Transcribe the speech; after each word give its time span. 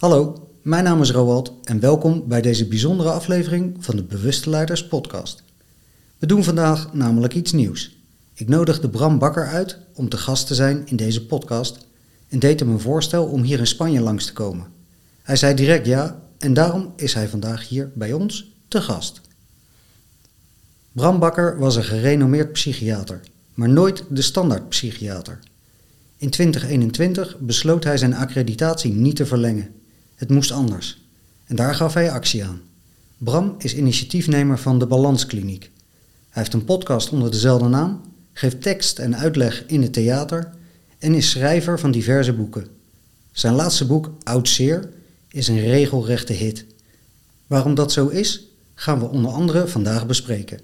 Hallo, 0.00 0.48
mijn 0.62 0.84
naam 0.84 1.00
is 1.00 1.10
Roald 1.10 1.52
en 1.64 1.80
welkom 1.80 2.28
bij 2.28 2.40
deze 2.40 2.68
bijzondere 2.68 3.10
aflevering 3.10 3.76
van 3.84 3.96
de 3.96 4.02
Bewuste 4.02 4.50
Leiders 4.50 4.86
podcast. 4.86 5.42
We 6.18 6.26
doen 6.26 6.44
vandaag 6.44 6.94
namelijk 6.94 7.34
iets 7.34 7.52
nieuws. 7.52 7.96
Ik 8.34 8.48
nodigde 8.48 8.88
Bram 8.88 9.18
Bakker 9.18 9.46
uit 9.46 9.78
om 9.94 10.08
te 10.08 10.16
gast 10.16 10.46
te 10.46 10.54
zijn 10.54 10.86
in 10.86 10.96
deze 10.96 11.26
podcast 11.26 11.86
en 12.28 12.38
deed 12.38 12.60
hem 12.60 12.70
een 12.70 12.80
voorstel 12.80 13.24
om 13.24 13.42
hier 13.42 13.58
in 13.58 13.66
Spanje 13.66 14.00
langs 14.00 14.26
te 14.26 14.32
komen. 14.32 14.66
Hij 15.22 15.36
zei 15.36 15.54
direct 15.54 15.86
ja 15.86 16.20
en 16.38 16.54
daarom 16.54 16.92
is 16.96 17.14
hij 17.14 17.28
vandaag 17.28 17.68
hier 17.68 17.90
bij 17.94 18.12
ons 18.12 18.52
te 18.68 18.80
gast. 18.80 19.20
Bram 20.92 21.18
Bakker 21.18 21.58
was 21.58 21.76
een 21.76 21.84
gerenommeerd 21.84 22.52
psychiater, 22.52 23.20
maar 23.54 23.68
nooit 23.68 24.04
de 24.08 24.22
standaard 24.22 24.68
psychiater. 24.68 25.38
In 26.16 26.30
2021 26.30 27.38
besloot 27.38 27.84
hij 27.84 27.96
zijn 27.96 28.14
accreditatie 28.14 28.92
niet 28.92 29.16
te 29.16 29.26
verlengen. 29.26 29.78
Het 30.20 30.30
moest 30.30 30.50
anders. 30.50 31.02
En 31.44 31.56
daar 31.56 31.74
gaf 31.74 31.94
hij 31.94 32.10
actie 32.10 32.44
aan. 32.44 32.60
Bram 33.18 33.54
is 33.58 33.74
initiatiefnemer 33.74 34.58
van 34.58 34.78
de 34.78 34.86
Balanskliniek. 34.86 35.70
Hij 36.28 36.42
heeft 36.42 36.52
een 36.52 36.64
podcast 36.64 37.10
onder 37.10 37.30
dezelfde 37.30 37.68
naam, 37.68 38.00
geeft 38.32 38.62
tekst 38.62 38.98
en 38.98 39.16
uitleg 39.16 39.64
in 39.66 39.82
het 39.82 39.92
theater 39.92 40.50
en 40.98 41.14
is 41.14 41.30
schrijver 41.30 41.78
van 41.80 41.90
diverse 41.90 42.32
boeken. 42.32 42.66
Zijn 43.32 43.54
laatste 43.54 43.86
boek, 43.86 44.10
Oud 44.22 44.48
Zeer, 44.48 44.88
is 45.28 45.48
een 45.48 45.60
regelrechte 45.60 46.32
hit. 46.32 46.64
Waarom 47.46 47.74
dat 47.74 47.92
zo 47.92 48.08
is, 48.08 48.48
gaan 48.74 48.98
we 48.98 49.08
onder 49.08 49.30
andere 49.30 49.68
vandaag 49.68 50.06
bespreken. 50.06 50.60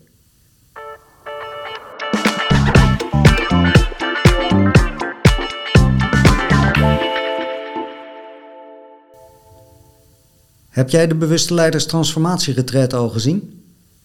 Heb 10.76 10.90
jij 10.90 11.06
de 11.06 11.14
Bewuste 11.14 11.54
Leiders 11.54 11.86
Transformatieretreat 11.86 12.92
al 12.92 13.08
gezien? 13.08 13.62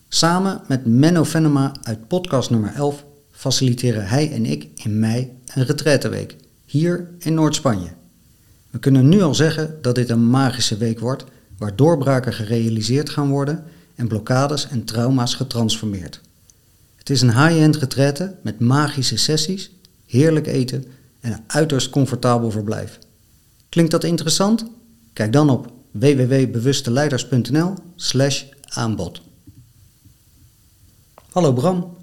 Samen 0.09 0.61
met 0.67 0.86
Menno 0.86 1.23
Venema 1.23 1.72
uit 1.81 2.08
podcast 2.08 2.50
nummer 2.50 2.73
11 2.75 3.05
faciliteren 3.31 4.08
hij 4.08 4.31
en 4.31 4.45
ik 4.45 4.67
in 4.83 4.99
mei 4.99 5.38
een 5.53 5.66
retraiteweek, 5.66 6.36
hier 6.66 7.09
in 7.19 7.33
Noord-Spanje. 7.33 7.88
We 8.69 8.80
kunnen 8.80 9.09
nu 9.09 9.22
al 9.22 9.36
zeggen 9.36 9.77
dat 9.81 9.95
dit 9.95 10.09
een 10.09 10.30
magische 10.30 10.77
week 10.77 10.99
wordt, 10.99 11.23
waar 11.58 11.75
doorbraken 11.75 12.33
gerealiseerd 12.33 13.09
gaan 13.09 13.30
worden 13.30 13.64
en 13.95 14.08
blokkades 14.08 14.67
en 14.67 14.83
trauma's 14.83 15.36
getransformeerd. 15.36 16.22
Het 16.95 17.09
is 17.09 17.22
een 17.22 17.47
high-end 17.47 17.75
retraite 17.75 18.36
met 18.44 18.59
magische 18.59 19.17
sessies, 19.17 19.72
heerlijk 20.05 20.47
eten 20.47 20.86
en 21.19 21.31
een 21.31 21.44
uiterst 21.47 21.89
comfortabel 21.89 22.52
verblijf. 22.52 22.99
Klinkt 23.69 23.92
dat 23.92 24.03
interessant? 24.03 24.66
Kijk 25.14 25.33
dan 25.33 25.49
op 25.49 25.80
www.bewusteleiders.nl 25.92 27.73
slash 27.95 28.44
aanbod. 28.70 29.22
Hallo 31.31 31.53
Bram. 31.53 31.98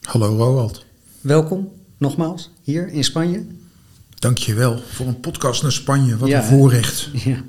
Hallo 0.00 0.36
Roald. 0.36 0.84
Welkom 1.20 1.72
nogmaals 1.98 2.50
hier 2.62 2.88
in 2.88 3.04
Spanje. 3.04 3.44
Dankjewel 4.14 4.78
voor 4.78 5.06
een 5.06 5.20
podcast 5.20 5.62
naar 5.62 5.72
Spanje. 5.72 6.16
Wat 6.16 6.30
een 6.30 6.44
voorrecht. 6.44 7.08
Ja. 7.24 7.44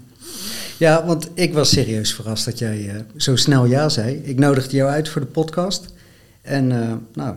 ja, 0.78 1.06
want 1.06 1.30
ik 1.34 1.54
was 1.54 1.70
serieus 1.70 2.14
verrast 2.14 2.46
dat 2.46 2.60
jij 2.60 2.78
uh, 2.78 3.02
zo 3.16 3.36
snel 3.36 3.66
ja 3.66 3.90
zei. 3.90 4.16
Ik 4.16 4.40
nodigde 4.40 4.76
jou 4.76 4.90
uit 4.90 5.10
voor 5.10 5.22
de 5.22 5.28
podcast. 5.28 5.94
En 6.42 6.72
uh, 6.72 6.94
nou, 7.14 7.36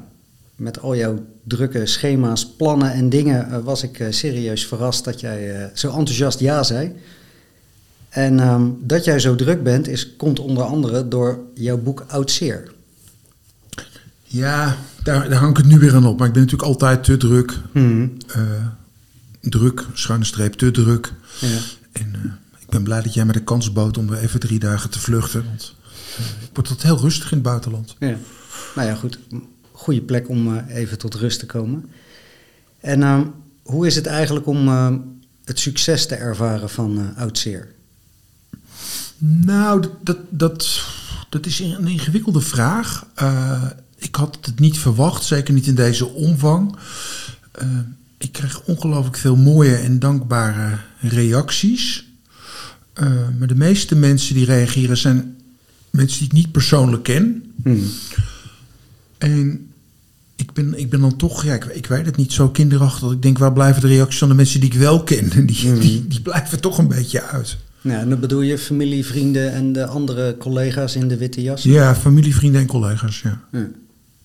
met 0.57 0.81
al 0.81 0.97
jouw 0.97 1.25
drukke 1.45 1.87
schema's, 1.87 2.47
plannen 2.47 2.93
en 2.93 3.09
dingen 3.09 3.49
uh, 3.51 3.59
was 3.59 3.83
ik 3.83 4.07
serieus 4.11 4.67
verrast 4.67 5.05
dat 5.05 5.21
jij 5.21 5.71
zo 5.75 5.89
enthousiast 5.89 6.39
ja 6.39 6.63
zei. 6.63 6.97
En 8.11 8.49
um, 8.49 8.79
dat 8.81 9.05
jij 9.05 9.19
zo 9.19 9.35
druk 9.35 9.63
bent, 9.63 9.89
is, 9.89 10.17
komt 10.17 10.39
onder 10.39 10.65
andere 10.65 11.09
door 11.09 11.39
jouw 11.55 11.79
boek 11.79 12.05
Oud 12.09 12.31
Zeer. 12.31 12.73
Ja, 14.23 14.77
daar, 15.03 15.29
daar 15.29 15.39
hang 15.39 15.51
ik 15.51 15.57
het 15.57 15.67
nu 15.67 15.79
weer 15.79 15.95
aan 15.95 16.07
op. 16.07 16.19
Maar 16.19 16.27
ik 16.27 16.33
ben 16.33 16.43
natuurlijk 16.43 16.69
altijd 16.69 17.05
te 17.05 17.17
druk. 17.17 17.59
Mm. 17.73 18.17
Uh, 18.37 18.67
druk, 19.41 19.87
schuine 19.93 20.25
streep, 20.25 20.53
te 20.53 20.71
druk. 20.71 21.13
Ja. 21.41 21.59
En 21.93 22.13
uh, 22.17 22.33
ik 22.59 22.69
ben 22.69 22.83
blij 22.83 23.03
dat 23.03 23.15
jij 23.15 23.25
me 23.25 23.33
de 23.33 23.45
kans 23.45 23.73
bood 23.73 23.99
om 23.99 24.09
weer 24.09 24.19
even 24.19 24.41
drie 24.41 24.59
dagen 24.59 24.91
te 24.91 24.99
vluchten. 24.99 25.45
Want 25.45 25.75
uh, 26.21 26.27
ik 26.27 26.51
word 26.53 26.67
tot 26.67 26.83
heel 26.83 26.99
rustig 26.99 27.31
in 27.31 27.39
het 27.39 27.47
buitenland. 27.47 27.97
Ja. 27.99 28.17
Nou 28.75 28.89
ja, 28.89 28.95
goed. 28.95 29.19
Goede 29.73 30.03
plek 30.03 30.29
om 30.29 30.59
even 30.59 30.99
tot 30.99 31.15
rust 31.15 31.39
te 31.39 31.47
komen. 31.47 31.91
En 32.81 33.03
ehm, 33.03 33.25
hoe 33.63 33.87
is 33.87 33.95
het 33.95 34.07
eigenlijk 34.07 34.47
om 34.47 34.69
het 35.45 35.59
succes 35.59 36.07
te 36.07 36.15
ervaren 36.15 36.71
van 36.71 37.15
Oud 37.17 37.39
Zeer? 37.39 37.69
Nou, 39.23 39.87
dat, 40.03 40.19
dat, 40.29 40.83
dat 41.29 41.47
is 41.47 41.59
een 41.59 41.87
ingewikkelde 41.87 42.41
vraag. 42.41 43.07
Uh, 43.23 43.63
ik 43.97 44.15
had 44.15 44.39
het 44.41 44.59
niet 44.59 44.79
verwacht, 44.79 45.25
zeker 45.25 45.55
niet 45.55 45.67
in 45.67 45.75
deze 45.75 46.07
omvang. 46.07 46.77
Uh, 47.63 47.69
ik 48.19 48.33
kreeg 48.33 48.63
ongelooflijk 48.63 49.17
veel 49.17 49.37
mooie 49.37 49.75
en 49.75 49.99
dankbare 49.99 50.79
reacties. 51.01 52.09
Uh, 53.03 53.11
maar 53.39 53.49
de 53.49 53.55
meeste 53.55 53.97
mensen 53.97 54.35
die 54.35 54.45
reageren 54.45 54.97
zijn 54.97 55.37
mensen 55.91 56.19
die 56.19 56.29
ik 56.29 56.35
niet 56.35 56.53
persoonlijk 56.53 57.03
ken. 57.03 57.53
Hmm. 57.63 57.85
En 59.19 59.71
ik 60.37 60.53
ben, 60.53 60.79
ik 60.79 60.91
ben 60.91 61.01
dan 61.01 61.17
toch, 61.17 61.45
ja, 61.45 61.55
ik, 61.55 61.65
ik 61.65 61.87
weet 61.87 62.07
het 62.07 62.17
niet 62.17 62.33
zo 62.33 62.49
kinderachtig. 62.49 63.01
Dat 63.01 63.13
ik 63.13 63.23
denk, 63.23 63.39
waar 63.39 63.53
blijven 63.53 63.81
de 63.81 63.89
reacties 63.89 64.19
van 64.19 64.29
de 64.29 64.35
mensen 64.35 64.61
die 64.61 64.73
ik 64.73 64.79
wel 64.79 65.03
ken? 65.03 65.33
En 65.33 65.47
die, 65.53 65.57
Hmm. 65.57 65.81
die, 65.81 66.07
die 66.09 66.21
blijven 66.21 66.61
toch 66.61 66.79
een 66.79 66.89
beetje 66.89 67.23
uit. 67.23 67.59
Ja, 67.83 67.99
en 68.01 68.09
dan 68.09 68.21
bedoel 68.21 68.41
je 68.41 68.59
familie, 68.59 69.07
vrienden 69.07 69.53
en 69.53 69.73
de 69.73 69.87
andere 69.87 70.37
collega's 70.39 70.95
in 70.97 71.09
de 71.09 71.17
witte 71.17 71.43
jas? 71.43 71.63
Ja, 71.63 71.95
familie, 71.95 72.35
vrienden 72.35 72.61
en 72.61 72.67
collega's, 72.67 73.21
ja. 73.21 73.41
Ja. 73.53 73.69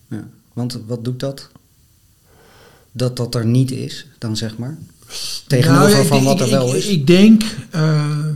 ja. 0.10 0.28
Want 0.54 0.80
wat 0.88 1.04
doet 1.04 1.20
dat? 1.20 1.50
Dat 2.92 3.18
dat 3.18 3.36
er 3.36 3.46
niet 3.46 3.72
is, 3.72 4.06
dan 4.18 4.38
zeg 4.38 4.58
maar? 4.58 4.78
Tegenover 5.48 5.90
Nou, 5.92 6.06
van 6.06 6.18
denk- 6.18 6.30
wat 6.30 6.40
er 6.40 6.46
ik- 6.46 6.52
wel 6.52 6.68
ik, 6.70 6.76
is? 6.76 6.88
Ik 6.88 7.08
denk, 7.08 7.44
eh, 7.70 8.28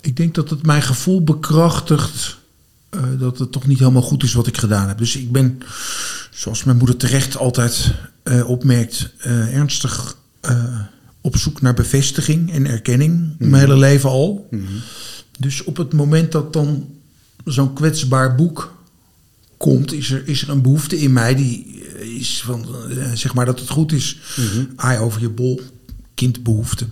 ik 0.00 0.16
denk 0.16 0.34
dat 0.34 0.50
het 0.50 0.66
mijn 0.66 0.82
gevoel 0.82 1.22
bekrachtigt 1.24 2.36
eh, 2.90 3.02
dat 3.18 3.38
het 3.38 3.52
toch 3.52 3.66
niet 3.66 3.78
helemaal 3.78 4.02
goed 4.02 4.22
is 4.22 4.32
wat 4.32 4.46
ik 4.46 4.56
gedaan 4.58 4.88
heb. 4.88 4.98
Dus 4.98 5.16
ik 5.16 5.32
ben, 5.32 5.58
zoals 6.30 6.64
mijn 6.64 6.76
moeder 6.76 6.96
terecht 6.96 7.36
altijd 7.36 7.92
eh, 8.22 8.48
opmerkt, 8.48 9.10
ernstig 9.52 10.16
op 11.22 11.36
zoek 11.36 11.60
naar 11.60 11.74
bevestiging 11.74 12.52
en 12.52 12.66
erkenning. 12.66 13.34
Mijn 13.38 13.54
hele 13.54 13.76
leven 13.76 14.10
al. 14.10 14.48
Mhm. 14.50 14.62
Dus 15.38 15.64
op 15.64 15.76
het 15.76 15.92
moment 15.92 16.32
dat 16.32 16.52
dan 16.52 16.88
zo'n 17.44 17.72
kwetsbaar 17.72 18.34
boek 18.34 18.76
komt, 19.56 19.92
is 19.92 20.10
er, 20.10 20.28
is 20.28 20.42
er 20.42 20.48
een 20.48 20.62
behoefte 20.62 20.98
in 20.98 21.12
mij 21.12 21.34
die 21.34 21.84
eh, 21.98 22.06
is 22.06 22.42
van, 22.42 22.66
eh, 22.90 23.12
zeg 23.12 23.34
maar 23.34 23.46
dat 23.46 23.60
het 23.60 23.68
goed 23.68 23.92
is. 23.92 24.18
Mhm. 24.36 24.64
Aai 24.76 24.98
over 24.98 25.20
je 25.20 25.28
bol, 25.28 25.60
kindbehoefte. 26.14 26.86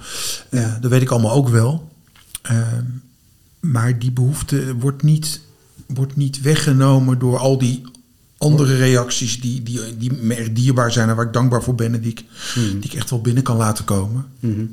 Eh, 0.48 0.74
dat 0.80 0.90
weet 0.90 1.02
ik 1.02 1.10
allemaal 1.10 1.32
ook 1.32 1.48
wel. 1.48 1.88
Eh, 2.42 2.78
maar 3.60 3.98
die 3.98 4.12
behoefte 4.12 4.76
wordt 4.76 5.02
niet, 5.02 5.40
wordt 5.86 6.16
niet 6.16 6.40
weggenomen 6.40 7.18
door 7.18 7.38
al 7.38 7.58
die 7.58 7.82
andere 8.40 8.76
reacties 8.76 9.40
die, 9.40 9.62
die, 9.62 9.96
die 9.96 10.12
me 10.12 10.34
echt 10.34 10.54
dierbaar 10.54 10.92
zijn 10.92 11.08
en 11.08 11.16
waar 11.16 11.26
ik 11.26 11.32
dankbaar 11.32 11.62
voor 11.62 11.74
ben 11.74 11.94
en 11.94 12.00
die 12.00 12.10
ik, 12.10 12.24
Mhm. 12.56 12.70
die 12.80 12.90
ik 12.90 12.94
echt 12.94 13.10
wel 13.10 13.20
binnen 13.20 13.42
kan 13.42 13.56
laten 13.56 13.84
komen. 13.84 14.26
Mhm. 14.40 14.64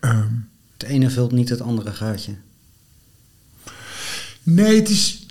Ehm, 0.00 0.28
Het 0.76 0.82
ene 0.88 1.10
vult 1.10 1.32
niet 1.32 1.48
het 1.48 1.60
andere 1.60 1.90
gaatje. 1.92 2.32
Nee, 4.42 4.76
het 4.80 4.88
is. 4.88 5.26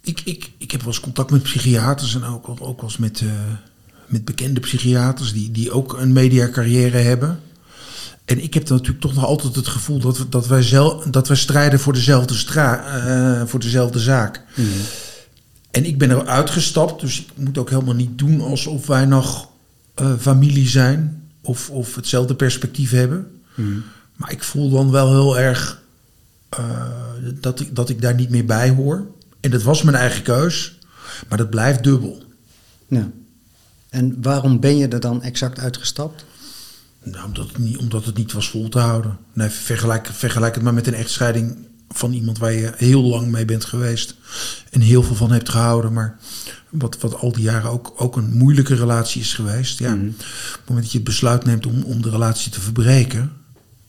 Ik, 0.00 0.20
ik, 0.24 0.50
ik 0.58 0.70
heb 0.70 0.80
wel 0.80 0.88
eens 0.92 1.00
contact 1.00 1.30
met 1.30 1.42
psychiaters 1.42 2.14
en 2.14 2.24
ook, 2.24 2.48
ook 2.48 2.60
wel 2.60 2.76
eens 2.82 2.96
met, 2.96 3.20
eh, 3.20 3.28
met 4.06 4.24
bekende 4.24 4.60
psychiaters 4.60 5.32
die, 5.32 5.50
die 5.50 5.70
ook 5.72 5.92
een 5.98 6.12
mediacarrière 6.12 6.96
hebben. 6.98 7.40
En 8.24 8.42
ik 8.42 8.54
heb 8.54 8.66
dan 8.66 8.76
natuurlijk 8.76 9.02
toch 9.04 9.14
nog 9.14 9.24
altijd 9.24 9.54
het 9.54 9.68
gevoel 9.68 9.98
dat, 9.98 10.18
we, 10.18 10.28
dat, 10.28 10.46
wij, 10.46 10.62
zel, 10.62 11.10
dat 11.10 11.28
wij 11.28 11.36
strijden 11.36 11.80
voor 11.80 11.92
dezelfde, 11.92 12.34
stra, 12.34 12.84
eh, 13.40 13.46
voor 13.46 13.60
dezelfde 13.60 13.98
zaak. 13.98 14.42
Mhm. 14.56 14.68
En 15.76 15.84
ik 15.84 15.98
ben 15.98 16.10
er 16.10 16.26
uitgestapt, 16.26 17.00
dus 17.00 17.20
ik 17.20 17.28
moet 17.34 17.58
ook 17.58 17.70
helemaal 17.70 17.94
niet 17.94 18.18
doen 18.18 18.40
alsof 18.40 18.86
wij 18.86 19.04
nog 19.04 19.48
eh, 19.94 20.12
familie 20.18 20.68
zijn 20.68 21.22
of, 21.40 21.70
of 21.70 21.94
hetzelfde 21.94 22.34
perspectief 22.34 22.90
hebben. 22.90 23.40
Mhm. 23.54 23.78
Maar 24.16 24.32
ik 24.32 24.42
voel 24.42 24.70
dan 24.70 24.90
wel 24.90 25.10
heel 25.10 25.38
erg 25.38 25.82
eh, 26.48 26.82
dat, 27.40 27.60
ik, 27.60 27.74
dat 27.74 27.88
ik 27.88 28.00
daar 28.00 28.14
niet 28.14 28.30
meer 28.30 28.44
bij 28.44 28.70
hoor. 28.70 29.06
En 29.40 29.50
dat 29.50 29.62
was 29.62 29.82
mijn 29.82 29.96
eigen 29.96 30.22
keus, 30.22 30.78
maar 31.28 31.38
dat 31.38 31.50
blijft 31.50 31.84
dubbel. 31.84 32.22
Ja. 32.88 33.10
En 33.88 34.22
waarom 34.22 34.60
ben 34.60 34.76
je 34.76 34.88
er 34.88 35.00
dan 35.00 35.22
exact 35.22 35.58
uitgestapt? 35.58 36.24
Nou, 37.02 37.24
omdat, 37.24 37.48
het 37.48 37.58
niet, 37.58 37.76
omdat 37.76 38.04
het 38.04 38.16
niet 38.16 38.32
was 38.32 38.50
vol 38.50 38.68
te 38.68 38.78
houden. 38.78 39.18
Nee, 39.32 39.48
vergelijk, 39.48 40.06
vergelijk 40.12 40.54
het 40.54 40.64
maar 40.64 40.74
met 40.74 40.86
een 40.86 40.94
echtscheiding 40.94 41.56
van 41.88 42.12
iemand 42.12 42.38
waar 42.38 42.52
je 42.52 42.72
heel 42.76 43.02
lang 43.02 43.30
mee 43.30 43.44
bent 43.44 43.64
geweest. 43.64 44.14
En 44.70 44.80
heel 44.80 45.02
veel 45.02 45.14
van 45.14 45.30
hebt 45.32 45.48
gehouden. 45.48 45.92
Maar 45.92 46.18
wat, 46.70 46.98
wat 47.00 47.14
al 47.14 47.32
die 47.32 47.42
jaren 47.42 47.70
ook, 47.70 47.92
ook 47.96 48.16
een 48.16 48.36
moeilijke 48.36 48.74
relatie 48.74 49.20
is 49.20 49.34
geweest. 49.34 49.78
Ja, 49.78 49.94
Mhm. 49.94 50.06
Op 50.08 50.14
het 50.18 50.60
moment 50.66 50.84
dat 50.84 50.90
je 50.92 50.98
het 50.98 51.06
besluit 51.06 51.44
neemt 51.44 51.66
om, 51.66 51.82
om 51.82 52.02
de 52.02 52.10
relatie 52.10 52.50
te 52.52 52.60
verbreken. 52.60 53.32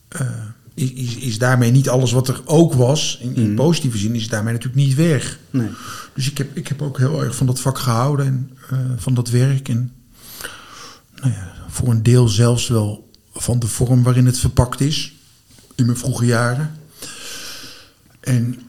eh, 0.08 0.22
is, 0.74 1.16
is, 1.16 1.38
daarmee 1.38 1.72
niet 1.72 1.90
alles 1.90 2.12
wat 2.12 2.28
er 2.28 2.42
ook 2.46 2.74
was. 2.74 3.18
In, 3.22 3.36
in 3.36 3.46
Mhm. 3.48 3.56
positieve 3.56 3.98
zin 3.98 4.16
is 4.16 4.30
daarmee 4.30 4.54
natuurlijk 4.54 4.86
niet 4.86 4.96
weg. 4.96 5.40
Nee. 5.50 5.70
Dus 6.14 6.30
ik 6.30 6.38
heb, 6.38 6.58
ik 6.58 6.68
heb 6.68 6.82
ook 6.82 6.98
heel 6.98 7.24
erg 7.24 7.36
van 7.36 7.46
dat 7.48 7.60
vak 7.60 7.78
gehouden 7.78 8.26
en 8.26 8.50
eh, 8.70 8.78
van 8.98 9.14
dat 9.14 9.30
werk. 9.30 9.70
En 9.70 9.92
nou 11.16 11.32
ja, 11.34 11.54
voor 11.68 11.88
een 11.90 12.04
deel 12.04 12.28
zelfs 12.28 12.68
wel 12.68 13.10
van 13.34 13.60
de 13.60 13.68
vorm 13.68 14.04
waarin 14.04 14.26
het 14.26 14.40
verpakt 14.40 14.82
is. 14.82 15.14
In 15.76 15.86
mijn 15.86 15.98
vroege 15.98 16.26
jaren. 16.26 16.77
En 18.28 18.60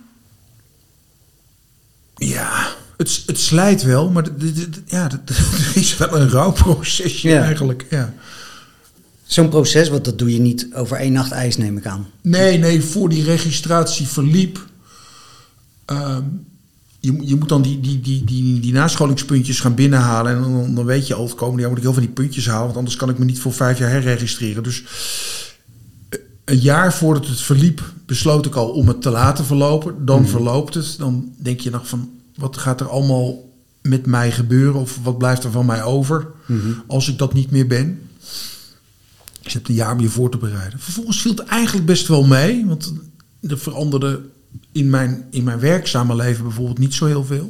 ja, 2.17 2.75
het, 2.97 3.23
het 3.27 3.39
slijt 3.39 3.83
wel, 3.83 4.11
maar 4.11 4.29
ja, 4.87 5.11
er 5.27 5.73
is 5.75 5.97
wel 5.97 6.21
een 6.21 6.29
rouwprocesje 6.31 7.29
Ja. 7.29 7.43
eigenlijk. 7.43 7.87
Ja. 7.91 8.15
Zo'n 9.25 9.49
proces, 9.49 9.89
want 9.89 10.05
dat 10.05 10.19
doe 10.19 10.33
je 10.33 10.39
niet 10.41 10.67
over 10.75 10.97
één 10.97 11.13
nacht 11.13 11.31
ijs, 11.31 11.57
neem 11.57 11.77
ik 11.77 11.87
aan. 11.87 12.07
Nee, 12.21 12.59
nee, 12.59 12.83
voor 12.83 13.09
die 13.09 13.25
registratie 13.25 14.07
verliep. 14.07 14.67
ehm, 15.85 16.23
je, 17.01 17.13
moet- 17.13 17.29
je 17.29 17.37
moet 17.37 17.49
dan 17.49 17.63
die, 17.63 17.81
die, 17.81 18.01
die, 18.01 18.25
die, 18.25 18.61
die 18.61 18.73
nascholingspuntjes 18.73 19.61
gaan 19.61 19.75
binnenhalen. 19.75 20.33
En 20.37 20.43
dan, 20.43 20.75
dan 20.75 20.85
weet 20.85 21.07
je 21.07 21.15
al, 21.15 21.25
het 21.25 21.35
komende 21.35 21.61
jaar 21.61 21.69
moet 21.69 21.79
ik 21.79 21.85
heel 21.85 21.93
veel 21.95 22.03
van 22.03 22.13
die 22.15 22.23
puntjes 22.25 22.47
halen. 22.47 22.65
Want 22.65 22.77
anders 22.77 22.97
kan 22.97 23.09
ik 23.11 23.19
me 23.19 23.25
niet 23.25 23.41
voor 23.41 23.53
vijf 23.53 23.79
jaar 23.79 23.91
herregistreren. 23.91 24.63
Dus 24.63 24.83
een 26.49 26.59
jaar 26.59 26.95
voordat 26.95 27.27
het 27.27 27.41
verliep, 27.41 27.93
besloot 28.07 28.47
ik 28.47 28.55
al 28.55 28.69
om 28.71 28.89
het 28.89 29.03
te 29.03 29.11
laten 29.11 29.45
verlopen. 29.45 30.05
Dan 30.05 30.27
verloopt 30.29 30.75
het. 30.75 30.95
Dan 30.99 31.33
denk 31.37 31.61
je 31.61 31.71
nog 31.71 31.89
van, 31.89 32.11
wat 32.37 32.57
gaat 32.57 32.81
er 32.81 32.89
allemaal 32.89 33.51
met 33.83 34.07
mij 34.07 34.33
gebeuren? 34.33 34.81
Of 34.81 34.99
wat 35.03 35.19
blijft 35.19 35.45
er 35.45 35.51
van 35.51 35.67
mij 35.67 35.83
over 35.83 36.27
als 36.87 37.09
ik 37.09 37.19
dat 37.19 37.33
niet 37.35 37.51
meer 37.51 37.67
ben? 37.67 38.01
Dus 39.43 39.53
je 39.53 39.59
hebt 39.59 39.69
een 39.69 39.75
jaar 39.75 39.93
om 39.93 40.01
je 40.01 40.09
voor 40.09 40.31
te 40.31 40.37
bereiden. 40.39 40.79
Vervolgens 40.81 41.21
viel 41.21 41.31
het 41.31 41.45
eigenlijk 41.45 41.87
best 41.87 42.07
wel 42.09 42.25
mee. 42.25 42.67
Want 42.67 42.93
er 43.41 43.59
veranderde 43.59 44.21
in 44.73 44.91
mijn, 44.91 45.27
in 45.31 45.45
mijn 45.45 45.59
werkzame 45.59 46.15
leven 46.17 46.43
bijvoorbeeld 46.45 46.79
niet 46.79 46.95
zo 46.95 47.07
heel 47.07 47.25
veel. 47.25 47.49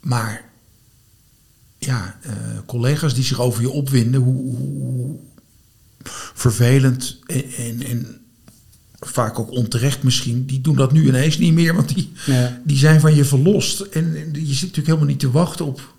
Maar 0.00 0.44
ja, 1.78 2.18
eh, 2.22 2.32
collega's 2.66 3.14
die 3.14 3.24
zich 3.24 3.40
over 3.40 3.60
je 3.62 3.70
opwinden, 3.70 4.20
hoe- 4.20 4.56
hoe 4.56 4.89
vervelend 6.34 7.18
en, 7.26 7.44
en, 7.56 7.82
en 7.86 8.06
vaak 9.00 9.38
ook 9.38 9.50
onterecht 9.50 10.02
misschien, 10.02 10.46
die 10.46 10.60
doen 10.60 10.76
dat 10.76 10.92
nu 10.92 11.06
ineens 11.06 11.38
niet 11.38 11.52
meer, 11.52 11.74
want 11.74 11.94
die, 11.94 12.12
Ja. 12.26 12.60
die 12.64 12.76
zijn 12.76 13.00
van 13.00 13.14
je 13.14 13.24
verlost. 13.24 13.80
En, 13.80 14.16
en 14.16 14.28
je 14.32 14.40
zit 14.54 14.60
natuurlijk 14.60 14.86
helemaal 14.86 15.06
niet 15.06 15.18
te 15.20 15.30
wachten 15.30 15.66
op, 15.66 15.94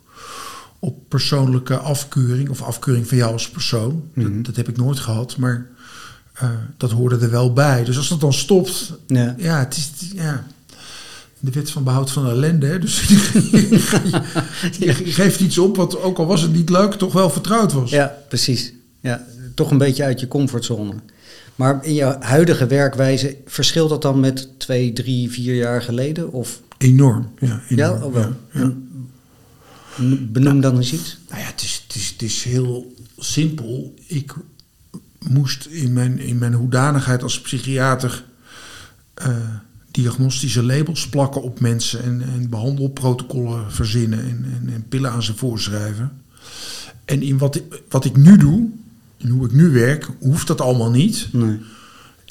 op 0.80 0.98
persoonlijke 1.10 1.78
afkeuring 1.78 2.50
of 2.50 2.62
afkeuring 2.62 3.08
van 3.08 3.18
jou 3.18 3.32
als 3.34 3.50
persoon. 3.50 4.04
dat, 4.16 4.46
dat 4.46 4.56
heb 4.56 4.70
ik 4.70 4.78
nooit 4.78 5.00
gehad, 5.00 5.38
maar 5.38 5.68
eh, 6.34 6.50
dat 6.78 6.92
hoorde 6.92 7.18
er 7.18 7.32
wel 7.32 7.54
bij. 7.54 7.84
Dus 7.84 7.98
als 7.98 8.10
dat 8.10 8.20
dan 8.22 8.34
stopt, 8.34 8.94
Ja. 9.08 9.36
ja, 9.38 9.60
het 9.60 9.78
is 9.78 9.92
ja, 10.16 10.48
de 11.40 11.52
wet 11.52 11.72
van 11.72 11.84
behoud 11.84 12.12
van 12.12 12.28
ellende. 12.28 12.66
Hè? 12.68 12.80
Dus 12.80 13.02
je 14.80 14.94
geeft 14.94 15.40
iets 15.40 15.58
op 15.58 15.76
wat, 15.76 15.98
ook 16.02 16.18
al 16.18 16.26
was 16.26 16.42
het 16.42 16.54
niet 16.54 16.70
leuk, 16.70 16.94
toch 16.94 17.14
wel 17.14 17.30
vertrouwd 17.30 17.74
was. 17.74 17.90
Ja, 17.90 18.18
precies. 18.30 18.74
Ja, 19.00 19.26
toch 19.62 19.72
een 19.72 19.78
beetje 19.78 20.04
uit 20.04 20.20
je 20.20 20.28
comfortzone. 20.28 20.94
Maar 21.56 21.86
in 21.86 21.94
je 21.94 22.16
huidige 22.20 22.68
werkwijze, 22.68 23.38
verschilt 23.46 23.90
dat 23.90 24.02
dan 24.02 24.20
met 24.20 24.50
twee, 24.58 24.94
drie, 24.94 25.32
vier 25.32 25.56
jaar 25.56 25.82
geleden? 25.82 26.32
Of, 26.32 26.62
Enorm. 26.78 27.32
Ja, 27.40 27.62
ja, 27.70 27.88
enorm, 27.88 28.04
oh 28.04 28.14
wel. 28.14 28.22
ja, 28.22 28.62
ja. 28.62 28.74
En 29.98 30.32
Benoem 30.32 30.62
dan 30.62 30.78
eens 30.78 30.94
iets. 30.94 31.18
Nou 31.30 31.42
ja, 31.42 31.48
het 31.48 31.62
is, 31.62 31.84
het 31.88 31.96
is, 31.96 32.10
het 32.10 32.22
is 32.22 32.44
heel 32.44 32.96
simpel. 33.18 33.94
Ik 34.08 34.34
moest 35.30 35.66
in 35.66 35.94
mijn, 35.94 36.20
in 36.20 36.38
mijn 36.38 36.54
hoedanigheid 36.54 37.24
als 37.24 37.42
psychiater 37.42 38.24
eh, 39.14 39.36
diagnostische 39.92 40.64
labels 40.64 41.10
plakken 41.10 41.42
op 41.42 41.60
mensen 41.60 42.04
en, 42.04 42.22
en 42.22 42.50
behandelprotocollen 42.50 43.72
verzinnen 43.72 44.20
en, 44.20 44.46
en, 44.56 44.74
en 44.74 44.86
pillen 44.90 45.12
aan 45.12 45.24
ze 45.24 45.36
voorschrijven. 45.36 46.12
En 47.06 47.22
in 47.22 47.38
wat 47.38 47.62
wat 47.90 48.06
ik 48.06 48.18
nu 48.18 48.38
doe, 48.38 48.70
en 49.24 49.30
hoe 49.30 49.46
ik 49.46 49.52
nu 49.52 49.70
werk, 49.70 50.08
hoeft 50.20 50.48
dat 50.48 50.62
allemaal 50.62 50.92
niet. 50.92 51.28
Nee. 51.32 51.60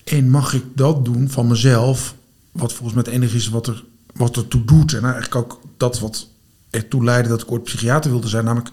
En 0.05 0.31
mag 0.31 0.55
ik 0.55 0.65
dat 0.75 1.05
doen 1.05 1.31
van 1.31 1.47
mezelf, 1.49 2.15
wat 2.53 2.73
volgens 2.73 2.95
mij 2.95 3.05
het 3.13 3.23
enige 3.23 3.37
is 3.37 3.49
wat 3.49 3.67
er, 3.67 3.85
wat 4.15 4.37
er 4.37 4.49
toe 4.49 4.65
doet. 4.65 4.93
En 4.95 5.03
eigenlijk 5.05 5.35
ook 5.35 5.61
dat 5.77 5.99
wat 6.01 6.29
ertoe 6.71 7.05
leidde 7.05 7.29
dat 7.29 7.43
ik 7.43 7.51
ooit 7.53 7.63
psychiater 7.65 8.11
wilde 8.11 8.29
zijn. 8.29 8.45
Namelijk 8.45 8.71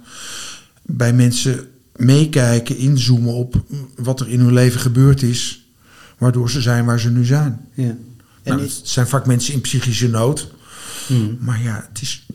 bij 0.82 1.14
mensen 1.14 1.68
meekijken, 1.96 2.78
inzoomen 2.78 3.34
op 3.34 3.64
wat 3.96 4.20
er 4.20 4.28
in 4.30 4.40
hun 4.40 4.54
leven 4.54 4.80
gebeurd 4.80 5.22
is. 5.22 5.66
Waardoor 6.18 6.50
ze 6.50 6.62
zijn 6.62 6.86
waar 6.86 7.00
ze 7.00 7.10
nu 7.10 7.26
zijn. 7.26 7.60
Ja. 7.74 7.84
En 7.84 7.98
Nou, 8.44 8.62
is- 8.62 8.76
het 8.76 8.88
zijn 8.88 9.08
vaak 9.08 9.26
mensen 9.26 9.54
in 9.54 9.62
psychische 9.62 10.08
nood. 10.10 10.52
Hmm. 11.08 11.38
Maar 11.40 11.62
ja, 11.64 11.86
het 11.90 12.02
is, 12.02 12.26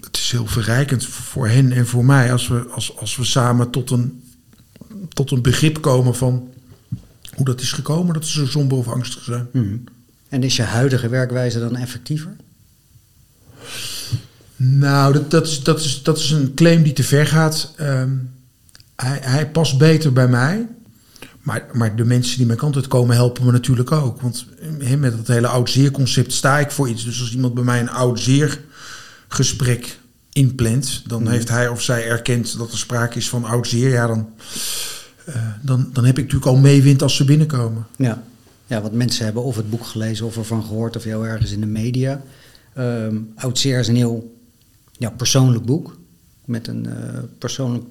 het 0.00 0.16
is 0.16 0.30
heel 0.30 0.46
verrijkend 0.46 1.06
voor 1.06 1.48
hen 1.48 1.72
en 1.72 1.86
voor 1.86 2.04
mij 2.04 2.32
als 2.32 2.48
we, 2.48 2.66
als, 2.70 2.96
als 2.96 3.16
we 3.16 3.24
samen 3.24 3.70
tot 3.70 3.90
een, 3.90 4.21
tot 5.08 5.30
een 5.30 5.42
begrip 5.42 5.80
komen 5.80 6.14
van 6.14 6.48
hoe 7.34 7.44
dat 7.44 7.60
is 7.60 7.72
gekomen 7.72 8.14
dat 8.14 8.26
ze 8.26 8.38
zo 8.38 8.46
somber 8.46 8.78
of 8.78 8.88
angstig 8.88 9.22
zijn. 9.22 9.48
Hmm. 9.52 9.84
En 10.28 10.42
is 10.42 10.56
je 10.56 10.62
huidige 10.62 11.08
werkwijze 11.08 11.58
dan 11.58 11.76
effectiever? 11.76 12.36
Nou, 14.56 15.12
dat, 15.12 15.30
dat, 15.30 15.46
is, 15.46 15.62
dat, 15.62 15.80
is, 15.80 16.02
dat 16.02 16.18
is 16.18 16.30
een 16.30 16.54
claim 16.54 16.82
die 16.82 16.92
te 16.92 17.02
ver 17.02 17.26
gaat. 17.26 17.74
Ehm, 17.76 18.10
hij, 18.96 19.18
hij 19.22 19.50
past 19.50 19.78
beter 19.78 20.12
bij 20.12 20.28
mij. 20.28 20.66
Maar, 21.42 21.66
maar 21.72 21.96
de 21.96 22.04
mensen 22.04 22.36
die 22.36 22.46
mijn 22.46 22.58
kant 22.58 22.76
uit 22.76 22.86
komen 22.86 23.16
helpen 23.16 23.44
me 23.44 23.52
natuurlijk 23.52 23.92
ook. 23.92 24.20
Want 24.20 24.46
eh, 24.80 24.94
met 24.94 25.16
dat 25.16 25.26
hele 25.26 25.46
oud-zeer-concept 25.46 26.32
sta 26.32 26.58
ik 26.58 26.70
voor 26.70 26.88
iets. 26.88 27.04
Dus 27.04 27.20
als 27.20 27.32
iemand 27.32 27.54
bij 27.54 27.64
mij 27.64 27.80
een 27.80 27.90
oud-zeer-gesprek 27.90 29.98
inplant... 30.32 31.02
dan 31.06 31.28
heeft 31.28 31.48
hij 31.48 31.68
of 31.68 31.82
zij 31.82 32.06
erkend 32.06 32.58
dat 32.58 32.72
er 32.72 32.78
sprake 32.78 33.18
is 33.18 33.28
van 33.28 33.44
oud-zeer. 33.44 33.88
Ja, 33.90 34.06
dan, 34.06 34.28
eh, 35.26 35.34
dan, 35.62 35.90
dan 35.92 36.04
heb 36.04 36.18
ik 36.18 36.24
natuurlijk 36.24 36.50
al 36.50 36.56
meewind 36.56 37.02
als 37.02 37.16
ze 37.16 37.24
binnenkomen. 37.24 37.86
Ja. 37.96 38.22
ja, 38.66 38.80
want 38.80 38.92
mensen 38.92 39.24
hebben 39.24 39.42
of 39.42 39.56
het 39.56 39.70
boek 39.70 39.86
gelezen 39.86 40.26
of 40.26 40.36
ervan 40.36 40.62
gehoord 40.64 40.96
of 40.96 41.04
jou 41.04 41.28
ergens 41.28 41.50
in 41.52 41.60
de 41.60 41.66
media. 41.66 42.22
Ehm 42.74 43.16
Oudzeer 43.34 43.78
is 43.78 43.88
een 43.88 43.96
heel 43.96 44.36
ja, 44.98 45.10
persoonlijk 45.10 45.64
boek. 45.64 45.96
Met 46.44 46.68
een 46.68 46.86
eh, 46.86 47.18
persoonlijk 47.38 47.84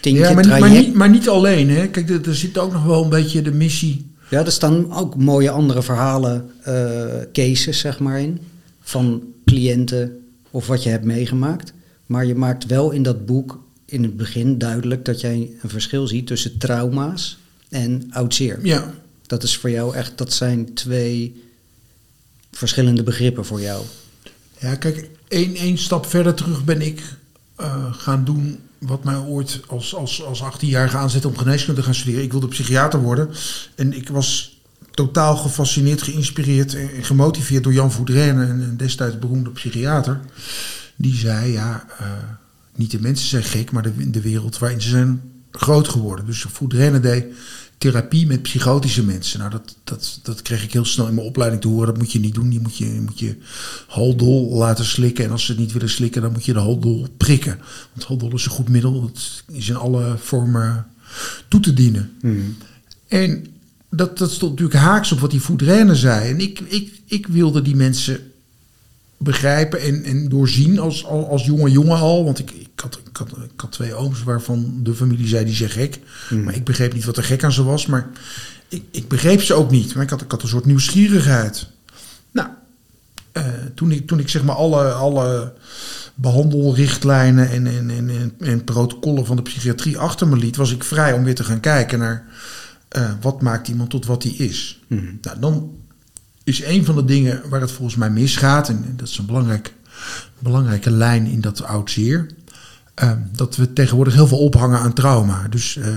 tintje, 0.00 0.22
Ja, 0.22 0.32
maar, 0.32 0.46
niet- 0.46 0.58
maar, 0.58 0.70
niet, 0.70 0.94
maar 0.94 1.10
niet 1.10 1.28
alleen. 1.28 1.70
Hè. 1.70 1.88
Kijk, 1.88 2.10
er, 2.10 2.28
er 2.28 2.36
zit 2.36 2.58
ook 2.58 2.72
nog 2.72 2.84
wel 2.84 3.02
een 3.02 3.08
beetje 3.08 3.42
de 3.42 3.52
missie... 3.52 4.08
Ja, 4.30 4.44
er 4.44 4.52
staan 4.52 4.92
ook 4.92 5.16
mooie 5.16 5.50
andere 5.50 5.82
verhalen, 5.82 6.50
eh, 6.62 6.74
cases 7.32 7.78
zeg 7.78 7.98
maar 7.98 8.20
in. 8.20 8.38
Van 8.80 9.22
cliënten 9.44 10.20
of 10.50 10.66
wat 10.66 10.82
je 10.82 10.90
hebt 10.90 11.04
meegemaakt. 11.04 11.72
Maar 12.06 12.26
je 12.26 12.34
maakt 12.34 12.66
wel 12.66 12.90
in 12.90 13.02
dat 13.02 13.26
boek 13.26 13.58
in 13.84 14.02
het 14.02 14.16
begin 14.16 14.58
duidelijk 14.58 15.04
dat 15.04 15.20
jij 15.20 15.50
een 15.62 15.70
verschil 15.70 16.06
ziet 16.06 16.26
tussen 16.26 16.58
trauma's 16.58 17.38
en 17.68 18.06
oudzeer. 18.10 18.58
Ja, 18.62 18.94
Dat 19.26 19.42
is 19.42 19.56
voor 19.56 19.70
jou 19.70 19.94
echt, 19.94 20.18
dat 20.18 20.32
zijn 20.32 20.74
twee 20.74 21.44
verschillende 22.50 23.02
begrippen 23.02 23.44
voor 23.44 23.60
jou. 23.60 23.84
Ja, 24.58 24.74
kijk, 24.74 25.10
één, 25.28 25.54
één 25.54 25.78
stap 25.78 26.06
verder 26.06 26.34
terug 26.34 26.64
ben 26.64 26.80
ik 26.80 27.02
eh, 27.56 27.94
gaan 27.94 28.24
doen 28.24 28.58
wat 28.78 29.04
mij 29.04 29.16
ooit 29.16 29.60
als, 29.66 29.94
als, 29.94 30.22
als 30.22 30.42
18-jarige 30.42 30.96
aanzette 30.96 31.28
om 31.28 31.36
geneeskunde 31.36 31.80
te 31.80 31.86
gaan 31.86 31.94
studeren. 31.94 32.22
Ik 32.24 32.30
wilde 32.30 32.48
psychiater 32.48 33.00
worden. 33.00 33.30
En 33.74 33.92
ik 33.92 34.08
was 34.08 34.49
totaal 35.06 35.36
gefascineerd, 35.36 36.02
geïnspireerd 36.02 36.74
en, 36.74 36.88
gemotiveerd 37.04 37.64
door 37.64 37.72
Jan 37.72 37.92
Voudrenne, 37.92 38.44
een, 38.44 38.76
destijds 38.76 39.18
beroemde 39.18 39.50
psychiater. 39.50 40.20
Die 40.96 41.14
zei, 41.14 41.52
ja, 41.52 41.86
eh, 41.98 42.06
niet 42.74 42.90
de 42.90 43.00
mensen 43.00 43.28
zijn 43.28 43.42
gek, 43.42 43.72
maar 43.72 43.82
de, 43.82 44.10
de 44.10 44.20
wereld 44.20 44.58
waarin 44.58 44.80
ze 44.80 44.88
zijn 44.88 45.22
groot 45.50 45.88
geworden. 45.88 46.26
Dus 46.26 46.46
Voudrenne 46.48 47.00
deed 47.00 47.24
therapie 47.78 48.26
met 48.26 48.42
psychotische 48.42 49.04
mensen. 49.04 49.38
Nou, 49.38 49.50
dat, 49.50 49.76
dat, 49.84 50.20
dat 50.22 50.42
kreeg 50.42 50.64
ik 50.64 50.72
heel 50.72 50.84
snel 50.84 51.08
in 51.08 51.14
mijn 51.14 51.26
opleiding 51.26 51.62
te 51.62 51.68
horen. 51.68 51.86
Dat 51.86 51.98
moet 51.98 52.12
je 52.12 52.20
niet 52.20 52.34
doen. 52.34 52.52
Je 52.52 52.60
moet 52.60 52.76
je, 52.76 52.94
je, 52.94 53.00
moet 53.00 53.18
je 53.18 53.36
haldol 53.86 54.56
laten 54.56 54.84
slikken. 54.84 55.24
En 55.24 55.30
als 55.30 55.44
ze 55.44 55.52
het 55.52 55.60
niet 55.60 55.72
willen 55.72 55.90
slikken, 55.90 56.22
dan 56.22 56.32
moet 56.32 56.44
je 56.44 56.52
de 56.52 56.58
haldol 56.58 57.06
prikken. 57.16 57.58
Want 57.92 58.06
haldol 58.06 58.34
is 58.34 58.44
een 58.44 58.50
goed 58.50 58.68
middel. 58.68 59.02
Het 59.02 59.44
is 59.52 59.68
in 59.68 59.76
alle 59.76 60.14
vormen 60.18 60.86
toe 61.48 61.60
te 61.60 61.72
dienen. 61.72 62.12
En 63.08 63.46
dat, 63.90 64.18
dat 64.18 64.30
stond 64.30 64.50
natuurlijk 64.50 64.80
haaks 64.80 65.12
op 65.12 65.20
wat 65.20 65.30
die 65.30 65.40
voedrennen 65.40 65.96
zei. 65.96 66.30
En 66.30 66.40
ik, 66.40 66.60
ik, 66.60 67.00
ik 67.06 67.26
wilde 67.26 67.62
die 67.62 67.76
mensen 67.76 68.32
begrijpen 69.16 69.80
en, 69.80 70.04
en 70.04 70.28
doorzien 70.28 70.78
als, 70.78 71.06
als, 71.06 71.26
als 71.26 71.44
jonge 71.44 71.70
jongen 71.70 71.98
al. 71.98 72.24
Want 72.24 72.38
ik, 72.38 72.50
ik, 72.50 72.80
had, 72.80 73.00
ik, 73.08 73.16
had, 73.16 73.28
ik 73.28 73.60
had 73.60 73.72
twee 73.72 73.94
ooms 73.94 74.22
waarvan 74.22 74.80
de 74.82 74.94
familie 74.94 75.26
zei 75.26 75.44
die 75.44 75.54
zijn 75.54 75.70
gek. 75.70 75.98
Maar 76.44 76.54
ik 76.54 76.64
begreep 76.64 76.92
niet 76.92 77.04
wat 77.04 77.16
er 77.16 77.24
gek 77.24 77.44
aan 77.44 77.52
ze 77.52 77.62
was. 77.62 77.86
Maar 77.86 78.10
ik, 78.68 78.82
ik 78.90 79.08
begreep 79.08 79.42
ze 79.42 79.54
ook 79.54 79.70
niet. 79.70 79.94
Maar 79.94 80.04
ik 80.04 80.10
had, 80.10 80.20
ik 80.20 80.30
had 80.30 80.42
een 80.42 80.48
soort 80.48 80.66
nieuwsgierigheid. 80.66 81.66
Nou, 82.30 82.48
eh, 83.32 83.44
toen, 83.74 83.92
ik, 83.92 84.06
toen 84.06 84.18
ik 84.18 84.28
zeg 84.28 84.42
maar 84.42 84.56
alle, 84.56 84.90
alle 84.92 85.52
behandelrichtlijnen 86.14 87.50
en, 87.50 87.66
en, 87.66 87.90
en, 87.90 88.10
en, 88.10 88.34
en 88.38 88.64
protocollen 88.64 89.26
van 89.26 89.36
de 89.36 89.42
psychiatrie 89.42 89.98
achter 89.98 90.28
me 90.28 90.36
liet, 90.36 90.56
was 90.56 90.72
ik 90.72 90.84
vrij 90.84 91.12
om 91.12 91.24
weer 91.24 91.34
te 91.34 91.44
gaan 91.44 91.60
kijken 91.60 91.98
naar 91.98 92.26
eh, 92.90 93.10
wat 93.20 93.42
maakt 93.42 93.68
iemand 93.68 93.90
tot 93.90 94.06
wat 94.06 94.22
hij 94.22 94.32
is? 94.32 94.80
Mhm. 94.86 95.04
Nou, 95.20 95.38
dan 95.38 95.70
is 96.44 96.64
een 96.64 96.84
van 96.84 96.94
de 96.94 97.04
dingen 97.04 97.42
waar 97.48 97.60
het 97.60 97.72
volgens 97.72 97.96
mij 97.96 98.10
misgaat, 98.10 98.68
en 98.68 98.94
dat 98.96 99.08
is 99.08 99.18
een 99.18 99.26
belangrijk, 99.26 99.74
belangrijke 100.38 100.90
lijn 100.90 101.26
in 101.26 101.40
dat 101.40 101.62
oud 101.62 101.90
zeer, 101.90 102.26
eh, 102.94 103.12
dat 103.32 103.56
we 103.56 103.72
tegenwoordig 103.72 104.14
heel 104.14 104.26
veel 104.26 104.38
ophangen 104.38 104.78
aan 104.78 104.92
trauma. 104.92 105.48
Dus 105.48 105.76
eh, 105.76 105.88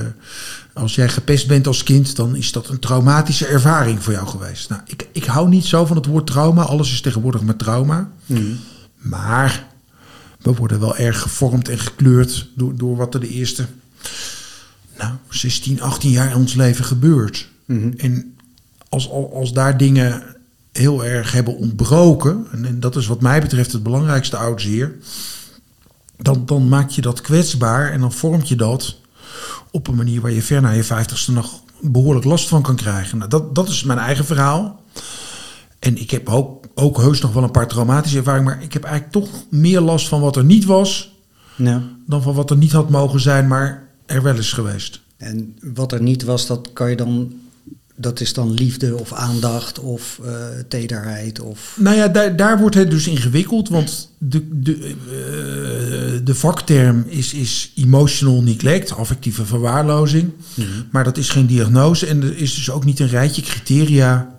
als 0.74 0.96
jij 0.96 1.10
gepest 1.10 1.48
bent 1.48 1.68
als 1.68 1.84
kind, 1.84 2.16
dan 2.16 2.36
is 2.36 2.52
dat 2.52 2.70
een 2.70 2.80
traumatische 2.80 3.48
ervaring 3.48 4.04
voor 4.04 4.14
jou 4.14 4.28
geweest. 4.28 4.70
Nou, 4.70 4.82
ik, 4.86 5.08
ik 5.12 5.26
hou 5.26 5.50
niet 5.50 5.66
zo 5.66 5.86
van 5.86 5.96
het 5.96 6.06
woord 6.06 6.28
trauma. 6.28 6.62
Alles 6.62 6.92
is 6.92 7.02
tegenwoordig 7.02 7.42
met 7.42 7.60
trauma. 7.60 8.12
Mhm. 8.26 8.42
Maar 8.98 9.68
we 10.42 10.54
worden 10.54 10.80
wel 10.80 10.98
erg 10.98 11.22
gevormd 11.22 11.70
en 11.70 11.80
gekleurd 11.80 12.50
door, 12.56 12.78
door 12.78 12.96
wat 12.96 13.14
er 13.14 13.20
de 13.20 13.30
eerste 13.30 13.66
nou, 14.98 15.14
16, 15.30 15.82
18 15.82 16.12
jaar 16.12 16.30
in 16.30 16.38
ons 16.38 16.54
leven 16.54 16.86
gebeurt. 16.86 17.50
Mhm. 17.66 17.92
En 17.98 18.36
als, 18.90 19.10
als, 19.10 19.54
daar 19.54 19.78
dingen 19.78 20.24
heel 20.72 21.06
erg 21.06 21.32
hebben 21.32 21.58
ontbroken, 21.58 22.48
en, 22.52 22.66
en 22.66 22.80
dat 22.80 22.96
is 22.96 23.08
wat 23.08 23.22
mij 23.22 23.42
betreft 23.42 23.72
het 23.72 23.84
belangrijkste 23.84 24.38
oud 24.38 24.62
zeer, 24.62 24.96
dan, 26.18 26.46
dan 26.46 26.68
maak 26.68 26.90
je 26.90 27.02
dat 27.02 27.22
kwetsbaar 27.22 27.92
en 27.92 28.00
dan 28.00 28.14
vormt 28.14 28.48
je 28.48 28.56
dat 28.56 28.98
op 29.72 29.88
een 29.88 29.96
manier 29.96 30.22
waar 30.22 30.32
je 30.32 30.42
ver 30.42 30.62
na 30.62 30.70
je 30.70 30.84
vijftigste 30.84 31.32
nog 31.32 31.62
behoorlijk 31.82 32.26
last 32.26 32.48
van 32.48 32.62
kan 32.62 32.76
krijgen. 32.76 33.18
Nou, 33.18 33.30
dat, 33.30 33.56
dat 33.56 33.70
is 33.70 33.84
mijn 33.84 34.00
eigen 34.00 34.26
verhaal. 34.26 34.82
En 35.80 35.98
ik 35.98 36.12
heb 36.12 36.30
ook, 36.30 36.66
ook 36.76 36.98
heus 36.98 37.22
nog 37.22 37.34
wel 37.34 37.44
een 37.44 37.52
paar 37.52 37.68
traumatische 37.68 38.18
ervaringen, 38.18 38.54
maar 38.54 38.64
ik 38.64 38.74
heb 38.74 38.84
eigenlijk 38.84 39.14
toch 39.14 39.30
meer 39.50 39.82
last 39.82 40.08
van 40.08 40.22
wat 40.22 40.36
er 40.36 40.44
niet 40.44 40.66
was 40.66 41.14
Ja. 41.56 41.82
dan 42.08 42.22
van 42.22 42.34
wat 42.34 42.50
er 42.50 42.58
niet 42.58 42.72
had 42.72 42.90
mogen 42.90 43.20
zijn, 43.20 43.48
maar 43.48 43.83
er 44.06 44.24
wel 44.24 44.38
is 44.38 44.52
geweest. 44.52 45.02
En 45.18 45.58
wat 45.74 45.92
er 45.92 46.02
niet 46.02 46.24
was, 46.24 46.48
dat 46.48 46.70
kan 46.74 46.90
je 46.90 46.96
dan. 46.96 47.34
Dat 47.96 48.20
is 48.20 48.34
dan 48.34 48.52
liefde 48.52 49.00
of 49.00 49.14
aandacht 49.14 49.80
of 49.80 50.20
eh, 50.24 50.34
tederheid 50.68 51.40
of. 51.40 51.76
Nou 51.80 51.96
ja, 51.96 52.08
daar, 52.08 52.36
daar 52.36 52.60
wordt 52.60 52.76
het 52.76 52.92
dus 52.92 53.08
ingewikkeld, 53.08 53.70
want 53.70 54.10
de, 54.18 54.48
de, 54.52 54.76
eh, 54.76 56.26
de 56.26 56.36
vakterm 56.36 57.06
is, 57.08 57.34
is 57.34 57.72
emotional 57.76 58.44
neglect, 58.44 58.96
affectieve 58.96 59.46
verwaarlozing. 59.46 60.32
Maar 60.92 61.04
dat 61.04 61.18
is 61.18 61.30
geen 61.30 61.48
diagnose 61.48 62.06
en 62.06 62.24
er 62.24 62.38
is 62.38 62.56
dus 62.56 62.72
ook 62.72 62.86
niet 62.86 63.00
een 63.00 63.08
rijtje 63.08 63.42
criteria 63.42 64.36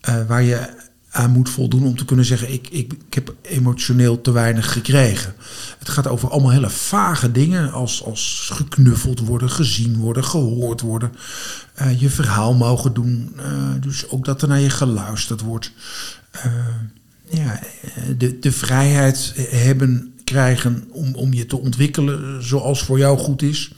eh, 0.00 0.26
waar 0.26 0.42
je 0.42 0.68
moet 1.28 1.50
voldoen 1.50 1.84
om 1.84 1.96
te 1.96 2.04
kunnen 2.04 2.24
zeggen: 2.24 2.52
ik, 2.52 2.68
ik, 2.68 2.92
ik 2.92 3.14
heb 3.14 3.34
emotioneel 3.42 4.20
te 4.20 4.30
weinig 4.30 4.72
gekregen. 4.72 5.34
Het 5.78 5.88
gaat 5.88 6.06
over 6.06 6.30
allemaal 6.30 6.50
hele 6.50 6.70
vage 6.70 7.32
dingen, 7.32 7.72
als, 7.72 8.04
als 8.04 8.50
geknuffeld 8.52 9.20
worden, 9.20 9.50
gezien 9.50 9.96
worden, 9.96 10.24
gehoord 10.24 10.80
worden, 10.80 11.12
eh, 11.74 12.00
je 12.00 12.10
verhaal 12.10 12.54
mogen 12.54 12.94
doen. 12.94 13.32
eh, 13.36 13.72
dus 13.80 14.08
ook 14.08 14.24
dat 14.24 14.42
er 14.42 14.48
naar 14.48 14.60
je 14.60 14.70
geluisterd 14.70 15.40
wordt. 15.40 15.72
Eh, 16.30 16.52
ja, 17.28 17.60
de, 18.16 18.38
de 18.38 18.52
vrijheid 18.52 19.32
hebben, 19.50 20.14
krijgen 20.24 20.84
om, 20.90 21.14
om 21.14 21.32
je 21.32 21.46
te 21.46 21.58
ontwikkelen 21.58 22.44
zoals 22.44 22.82
voor 22.82 22.98
jou 22.98 23.18
goed 23.18 23.42
is. 23.42 23.72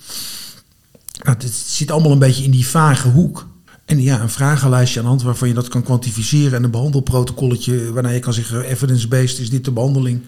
Nou, 1.23 1.37
het 1.39 1.53
zit 1.53 1.91
allemaal 1.91 2.13
een 2.13 2.19
beetje 2.19 2.45
in 2.45 2.51
die 2.51 2.67
vage 2.67 3.09
hoek. 3.09 3.47
En 3.89 4.03
ja, 4.03 4.21
een 4.21 4.31
vragenlijstje 4.31 4.99
aan 4.99 5.05
de 5.05 5.11
hand 5.11 5.23
waarvan 5.23 5.49
je 5.49 5.55
dat 5.55 5.69
kan 5.69 5.83
kwantificeren. 5.83 6.53
En 6.53 6.65
een 6.65 6.71
behandelprotocolletje 6.71 7.93
waarna 7.93 8.09
je 8.09 8.21
kan 8.21 8.33
zeggen: 8.33 8.65
evidence-based 8.65 9.39
is 9.39 9.51
dit 9.51 9.65
de 9.65 9.71
behandeling 9.71 10.21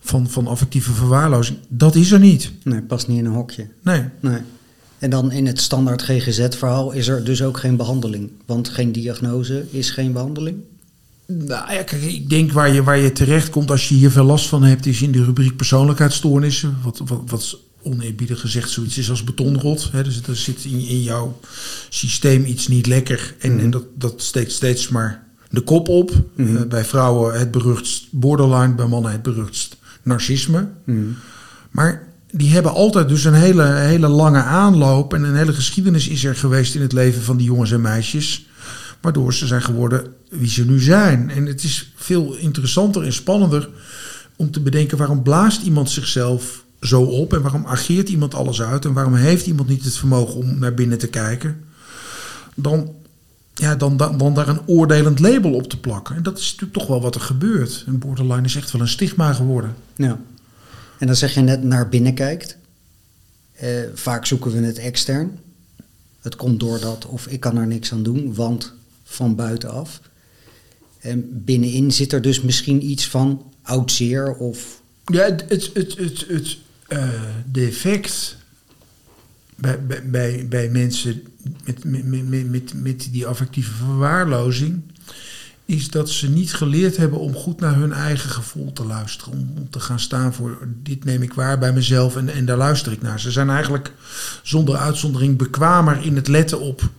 van, 0.00 0.28
van 0.30 0.46
affectieve 0.46 0.92
verwaarlozing. 0.92 1.58
Dat 1.68 1.94
is 1.94 2.10
er 2.10 2.18
niet. 2.18 2.50
Nee, 2.62 2.82
past 2.82 3.08
niet 3.08 3.18
in 3.18 3.24
een 3.24 3.32
hokje. 3.32 3.66
Nee. 3.82 4.04
Nee. 4.20 4.38
En 4.98 5.10
dan 5.10 5.32
in 5.32 5.46
het 5.46 5.60
standaard 5.60 6.02
GGZ-verhaal 6.02 6.92
is 6.92 7.08
er 7.08 7.24
dus 7.24 7.42
ook 7.42 7.58
geen 7.58 7.76
behandeling. 7.76 8.30
Want 8.46 8.68
geen 8.68 8.92
diagnose 8.92 9.66
is 9.70 9.90
geen 9.90 10.12
behandeling. 10.12 10.56
Nou 11.26 11.72
ja, 11.72 11.82
kijk, 11.82 12.02
ik 12.02 12.30
denk 12.30 12.52
waar 12.52 12.72
je, 12.72 12.82
waar 12.82 12.98
je 12.98 13.12
terecht 13.12 13.50
komt 13.50 13.70
als 13.70 13.88
je 13.88 13.94
hier 13.94 14.10
veel 14.10 14.24
last 14.24 14.46
van 14.46 14.62
hebt, 14.62 14.86
is 14.86 15.02
in 15.02 15.12
de 15.12 15.24
rubriek 15.24 15.56
persoonlijkheidsstoornissen. 15.56 16.76
Wat, 16.82 17.00
wat, 17.04 17.22
wat 17.26 17.58
oneerbiedig 17.82 18.40
gezegd 18.40 18.70
zoiets 18.70 18.98
is 18.98 19.10
als 19.10 19.24
betonrot. 19.24 19.88
Hè. 19.92 20.02
Dus 20.02 20.22
er 20.22 20.36
zit 20.36 20.64
in, 20.64 20.80
in 20.86 21.02
jouw 21.02 21.40
systeem 21.88 22.44
iets 22.44 22.68
niet 22.68 22.86
lekker. 22.86 23.34
En, 23.38 23.52
Mhm. 23.54 23.64
en 23.64 23.70
dat, 23.70 23.84
dat 23.94 24.22
steekt 24.22 24.52
steeds 24.52 24.88
maar 24.88 25.26
de 25.50 25.60
kop 25.60 25.88
op. 25.88 26.12
Mhm. 26.36 26.56
Eh, 26.56 26.62
bij 26.62 26.84
vrouwen 26.84 27.38
het 27.38 27.50
beruchtst 27.50 28.06
borderline, 28.10 28.74
bij 28.74 28.86
mannen 28.86 29.12
het 29.12 29.22
beruchtst 29.22 29.76
narcisme. 30.02 30.68
Mhm. 30.84 30.98
Maar 31.70 32.06
die 32.30 32.50
hebben 32.50 32.72
altijd 32.72 33.08
dus 33.08 33.24
een 33.24 33.34
hele, 33.34 33.64
hele 33.64 34.08
lange 34.08 34.42
aanloop 34.42 35.14
en 35.14 35.22
een 35.22 35.36
hele 35.36 35.52
geschiedenis 35.52 36.08
is 36.08 36.24
er 36.24 36.36
geweest 36.36 36.74
in 36.74 36.80
het 36.80 36.92
leven 36.92 37.22
van 37.22 37.36
die 37.36 37.46
jongens 37.46 37.72
en 37.72 37.80
meisjes. 37.80 38.46
Waardoor 39.00 39.34
ze 39.34 39.46
zijn 39.46 39.62
geworden 39.62 40.06
wie 40.30 40.48
ze 40.50 40.64
nu 40.64 40.80
zijn. 40.80 41.30
En 41.30 41.46
het 41.46 41.62
is 41.62 41.92
veel 41.96 42.34
interessanter 42.34 43.02
en 43.02 43.12
spannender 43.12 43.68
om 44.36 44.50
te 44.50 44.60
bedenken 44.60 44.98
waarom 44.98 45.22
blaast 45.22 45.62
iemand 45.62 45.90
zichzelf 45.90 46.64
zo 46.80 47.02
op 47.02 47.32
en 47.32 47.42
waarom 47.42 47.66
ageert 47.66 48.08
iemand 48.08 48.34
alles 48.34 48.62
uit 48.62 48.84
en 48.84 48.92
waarom 48.92 49.14
heeft 49.14 49.46
iemand 49.46 49.68
niet 49.68 49.84
het 49.84 49.96
vermogen 49.96 50.34
om 50.34 50.58
naar 50.58 50.74
binnen 50.74 50.98
te 50.98 51.08
kijken. 51.08 51.64
Dan, 52.54 52.94
ja, 53.54 53.76
dan, 53.76 53.96
dan, 53.96 54.18
dan 54.18 54.34
daar 54.34 54.48
een 54.48 54.66
oordelend 54.66 55.18
label 55.18 55.52
op 55.52 55.68
te 55.68 55.80
plakken. 55.80 56.16
En 56.16 56.22
dat 56.22 56.38
is 56.38 56.44
natuurlijk 56.44 56.78
toch 56.78 56.86
wel 56.86 57.00
wat 57.00 57.14
er 57.14 57.20
gebeurt. 57.20 57.84
En 57.86 57.98
borderline 57.98 58.44
is 58.44 58.56
echt 58.56 58.70
wel 58.70 58.80
een 58.80 58.88
stigma 58.88 59.32
geworden. 59.32 59.74
Ja. 59.96 60.20
En 60.98 61.06
dan 61.06 61.16
zeg 61.16 61.34
je 61.34 61.40
net 61.40 61.62
naar 61.62 61.88
binnen 61.88 62.14
kijkt. 62.14 62.56
Eh, 63.52 63.68
vaak 63.94 64.26
zoeken 64.26 64.52
we 64.52 64.66
het 64.66 64.78
extern. 64.78 65.38
Het 66.20 66.36
komt 66.36 66.60
door 66.60 66.80
dat 66.80 67.06
of 67.06 67.26
ik 67.26 67.40
kan 67.40 67.56
er 67.56 67.66
niks 67.66 67.92
aan 67.92 68.02
doen, 68.02 68.34
want 68.34 68.72
van 69.04 69.34
buitenaf. 69.34 70.00
En 70.98 71.44
binnenin 71.44 71.92
zit 71.92 72.12
er 72.12 72.22
dus 72.22 72.40
misschien 72.40 72.90
iets 72.90 73.08
van 73.08 73.52
oud 73.62 73.92
zeer 73.92 74.34
of... 74.34 74.82
Ja, 75.04 75.22
het, 75.22 75.44
het, 75.48 75.70
het, 75.74 76.24
het, 76.28 76.58
het 76.88 76.98
eh, 76.98 77.08
defect 77.46 78.36
bij, 79.54 79.86
bij, 79.86 80.02
bij, 80.10 80.46
bij 80.48 80.68
mensen 80.68 81.22
met, 81.64 81.84
met, 81.84 82.04
met, 82.04 82.28
met, 82.28 82.50
met, 82.50 82.74
met 82.74 83.08
die 83.12 83.26
affectieve 83.26 83.72
verwaarlozing 83.72 84.82
is 85.64 85.90
dat 85.90 86.10
ze 86.10 86.28
niet 86.28 86.54
geleerd 86.54 86.96
hebben 86.96 87.18
om 87.18 87.34
goed 87.34 87.60
naar 87.60 87.74
hun 87.74 87.92
eigen 87.92 88.30
gevoel 88.30 88.72
te 88.72 88.84
luisteren. 88.84 89.32
Om, 89.32 89.52
om 89.56 89.70
te 89.70 89.80
gaan 89.80 90.00
staan 90.00 90.34
voor 90.34 90.68
dit 90.82 91.04
neem 91.04 91.22
ik 91.22 91.32
waar 91.32 91.58
bij 91.58 91.72
mezelf 91.72 92.16
en, 92.16 92.28
en 92.28 92.44
daar 92.44 92.56
luister 92.56 92.92
ik 92.92 93.02
naar. 93.02 93.20
Ze 93.20 93.30
zijn 93.30 93.50
eigenlijk 93.50 93.92
zonder 94.42 94.76
uitzondering 94.76 95.36
bekwamer 95.36 96.04
in 96.04 96.16
het 96.16 96.28
letten 96.28 96.60
op 96.60 96.90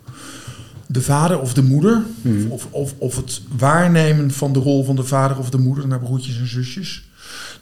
de 0.87 1.01
vader 1.01 1.39
of 1.39 1.53
de 1.53 1.63
moeder. 1.63 2.01
Mhm. 2.21 2.49
Of, 2.49 2.67
of, 2.69 2.93
of 2.97 3.15
het 3.15 3.41
waarnemen 3.57 4.31
van 4.31 4.53
de 4.53 4.59
rol 4.59 4.83
van 4.83 4.95
de 4.95 5.03
vader 5.03 5.37
of 5.37 5.49
de 5.49 5.57
moeder 5.57 5.87
naar 5.87 5.99
broertjes 5.99 6.39
en 6.39 6.47
zusjes. 6.47 7.08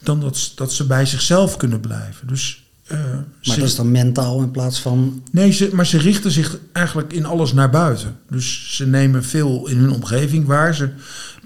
Dan 0.08 0.20
dat, 0.20 0.52
dat 0.56 0.74
ze 0.74 0.86
bij 0.86 1.06
zichzelf 1.06 1.58
kunnen 1.58 1.80
blijven. 1.80 2.28
Dus, 2.28 2.64
eh, 2.88 2.98
Maar 3.00 3.26
ze- 3.42 3.60
dat 3.60 3.68
is 3.70 3.76
dan 3.76 3.92
mentaal 3.92 4.42
in 4.42 4.52
plaats 4.52 4.80
van... 4.80 5.24
Nee, 5.32 5.52
ze, 5.52 5.70
maar 5.74 5.86
ze 5.86 5.98
richten 5.98 6.32
zich 6.32 6.58
eigenlijk 6.72 7.14
in 7.14 7.26
alles 7.26 7.54
naar 7.54 7.70
buiten. 7.70 8.16
Dus 8.30 8.76
ze 8.76 8.88
nemen 8.88 9.24
veel 9.24 9.68
in 9.68 9.78
hun 9.78 9.92
omgeving 9.92 10.46
waar. 10.46 10.76
Ze 10.76 10.90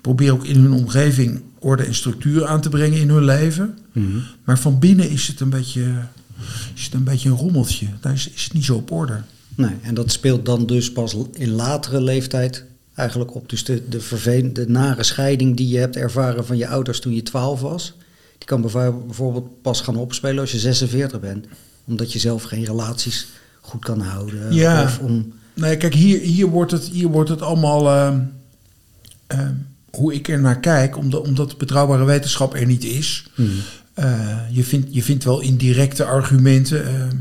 proberen 0.01 0.33
ook 0.33 0.45
in 0.45 0.55
hun 0.61 0.71
omgeving 0.71 1.41
orde 1.59 1.83
en 1.83 1.95
structuur 1.95 2.45
aan 2.45 2.61
te 2.61 2.69
brengen 2.69 2.99
in 2.99 3.09
hun 3.09 3.23
leven. 3.25 3.77
Maar 4.43 4.59
van 4.59 4.79
binnen 4.79 5.09
is 5.09 5.27
het 5.27 5.39
een 5.39 5.49
beetje, 5.49 5.93
is 6.75 6.83
het 6.85 6.93
een, 6.93 7.03
beetje 7.03 7.29
een 7.29 7.35
rommeltje. 7.35 7.87
Daar 8.01 8.13
is, 8.13 8.29
is 8.29 8.43
het 8.43 8.53
niet 8.53 8.65
zo 8.65 8.75
op 8.75 8.91
orde. 8.91 9.21
Nee, 9.55 9.75
en 9.81 9.93
dat 9.93 10.11
speelt 10.11 10.45
dan 10.45 10.65
dus 10.65 10.91
pas 10.91 11.15
in 11.33 11.49
latere 11.51 12.01
leeftijd 12.01 12.63
eigenlijk 12.95 13.35
op. 13.35 13.49
Dus 13.49 13.63
de, 13.63 13.83
de, 13.89 14.51
de 14.53 14.65
nare 14.67 15.03
scheiding 15.03 15.57
die 15.57 15.67
je 15.67 15.77
hebt 15.77 15.95
ervaren 15.95 16.45
van 16.45 16.57
je 16.57 16.67
ouders 16.67 16.99
toen 16.99 17.15
je 17.15 17.23
12 17.23 17.61
was, 17.61 17.93
die 18.41 18.47
kan 18.49 18.61
bijv- 18.61 19.05
bijvoorbeeld 19.05 19.61
pas 19.61 19.81
gaan 19.81 19.95
opspelen 19.95 20.39
als 20.39 20.51
je 20.51 20.59
46 20.59 21.19
bent. 21.19 21.45
Omdat 21.85 22.13
je 22.13 22.19
zelf 22.19 22.43
geen 22.43 22.63
relaties 22.65 23.27
goed 23.61 23.85
kan 23.85 23.99
houden. 24.01 24.53
Ja. 24.53 24.83
Of 24.83 24.99
om, 24.99 25.33
Nee, 25.53 25.77
kijk, 25.77 25.93
hier, 25.93 26.19
hier, 26.19 26.47
wordt, 26.47 26.71
het, 26.71 26.83
hier 26.87 27.07
wordt 27.07 27.29
het 27.29 27.41
allemaal 27.41 27.89
ehm, 27.89 28.19
ehm, 29.27 29.53
hoe 29.91 30.13
ik 30.13 30.27
er 30.27 30.39
naar 30.41 30.59
kijk, 30.59 30.97
omdat, 30.97 31.27
omdat 31.27 31.57
betrouwbare 31.57 32.03
wetenschap 32.05 32.53
er 32.55 32.65
niet 32.65 32.83
is. 32.83 33.25
Eh, 33.93 34.37
je, 34.51 34.63
vindt, 34.63 34.87
je 34.93 35.03
vindt 35.03 35.23
wel 35.23 35.39
indirecte 35.39 36.03
argumenten. 36.05 36.85
ehm, 36.87 37.15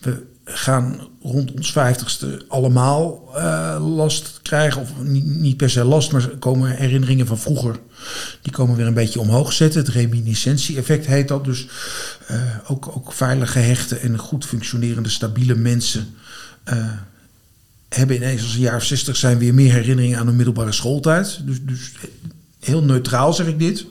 we 0.00 0.22
gaan 0.44 1.00
rond 1.22 1.52
ons 1.52 1.72
vijftigste 1.72 2.44
allemaal 2.48 3.22
eh, 3.36 3.94
last 3.96 4.40
krijgen. 4.42 4.80
Of 4.80 4.90
niet, 5.02 5.24
niet 5.24 5.56
per 5.56 5.70
se 5.70 5.84
last, 5.84 6.12
maar 6.12 6.28
komen 6.28 6.76
herinneringen 6.76 7.26
van 7.26 7.38
vroeger. 7.38 7.78
Die 8.42 8.52
komen 8.52 8.76
weer 8.76 8.86
een 8.86 8.94
beetje 8.94 9.20
omhoog 9.20 9.52
zetten. 9.52 9.80
Het 9.80 9.88
reminiscentie-effect 9.88 11.06
heet 11.06 11.28
dat. 11.28 11.44
Dus 11.44 11.66
eh, 12.26 12.40
ook, 12.66 12.96
ook 12.96 13.12
veilig 13.12 13.52
gehechte 13.52 13.96
en 13.96 14.18
goed 14.18 14.44
functionerende, 14.44 15.08
stabiele 15.08 15.54
mensen... 15.54 16.14
eh, 16.64 16.92
hebben 17.88 18.16
ineens 18.16 18.42
als 18.42 18.54
een 18.54 18.60
jaar 18.60 18.76
of 18.76 18.84
60 18.84 19.16
zijn 19.16 19.38
weer 19.38 19.54
meer 19.54 19.72
herinneringen 19.72 20.18
aan 20.18 20.26
hun 20.26 20.36
middelbare 20.36 20.72
schooltijd. 20.72 21.40
Dus, 21.46 21.58
dus 21.62 21.92
heel 22.60 22.82
neutraal 22.82 23.32
zeg 23.32 23.46
ik 23.46 23.58
dit. 23.58 23.86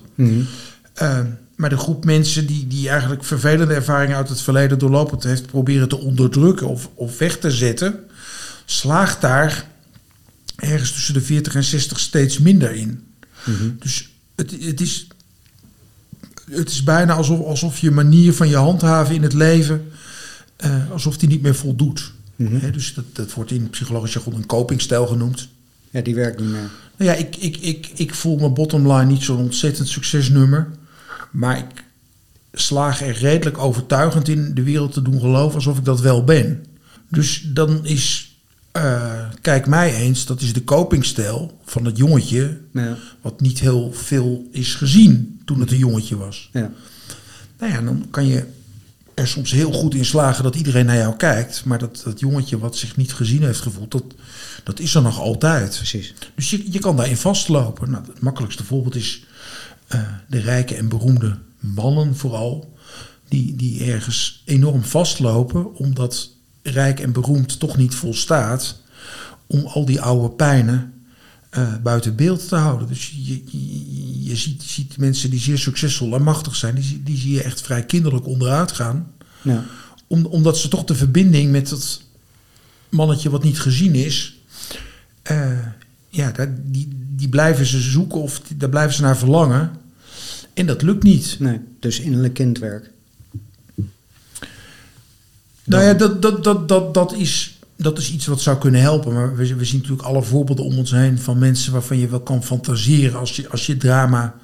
Uh, 1.01 1.19
maar 1.61 1.69
de 1.69 1.77
groep 1.77 2.05
mensen 2.05 2.45
die, 2.45 2.67
die 2.67 2.89
eigenlijk 2.89 3.23
vervelende 3.23 3.73
ervaringen 3.73 4.15
uit 4.15 4.29
het 4.29 4.41
verleden 4.41 4.79
doorlopend 4.79 5.23
heeft 5.23 5.45
proberen 5.45 5.89
te 5.89 5.97
onderdrukken 5.97 6.67
of, 6.67 6.89
of 6.93 7.17
weg 7.17 7.37
te 7.37 7.51
zetten, 7.51 7.99
slaagt 8.65 9.21
daar 9.21 9.67
ergens 10.55 10.91
tussen 10.91 11.13
de 11.13 11.21
40 11.21 11.55
en 11.55 11.63
60 11.63 11.99
steeds 11.99 12.39
minder 12.39 12.71
in. 12.71 13.03
Dus 13.79 14.09
het, 14.35 14.51
het, 14.59 14.81
is, 14.81 15.07
het 16.51 16.69
is 16.69 16.83
bijna 16.83 17.13
alsof, 17.13 17.39
alsof 17.39 17.79
je 17.79 17.91
manier 17.91 18.33
van 18.33 18.49
je 18.49 18.55
handhaven 18.55 19.15
in 19.15 19.23
het 19.23 19.33
leven, 19.33 19.91
eh, 20.55 20.91
alsof 20.91 21.17
die 21.17 21.29
niet 21.29 21.41
meer 21.41 21.55
voldoet. 21.55 22.11
Hè, 22.35 22.71
dus 22.71 22.93
dat, 22.93 23.05
dat 23.13 23.33
wordt 23.33 23.51
in 23.51 23.69
psychologisch 23.69 24.13
jargon 24.13 24.35
een 24.35 24.45
copingstijl 24.45 25.07
genoemd. 25.07 25.47
Ja, 25.89 26.01
die 26.01 26.15
werkt 26.15 26.39
niet 26.39 26.49
meer. 26.49 26.69
Nou 26.97 27.11
ja, 27.11 27.13
ik, 27.13 27.35
ik, 27.35 27.57
ik, 27.57 27.91
ik 27.95 28.13
voel 28.13 28.37
mijn 28.37 28.53
bottomline 28.53 29.05
niet 29.05 29.23
zo'n 29.23 29.37
ontzettend 29.37 29.87
succesnummer. 29.87 30.67
Maar 31.31 31.57
ik 31.57 31.83
slaag 32.53 33.01
er 33.01 33.17
redelijk 33.17 33.57
overtuigend 33.57 34.27
in 34.27 34.53
de 34.53 34.63
wereld 34.63 34.93
te 34.93 35.01
doen 35.01 35.19
geloven 35.19 35.55
alsof 35.55 35.77
ik 35.77 35.85
dat 35.85 35.99
wel 35.99 36.23
ben. 36.23 36.65
Dus 37.07 37.41
dan 37.53 37.85
is, 37.85 38.35
eh, 38.71 39.29
kijk 39.41 39.67
mij 39.67 39.95
eens, 39.95 40.25
dat 40.25 40.41
is 40.41 40.53
de 40.53 40.63
copingstijl 40.63 41.59
van 41.65 41.85
het 41.85 41.97
jongetje. 41.97 42.57
Ja. 42.73 42.97
Wat 43.21 43.41
niet 43.41 43.59
heel 43.59 43.93
veel 43.93 44.47
is 44.51 44.75
gezien 44.75 45.41
toen 45.45 45.59
het 45.59 45.71
een 45.71 45.77
jongetje 45.77 46.17
was. 46.17 46.49
Ja. 46.53 46.71
Nou 47.59 47.73
ja, 47.73 47.81
dan 47.81 48.07
kan 48.09 48.27
je 48.27 48.45
er 49.13 49.27
soms 49.27 49.51
heel 49.51 49.71
goed 49.71 49.95
in 49.95 50.05
slagen 50.05 50.43
dat 50.43 50.55
iedereen 50.55 50.85
naar 50.85 50.97
jou 50.97 51.15
kijkt. 51.15 51.65
Maar 51.65 51.79
dat, 51.79 52.01
dat 52.03 52.19
jongetje 52.19 52.59
wat 52.59 52.77
zich 52.77 52.97
niet 52.97 53.13
gezien 53.13 53.43
heeft 53.43 53.61
gevoeld, 53.61 53.91
dat, 53.91 54.03
dat 54.63 54.79
is 54.79 54.95
er 54.95 55.01
nog 55.01 55.19
altijd. 55.19 55.75
Precies. 55.75 56.13
Dus 56.35 56.49
je, 56.49 56.71
je 56.71 56.79
kan 56.79 56.95
daarin 56.95 57.17
vastlopen. 57.17 57.91
Nou, 57.91 58.03
het 58.07 58.21
makkelijkste 58.21 58.63
voorbeeld 58.63 58.95
is 58.95 59.23
de 60.29 60.39
rijke 60.39 60.75
en 60.75 60.89
beroemde 60.89 61.37
mannen 61.59 62.15
vooral. 62.15 62.69
Die, 63.27 63.55
die 63.55 63.83
ergens 63.91 64.41
enorm 64.45 64.83
vastlopen 64.83 65.75
omdat 65.75 66.29
rijk 66.63 66.99
en 66.99 67.11
beroemd 67.11 67.59
toch 67.59 67.77
niet 67.77 67.95
volstaat 67.95 68.81
om 69.47 69.65
al 69.65 69.85
die 69.85 70.01
oude 70.01 70.29
pijnen 70.35 70.93
eh, 71.49 71.73
buiten 71.83 72.15
beeld 72.15 72.47
te 72.47 72.55
houden. 72.55 72.87
Dus 72.87 73.13
je, 73.15 73.41
je, 73.45 74.23
je 74.23 74.35
ziet, 74.35 74.63
ziet 74.63 74.97
mensen 74.97 75.29
die 75.29 75.39
zeer 75.39 75.57
succesvol 75.57 76.15
en 76.15 76.23
machtig 76.23 76.55
zijn, 76.55 76.75
die, 76.75 76.83
zie- 76.83 77.03
die 77.03 77.17
zie 77.17 77.31
je 77.33 77.43
echt 77.43 77.61
vrij 77.61 77.85
kinderlijk 77.85 78.25
onderuit 78.27 78.71
gaan. 78.71 79.11
Ja. 79.41 79.63
Om, 80.07 80.25
omdat 80.25 80.57
ze 80.57 80.67
toch 80.67 80.83
de 80.83 80.95
verbinding 80.95 81.51
met 81.51 81.69
dat 81.69 82.01
mannetje 82.89 83.29
wat 83.29 83.43
niet 83.43 83.59
gezien 83.59 83.95
is, 83.95 84.35
eh, 85.21 85.51
ja, 86.09 86.31
daar, 86.31 86.55
die, 86.65 86.87
die 87.15 87.29
blijven 87.29 87.65
ze 87.65 87.79
zoeken 87.79 88.21
of 88.21 88.39
die- 88.47 88.57
daar 88.57 88.69
blijven 88.69 88.93
ze 88.95 89.01
naar 89.01 89.17
verlangen. 89.17 89.71
En 90.53 90.65
dat 90.65 90.81
lukt 90.81 91.03
niet. 91.03 91.35
Nee, 91.39 91.59
dus 91.79 91.99
innerlijk 91.99 92.33
kindwerk. 92.33 92.89
Nou 95.63 95.83
ja, 95.83 95.93
dat, 95.93 96.21
dat, 96.21 96.43
dat, 96.43 96.67
dat, 96.67 96.93
dat, 96.93 97.13
is, 97.13 97.59
dat 97.75 97.97
is 97.97 98.11
iets 98.11 98.25
wat 98.25 98.41
zou 98.41 98.57
kunnen 98.57 98.81
helpen. 98.81 99.13
Maar 99.13 99.35
we, 99.35 99.55
we 99.55 99.65
zien 99.65 99.79
natuurlijk 99.79 100.07
alle 100.07 100.23
voorbeelden 100.23 100.65
om 100.65 100.77
ons 100.77 100.91
heen 100.91 101.19
van 101.19 101.39
mensen 101.39 101.73
waarvan 101.73 101.97
je 101.97 102.07
wel 102.07 102.21
kan 102.21 102.43
fantaseren 102.43 103.19
als 103.19 103.35
je, 103.35 103.49
als 103.49 103.65
je 103.65 103.77
drama 103.77 104.35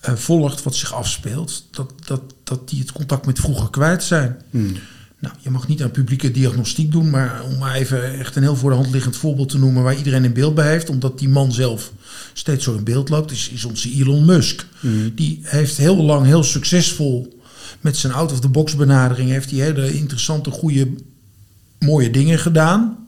eh, 0.00 0.14
volgt 0.14 0.62
wat 0.62 0.74
zich 0.74 0.92
afspeelt. 0.92 1.64
Dat, 1.70 1.92
dat, 2.04 2.22
dat 2.44 2.68
die 2.68 2.80
het 2.80 2.92
contact 2.92 3.26
met 3.26 3.38
vroeger 3.38 3.70
kwijt 3.70 4.02
zijn. 4.02 4.36
Nou, 5.18 5.34
je 5.40 5.50
mag 5.50 5.68
niet 5.68 5.82
aan 5.82 5.90
publieke 5.90 6.30
diagnostiek 6.30 6.92
doen, 6.92 7.10
maar 7.10 7.42
om 7.42 7.58
maar 7.58 7.74
even 7.74 8.18
echt 8.18 8.36
een 8.36 8.42
heel 8.42 8.56
voor 8.56 8.70
de 8.70 8.76
hand 8.76 8.90
liggend 8.90 9.16
voorbeeld 9.16 9.48
te 9.48 9.58
noemen 9.58 9.82
waar 9.82 9.96
iedereen 9.96 10.24
een 10.24 10.32
beeld 10.32 10.54
bij 10.54 10.70
heeft, 10.70 10.90
omdat 10.90 11.18
die 11.18 11.28
man 11.28 11.52
zelf 11.52 11.92
steeds 12.32 12.64
zo 12.64 12.74
in 12.74 12.84
beeld 12.84 13.08
loopt, 13.08 13.30
is, 13.30 13.48
is 13.48 13.64
onze 13.64 13.90
Elon 13.92 14.24
Musk. 14.24 14.66
Die 15.14 15.40
heeft 15.42 15.76
heel 15.76 15.96
lang 15.96 16.26
heel 16.26 16.42
succesvol 16.42 17.38
met 17.80 17.96
zijn 17.96 18.12
out-of-the-box 18.12 18.76
benadering, 18.76 19.30
heeft 19.30 19.50
hij 19.50 19.60
hele 19.60 19.94
interessante, 19.94 20.50
goede, 20.50 20.88
mooie 21.78 22.10
dingen 22.10 22.38
gedaan. 22.38 23.06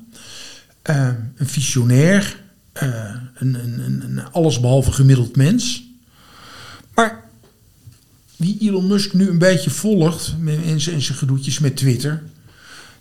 Eh, 0.83 1.09
een 1.37 1.47
visionair, 1.49 2.43
eh, 2.73 2.89
een, 3.35 3.55
een, 3.55 3.81
een, 3.81 4.03
een 4.05 4.25
allesbehalve 4.33 4.93
gemiddeld 4.93 5.37
mens. 5.37 5.83
Maar 6.95 7.25
wie 8.37 8.59
Elon 8.61 8.87
Musk 8.87 9.13
nu 9.13 9.29
een 9.29 9.39
beetje 9.39 9.71
volgt 9.71 10.35
met- 10.41 10.63
in 10.65 10.81
zijn 10.81 10.97
in 10.97 11.03
zijn 11.03 11.19
gedoetjes 11.19 11.59
met 11.59 11.77
Twitter, 11.77 12.23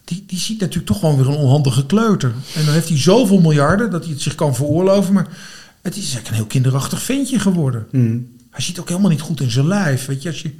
die, 0.04 0.24
die 0.28 0.40
ziet 0.40 0.60
natuurlijk 0.60 0.88
toch 0.88 1.00
gewoon 1.00 1.18
weer 1.18 1.28
een 1.28 1.36
onhandige 1.36 1.86
kleuter. 1.86 2.34
En 2.56 2.66
dan 2.66 2.74
heeft 2.74 2.90
hij 2.90 2.98
zoveel 2.98 3.40
miljarden 3.42 3.90
dat 3.92 4.04
hij 4.04 4.14
het 4.14 4.22
zich 4.22 4.36
kan 4.36 4.56
veroorloven, 4.56 5.14
maar 5.14 5.28
het 5.86 5.96
is 5.96 6.02
eigenlijk 6.02 6.28
een 6.28 6.36
heel 6.36 6.46
kinderachtig 6.46 7.02
ventje 7.02 7.40
geworden. 7.40 7.88
Hij 8.50 8.64
ziet 8.64 8.80
ook 8.80 8.90
helemaal 8.90 9.10
niet 9.10 9.22
goed 9.22 9.42
in 9.42 9.52
zijn 9.52 9.68
lijf. 9.68 10.06
Weet 10.06 10.22
je, 10.22 10.30
als 10.30 10.42
je 10.42 10.52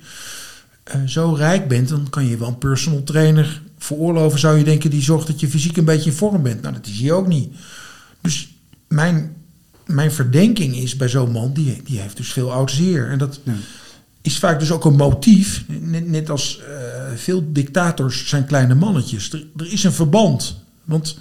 eh, 0.84 1.02
zo 1.06 1.34
rijk 1.34 1.68
bent, 1.68 1.90
dan 1.90 2.10
kan 2.10 2.26
je 2.28 2.38
wel 2.38 2.48
een 2.48 2.58
personal 2.58 3.04
trainer 3.04 3.62
veroorloven, 3.78 4.40
zou 4.40 4.58
je 4.58 4.64
denken, 4.64 4.90
die 4.90 5.02
zorgt 5.02 5.28
dat 5.28 5.40
je 5.40 5.48
fysiek 5.50 5.78
een 5.78 5.86
beetje 5.86 6.10
in 6.10 6.16
vorm 6.16 6.42
bent. 6.44 6.62
Nou, 6.62 6.74
dat 6.74 6.88
is 6.88 7.00
hij 7.00 7.12
ook 7.12 7.28
niet. 7.28 7.54
Dus 8.22 8.50
mijn, 8.88 9.36
mijn 9.86 10.12
verdenking 10.12 10.76
is 10.76 10.96
bij 10.96 11.10
zo'n 11.10 11.32
man, 11.32 11.54
die, 11.54 11.82
die 11.86 12.00
heeft 12.00 12.18
dus 12.18 12.32
veel 12.34 12.52
oud 12.52 12.72
zeer. 12.72 13.10
En 13.10 13.18
dat 13.18 13.40
Ja. 13.44 13.54
is 14.22 14.38
vaak 14.38 14.60
dus 14.60 14.72
ook 14.72 14.86
een 14.86 14.96
motief. 14.96 15.64
Net, 15.68 16.08
net 16.10 16.30
als 16.30 16.60
eh, 16.60 16.68
veel 17.16 17.44
dictators 17.52 18.28
zijn 18.28 18.46
kleine 18.46 18.76
mannetjes. 18.76 19.32
Er, 19.34 19.46
er 19.58 19.72
is 19.72 19.84
een 19.84 19.94
verband. 19.94 20.56
Want 20.84 21.18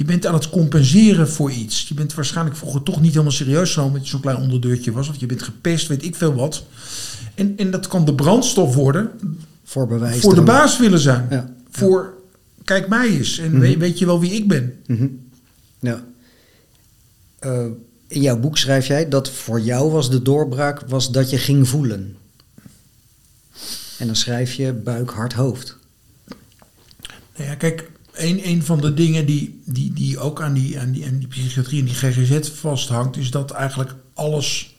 je 0.00 0.06
bent 0.06 0.26
aan 0.26 0.34
het 0.34 0.50
compenseren 0.50 1.28
voor 1.28 1.50
iets. 1.50 1.88
Je 1.88 1.94
bent 1.94 2.14
waarschijnlijk 2.14 2.56
vroeger 2.56 2.82
toch 2.82 3.00
niet 3.00 3.10
helemaal 3.10 3.32
serieus 3.32 3.72
genomen 3.72 3.92
dat 3.94 4.02
je 4.02 4.10
zo'n 4.10 4.20
klein 4.20 4.36
onderdeurtje 4.36 4.92
was. 4.92 5.08
Of 5.08 5.16
je 5.16 5.26
bent 5.26 5.42
gepest, 5.42 5.86
weet 5.86 6.04
ik 6.04 6.16
veel 6.16 6.34
wat. 6.34 6.64
En, 7.34 7.56
en 7.56 7.70
dat 7.70 7.88
kan 7.88 8.04
de 8.04 8.14
brandstof 8.14 8.74
worden 8.74 9.10
Voor 9.64 9.86
bewijs. 9.86 10.20
voor 10.20 10.34
de 10.34 10.42
baas 10.42 10.78
willen 10.78 10.98
zijn. 10.98 11.26
Ja. 11.30 11.54
Voor, 11.70 12.14
kijk 12.64 12.88
mij 12.88 13.08
eens. 13.08 13.38
En 13.38 13.60
weet, 13.60 13.78
weet 13.78 13.98
je 13.98 14.06
wel 14.06 14.20
wie 14.20 14.30
ik 14.30 14.48
ben. 14.48 14.82
Mhm. 14.86 15.06
Ja. 15.80 16.04
Eh, 17.38 17.66
in 18.08 18.20
jouw 18.20 18.38
boek 18.38 18.58
schrijf 18.58 18.86
jij 18.86 19.08
dat 19.08 19.30
voor 19.30 19.60
jou 19.60 19.90
was 19.90 20.10
de 20.10 20.22
doorbraak 20.22 20.80
was 20.80 21.10
dat 21.10 21.30
je 21.30 21.38
ging 21.38 21.68
voelen. 21.68 22.16
En 23.98 24.06
dan 24.06 24.16
schrijf 24.16 24.52
je 24.52 24.72
buik, 24.72 25.10
hart, 25.10 25.32
hoofd. 25.32 25.76
Nou 27.36 27.48
ja, 27.48 27.54
kijk, 27.54 27.90
een, 28.24 28.48
een 28.48 28.62
van 28.64 28.80
de 28.80 28.94
dingen 28.94 29.26
die, 29.26 29.60
die, 29.64 29.92
die 29.92 30.18
ook 30.18 30.42
aan 30.42 30.52
die, 30.54 30.78
aan, 30.80 30.90
die, 30.92 31.06
aan 31.06 31.18
die 31.18 31.28
psychiatrie 31.28 31.80
en 31.80 31.84
die 31.86 31.94
GGZ 31.94 32.50
vasthangt, 32.50 33.16
is 33.16 33.30
dat 33.30 33.50
eigenlijk 33.50 33.94
alles 34.14 34.74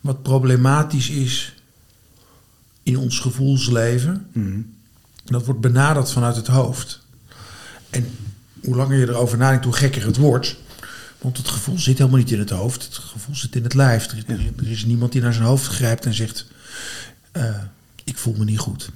wat 0.00 0.22
problematisch 0.22 1.10
is 1.10 1.54
in 2.82 2.98
ons 2.98 3.18
gevoelsleven, 3.18 4.26
dat 5.24 5.44
wordt 5.44 5.60
benaderd 5.60 6.12
vanuit 6.12 6.36
het 6.36 6.46
hoofd. 6.46 7.00
En 7.90 8.06
hoe 8.64 8.76
langer 8.76 8.98
je 8.98 9.08
erover 9.08 9.38
nadenkt, 9.38 9.64
hoe 9.64 9.74
gekker 9.74 10.06
het 10.06 10.16
wordt. 10.16 10.56
Want 11.18 11.36
het 11.36 11.48
gevoel 11.48 11.78
zit 11.78 11.98
helemaal 11.98 12.18
niet 12.18 12.30
in 12.30 12.38
het 12.38 12.50
hoofd. 12.50 12.82
Het 12.84 12.94
gevoel 12.94 13.34
zit 13.34 13.56
in 13.56 13.62
het 13.62 13.74
lijf. 13.74 14.06
Er, 14.06 14.22
er- 14.26 14.52
er 14.56 14.70
is 14.70 14.84
niemand 14.84 15.12
die 15.12 15.20
naar 15.22 15.32
zijn 15.32 15.44
hoofd 15.46 15.66
grijpt 15.66 16.06
en 16.06 16.14
zegt... 16.14 16.46
eh, 17.32 17.58
ik 18.10 18.18
voel 18.18 18.34
me 18.38 18.44
niet 18.44 18.58
goed. 18.58 18.90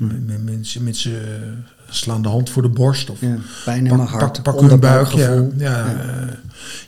Mensen, 0.45 0.85
mensen 0.85 1.13
eh, 1.13 1.49
slaan 1.89 2.23
de 2.23 2.29
hand 2.29 2.51
voor 2.51 2.63
de 2.63 2.69
borst. 2.69 3.11
Of 3.11 3.21
Ja, 3.21 3.37
pijn 3.65 3.87
in 3.87 3.97
mijn 3.97 4.09
hart, 4.09 4.43
pak, 4.43 4.55
pak 4.57 4.69
hun 4.71 4.81
buik. 4.81 5.09
Ja, 5.13 5.31
ja, 5.33 5.49
Ja. 5.57 5.87
eh, 5.87 6.35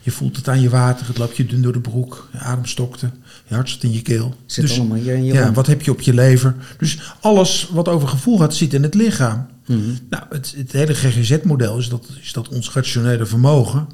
je 0.03 0.11
voelt 0.11 0.37
het 0.37 0.49
aan 0.49 0.61
je 0.61 0.69
water. 0.69 1.07
Het 1.07 1.19
loopt 1.19 1.37
je 1.37 1.47
dun 1.47 1.63
door 1.63 1.73
de 1.73 1.81
broek. 1.81 2.29
Je 2.33 2.39
adem 2.39 2.67
stokte. 2.67 3.11
Je 3.47 3.55
hart 3.55 3.71
zit 3.71 3.83
in 3.83 3.93
je 3.93 4.03
keel. 4.03 4.35
Zit 4.47 4.71
allemaal 4.71 4.97
hier 4.97 5.15
in 5.15 5.25
je 5.25 5.33
Ja, 5.33 5.43
rond. 5.45 5.57
wat 5.57 5.67
heb 5.67 5.83
je 5.83 5.91
op 5.91 6.01
je 6.01 6.15
lever? 6.15 6.55
Dus 6.79 6.99
alles 7.21 7.69
wat 7.73 7.89
over 7.89 8.09
gevoel 8.09 8.39
gaat, 8.39 8.55
zit 8.55 8.75
in 8.75 8.83
het 8.83 8.95
lichaam. 8.95 9.47
Mhm. 9.67 9.81
Nou, 10.11 10.23
het, 10.31 10.55
het 10.57 10.73
hele 10.73 10.95
GGZ-model 10.95 11.79
is 11.79 11.89
dat, 11.89 12.07
is 12.23 12.33
dat 12.33 12.49
ons 12.49 12.73
rationele 12.73 13.27
vermogen 13.27 13.87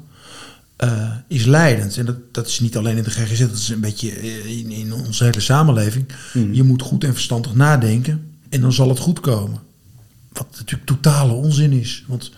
eh, 0.75 1.11
is 1.27 1.45
leidend. 1.45 1.97
En 1.97 2.05
dat, 2.05 2.17
dat 2.31 2.47
is 2.47 2.59
niet 2.59 2.77
alleen 2.77 2.97
in 2.97 3.03
de 3.03 3.09
GGZ, 3.09 3.39
dat 3.39 3.57
is 3.57 3.69
een 3.69 3.79
beetje 3.79 4.11
eh, 4.11 4.57
in, 4.57 4.71
in 4.71 4.93
onze 4.93 5.23
hele 5.23 5.39
samenleving. 5.39 6.05
Mhm. 6.33 6.53
Je 6.53 6.63
moet 6.63 6.81
goed 6.81 7.03
en 7.03 7.13
verstandig 7.13 7.55
nadenken 7.55 8.31
en 8.49 8.61
dan 8.61 8.73
zal 8.73 8.89
het 8.89 8.99
goed 8.99 9.19
komen. 9.19 9.59
Wat 10.31 10.47
natuurlijk 10.57 10.85
totale 10.85 11.33
onzin 11.33 11.71
is. 11.71 12.03
Want 12.07 12.31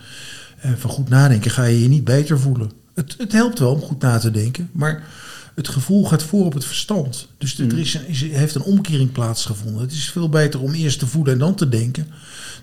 eh, 0.60 0.70
van 0.76 0.90
goed 0.90 1.08
nadenken 1.08 1.50
ga 1.50 1.64
je 1.64 1.82
je 1.82 1.88
niet 1.88 2.04
beter 2.04 2.40
voelen. 2.40 2.70
Het, 2.94 3.14
het 3.18 3.32
helpt 3.32 3.58
wel 3.58 3.72
om 3.72 3.80
goed 3.80 4.00
na 4.00 4.18
te 4.18 4.30
denken, 4.30 4.70
maar 4.72 5.04
het 5.54 5.68
gevoel 5.68 6.04
gaat 6.04 6.22
voor 6.22 6.44
op 6.44 6.54
het 6.54 6.64
verstand. 6.64 7.28
Dus 7.38 7.58
er 7.58 7.78
is 7.78 7.94
een, 7.94 8.08
is, 8.08 8.20
heeft 8.20 8.54
een 8.54 8.62
omkering 8.62 9.12
plaatsgevonden. 9.12 9.82
Het 9.82 9.92
is 9.92 10.10
veel 10.10 10.28
beter 10.28 10.60
om 10.60 10.72
eerst 10.72 10.98
te 10.98 11.06
voelen 11.06 11.32
en 11.32 11.38
dan 11.38 11.54
te 11.54 11.68
denken, 11.68 12.06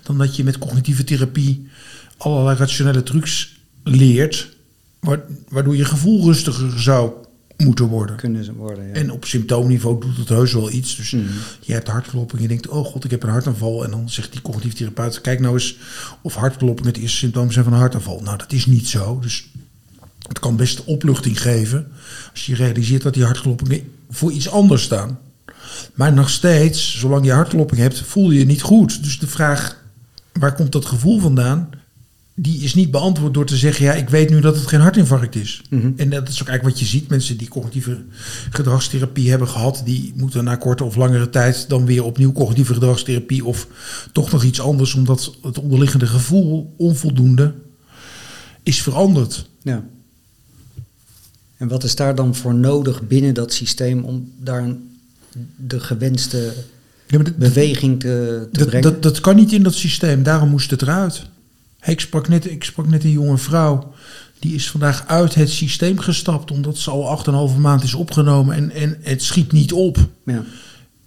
dan 0.02 0.18
dat 0.18 0.36
je 0.36 0.44
met 0.44 0.58
cognitieve 0.58 1.04
therapie 1.04 1.68
allerlei 2.16 2.56
rationele 2.56 3.02
trucs 3.02 3.56
leert, 3.84 4.53
waardoor 5.48 5.76
je 5.76 5.84
gevoel 5.84 6.24
rustiger 6.24 6.80
zou 6.80 7.12
moeten 7.56 7.86
worden. 7.86 8.16
Kunnen 8.16 8.44
ze 8.44 8.54
worden, 8.54 8.86
ja. 8.86 8.92
En 8.92 9.10
op 9.12 9.24
symptoomniveau 9.24 10.00
doet 10.00 10.16
het 10.16 10.28
heus 10.28 10.52
wel 10.52 10.70
iets. 10.70 10.96
Dus 10.96 11.10
Mhm. 11.10 11.22
je 11.60 11.72
hebt 11.72 11.88
hartklopping, 11.88 12.42
je 12.42 12.48
denkt, 12.48 12.68
oh 12.68 12.84
god, 12.86 13.04
ik 13.04 13.10
heb 13.10 13.22
een 13.22 13.28
hartaanval. 13.28 13.84
En 13.84 13.90
dan 13.90 14.10
zegt 14.10 14.32
die 14.32 14.42
cognitief 14.42 14.72
therapeut, 14.74 15.20
kijk 15.20 15.40
nou 15.40 15.54
eens 15.54 15.76
of 16.22 16.34
hartklopping 16.34 16.86
het 16.86 16.96
eerste 16.96 17.16
symptoom 17.16 17.52
zijn 17.52 17.64
van 17.64 17.72
een 17.72 17.78
hartaanval. 17.78 18.20
Nou, 18.24 18.38
dat 18.38 18.52
is 18.52 18.66
niet 18.66 18.88
zo. 18.88 19.18
Dus 19.20 19.46
het 20.28 20.38
kan 20.38 20.56
best 20.56 20.84
opluchting 20.84 21.40
geven 21.40 21.86
als 22.32 22.46
je 22.46 22.54
realiseert 22.54 23.02
dat 23.02 23.14
die 23.14 23.24
hartkloppingen 23.24 23.82
voor 24.10 24.32
iets 24.32 24.48
anders 24.50 24.82
staan. 24.82 25.18
Maar 25.94 26.12
nog 26.12 26.30
steeds, 26.30 26.98
zolang 26.98 27.24
je 27.24 27.32
hartklopping 27.32 27.80
hebt, 27.80 28.00
voel 28.00 28.30
je 28.30 28.38
je 28.38 28.46
niet 28.46 28.62
goed. 28.62 29.02
Dus 29.02 29.18
de 29.18 29.26
vraag, 29.26 29.82
waar 30.32 30.54
komt 30.54 30.72
dat 30.72 30.84
gevoel 30.84 31.20
vandaan? 31.20 31.70
Die 32.36 32.62
is 32.62 32.74
niet 32.74 32.90
beantwoord 32.90 33.34
door 33.34 33.46
te 33.46 33.56
zeggen: 33.56 33.84
ja, 33.84 33.92
ik 33.92 34.08
weet 34.08 34.30
nu 34.30 34.40
dat 34.40 34.56
het 34.56 34.66
geen 34.66 34.80
hartinfarct 34.80 35.34
is. 35.34 35.62
Mhm. 35.70 35.90
En 35.96 36.10
dat 36.10 36.28
is 36.28 36.40
ook 36.42 36.48
eigenlijk 36.48 36.62
wat 36.78 36.78
je 36.78 36.84
ziet. 36.96 37.08
Mensen 37.08 37.36
die 37.36 37.48
cognitieve 37.48 38.02
gedragstherapie 38.50 39.30
hebben 39.30 39.48
gehad, 39.48 39.82
die 39.84 40.12
moeten 40.16 40.44
na 40.44 40.56
korte 40.56 40.84
of 40.84 40.96
langere 40.96 41.30
tijd 41.30 41.68
dan 41.68 41.86
weer 41.86 42.04
opnieuw 42.04 42.32
cognitieve 42.32 42.74
gedragstherapie 42.74 43.44
of 43.44 43.66
toch 44.12 44.32
nog 44.32 44.44
iets 44.44 44.60
anders, 44.60 44.94
omdat 44.94 45.34
het 45.42 45.58
onderliggende 45.58 46.06
gevoel 46.06 46.74
onvoldoende 46.76 47.54
is 48.62 48.82
veranderd. 48.82 49.48
Ja. 49.62 49.84
En 51.56 51.68
wat 51.68 51.84
is 51.84 51.94
daar 51.94 52.14
dan 52.14 52.34
voor 52.34 52.54
nodig 52.54 53.06
binnen 53.06 53.34
dat 53.34 53.52
systeem 53.52 54.04
om 54.04 54.32
daar 54.40 54.62
een- 54.62 54.88
de 55.56 55.80
gewenste 55.80 56.52
Ja, 57.06 57.20
beweging 57.36 58.00
te, 58.00 58.48
te 58.52 58.64
brengen? 58.64 58.82
dat, 58.92 59.02
dat 59.02 59.20
kan 59.20 59.36
niet 59.36 59.52
in 59.52 59.62
dat 59.62 59.74
systeem, 59.74 60.22
daarom 60.22 60.48
moest 60.48 60.70
het 60.70 60.82
eruit. 60.82 61.26
Hey, 61.84 61.94
ik, 61.94 62.00
sprak 62.00 62.28
net, 62.28 62.50
ik 62.50 62.64
sprak 62.64 62.88
net 62.88 63.04
een 63.04 63.10
jonge 63.10 63.38
vrouw, 63.38 63.94
die 64.38 64.54
is 64.54 64.70
vandaag 64.70 65.06
uit 65.06 65.34
het 65.34 65.50
systeem 65.50 65.98
gestapt, 65.98 66.50
omdat 66.50 66.78
ze 66.78 66.90
al 66.90 67.24
8,5 67.50 67.58
maand 67.58 67.82
is 67.82 67.94
opgenomen 67.94 68.56
en, 68.56 68.70
en 68.70 68.98
het 69.02 69.22
schiet 69.22 69.52
niet 69.52 69.72
op. 69.72 69.98
ja. 70.24 70.44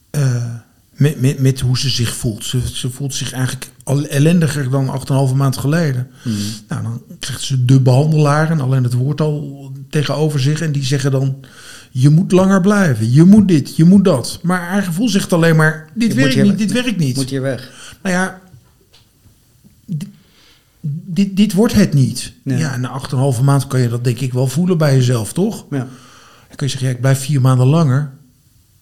eh, 0.09 0.45
met, 0.91 1.21
met, 1.21 1.39
met 1.39 1.59
hoe 1.59 1.77
ze 1.77 1.89
zich 1.89 2.15
voelt. 2.15 2.45
Ze, 2.45 2.59
ze 2.73 2.89
voelt 2.89 3.13
zich 3.13 3.31
eigenlijk 3.31 3.69
al 3.83 4.03
ellendiger 4.03 4.69
dan 4.69 5.01
8,5 5.31 5.35
maand 5.35 5.57
geleden. 5.57 6.07
Mhm. 6.23 6.35
Nou, 6.67 6.83
dan 6.83 7.01
krijgt 7.19 7.41
ze 7.41 7.65
de 7.65 7.81
behandelaar 7.81 8.51
en 8.51 8.61
alleen 8.61 8.83
het 8.83 8.93
woord 8.93 9.21
al 9.21 9.71
tegenover 9.89 10.39
zich. 10.39 10.61
En 10.61 10.71
die 10.71 10.83
zeggen 10.83 11.11
dan, 11.11 11.35
je 11.91 12.09
moet 12.09 12.31
langer 12.31 12.61
blijven. 12.61 13.11
Je 13.11 13.23
moet 13.23 13.47
dit, 13.47 13.75
je 13.75 13.83
moet 13.83 14.05
dat. 14.05 14.39
Maar 14.41 14.61
haar 14.61 14.83
gevoel 14.83 15.09
zegt 15.09 15.33
alleen 15.33 15.55
maar, 15.55 15.89
dit 15.93 16.13
Je 16.13 16.19
werkt 16.19 16.43
niet, 16.43 16.57
dit 16.57 16.71
werkt 16.71 16.97
niet. 16.97 17.15
Moet 17.15 17.29
hier 17.29 17.41
weg. 17.41 17.71
Nou 18.01 18.15
ja, 18.15 18.41
dit, 20.89 21.35
dit 21.37 21.53
wordt 21.53 21.73
het 21.73 21.93
niet. 21.93 22.33
Nee. 22.43 22.57
Ja, 22.57 22.77
na 22.77 23.01
8,5 23.37 23.43
maand 23.43 23.67
kan 23.67 23.79
je 23.79 23.89
dat 23.89 24.03
denk 24.03 24.19
ik 24.19 24.33
wel 24.33 24.47
voelen 24.47 24.77
bij 24.77 24.95
jezelf, 24.95 25.33
toch? 25.33 25.65
Ja. 25.69 25.77
Dan 26.47 26.55
kun 26.55 26.65
je 26.65 26.71
zeggen, 26.71 26.87
ja, 26.89 26.95
ik 26.95 27.01
blijf 27.01 27.19
vier 27.19 27.41
maanden 27.41 27.67
langer. 27.67 28.11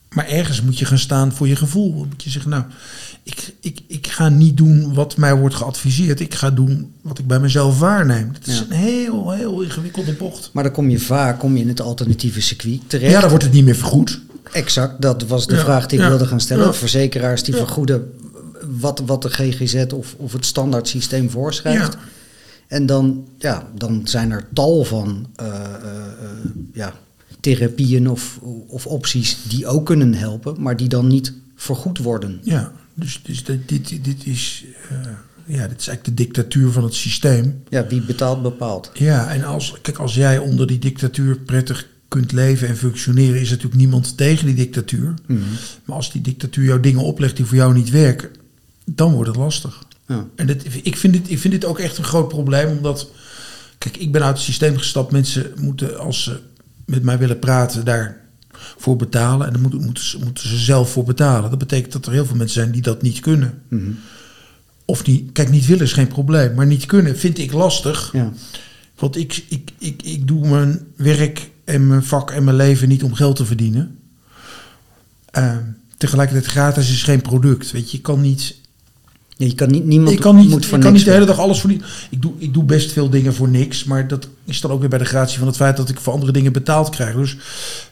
Maar 0.09 0.27
ergens 0.27 0.61
moet 0.61 0.79
je 0.79 0.85
gaan 0.85 0.97
staan 0.97 1.31
voor 1.33 1.47
je 1.47 1.55
gevoel. 1.55 1.97
Dan 1.97 2.07
moet 2.09 2.23
je 2.23 2.29
zeggen, 2.29 2.51
nou, 2.51 2.63
ik, 3.23 3.53
ik, 3.61 3.79
ik 3.87 4.07
ga 4.07 4.29
niet 4.29 4.57
doen 4.57 4.93
wat 4.93 5.17
mij 5.17 5.35
wordt 5.35 5.55
geadviseerd. 5.55 6.19
Ik 6.19 6.33
ga 6.33 6.49
doen 6.51 6.91
wat 7.01 7.19
ik 7.19 7.27
bij 7.27 7.39
mezelf 7.39 7.79
waarneem. 7.79 8.33
Dat 8.33 8.47
is 8.47 8.57
Ja. 8.57 8.63
een 8.69 8.75
heel, 8.77 9.31
heel 9.31 9.61
ingewikkelde 9.61 10.13
bocht. 10.13 10.49
Maar 10.53 10.63
dan 10.63 10.71
kom 10.71 10.89
je 10.89 10.99
vaak 10.99 11.39
kom 11.39 11.55
je 11.55 11.61
in 11.61 11.67
het 11.67 11.81
alternatieve 11.81 12.41
circuit 12.41 12.79
terecht. 12.87 13.11
Ja, 13.11 13.19
dan 13.19 13.29
wordt 13.29 13.43
het 13.43 13.53
niet 13.53 13.65
meer 13.65 13.75
vergoed. 13.75 14.21
Exact, 14.51 15.01
dat 15.01 15.23
was 15.27 15.47
de 15.47 15.55
Ja, 15.55 15.61
vraag 15.61 15.85
die 15.85 15.97
ik 15.97 16.03
ja, 16.03 16.09
wilde 16.09 16.25
gaan 16.27 16.39
stellen. 16.39 16.75
Verzekeraars 16.75 17.43
die 17.43 17.55
vergoeden 17.55 18.11
wat, 18.79 19.01
wat 19.05 19.21
de 19.21 19.29
GGZ 19.29 19.85
of, 19.93 20.15
of 20.17 20.33
het 20.33 20.45
standaard 20.45 20.87
systeem 20.87 21.29
voorschrijft. 21.29 21.93
Ja. 21.93 21.99
En 22.67 22.85
dan, 22.85 23.27
ja, 23.37 23.67
dan 23.75 24.01
zijn 24.03 24.31
er 24.31 24.47
tal 24.53 24.83
van 24.83 25.27
eh, 25.35 25.47
eh, 25.47 25.61
eh, 25.83 26.29
ja, 26.73 26.93
therapieën 27.39 28.09
of, 28.09 28.39
of 28.67 28.85
opties 28.85 29.37
die 29.47 29.67
ook 29.67 29.85
kunnen 29.85 30.13
helpen, 30.13 30.61
maar 30.61 30.77
die 30.77 30.87
dan 30.89 31.07
niet 31.07 31.33
vergoed 31.55 31.97
worden. 31.97 32.39
Ja, 32.43 32.71
dus, 32.93 33.21
dus 33.23 33.43
dit, 33.43 33.69
dit, 33.69 34.03
dit 34.03 34.25
is... 34.25 34.65
ja, 35.45 35.67
dit 35.67 35.79
is 35.79 35.87
eigenlijk 35.87 36.03
de 36.17 36.23
dictatuur 36.23 36.71
van 36.71 36.83
het 36.83 36.93
systeem. 36.93 37.63
Ja, 37.69 37.87
wie 37.87 38.01
betaalt 38.01 38.41
bepaalt. 38.41 38.91
Ja, 38.93 39.33
en 39.33 39.43
als, 39.43 39.75
kijk, 39.81 39.97
als 39.97 40.15
jij 40.15 40.37
onder 40.37 40.67
die 40.67 40.79
dictatuur 40.79 41.39
prettig 41.39 41.87
kunt 42.07 42.31
leven 42.31 42.67
en 42.67 42.77
functioneren, 42.77 43.41
is 43.41 43.49
natuurlijk 43.49 43.75
niemand 43.75 44.17
tegen 44.17 44.45
die 44.45 44.55
dictatuur. 44.55 45.13
Mhm. 45.27 45.39
Maar 45.85 45.95
als 45.95 46.11
die 46.11 46.21
dictatuur 46.21 46.65
jou 46.65 46.79
dingen 46.79 47.01
oplegt 47.01 47.35
die 47.35 47.45
voor 47.45 47.57
jou 47.57 47.73
niet 47.73 47.89
werken, 47.89 48.29
dan 48.85 49.13
wordt 49.13 49.29
het 49.29 49.37
lastig. 49.37 49.83
Ja. 50.07 50.27
En 50.35 50.47
dit, 50.47 50.65
ik, 50.85 50.97
vind 50.97 51.13
dit, 51.13 51.31
ik 51.31 51.39
vind 51.39 51.53
dit 51.53 51.65
ook 51.65 51.79
echt 51.79 51.97
een 51.97 52.03
groot 52.03 52.27
probleem, 52.27 52.77
omdat, 52.77 53.09
kijk, 53.77 53.97
ik 53.97 54.11
ben 54.11 54.23
uit 54.23 54.35
het 54.35 54.45
systeem 54.45 54.77
gestapt. 54.77 55.11
Mensen 55.11 55.51
moeten, 55.59 55.99
als 55.99 56.23
ze 56.23 56.39
met 56.85 57.03
mij 57.03 57.17
willen 57.17 57.39
praten, 57.39 57.85
daarvoor 57.85 58.95
betalen. 58.95 59.53
En 59.53 59.61
moeten, 59.61 59.83
moeten, 59.83 60.03
ze, 60.03 60.19
moeten 60.23 60.49
ze 60.49 60.57
zelf 60.57 60.91
voor 60.91 61.03
betalen. 61.03 61.49
Dat 61.49 61.59
betekent 61.59 61.93
dat 61.93 62.05
er 62.05 62.11
heel 62.11 62.25
veel 62.25 62.35
mensen 62.35 62.61
zijn 62.61 62.71
die 62.71 62.81
dat 62.81 63.01
niet 63.01 63.19
kunnen. 63.19 63.61
Mhm. 63.67 63.91
Of 64.85 65.05
niet, 65.05 65.31
kijk, 65.31 65.49
niet 65.49 65.65
willen 65.65 65.83
is 65.85 65.93
geen 65.93 66.07
probleem, 66.07 66.53
maar 66.53 66.65
niet 66.65 66.85
kunnen 66.85 67.17
vind 67.17 67.37
ik 67.37 67.51
lastig. 67.51 68.09
ja. 68.13 68.31
Want 68.95 69.17
ik, 69.17 69.45
ik, 69.49 69.71
ik, 69.77 70.01
ik 70.03 70.27
doe 70.27 70.47
mijn 70.47 70.79
werk 70.95 71.49
en 71.63 71.87
mijn 71.87 72.03
vak 72.03 72.31
en 72.31 72.43
mijn 72.43 72.57
leven 72.57 72.87
niet 72.87 73.03
om 73.03 73.13
geld 73.13 73.35
te 73.35 73.45
verdienen. 73.45 73.99
Ehm, 75.31 75.63
tegelijkertijd 75.97 76.45
gratis 76.45 76.91
is 76.91 77.03
geen 77.03 77.21
product. 77.21 77.71
Weet 77.71 77.91
je, 77.91 77.97
je 77.97 78.03
kan 78.03 78.21
niet. 78.21 78.55
Ja, 79.37 79.45
je 79.45 79.55
kan 79.55 79.71
niet, 79.71 79.85
niemand 79.85 80.15
Ik 80.15 80.19
kan 80.19 80.35
niet, 80.35 80.49
moet 80.49 80.63
ik 80.63 80.69
kan 80.69 80.79
niks 80.79 80.93
niet 80.93 81.05
de 81.05 81.11
hele 81.11 81.25
dag 81.25 81.39
alles 81.39 81.59
voor 81.59 81.69
die. 81.69 81.81
Ik 82.09 82.21
doe, 82.21 82.33
ik 82.37 82.53
doe 82.53 82.63
best 82.63 82.91
veel 82.91 83.09
dingen 83.09 83.33
voor 83.33 83.49
niks. 83.49 83.83
Maar 83.83 84.07
dat 84.07 84.27
is 84.45 84.61
dan 84.61 84.71
ook 84.71 84.79
weer 84.79 84.89
bij 84.89 84.99
de 84.99 85.05
gratie 85.05 85.37
van 85.37 85.47
het 85.47 85.55
feit 85.55 85.77
dat 85.77 85.89
ik 85.89 85.99
voor 85.99 86.13
andere 86.13 86.31
dingen 86.31 86.53
betaald 86.53 86.89
krijg. 86.89 87.15
Dus 87.15 87.37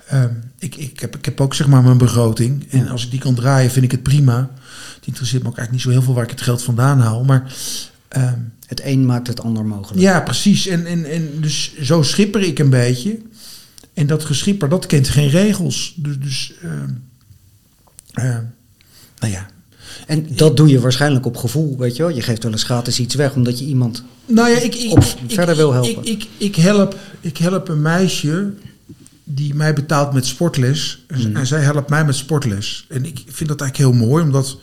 ehm, 0.07 0.33
ik, 0.59 0.75
ik, 0.75 0.99
heb, 0.99 1.15
ik 1.15 1.25
heb 1.25 1.41
ook 1.41 1.53
zeg 1.53 1.67
maar 1.67 1.83
mijn 1.83 1.97
begroting. 1.97 2.65
En 2.69 2.87
als 2.87 3.03
ik 3.03 3.11
die 3.11 3.19
kan 3.19 3.35
draaien, 3.35 3.71
vind 3.71 3.85
ik 3.85 3.91
het 3.91 4.03
prima. 4.03 4.49
Het 4.95 5.07
interesseert 5.07 5.43
me 5.43 5.49
ook 5.49 5.57
eigenlijk 5.57 5.71
niet 5.71 5.81
zo 5.81 5.89
heel 5.89 6.01
veel 6.01 6.13
waar 6.13 6.23
ik 6.23 6.29
het 6.37 6.41
geld 6.41 6.63
vandaan 6.63 6.99
haal. 6.99 7.23
Maar 7.23 7.55
ehm, 8.07 8.39
Het 8.67 8.81
een 8.83 9.05
maakt 9.05 9.27
het 9.27 9.41
ander 9.41 9.65
mogelijk. 9.65 10.01
ja, 10.01 10.21
precies. 10.21 10.67
En, 10.67 10.85
en, 10.85 11.05
en 11.05 11.29
dus 11.39 11.77
zo 11.81 12.01
schipper 12.01 12.41
ik 12.41 12.59
een 12.59 12.69
beetje. 12.69 13.19
En 13.93 14.07
dat 14.07 14.23
geschipper, 14.23 14.69
dat 14.69 14.85
kent 14.85 15.07
geen 15.09 15.29
regels. 15.29 15.93
Dus, 15.97 16.19
dus 16.19 16.53
ehm, 16.61 18.43
nou 19.19 19.33
ja. 19.33 19.47
En 20.07 20.27
dat 20.35 20.57
doe 20.57 20.67
je 20.67 20.79
waarschijnlijk 20.79 21.25
op 21.25 21.37
gevoel, 21.37 21.77
weet 21.77 21.95
je 21.95 22.03
wel. 22.03 22.11
Je 22.15 22.21
geeft 22.21 22.43
wel 22.43 22.51
eens 22.51 22.63
gratis 22.63 22.99
iets 22.99 23.15
weg 23.15 23.35
omdat 23.35 23.59
je 23.59 23.65
iemand... 23.65 24.03
Nou 24.25 24.49
ja, 24.49 24.57
ik, 24.57 24.75
ik, 24.75 24.91
Op 24.91 24.97
ik- 25.03 25.33
verder 25.35 25.55
wil 25.55 25.73
helpen. 25.73 25.91
Ik, 26.05 26.07
ik, 26.09 26.27
ik, 26.37 26.55
help, 26.55 26.95
ik 27.21 27.37
help 27.37 27.67
een 27.69 27.81
meisje 27.81 28.53
die 29.23 29.53
mij 29.55 29.73
betaalt 29.73 30.13
met 30.13 30.25
sportles. 30.25 31.03
En, 31.07 31.19
Mhm. 31.29 31.35
en 31.37 31.47
zij 31.47 31.61
helpt 31.61 31.89
mij 31.89 32.05
met 32.05 32.15
sportles. 32.15 32.85
En 32.89 33.05
ik 33.05 33.23
vind 33.27 33.49
dat 33.49 33.61
eigenlijk 33.61 33.91
heel 33.97 34.07
mooi, 34.07 34.23
omdat... 34.23 34.57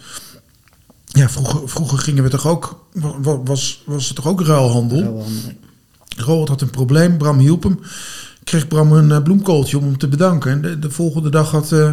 Ja, 1.07 1.29
vroeger, 1.29 1.69
vroeger 1.69 1.99
gingen 1.99 2.23
we 2.23 2.29
toch 2.31 2.47
ook... 2.47 2.85
wa- 2.93 3.43
Was, 3.43 3.83
was 3.87 4.07
het 4.07 4.17
toch 4.17 4.27
ook 4.29 4.41
ruilhandel? 4.43 4.99
Eh, 5.27 5.53
Roald 6.25 6.49
had 6.49 6.61
een 6.61 6.71
probleem, 6.71 7.19
Bram 7.19 7.39
hielp 7.39 7.63
hem. 7.63 7.81
Kreeg 8.45 8.69
Bram 8.69 8.93
een 8.93 9.11
eh, 9.13 9.23
bloemkooltje 9.23 9.79
om 9.79 9.85
hem 9.85 9.99
te 9.99 10.09
bedanken. 10.09 10.51
En 10.51 10.61
de, 10.63 10.79
de 10.79 10.91
volgende 10.91 11.31
dag 11.31 11.51
had, 11.51 11.73
eh, 11.73 11.93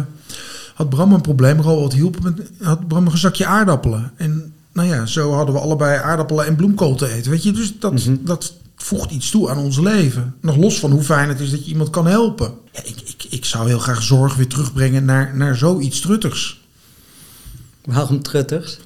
had 0.78 0.88
Bram 0.88 1.12
een 1.12 1.20
probleem. 1.20 1.60
Roald 1.60 1.92
hielp 1.92 2.24
en 2.26 2.36
had 2.62 2.88
Bram 2.88 3.06
een 3.06 3.18
zakje 3.18 3.46
aardappelen. 3.46 4.12
En 4.16 4.52
nou 4.72 4.88
ja, 4.88 5.06
zo 5.06 5.32
hadden 5.32 5.54
we 5.54 5.60
allebei 5.60 6.00
aardappelen 6.02 6.46
en 6.46 6.56
bloemkool 6.56 6.94
te 6.94 7.12
eten. 7.12 7.30
Weet 7.30 7.42
je, 7.42 7.52
dus 7.52 7.78
dat, 7.78 7.92
Mhm. 7.92 8.16
dat 8.20 8.54
voegt 8.76 9.10
iets 9.10 9.30
toe 9.30 9.50
aan 9.50 9.58
ons 9.58 9.78
leven. 9.78 10.34
Nog 10.40 10.56
los 10.56 10.78
van 10.78 10.90
hoe 10.90 11.02
fijn 11.02 11.28
het 11.28 11.40
is 11.40 11.50
dat 11.50 11.64
je 11.64 11.70
iemand 11.70 11.90
kan 11.90 12.06
helpen. 12.06 12.52
Ja, 12.72 12.80
ik, 12.84 12.96
ik, 13.04 13.26
ik 13.30 13.44
zou 13.44 13.68
heel 13.68 13.78
graag 13.78 14.02
zorg 14.02 14.34
weer 14.34 14.46
terugbrengen 14.48 15.04
naar, 15.04 15.36
naar 15.36 15.56
zoiets 15.56 16.00
truttigs. 16.00 16.60
Waarom 17.84 18.22
trutters? 18.22 18.78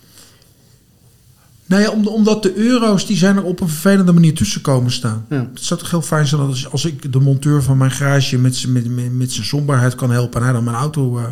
Nou 1.67 1.83
ja, 1.83 1.91
om- 1.91 2.07
omdat 2.07 2.43
de 2.43 2.55
euro's 2.57 3.07
die 3.07 3.17
zijn 3.17 3.37
er 3.37 3.43
op 3.43 3.61
een 3.61 3.69
vervelende 3.69 4.13
manier 4.13 4.35
tussen 4.35 4.61
komen 4.61 4.93
staan. 4.93 5.27
Ja. 5.31 5.49
Het 5.55 5.65
zou 5.65 5.81
toch 5.81 5.91
heel 5.91 6.03
fijn 6.03 6.27
zijn 6.27 6.41
als, 6.41 6.71
als 6.71 6.85
ik 6.85 7.13
de 7.13 7.21
monteur 7.21 7.63
van 7.63 7.77
mijn 7.77 7.91
garage 7.91 8.39
met, 8.39 8.67
met, 8.69 8.87
met, 8.91 9.13
met 9.13 9.33
zijn 9.33 9.47
somberheid 9.47 9.95
kan 9.95 10.11
helpen 10.11 10.39
en 10.41 10.45
hij 10.45 10.53
dan 10.55 10.65
mijn 10.65 10.77
auto 10.77 11.19
eh. 11.19 11.25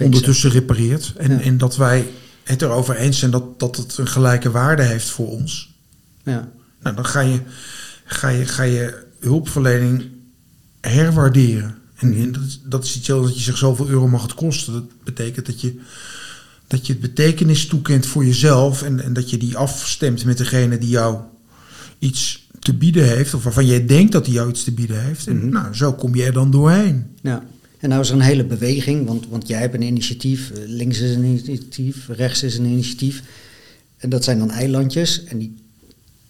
Ondertussen 0.00 0.50
repareert. 0.50 1.12
En, 1.16 1.30
Ja. 1.30 1.40
en 1.40 1.58
dat 1.58 1.76
wij 1.76 2.06
het 2.44 2.62
erover 2.62 2.96
eens 2.96 3.18
zijn 3.18 3.30
dat, 3.30 3.60
dat 3.60 3.76
het 3.76 3.98
een 3.98 4.08
gelijke 4.08 4.50
waarde 4.50 4.82
heeft 4.82 5.10
voor 5.10 5.28
ons. 5.28 5.74
Ja. 6.24 6.48
Nou, 6.82 6.96
dan 6.96 7.06
ga 7.06 7.20
je, 7.20 7.40
ga 8.04 8.28
je, 8.28 8.46
ga 8.46 8.62
je 8.62 9.06
hulpverlening 9.20 10.04
herwaarderen. 10.80 11.74
En, 11.96 12.14
en 12.14 12.32
dat, 12.32 12.42
is- 12.46 12.60
dat 12.64 12.84
is 12.84 12.96
iets 12.96 13.06
heel 13.06 13.22
dat 13.22 13.34
je 13.36 13.40
zegt 13.42 13.58
zoveel 13.58 13.88
euro 13.88 14.08
mag 14.08 14.22
het 14.22 14.34
kosten. 14.34 14.72
Dat 14.72 14.84
betekent 15.04 15.46
dat 15.46 15.60
je, 15.60 15.80
dat 16.66 16.86
je 16.86 16.92
het 16.92 17.02
betekenis 17.02 17.66
toekent 17.66 18.06
voor 18.06 18.24
jezelf. 18.24 18.82
En, 18.82 19.00
en 19.04 19.12
dat 19.12 19.30
je 19.30 19.36
die 19.36 19.56
afstemt 19.56 20.24
met 20.24 20.38
degene 20.38 20.78
die 20.78 20.88
jou 20.88 21.18
iets 21.98 22.48
te 22.58 22.74
bieden 22.74 23.04
heeft. 23.08 23.34
Of 23.34 23.42
waarvan 23.44 23.66
jij 23.66 23.86
denkt 23.86 24.12
dat 24.12 24.26
hij 24.26 24.34
jou 24.34 24.48
iets 24.50 24.64
te 24.64 24.72
bieden 24.72 25.02
heeft. 25.04 25.26
En 25.26 25.36
Mhm. 25.36 25.48
nou, 25.48 25.74
zo 25.74 25.92
kom 25.92 26.14
je 26.14 26.24
er 26.24 26.32
dan 26.32 26.50
doorheen. 26.50 27.06
ja. 27.22 27.42
En 27.80 27.88
nou 27.88 28.00
is 28.00 28.08
er 28.08 28.14
een 28.14 28.20
hele 28.20 28.44
beweging, 28.44 29.06
want, 29.06 29.28
want 29.28 29.48
jij 29.48 29.60
hebt 29.60 29.74
een 29.74 29.82
initiatief. 29.82 30.50
eh, 30.50 30.62
Links 30.66 30.98
is 31.00 31.14
een 31.14 31.24
initiatief, 31.24 32.08
rechts 32.08 32.42
is 32.42 32.58
een 32.58 32.64
initiatief. 32.64 33.22
En 33.96 34.08
dat 34.08 34.24
zijn 34.24 34.38
dan 34.38 34.50
eilandjes. 34.50 35.24
En 35.24 35.38
die 35.38 35.54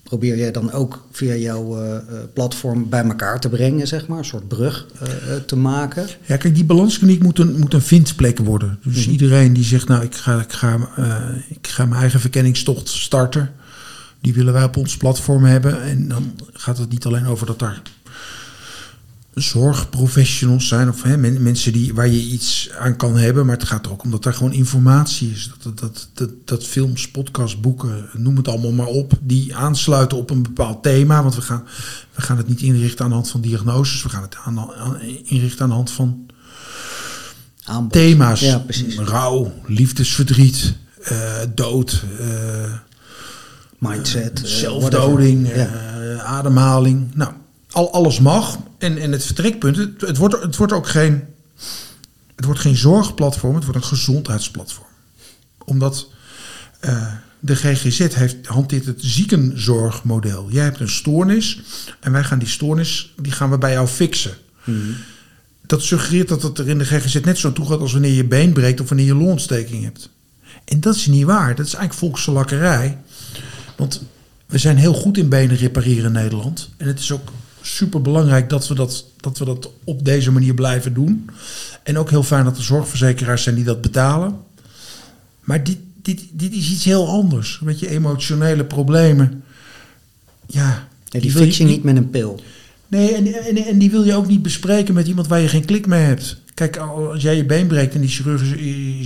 probeer 0.03 0.37
jij 0.39 0.51
dan 0.51 0.73
ook 0.73 1.07
via 1.13 1.35
jouw 1.35 1.79
eh, 1.79 1.97
eh, 1.97 2.03
platform 2.35 2.89
bij 2.89 3.05
elkaar 3.05 3.41
te 3.41 3.49
brengen, 3.49 3.87
zeg 3.87 4.07
maar. 4.07 4.19
Een 4.19 4.25
soort 4.25 4.49
brug 4.49 4.87
te 5.47 5.57
maken. 5.57 6.07
Ja, 6.27 6.37
kijk, 6.37 6.55
die 6.55 6.65
balanskliniek 6.65 7.23
moet 7.23 7.39
een, 7.39 7.59
moet 7.59 7.75
een 7.75 7.83
vindplek 7.83 8.39
worden. 8.39 8.79
Dus 8.85 9.03
Mhm. 9.05 9.11
iedereen 9.11 9.53
die 9.53 9.65
zegt, 9.65 9.89
nou, 9.89 10.05
ik 10.05 10.15
ga, 10.15 10.41
ik, 10.41 10.53
ga, 10.53 10.89
ik 11.49 11.67
ga 11.69 11.87
mijn 11.87 12.01
eigen 12.01 12.21
verkenningstocht 12.21 12.89
starten. 12.89 13.51
Die 14.21 14.35
willen 14.35 14.53
wij 14.53 14.65
op 14.65 14.77
ons 14.77 14.97
platform 14.97 15.45
hebben. 15.45 15.83
En 15.83 16.09
dan 16.09 16.33
gaat 16.53 16.79
het 16.79 16.91
niet 16.91 17.05
alleen 17.05 17.27
over 17.27 17.47
dat 17.47 17.59
daar 17.59 17.83
zorgprofessionals 19.35 20.69
zijn 20.69 20.89
of 20.89 21.03
hè, 21.03 21.17
men- 21.17 21.43
mensen 21.43 21.73
die, 21.73 21.95
waar 21.95 22.09
je 22.09 22.21
iets 22.23 22.71
aan 22.79 22.97
kan 22.97 23.17
hebben. 23.17 23.47
Maar 23.47 23.57
het 23.57 23.69
gaat 23.69 23.87
er 23.87 23.93
ook 23.93 24.03
om 24.03 24.11
dat 24.11 24.25
er 24.25 24.35
gewoon 24.35 24.53
informatie 24.53 25.31
is. 25.31 25.51
Dat, 25.63 25.79
dat, 25.79 26.09
dat, 26.15 26.31
dat 26.45 26.67
films, 26.67 27.11
podcasts, 27.11 27.61
boeken, 27.61 28.09
noem 28.13 28.37
het 28.37 28.49
allemaal 28.49 28.73
maar 28.73 28.87
op, 28.87 29.13
die 29.21 29.57
aansluiten 29.57 30.19
op 30.19 30.31
een 30.31 30.43
bepaald 30.43 30.83
thema. 30.83 31.23
Want 31.23 31.35
we 31.35 31.43
gaan, 31.43 31.65
we 32.15 32.23
gaan 32.23 32.37
het 32.37 32.49
niet 32.49 32.61
inrichten 32.61 33.05
aan 33.05 33.11
de 33.11 33.17
hand 33.17 33.31
van 33.31 33.41
diagnoses. 33.41 34.03
We 34.03 34.09
gaan 34.09 34.23
het 34.23 34.37
aan, 34.45 34.59
aan- 34.59 35.01
inrichten 35.25 35.63
aan 35.63 35.69
de 35.69 35.75
hand 35.75 35.91
van 35.91 36.27
Aanbod. 37.65 37.93
thema's. 37.93 38.41
Ja, 38.41 38.59
precies. 38.59 38.99
Rouw, 38.99 39.53
liefdesverdriet, 39.67 40.75
eh, 41.03 41.37
dood, 41.55 42.05
eh, 42.19 42.73
Mindset. 43.79 44.43
eh, 44.43 44.49
zelfdoding, 44.51 45.49
eh, 45.49 46.25
ademhaling. 46.25 47.15
Nou, 47.15 47.33
al, 47.71 47.93
alles 47.93 48.21
mag. 48.21 48.59
En, 48.79 48.99
en 48.99 49.13
het 49.13 49.25
vertrekpunt, 49.25 49.77
het, 49.77 50.01
het, 50.01 50.17
wordt, 50.17 50.43
het 50.43 50.57
wordt 50.57 50.73
ook 50.73 50.89
geen, 50.89 51.25
het 52.37 52.45
wordt 52.45 52.61
geen 52.61 52.77
zorgplatform, 52.77 53.55
het 53.55 53.65
wordt 53.65 53.79
een 53.79 53.89
gezondheidsplatform. 53.89 54.89
Omdat 55.65 56.09
eh, 56.81 57.13
de 57.41 57.57
GGZ 57.57 58.15
heeft, 58.15 58.47
hanteert 58.47 58.87
het 58.87 58.99
ziekenzorgmodel. 59.03 60.51
Jij 60.51 60.65
hebt 60.65 60.81
een 60.81 60.89
stoornis 60.89 61.61
en 62.01 62.13
wij 62.13 62.25
gaan 62.25 62.39
die 62.39 62.49
stoornis, 62.49 63.15
die 63.17 63.33
gaan 63.33 63.51
we 63.51 63.59
bij 63.59 63.73
jou 63.73 63.87
fixen. 63.87 64.37
Mhm. 64.65 64.77
Dat 65.67 65.83
suggereert 65.83 66.29
dat 66.29 66.43
het 66.43 66.59
er 66.59 66.69
in 66.69 66.79
de 66.79 66.85
GGZ 66.85 67.21
net 67.21 67.39
zo 67.39 67.53
toe 67.53 67.67
gaat 67.67 67.81
als 67.81 67.93
wanneer 67.93 68.13
je 68.13 68.25
been 68.25 68.53
breekt 68.53 68.81
of 68.81 68.89
wanneer 68.89 69.07
je 69.07 69.15
longontsteking 69.15 69.85
hebt. 69.85 70.11
En 70.65 70.81
dat 70.81 70.95
is 70.95 71.07
niet 71.07 71.25
waar. 71.25 71.55
Dat 71.55 71.67
is 71.67 71.75
eigenlijk 71.75 71.95
volksgelakkerij. 71.95 72.99
Want 73.77 74.03
we 74.47 74.59
zijn 74.59 74.77
heel 74.77 74.95
goed 74.95 75.19
in 75.19 75.29
benen 75.29 75.57
repareren 75.57 76.05
in 76.05 76.13
Nederland. 76.13 76.71
En 76.77 76.87
het 76.87 76.99
is 76.99 77.13
ook 77.13 77.33
super 77.77 78.03
belangrijk 78.03 78.49
dat 78.49 78.69
we 78.69 78.75
dat, 78.75 79.05
dat 79.21 79.39
we 79.39 79.45
dat 79.45 79.71
op 79.85 80.05
deze 80.05 80.33
manier 80.33 80.55
blijven 80.55 80.95
doen. 80.95 81.31
En 81.83 81.99
ook 81.99 82.11
heel 82.11 82.23
fijn 82.23 82.45
dat 82.45 82.57
er 82.57 82.63
zorgverzekeraars 82.63 83.43
zijn 83.43 83.55
die 83.55 83.65
dat 83.65 83.81
betalen. 83.81 84.37
Maar 85.41 85.65
dit, 85.65 85.79
dit, 86.03 86.23
dit 86.33 86.53
is 86.53 86.71
iets 86.71 86.85
heel 86.85 87.09
anders. 87.09 87.61
Weet 87.65 87.79
je, 87.79 87.89
emotionele 87.89 88.65
problemen. 88.65 89.43
Ja, 90.47 90.89
die 91.09 91.33
wil 91.33 91.43
fix 91.43 91.57
je 91.57 91.65
niet 91.65 91.83
met 91.83 91.97
een 91.97 92.11
pil. 92.11 92.41
Nee, 92.89 93.15
en, 93.15 93.45
en, 93.45 93.57
en 93.57 93.79
die 93.79 93.91
wil 93.91 94.05
je 94.05 94.15
ook 94.15 94.27
niet 94.27 94.43
bespreken 94.43 94.95
met 94.95 95.07
iemand 95.07 95.27
waar 95.27 95.41
je 95.41 95.49
geen 95.49 95.65
klik 95.65 95.87
mee 95.87 96.03
hebt. 96.03 96.37
Kijk, 96.55 96.77
als 96.77 97.23
jij 97.23 97.37
je 97.37 97.45
been 97.45 97.67
breekt 97.67 97.95
en 97.95 98.01
die 98.01 98.11
chirurg 98.11 98.43
is, 98.43 98.53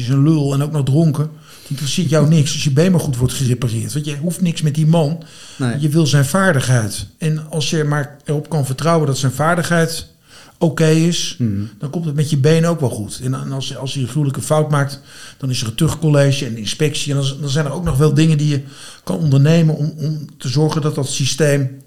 is 0.01 0.09
een 0.09 0.23
lul 0.23 0.55
en 0.55 0.63
ook 0.63 0.73
nog 0.73 0.85
dronken, 0.85 1.31
die 1.65 1.71
interesseert 1.71 2.09
jou 2.11 2.29
niks 2.29 2.53
als 2.53 2.65
je 2.65 2.71
been 2.71 2.91
maar 2.91 3.01
goed 3.01 3.17
wordt 3.17 3.35
gerepareerd. 3.35 3.93
Want 3.93 4.05
je 4.05 4.17
hoeft 4.17 4.41
niks 4.41 4.63
met 4.63 4.75
die 4.75 4.87
man. 4.87 5.23
Nee. 5.59 5.81
Je 5.81 5.89
wil 5.89 6.07
zijn 6.07 6.25
vaardigheid. 6.25 7.07
En 7.19 7.51
als 7.51 7.71
je 7.71 7.85
maar 7.85 8.17
erop 8.25 8.49
kan 8.49 8.67
vertrouwen 8.67 9.07
dat 9.07 9.19
zijn 9.19 9.33
vaardigheid 9.33 10.13
oké 10.59 10.87
is, 10.87 11.37
Mhm. 11.39 11.65
dan 11.79 11.91
komt 11.91 12.05
het 12.05 12.15
met 12.15 12.31
je 12.31 12.37
been 12.37 12.67
ook 12.67 12.81
wel 12.81 12.91
goed. 12.91 13.21
En 13.23 13.35
als, 13.53 13.77
als 13.77 13.95
hij 13.95 14.03
een 14.03 14.09
gruwelijke 14.09 14.43
fout 14.43 14.71
maakt, 14.71 15.01
dan 15.39 15.51
is 15.51 15.61
er 15.61 15.67
een 15.67 15.75
terugcollege 15.75 16.47
en 16.47 16.57
inspectie. 16.57 17.13
En 17.15 17.21
dan, 17.21 17.41
dan 17.41 17.49
zijn 17.51 17.65
er 17.67 17.73
ook 17.73 17.85
nog 17.85 17.97
wel 17.97 18.15
dingen 18.15 18.39
die 18.39 18.49
je 18.49 18.63
kan 19.05 19.17
ondernemen 19.17 19.77
om, 19.77 19.95
om 19.97 20.27
te 20.39 20.49
zorgen 20.49 20.83
dat 20.83 20.95
dat 20.95 21.09
systeem 21.09 21.83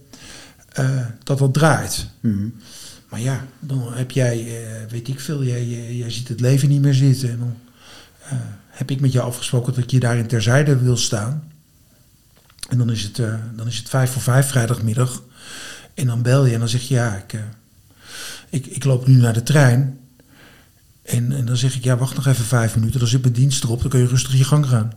eh, 0.71 0.89
dat 1.23 1.37
dat 1.37 1.53
draait. 1.53 2.07
Mhm. 2.19 2.47
Maar 3.09 3.21
ja, 3.21 3.45
dan 3.59 3.87
heb 3.93 4.11
jij, 4.11 4.37
eh, 4.39 4.91
weet 4.91 5.07
ik 5.07 5.19
veel, 5.19 5.43
jij, 5.43 5.65
jij, 5.65 5.95
jij 5.95 6.09
ziet 6.11 6.27
het 6.27 6.39
leven 6.39 6.69
niet 6.69 6.81
meer 6.81 6.93
zitten. 6.93 7.29
En 7.29 7.39
dan 7.39 7.53
eh, 8.23 8.37
heb 8.77 8.91
ik 8.91 8.99
met 8.99 9.11
jou 9.11 9.25
afgesproken 9.27 9.73
dat 9.73 9.83
ik 9.83 9.91
je 9.91 9.99
daarin 9.99 10.27
terzijde 10.27 10.77
wil 10.77 10.97
staan. 10.97 11.51
En 12.69 12.77
dan 12.77 12.91
is 12.91 13.03
het, 13.03 13.19
eh, 13.19 13.35
dan 13.55 13.67
is 13.67 13.77
het 13.77 13.89
vijf 13.89 14.11
voor 14.11 14.21
vijf 14.21 14.47
vrijdagmiddag. 14.47 15.23
En 15.93 16.07
dan 16.07 16.21
bel 16.21 16.45
je 16.45 16.53
en 16.53 16.59
dan 16.59 16.69
zeg 16.69 16.81
je, 16.81 16.93
ja, 16.93 17.15
ik, 17.15 17.33
eh, 17.33 17.39
ik, 18.49 18.65
ik 18.65 18.83
loop 18.83 19.07
nu 19.07 19.15
naar 19.15 19.33
de 19.33 19.43
trein. 19.43 19.99
En, 21.01 21.31
en 21.31 21.45
dan 21.45 21.57
zeg 21.57 21.75
ik, 21.75 21.83
ja, 21.83 21.97
wacht 21.97 22.15
nog 22.15 22.27
even 22.27 22.45
vijf 22.45 22.75
minuten. 22.75 22.99
Dan 22.99 23.07
zit 23.07 23.21
mijn 23.21 23.33
dienst 23.33 23.63
erop, 23.63 23.81
dan 23.81 23.89
kun 23.89 23.99
je 23.99 24.07
rustig 24.07 24.37
je 24.37 24.43
gang 24.43 24.65
gaan. 24.65 24.91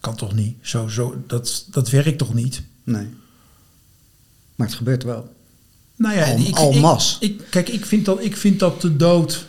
Kan 0.00 0.16
toch 0.16 0.34
niet? 0.34 0.56
Zo, 0.60 0.88
zo, 0.88 1.22
dat, 1.26 1.66
dat 1.70 1.90
werkt 1.90 2.18
toch 2.18 2.34
niet? 2.34 2.62
Nee. 2.84 3.08
Maar 4.54 4.66
het 4.66 4.76
gebeurt 4.76 5.02
wel. 5.02 5.36
Nou 5.96 6.14
ja, 6.16 6.24
Al- 6.30 6.38
ik, 6.38 6.56
al 6.56 6.74
ik- 6.74 6.80
mas. 6.80 7.16
Ik, 7.20 7.42
kijk, 7.50 7.68
ik 7.68 7.86
vind, 7.86 8.04
dat, 8.04 8.22
ik 8.24 8.36
vind 8.36 8.58
dat 8.58 8.80
de 8.80 8.96
dood 8.96 9.46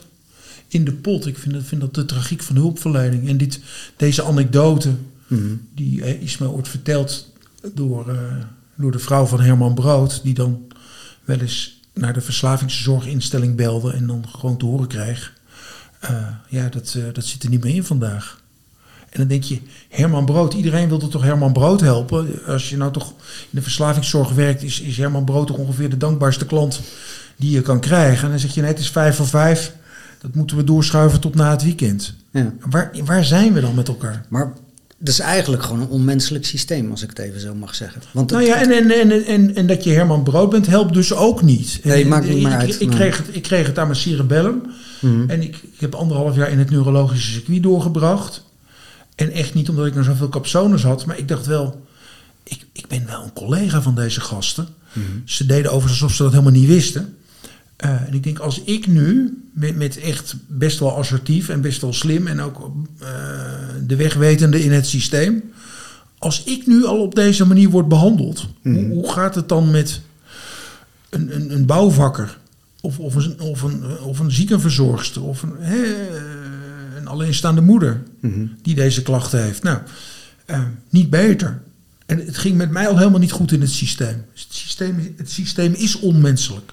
in 0.69 0.83
de 0.85 0.91
pot. 0.93 1.25
Ik 1.25 1.37
vind 1.37 1.53
dat, 1.53 1.63
vind 1.63 1.81
dat 1.81 1.93
de 1.95 2.05
tragiek 2.05 2.43
van 2.43 2.55
hulpverlening. 2.55 3.27
En 3.29 3.37
dit, 3.37 3.59
deze 3.97 4.23
anekdote, 4.23 4.89
Mhm. 5.27 5.55
die 5.75 6.03
eh, 6.03 6.21
is 6.21 6.37
me 6.37 6.47
ooit 6.49 6.67
verteld 6.67 7.31
door, 7.73 8.09
eh, 8.09 8.15
door 8.75 8.91
de 8.91 8.99
vrouw 8.99 9.25
van 9.25 9.41
Herman 9.41 9.73
Brood. 9.73 10.19
Die 10.23 10.33
dan 10.33 10.61
wel 11.23 11.39
eens 11.39 11.79
naar 11.93 12.13
de 12.13 12.21
verslavingszorginstelling 12.21 13.55
belde 13.55 13.91
en 13.93 14.07
dan 14.07 14.25
gewoon 14.37 14.57
te 14.57 14.65
horen 14.65 14.87
kreeg. 14.87 15.37
eh, 15.99 16.27
ja, 16.47 16.69
dat, 16.69 16.97
dat 17.13 17.25
zit 17.25 17.43
er 17.43 17.49
niet 17.49 17.63
meer 17.63 17.75
in 17.75 17.83
vandaag. 17.83 18.41
En 19.09 19.19
dan 19.19 19.27
denk 19.27 19.43
je, 19.43 19.59
Herman 19.89 20.25
Brood, 20.25 20.53
iedereen 20.53 20.87
wilde 20.89 21.07
toch 21.07 21.21
Herman 21.23 21.53
Brood 21.53 21.81
helpen? 21.81 22.27
Als 22.47 22.69
je 22.69 22.77
nou 22.77 22.91
toch 22.91 23.09
in 23.09 23.15
de 23.49 23.61
verslavingszorg 23.61 24.29
werkt, 24.31 24.63
is, 24.63 24.79
is 24.81 24.97
Herman 24.97 25.25
Brood 25.25 25.47
toch 25.47 25.57
ongeveer 25.57 25.89
de 25.89 25.97
dankbaarste 25.97 26.45
klant 26.45 26.79
die 27.35 27.51
je 27.51 27.61
kan 27.61 27.79
krijgen. 27.79 28.23
En 28.23 28.29
dan 28.29 28.39
zeg 28.39 28.53
je, 28.53 28.61
nee, 28.61 28.69
het 28.69 28.79
is 28.79 28.89
vijf 28.89 29.15
voor 29.15 29.27
vijf. 29.27 29.73
Dat 30.19 30.35
moeten 30.35 30.57
we 30.57 30.63
doorschuiven 30.63 31.19
tot 31.19 31.35
na 31.35 31.51
het 31.51 31.63
weekend. 31.63 32.13
Ja. 32.31 32.53
Waar, 32.69 32.91
waar 33.05 33.25
zijn 33.25 33.53
we 33.53 33.61
dan 33.61 33.75
met 33.75 33.87
elkaar? 33.87 34.25
Maar 34.29 34.53
het 34.99 35.07
is 35.07 35.19
eigenlijk 35.19 35.63
gewoon 35.63 35.81
een 35.81 35.87
onmenselijk 35.87 36.45
systeem, 36.45 36.91
als 36.91 37.03
ik 37.03 37.09
het 37.09 37.19
even 37.19 37.39
zo 37.39 37.55
mag 37.55 37.75
zeggen. 37.75 38.01
Want 38.11 38.31
Nou 38.31 38.43
ja, 38.43 38.61
en, 38.61 38.71
en, 38.71 38.91
en, 38.91 39.25
en, 39.25 39.55
en 39.55 39.67
dat 39.67 39.83
je 39.83 39.91
Herman 39.91 40.23
Brood 40.23 40.49
bent, 40.49 40.67
helpt 40.67 40.93
dus 40.93 41.13
ook 41.13 41.41
niet. 41.41 41.79
Nee, 41.83 42.05
maakt 42.05 42.27
niet 42.27 42.43
meer 42.43 42.51
uit, 42.51 42.81
Ik, 42.81 42.89
kreeg 42.89 43.17
het, 43.17 43.27
ik 43.31 43.41
kreeg 43.41 43.67
het 43.67 43.79
aan 43.79 43.87
mijn 43.87 43.99
cerebellum. 43.99 44.61
Mhm. 44.99 45.29
En 45.29 45.41
ik, 45.41 45.55
ik 45.55 45.79
heb 45.79 45.95
anderhalf 45.95 46.35
jaar 46.35 46.51
in 46.51 46.59
het 46.59 46.69
neurologische 46.69 47.31
circuit 47.31 47.63
doorgebracht. 47.63 48.43
En 49.15 49.31
echt 49.31 49.53
niet 49.53 49.69
omdat 49.69 49.85
ik 49.85 49.93
nou 49.93 50.05
zoveel 50.05 50.29
capsones 50.29 50.83
had, 50.83 51.05
maar 51.05 51.17
ik 51.17 51.27
dacht 51.27 51.45
wel, 51.45 51.85
ik, 52.43 52.65
ik 52.71 52.87
ben 52.87 53.05
wel 53.05 53.23
een 53.23 53.33
collega 53.33 53.81
van 53.81 53.95
deze 53.95 54.21
gasten. 54.21 54.67
Mhm. 54.93 55.05
Ze 55.25 55.45
deden 55.45 55.71
overigens 55.71 56.01
alsof 56.01 56.15
ze 56.15 56.23
dat 56.23 56.31
helemaal 56.31 56.53
niet 56.53 56.67
wisten. 56.67 57.17
Eh, 57.79 57.89
en 58.07 58.13
ik 58.13 58.23
denk, 58.23 58.39
als 58.39 58.61
ik 58.63 58.87
nu 58.87 59.37
met, 59.53 59.75
met 59.75 59.97
echt 59.97 60.35
best 60.47 60.79
wel 60.79 60.97
assertief 60.97 61.49
en 61.49 61.61
best 61.61 61.81
wel 61.81 61.93
slim 61.93 62.27
en 62.27 62.39
ook 62.41 62.71
eh, 62.99 63.07
de 63.87 63.95
wegwetende 63.95 64.63
in 64.63 64.71
het 64.71 64.87
systeem, 64.87 65.43
als 66.17 66.43
ik 66.43 66.67
nu 66.67 66.85
al 66.85 67.01
op 67.01 67.15
deze 67.15 67.45
manier 67.45 67.69
word 67.69 67.87
behandeld, 67.87 68.47
hoe, 68.61 68.85
hoe 68.87 69.11
gaat 69.11 69.35
het 69.35 69.49
dan 69.49 69.71
met 69.71 70.01
een, 71.09 71.35
een, 71.35 71.53
een 71.53 71.65
bouwvakker 71.65 72.37
of, 72.81 72.99
of, 72.99 73.15
een, 73.15 73.39
of, 73.39 73.61
een, 73.61 73.99
of 73.99 74.19
een 74.19 74.31
ziekenverzorgster 74.31 75.23
of 75.23 75.41
een, 75.41 75.53
hè, 75.59 76.07
een 76.97 77.07
alleenstaande 77.07 77.61
moeder 77.61 78.01
Mhm. 78.21 78.45
die 78.61 78.75
deze 78.75 79.01
klachten 79.01 79.43
heeft? 79.43 79.63
Nou, 79.63 79.77
eh, 80.45 80.61
niet 80.89 81.09
beter. 81.09 81.61
En 82.05 82.25
het 82.25 82.37
ging 82.37 82.57
met 82.57 82.71
mij 82.71 82.87
al 82.87 82.97
helemaal 82.97 83.19
niet 83.19 83.31
goed 83.31 83.51
in 83.51 83.61
het 83.61 83.71
systeem. 83.71 84.25
Het 84.33 84.45
systeem, 84.49 85.13
het 85.17 85.31
systeem 85.31 85.73
is 85.73 85.99
onmenselijk. 85.99 86.71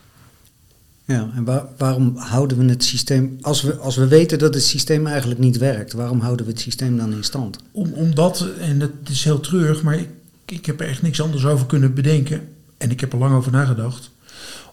Ja, 1.06 1.30
en 1.34 1.44
waar- 1.44 1.66
waarom 1.76 2.16
houden 2.16 2.58
we 2.58 2.64
het 2.64 2.84
systeem, 2.84 3.38
als 3.40 3.62
we, 3.62 3.76
als 3.76 3.96
we 3.96 4.06
weten 4.08 4.38
dat 4.38 4.54
het 4.54 4.62
systeem 4.64 5.06
eigenlijk 5.06 5.40
niet 5.40 5.58
werkt, 5.58 5.92
waarom 5.92 6.20
houden 6.20 6.46
we 6.46 6.52
het 6.52 6.60
systeem 6.60 6.96
dan 6.96 7.12
in 7.12 7.24
stand? 7.24 7.58
Om, 7.70 7.92
omdat, 7.92 8.48
en 8.58 8.78
dat 8.78 8.90
is 9.08 9.24
heel 9.24 9.40
treurig, 9.40 9.82
maar 9.82 9.98
ik, 9.98 10.08
ik 10.44 10.66
heb 10.66 10.80
er 10.80 10.88
echt 10.88 11.02
niks 11.02 11.20
anders 11.20 11.44
over 11.44 11.66
kunnen 11.66 11.94
bedenken. 11.94 12.48
En 12.78 12.90
ik 12.90 13.00
heb 13.00 13.12
er 13.12 13.18
lang 13.18 13.34
over 13.34 13.52
nagedacht. 13.52 14.10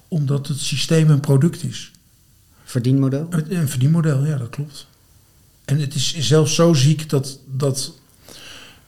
Omdat 0.08 0.48
het 0.48 0.58
systeem 0.60 1.10
een 1.10 1.19
product 1.19 1.63
is. 1.63 1.91
Verdienmodel? 2.63 3.28
Een 3.30 3.56
een 3.58 3.69
verdienmodel, 3.69 4.26
ja, 4.26 4.38
dat 4.38 4.50
klopt. 4.50 4.88
En 5.65 5.80
het 5.80 5.96
is 5.96 6.17
zelfs 6.19 6.56
zo 6.56 6.74
ziek 6.74 7.10
dat, 7.10 7.39
dat 7.46 7.93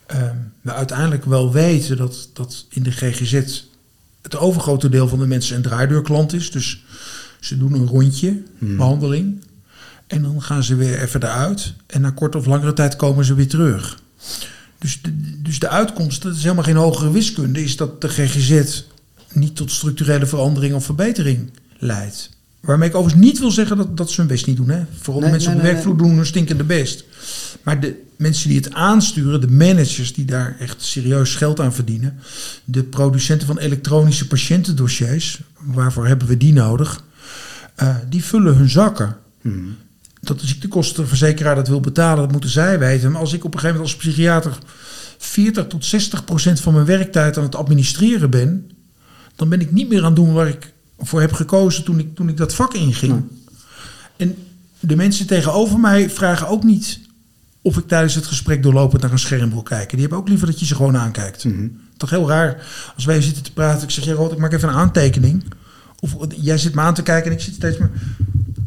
ehm, 0.05 0.35
we 0.61 0.73
uiteindelijk 0.73 1.25
wel 1.25 1.51
weten 1.51 1.97
dat, 1.97 2.29
dat 2.33 2.65
in 2.69 2.83
de 2.83 2.91
GGZ 2.91 3.63
het 4.21 4.35
overgrote 4.35 4.89
deel 4.89 5.07
van 5.07 5.19
de 5.19 5.27
mensen 5.27 5.55
een 5.55 5.61
draaideurklant 5.61 6.33
is. 6.33 6.51
Dus 6.51 6.83
ze 7.45 7.57
doen 7.57 7.73
een 7.73 7.87
rondje, 7.87 8.41
Hmm. 8.59 8.77
behandeling. 8.77 9.41
En 10.07 10.21
dan 10.21 10.41
gaan 10.41 10.63
ze 10.63 10.75
weer 10.75 11.01
even 11.01 11.23
eruit. 11.23 11.73
En 11.87 12.01
na 12.01 12.09
korte 12.09 12.37
of 12.37 12.45
langere 12.45 12.73
tijd 12.73 12.95
komen 12.95 13.25
ze 13.25 13.33
weer 13.33 13.47
terug. 13.47 13.99
Dus 14.79 15.01
de, 15.01 15.41
dus 15.41 15.59
de 15.59 15.69
uitkomst, 15.69 16.21
dat 16.21 16.35
is 16.35 16.43
helemaal 16.43 16.63
geen 16.63 16.75
hogere 16.75 17.11
wiskunde, 17.11 17.63
is 17.63 17.75
dat 17.77 18.01
de 18.01 18.09
GGZ 18.09 18.83
niet 19.33 19.55
tot 19.55 19.71
structurele 19.71 20.25
verandering 20.25 20.73
of 20.73 20.85
verbetering 20.85 21.51
leidt. 21.77 22.29
Waarmee 22.59 22.89
ik 22.89 22.95
overigens 22.95 23.25
niet 23.25 23.39
wil 23.39 23.51
zeggen 23.51 23.77
dat, 23.77 23.97
dat 23.97 24.11
ze 24.11 24.21
hun 24.21 24.29
best 24.29 24.45
niet 24.47 24.57
doen. 24.57 24.69
Hè? 24.69 24.83
Vooral 24.99 25.19
de 25.21 25.21
Nee, 25.21 25.31
mensen 25.31 25.49
nee, 25.49 25.59
op 25.59 25.63
de 25.65 25.67
nee, 25.67 25.81
werkvloer 25.83 26.07
doen 26.07 26.15
hun 26.15 26.25
stinkende 26.25 26.63
best. 26.63 27.05
Maar 27.63 27.79
de 27.79 28.01
mensen 28.17 28.49
die 28.49 28.57
het 28.57 28.73
aansturen, 28.73 29.41
de 29.41 29.47
managers 29.51 30.13
die 30.13 30.25
daar 30.25 30.55
echt 30.59 30.81
serieus 30.81 31.35
geld 31.35 31.59
aan 31.59 31.73
verdienen, 31.73 32.19
de 32.65 32.83
producenten 32.83 33.47
van 33.47 33.57
elektronische 33.57 34.27
patiëntendossiers, 34.27 35.41
waarvoor 35.59 36.07
hebben 36.07 36.27
we 36.27 36.37
die 36.37 36.53
nodig, 36.53 37.03
eh, 37.75 37.95
die 38.09 38.23
vullen 38.23 38.55
hun 38.55 38.69
zakken. 38.69 39.17
Mhm. 39.41 39.57
Dat 40.21 40.39
de 40.39 40.47
ziektekostenverzekeraar 40.47 41.55
dat 41.55 41.67
wil 41.67 41.79
betalen, 41.79 42.23
dat 42.23 42.31
moeten 42.31 42.49
zij 42.49 42.79
weten. 42.79 43.11
Maar 43.11 43.21
als 43.21 43.33
ik 43.33 43.43
op 43.43 43.53
een 43.53 43.59
gegeven 43.59 43.81
moment 43.81 43.95
als 43.95 44.05
psychiater 44.05 44.57
40 45.17 45.67
tot 45.67 45.85
60 45.85 46.25
procent 46.25 46.59
van 46.59 46.73
mijn 46.73 46.85
werktijd 46.85 47.37
aan 47.37 47.43
het 47.43 47.55
administreren 47.55 48.29
ben, 48.29 48.71
dan 49.35 49.49
ben 49.49 49.61
ik 49.61 49.71
niet 49.71 49.89
meer 49.89 49.99
aan 49.99 50.05
het 50.05 50.15
doen 50.15 50.33
waar 50.33 50.47
ik 50.47 50.73
voor 50.99 51.21
heb 51.21 51.33
gekozen 51.33 51.83
toen 51.83 51.99
ik, 51.99 52.15
toen 52.15 52.29
ik 52.29 52.37
dat 52.37 52.53
vak 52.53 52.73
inging. 52.73 53.11
Nee. 53.11 53.23
En 54.17 54.35
de 54.79 54.95
mensen 54.95 55.27
tegenover 55.27 55.79
mij 55.79 56.09
vragen 56.09 56.47
ook 56.47 56.63
niet 56.63 56.99
of 57.61 57.77
ik 57.77 57.87
tijdens 57.87 58.15
het 58.15 58.25
gesprek 58.25 58.63
doorlopend 58.63 59.01
naar 59.01 59.11
een 59.11 59.19
scherm 59.19 59.49
wil 59.49 59.63
kijken. 59.63 59.91
Die 59.91 59.99
hebben 59.99 60.17
ook 60.17 60.27
liever 60.27 60.47
dat 60.47 60.59
je 60.59 60.65
ze 60.65 60.75
gewoon 60.75 60.97
aankijkt. 60.97 61.43
Mhm. 61.43 61.67
Toch 61.97 62.09
heel 62.09 62.27
raar 62.27 62.65
als 62.95 63.05
wij 63.05 63.21
zitten 63.21 63.43
te 63.43 63.53
praten. 63.53 63.83
Ik 63.83 63.89
zeg, 63.89 64.05
ja, 64.05 64.13
ik 64.13 64.37
maak 64.37 64.53
even 64.53 64.69
een 64.69 64.75
aantekening. 64.75 65.43
Of 66.13 66.27
jij 66.35 66.57
zit 66.57 66.75
me 66.75 66.81
aan 66.81 66.93
te 66.93 67.03
kijken 67.03 67.31
en 67.31 67.37
ik 67.37 67.43
zit 67.43 67.53
steeds 67.53 67.77
maar. 67.77 67.91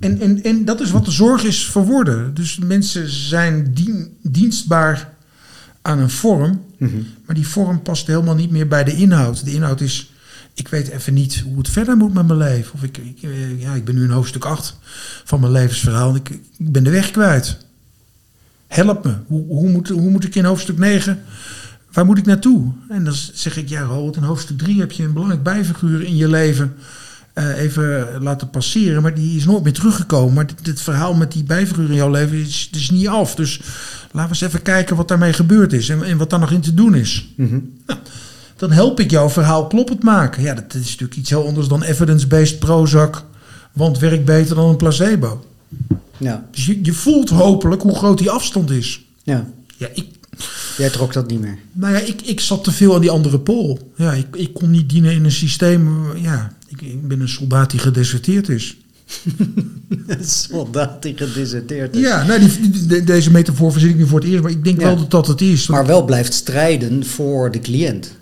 En, 0.00 0.20
en, 0.20 0.42
en 0.42 0.64
dat 0.64 0.80
is 0.80 0.90
wat 0.90 1.04
de 1.04 1.10
zorg 1.10 1.44
is 1.44 1.66
verworden. 1.66 2.34
Dus 2.34 2.58
mensen 2.58 3.10
zijn 3.10 3.70
dien- 3.74 4.16
dienstbaar 4.22 5.12
aan 5.82 5.98
een 5.98 6.10
vorm. 6.10 6.64
Mhm. 6.78 6.96
Maar 7.26 7.34
die 7.34 7.46
vorm 7.48 7.82
past 7.82 8.06
helemaal 8.06 8.34
niet 8.34 8.50
meer 8.50 8.68
bij 8.68 8.84
de 8.84 8.96
inhoud. 8.96 9.44
De 9.44 9.52
inhoud 9.52 9.80
is, 9.80 10.12
ik 10.54 10.68
weet 10.68 10.88
even 10.88 11.14
niet 11.14 11.42
hoe 11.46 11.58
het 11.58 11.68
verder 11.68 11.96
moet 11.96 12.14
met 12.14 12.26
mijn 12.26 12.38
leven. 12.38 12.74
Of 12.74 12.82
ik, 12.82 12.98
ik, 12.98 13.22
eh, 13.22 13.60
ja, 13.60 13.74
ik 13.74 13.84
ben 13.84 13.94
nu 13.94 14.04
in 14.04 14.10
hoofdstuk 14.10 14.44
8 14.44 14.76
van 15.24 15.40
mijn 15.40 15.52
levensverhaal. 15.52 16.08
En 16.10 16.16
ik, 16.16 16.28
ik 16.58 16.72
ben 16.72 16.84
de 16.84 16.90
weg 16.90 17.10
kwijt. 17.10 17.56
Help 18.66 19.04
me. 19.04 19.14
Hoe, 19.26 19.46
hoe, 19.46 19.70
moet, 19.70 19.88
hoe 19.88 20.10
moet 20.10 20.24
ik 20.24 20.34
in 20.34 20.44
hoofdstuk 20.44 20.78
9, 20.78 21.22
waar 21.92 22.06
moet 22.06 22.18
ik 22.18 22.26
naartoe? 22.26 22.72
En 22.88 23.04
dan 23.04 23.14
zeg 23.32 23.56
ik, 23.56 23.68
ja 23.68 23.82
Robert, 23.82 24.16
in 24.16 24.22
hoofdstuk 24.22 24.58
3 24.58 24.80
heb 24.80 24.92
je 24.92 25.02
een 25.02 25.12
belangrijk 25.12 25.42
bijfiguur 25.42 26.02
in 26.02 26.16
je 26.16 26.28
leven 26.28 26.74
eh, 27.38 27.60
even 27.62 28.06
laten 28.22 28.50
passeren. 28.50 29.02
Maar 29.02 29.14
die 29.14 29.36
is 29.36 29.44
nooit 29.44 29.62
meer 29.62 29.72
teruggekomen. 29.72 30.34
Maar 30.34 30.46
dit, 30.46 30.64
dit 30.64 30.80
verhaal 30.80 31.14
met 31.14 31.32
die 31.32 31.44
bijfiguur 31.44 31.88
in 31.88 31.94
jouw 31.94 32.10
leven 32.10 32.36
is, 32.38 32.70
is 32.72 32.90
niet 32.90 33.08
af. 33.08 33.34
Dus 33.34 33.60
laten 34.12 34.20
we 34.22 34.28
eens 34.28 34.40
even 34.40 34.62
kijken 34.62 34.96
wat 34.96 35.08
daarmee 35.08 35.32
gebeurd 35.32 35.72
is. 35.72 35.88
En, 35.88 36.02
en 36.02 36.16
wat 36.16 36.30
daar 36.30 36.38
nog 36.40 36.50
in 36.50 36.60
te 36.60 36.74
doen 36.74 36.94
is. 36.94 37.28
Mhm. 37.36 37.58
Dan 38.56 38.70
help 38.72 39.00
ik 39.00 39.10
jouw 39.10 39.30
verhaal 39.30 39.66
kloppend 39.66 40.02
maken. 40.02 40.42
Ja, 40.42 40.54
dat 40.54 40.74
is 40.74 40.80
natuurlijk 40.90 41.16
iets 41.18 41.30
heel 41.30 41.46
anders 41.46 41.68
dan 41.68 41.82
evidence-based 41.82 42.58
Prozac. 42.58 43.24
Want 43.72 43.98
werkt 43.98 44.24
beter 44.24 44.54
dan 44.56 44.68
een 44.68 44.76
placebo. 44.76 45.44
Ja, 46.16 46.46
Dus 46.50 46.66
je, 46.66 46.78
je 46.82 46.92
voelt 46.92 47.30
hopelijk 47.30 47.82
hoe 47.82 47.94
groot 47.94 48.18
die 48.18 48.30
afstand 48.30 48.70
is. 48.70 49.04
ja. 49.22 49.46
Ja, 49.76 49.88
ik, 49.94 50.06
Jij 50.76 50.90
trok 50.90 51.12
dat 51.12 51.28
niet 51.30 51.40
meer. 51.40 51.58
nou 51.72 51.92
ja, 51.94 51.98
ik, 52.00 52.22
ik 52.22 52.40
zat 52.40 52.64
te 52.64 52.72
veel 52.72 52.94
aan 52.94 53.00
die 53.00 53.10
andere 53.10 53.38
pool. 53.40 53.92
Ja, 53.96 54.12
ik, 54.12 54.26
ik 54.36 54.54
kon 54.54 54.70
niet 54.70 54.90
dienen 54.90 55.12
in 55.12 55.24
een 55.24 55.32
systeem. 55.32 56.16
Ja, 56.16 56.52
ik, 56.82 57.08
ben 57.08 57.20
een 57.20 57.28
soldaat 57.28 57.70
die 57.70 57.80
gedeserteerd 57.80 58.48
is. 58.48 58.76
Een 60.06 60.24
soldaat 60.24 61.02
die 61.02 61.16
gedeserteerd 61.16 61.94
is. 61.96 62.00
Ja, 62.02 62.26
nou, 62.26 62.40
die, 62.40 62.70
die- 62.70 62.86
de- 62.86 63.04
deze 63.04 63.30
metafoor 63.30 63.72
verzin 63.72 63.90
ik 63.90 63.96
nu 63.96 64.06
voor 64.06 64.20
het 64.20 64.28
eerst. 64.28 64.42
Maar 64.42 64.50
ik 64.52 64.64
denk 64.64 64.80
Ja. 64.80 64.86
wel 64.86 64.96
dat 64.96 65.10
dat 65.10 65.26
het 65.26 65.40
is. 65.40 65.66
Maar 65.66 65.86
wel 65.86 66.04
blijft 66.04 66.34
strijden 66.34 67.06
voor 67.06 67.50
de 67.50 67.58
cliënt. 67.60 68.16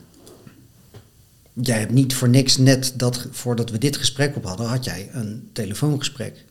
Jij 1.53 1.79
hebt 1.79 1.92
niet 1.92 2.14
voor 2.14 2.29
niks 2.29 2.57
net 2.57 2.92
dat 2.97 3.27
voordat 3.31 3.71
we 3.71 3.79
dit 3.79 3.97
gesprek 3.97 4.37
op 4.37 4.45
hadden, 4.45 4.66
had 4.66 4.85
jij 4.85 5.09
een 5.12 5.49
telefoongesprek. 5.53 6.45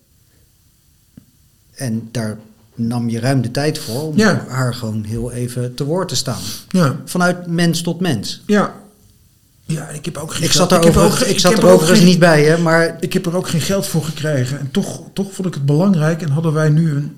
En 1.75 2.07
daar 2.11 2.37
nam 2.75 3.09
je 3.09 3.19
ruim 3.19 3.41
de 3.41 3.51
tijd 3.51 3.77
voor 3.77 4.01
om 4.01 4.17
Ja. 4.17 4.45
haar 4.49 4.73
gewoon 4.73 5.03
heel 5.03 5.31
even 5.31 5.73
te 5.75 5.83
woord 5.85 6.07
te 6.09 6.15
staan. 6.15 6.41
Ja, 6.69 7.01
Vanuit 7.05 7.47
mens 7.47 7.81
tot 7.81 7.99
mens. 7.99 8.41
ja. 8.45 8.83
Ja, 9.67 9.89
ik 9.89 10.05
heb 10.05 10.17
ook 10.17 10.33
geen 10.33 10.43
Ik 10.43 10.51
geld- 10.51 10.69
zat 10.69 10.83
er, 10.83 10.87
overigens, 10.89 11.23
ook- 11.23 11.29
ik 11.29 11.39
zat 11.39 11.51
er 11.57 11.63
ook 11.65 11.71
overigens 11.71 11.99
geen- 11.99 12.07
niet 12.07 12.19
bij, 12.19 12.43
hè, 12.43 12.57
maar 12.57 12.95
Ik 12.99 13.13
heb 13.13 13.25
er 13.25 13.35
ook 13.35 13.47
geen 13.47 13.61
geld 13.61 13.87
voor 13.87 14.03
gekregen. 14.03 14.59
En 14.59 14.71
toch, 14.71 15.01
toch 15.13 15.33
vond 15.33 15.47
ik 15.47 15.53
het 15.53 15.65
belangrijk. 15.65 16.21
En 16.21 16.29
hadden 16.29 16.53
wij 16.53 16.69
nu 16.69 16.91
een. 16.95 17.17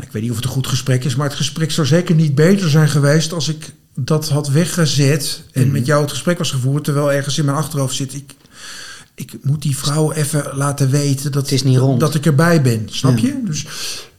Ik 0.00 0.12
weet 0.12 0.22
niet 0.22 0.30
of 0.30 0.36
het 0.36 0.44
een 0.44 0.50
goed 0.50 0.66
gesprek 0.66 1.04
is, 1.04 1.14
maar 1.16 1.26
het 1.28 1.36
gesprek 1.36 1.70
zou 1.70 1.86
zeker 1.86 2.14
niet 2.14 2.34
beter 2.34 2.70
zijn 2.70 2.88
geweest 2.88 3.32
als 3.32 3.48
ik 3.48 3.72
dat 3.94 4.28
had 4.28 4.48
weggezet. 4.48 5.42
En 5.52 5.62
Mhm. 5.62 5.72
met 5.72 5.86
jou 5.86 6.00
het 6.02 6.10
gesprek 6.10 6.38
was 6.38 6.50
gevoerd. 6.50 6.84
Terwijl 6.84 7.12
ergens 7.12 7.38
in 7.38 7.44
mijn 7.44 7.56
achterhoofd 7.56 7.94
zit. 7.96 8.14
Ik, 8.14 8.34
ik 9.14 9.32
moet 9.42 9.62
die 9.62 9.76
vrouw 9.76 10.12
even 10.12 10.50
laten 10.54 10.90
weten 10.90 11.32
dat, 11.32 11.42
Het 11.42 11.52
is 11.52 11.62
niet 11.62 11.76
rond. 11.78 12.00
dat 12.00 12.14
ik 12.14 12.26
erbij 12.26 12.62
ben. 12.62 12.86
Snap 12.90 13.18
Ja. 13.18 13.26
je? 13.26 13.40
Dus 13.44 13.66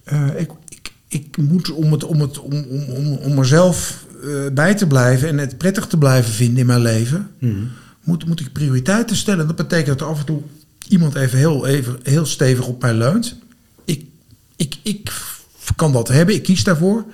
eh, 0.03 0.27
ik, 0.37 0.49
ik, 0.69 0.91
ik 1.07 1.37
moet 1.37 1.71
om, 1.71 1.91
het, 1.91 2.03
om, 2.03 2.21
het, 2.21 2.39
om, 2.39 2.65
om, 2.69 2.83
om, 2.89 3.13
om 3.13 3.33
mezelf 3.35 4.03
eh, 4.21 4.53
bij 4.53 4.75
te 4.75 4.87
blijven 4.87 5.27
en 5.27 5.37
het 5.37 5.57
prettig 5.57 5.87
te 5.87 5.97
blijven 5.97 6.33
vinden 6.33 6.57
in 6.59 6.65
mijn 6.65 6.81
leven 6.81 7.27
Mhm. 7.39 7.55
moet, 8.03 8.25
moet 8.27 8.39
ik 8.39 8.51
prioriteiten 8.51 9.15
stellen. 9.15 9.47
Dat 9.47 9.55
betekent 9.55 9.87
dat 9.87 10.01
er 10.01 10.13
af 10.13 10.19
en 10.19 10.25
toe 10.25 10.41
iemand 10.87 11.15
even 11.15 11.37
heel, 11.37 11.67
even, 11.67 11.99
heel 12.03 12.25
stevig 12.25 12.67
op 12.67 12.81
mij 12.81 12.93
leunt. 12.93 13.35
Ik, 13.85 14.05
ik, 14.55 14.77
ik 14.83 15.11
kan 15.75 15.91
dat 15.91 16.07
hebben, 16.07 16.35
ik 16.35 16.43
kies 16.43 16.63
daarvoor. 16.63 17.05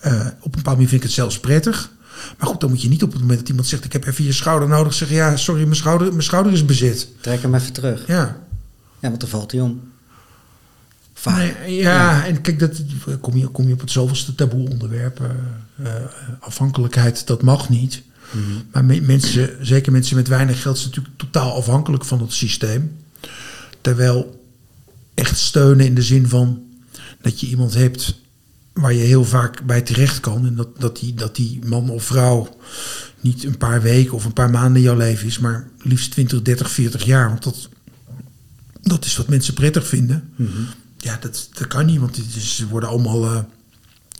Eh, 0.00 0.12
op 0.20 0.44
een 0.44 0.50
bepaald 0.50 0.64
moment 0.66 0.88
vind 0.88 0.92
ik 0.92 1.02
het 1.02 1.12
zelfs 1.12 1.40
prettig. 1.40 1.90
Maar 2.38 2.48
goed, 2.48 2.60
dan 2.60 2.70
moet 2.70 2.82
je 2.82 2.88
niet 2.88 3.02
op 3.02 3.12
het 3.12 3.20
moment 3.20 3.38
dat 3.38 3.48
iemand 3.48 3.66
zegt... 3.66 3.84
ik 3.84 3.92
heb 3.92 4.06
even 4.06 4.24
je 4.24 4.32
schouder 4.32 4.68
nodig, 4.68 4.94
zeggen... 4.94 5.16
ja, 5.16 5.36
sorry, 5.36 5.62
mijn 5.62 5.76
schouder, 5.76 6.08
mijn 6.08 6.22
schouder 6.22 6.52
is 6.52 6.64
bezet. 6.64 7.08
trek 7.20 7.42
hem 7.42 7.54
even 7.54 7.72
terug. 7.72 8.06
Ja, 8.06 8.36
Ja, 9.00 9.08
want 9.08 9.20
dan 9.20 9.28
valt 9.28 9.52
hij 9.52 9.60
om. 9.60 9.80
Vaak. 11.22 11.58
Nee, 11.60 11.74
ja, 11.76 12.26
en 12.26 12.40
kijk, 12.40 12.58
dat, 12.58 12.82
kom, 13.20 13.36
je, 13.36 13.46
kom 13.48 13.66
je 13.66 13.72
op 13.72 13.80
het 13.80 13.90
zoveelste 13.90 14.34
taboe 14.34 14.68
onderwerp. 14.70 15.20
eh, 15.20 15.86
eh, 15.86 16.02
afhankelijkheid, 16.40 17.26
dat 17.26 17.42
mag 17.42 17.68
niet. 17.68 18.02
Mhm. 18.30 18.42
Maar 18.72 18.84
me- 18.84 19.00
mensen, 19.00 19.50
zeker 19.66 19.92
mensen 19.92 20.16
met 20.16 20.28
weinig 20.28 20.62
geld, 20.62 20.78
zijn 20.78 20.88
natuurlijk 20.90 21.16
totaal 21.18 21.54
afhankelijk 21.54 22.04
van 22.04 22.20
het 22.20 22.32
systeem. 22.32 22.96
Terwijl 23.80 24.44
echt 25.14 25.38
steunen 25.38 25.86
in 25.86 25.94
de 25.94 26.02
zin 26.02 26.28
van 26.28 26.62
dat 27.20 27.40
je 27.40 27.46
iemand 27.46 27.74
hebt 27.74 28.20
waar 28.72 28.92
je 28.92 29.00
heel 29.04 29.24
vaak 29.24 29.62
bij 29.66 29.82
terecht 29.82 30.20
kan. 30.20 30.46
En 30.46 30.54
dat, 30.56 30.80
dat, 30.80 30.98
die, 30.98 31.14
dat 31.14 31.36
die 31.36 31.58
man 31.66 31.90
of 31.90 32.04
vrouw 32.04 32.56
niet 33.20 33.44
een 33.44 33.58
paar 33.58 33.82
weken 33.82 34.12
of 34.14 34.24
een 34.24 34.32
paar 34.32 34.50
maanden 34.50 34.76
in 34.76 34.82
jouw 34.82 34.96
leven 34.96 35.26
is, 35.26 35.38
maar 35.38 35.68
liefst 35.82 36.10
20, 36.10 36.42
30, 36.42 36.70
40 36.70 37.04
jaar. 37.04 37.28
Want 37.28 37.42
dat, 37.42 37.68
dat 38.82 39.04
is 39.04 39.16
wat 39.16 39.28
mensen 39.28 39.54
prettig 39.54 39.86
vinden. 39.86 40.30
Mhm. 40.36 40.50
Ja, 41.02 41.16
dat, 41.20 41.48
dat 41.52 41.66
kan 41.66 41.86
niet, 41.86 42.00
want 42.00 42.20
ze 42.38 42.68
worden 42.68 42.88
allemaal 42.88 43.24
eh 43.24 43.38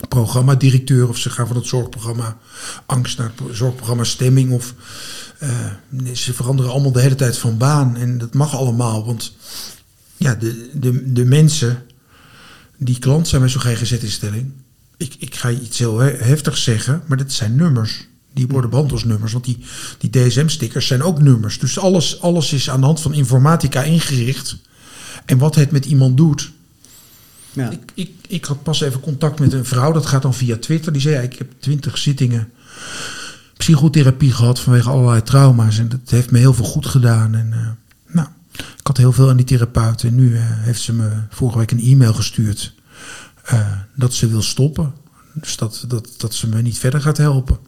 programmadirecteur 0.09 1.09
of 1.09 1.19
ze 1.19 1.31
gaan 1.31 1.47
van 1.47 1.57
het 1.57 1.67
zorgprogramma 1.67 2.39
angst 2.87 3.19
naar 3.19 3.33
het 3.37 3.57
zorgprogramma 3.57 4.05
stemming 4.05 4.53
of 4.53 4.75
eh, 5.39 5.51
ze 6.15 6.35
veranderen 6.35 6.73
allemaal 6.73 6.93
de 6.93 7.01
hele 7.01 7.15
tijd 7.15 7.39
van 7.39 7.59
baan 7.59 7.97
en 7.97 8.19
dat 8.19 8.35
mag 8.35 8.55
allemaal, 8.55 9.05
want 9.05 9.33
ja, 10.17 10.35
de, 10.35 10.71
de, 10.75 11.13
de 11.13 11.25
mensen 11.25 11.83
die 12.77 12.99
klant 12.99 13.29
zijn 13.29 13.41
bij 13.41 13.51
zo'n 13.51 13.61
GGZ-instelling, 13.61 14.53
ik, 14.97 15.15
ik 15.19 15.35
ga 15.35 15.51
iets 15.51 15.79
heel 15.79 15.99
he- 15.99 16.17
heftigs 16.17 16.63
zeggen, 16.63 17.03
maar 17.07 17.17
dat 17.19 17.33
zijn 17.33 17.55
nummers. 17.55 18.07
Die 18.35 18.47
worden 18.47 18.71
behandeld 18.71 19.01
als 19.01 19.09
nummers, 19.11 19.33
want 19.33 19.45
die, 19.45 19.59
die 19.99 20.11
DSM-stickers 20.11 20.87
zijn 20.87 21.03
ook 21.03 21.21
nummers. 21.21 21.59
Dus 21.59 21.79
alles, 21.79 22.21
alles 22.21 22.53
is 22.53 22.71
aan 22.71 22.81
de 22.81 22.87
hand 22.87 23.01
van 23.01 23.15
informatica 23.15 23.83
ingericht. 23.83 24.57
En 25.25 25.39
wat 25.39 25.55
het 25.55 25.71
met 25.71 25.85
iemand 25.85 26.17
doet, 26.17 26.53
Ja. 27.53 27.71
ik, 27.71 27.93
ik, 27.95 28.11
ik 28.29 28.45
had 28.45 28.63
pas 28.63 28.81
even 28.81 29.01
contact 29.01 29.39
met 29.39 29.53
een 29.53 29.65
vrouw, 29.65 29.93
dat 29.93 30.07
gaat 30.07 30.23
dan 30.23 30.35
via 30.35 30.57
Twitter. 30.57 30.93
Die 30.93 31.03
zei, 31.03 31.25
ik 31.25 31.39
heb 31.39 31.53
twintig 31.59 31.99
zittingen 31.99 32.53
psychotherapie 33.57 34.33
gehad 34.33 34.61
vanwege 34.61 34.91
allerlei 34.91 35.23
trauma's. 35.23 35.79
En 35.79 35.89
dat 35.89 36.01
heeft 36.05 36.31
me 36.31 36.39
heel 36.39 36.55
veel 36.55 36.65
goed 36.65 36.87
gedaan. 36.87 37.35
En 37.35 37.53
eh, 37.53 38.15
nou, 38.15 38.29
ik 38.53 38.87
had 38.87 38.97
heel 38.97 39.13
veel 39.13 39.29
aan 39.29 39.37
die 39.37 39.47
therapeut. 39.47 40.03
En 40.03 40.15
nu 40.15 40.37
eh, 40.37 40.43
heeft 40.45 40.81
ze 40.81 40.93
me 40.93 41.11
vorige 41.31 41.59
week 41.59 41.71
een 41.71 41.81
e-mail 41.81 42.15
gestuurd 42.15 42.75
eh, 43.43 43.73
dat 43.95 44.15
ze 44.15 44.29
wil 44.29 44.43
stoppen. 44.43 44.95
Dus 45.33 45.57
dat, 45.57 45.85
dat, 45.89 46.09
dat 46.17 46.35
ze 46.35 46.49
me 46.49 46.63
niet 46.63 46.79
verder 46.79 47.01
gaat 47.01 47.17
helpen. 47.17 47.59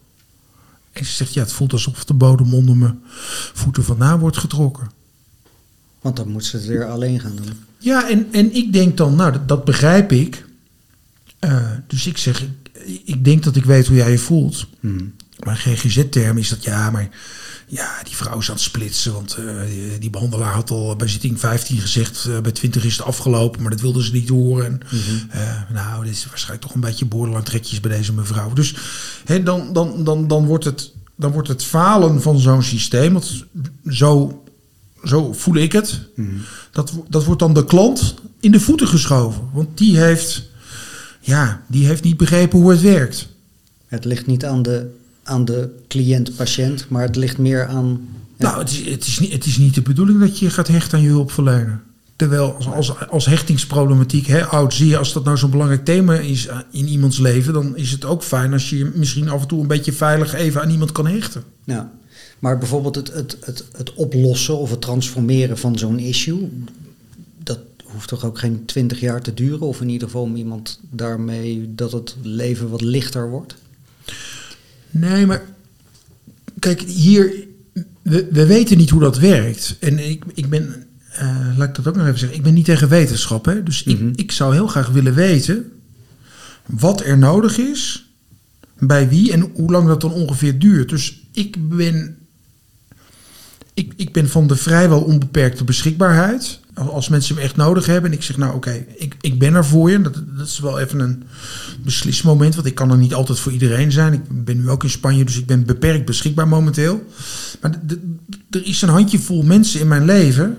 En 0.93 1.05
ze 1.05 1.13
zegt, 1.13 1.35
ja, 1.35 1.43
het 1.43 1.53
voelt 1.53 1.73
alsof 1.73 2.05
de 2.05 2.15
bodem 2.15 2.55
onder 2.55 2.77
mijn 2.77 3.03
voeten 3.53 3.85
vandaan 3.85 4.19
wordt 4.19 4.37
getrokken. 4.37 4.91
Want 6.05 6.17
dan 6.17 6.29
moet 6.29 6.45
ze 6.45 6.57
het 6.57 6.67
weer 6.67 6.85
alleen 6.85 7.21
gaan 7.21 7.37
doen. 7.37 7.53
Ja, 7.79 8.09
en, 8.11 8.27
en 8.33 8.55
ik 8.55 8.73
denk 8.73 8.97
dan, 8.97 9.15
nou, 9.15 9.33
dat, 9.33 9.49
dat 9.49 9.65
begrijp 9.65 10.13
ik. 10.13 10.47
Eh, 11.39 11.71
dus 11.87 12.07
ik 12.07 12.19
zeg, 12.19 12.43
ik, 12.43 13.03
ik 13.05 13.25
denk 13.25 13.43
dat 13.43 13.57
ik 13.57 13.65
weet 13.65 13.87
hoe 13.87 13.97
jij 13.97 14.11
je 14.11 14.19
voelt. 14.19 14.67
Mhm. 14.81 15.05
Maar 15.45 15.57
GGZ-term 15.57 16.39
is 16.39 16.49
dat, 16.49 16.65
ja, 16.65 16.91
maar 16.91 17.09
ja, 17.67 18.03
die 18.03 18.17
vrouw 18.17 18.39
is 18.39 18.49
aan 18.49 18.55
het 18.55 18.65
splitsen. 18.65 19.13
Want 19.13 19.35
eh, 19.35 19.45
die, 19.67 19.99
die 19.99 20.11
behandelaar 20.11 20.53
had 20.53 20.71
al 20.71 20.97
bij 20.97 21.09
zitting 21.09 21.41
15 21.41 21.79
gezegd, 21.79 22.25
eh, 22.25 22.41
bij 22.41 22.53
20 22.53 22.85
is 22.85 22.97
het 22.97 23.07
afgelopen, 23.07 23.63
maar 23.63 23.71
dat 23.71 23.81
wilden 23.81 24.03
ze 24.03 24.13
niet 24.13 24.29
horen. 24.29 24.67
En, 24.67 24.81
eh, 25.31 25.71
nou, 25.73 26.05
dit 26.05 26.13
is 26.13 26.27
waarschijnlijk 26.27 26.67
toch 26.67 26.75
een 26.75 26.81
beetje 26.81 27.05
borderline 27.05 27.45
trekjes 27.45 27.81
bij 27.81 27.97
deze 27.97 28.13
mevrouw. 28.13 28.53
Dus 28.53 28.75
hè, 29.25 29.43
dan, 29.43 29.73
dan, 29.73 30.05
dan, 30.05 30.29
dan, 30.29 30.47
wordt 30.47 30.65
het, 30.65 30.93
dan 31.17 31.33
wordt 31.33 31.49
het 31.49 31.65
falen 31.65 32.23
van 32.23 32.39
zo'n 32.39 32.63
systeem, 32.63 33.13
want 33.13 33.45
zo, 33.89 34.44
zo 35.05 35.33
voel 35.33 35.55
ik 35.55 35.73
het, 35.73 36.01
dat, 36.73 36.93
dat 37.09 37.25
wordt 37.25 37.41
dan 37.41 37.55
de 37.55 37.65
klant 37.65 38.15
in 38.41 38.53
de 38.53 38.61
voeten 38.61 38.89
geschoven. 38.89 39.43
Want 39.53 39.79
die 39.79 39.99
heeft, 39.99 40.49
ja, 41.21 41.63
die 41.67 41.87
heeft 41.87 42.05
niet 42.05 42.17
begrepen 42.17 42.59
hoe 42.59 42.71
het 42.71 42.81
werkt. 42.81 43.29
Het 43.87 44.05
ligt 44.05 44.27
niet 44.27 44.45
aan 44.45 44.63
de, 44.63 44.91
aan 45.23 45.45
de 45.45 45.69
cliënt-patiënt, 45.89 46.87
maar 46.89 47.03
het 47.03 47.17
ligt 47.17 47.39
meer 47.39 47.67
aan... 47.67 48.09
ja. 48.37 48.47
Nou, 48.47 48.59
het 48.59 48.71
is, 48.71 48.91
het, 48.91 49.07
is 49.07 49.19
niet, 49.19 49.33
het 49.33 49.45
is 49.45 49.59
niet 49.59 49.75
de 49.75 49.83
bedoeling 49.83 50.21
dat 50.21 50.39
je 50.39 50.51
gaat 50.51 50.69
hechten 50.69 50.99
aan 50.99 51.05
je 51.05 51.11
hulpverlener. 51.11 51.83
Terwijl 52.17 52.55
als, 52.55 52.67
als, 52.67 53.09
als 53.09 53.27
hechtingsproblematiek, 53.27 54.27
hè, 54.27 54.47
oud 54.47 54.75
zie 54.75 54.89
je, 54.89 54.99
als 54.99 55.13
dat 55.13 55.25
nou 55.25 55.37
zo'n 55.37 55.51
belangrijk 55.51 55.85
thema 55.85 56.15
is 56.15 56.47
eh, 56.47 56.59
in 56.71 56.89
iemands 56.89 57.19
leven, 57.19 57.53
dan 57.53 57.77
is 57.77 57.91
het 57.91 58.05
ook 58.05 58.23
fijn 58.23 58.53
als 58.53 58.71
je 58.71 58.79
je 58.79 58.91
misschien 58.95 59.29
af 59.29 59.41
en 59.43 59.49
toe 59.49 59.61
een 59.61 59.67
beetje 59.67 59.93
veilig 59.93 60.35
even 60.35 60.63
aan 60.63 60.71
iemand 60.71 60.93
kan 60.93 61.07
hechten. 61.07 61.43
Ja. 61.65 61.93
Maar 62.39 62.59
bijvoorbeeld 62.59 62.95
het, 62.95 63.13
het, 63.13 63.37
het, 63.41 63.65
het 63.77 63.95
oplossen 63.95 64.59
of 64.59 64.71
het 64.71 64.81
transformeren 64.81 65.59
van 65.59 65.79
zo'n 65.79 65.99
issue, 65.99 66.49
dat 67.43 67.59
hoeft 67.85 68.09
toch 68.09 68.25
ook 68.25 68.39
geen 68.39 68.65
twintig 68.65 69.01
jaar 69.01 69.23
te 69.23 69.35
duren? 69.35 69.61
Of 69.61 69.81
in 69.81 69.89
ieder 69.89 70.09
geval 70.09 70.23
om 70.23 70.37
iemand 70.37 70.81
daarmee 70.91 71.75
dat 71.75 71.93
het 71.93 72.17
leven 72.23 72.69
wat 72.69 72.81
lichter 72.81 73.31
wordt? 73.31 73.55
Nee, 74.91 75.27
maar 75.27 75.43
kijk, 76.59 76.81
hier, 76.81 77.47
we, 78.03 78.29
we 78.31 78.47
weten 78.47 78.77
niet 78.77 78.91
hoe 78.91 79.01
dat 79.01 79.19
werkt. 79.19 79.77
En 79.81 80.09
ik, 80.09 80.25
ik 80.35 80.49
ben, 80.49 80.87
eh, 81.11 81.55
laat 81.57 81.69
ik 81.69 81.75
dat 81.75 81.89
ook 81.89 81.97
nog 81.97 82.07
even 82.07 82.19
zeggen, 82.19 82.39
ik 82.39 82.45
ben 82.45 82.55
niet 82.55 82.65
tegen 82.65 82.89
wetenschap. 82.89 83.45
Hè? 83.45 83.63
Dus 83.63 83.85
Mhm. 83.85 84.09
ik, 84.09 84.17
ik 84.17 84.33
zou 84.33 84.55
heel 84.55 84.67
graag 84.67 84.89
willen 84.91 85.15
weten 85.15 85.73
wat 86.67 87.01
er 87.05 87.19
nodig 87.19 87.59
is, 87.59 88.09
bij 88.79 89.09
wie 89.09 89.33
en 89.33 89.51
hoe 89.55 89.71
lang 89.71 89.87
dat 89.89 90.01
dan 90.01 90.13
ongeveer 90.13 90.59
duurt. 90.59 90.89
Dus 90.89 91.23
ik 91.33 91.69
ben, 91.69 92.17
ik, 93.75 93.93
ik 93.97 94.13
ben 94.13 94.29
van 94.29 94.47
de 94.47 94.57
vrijwel 94.57 95.03
onbeperkte 95.03 95.65
beschikbaarheid. 95.65 96.61
Als 96.75 97.09
mensen 97.09 97.35
hem 97.35 97.45
echt 97.45 97.57
nodig 97.57 97.87
hebben 97.87 98.11
en 98.11 98.17
ik 98.17 98.23
zeg, 98.23 98.37
nou 98.37 98.55
oké, 98.55 98.85
ik, 98.97 99.17
ik 99.21 99.39
ben 99.39 99.55
er 99.55 99.65
voor 99.65 99.91
je. 99.91 100.01
Dat, 100.01 100.15
dat 100.37 100.47
is 100.47 100.59
wel 100.59 100.79
even 100.81 101.01
een 101.01 101.23
beslismoment, 101.83 102.55
want 102.55 102.67
ik 102.67 102.75
kan 102.75 102.91
er 102.91 102.99
niet 102.99 103.15
altijd 103.15 103.39
voor 103.41 103.53
iedereen 103.53 103.93
zijn. 103.93 104.13
Ik 104.13 104.45
ben 104.45 104.57
nu 104.57 104.71
ook 104.71 104.83
in 104.83 104.91
Spanje, 104.91 105.25
dus 105.25 105.39
ik 105.39 105.47
ben 105.47 105.65
beperkt 105.65 106.05
beschikbaar 106.05 106.49
momenteel. 106.49 107.05
Maar 107.61 107.81
er 108.51 108.67
is 108.67 108.83
een 108.83 108.89
handjevol 108.89 109.43
mensen 109.43 109.81
in 109.81 109.89
mijn 109.89 110.05
leven 110.05 110.57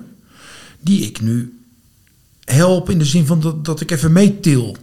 die 0.80 1.02
ik 1.02 1.22
nu 1.22 1.60
help 2.44 2.90
in 2.90 3.00
de 3.00 3.06
zin 3.06 3.26
van 3.26 3.40
dat, 3.40 3.66
dat 3.66 3.82
ik 3.82 3.92
even 3.92 4.12
meetil. 4.12 4.78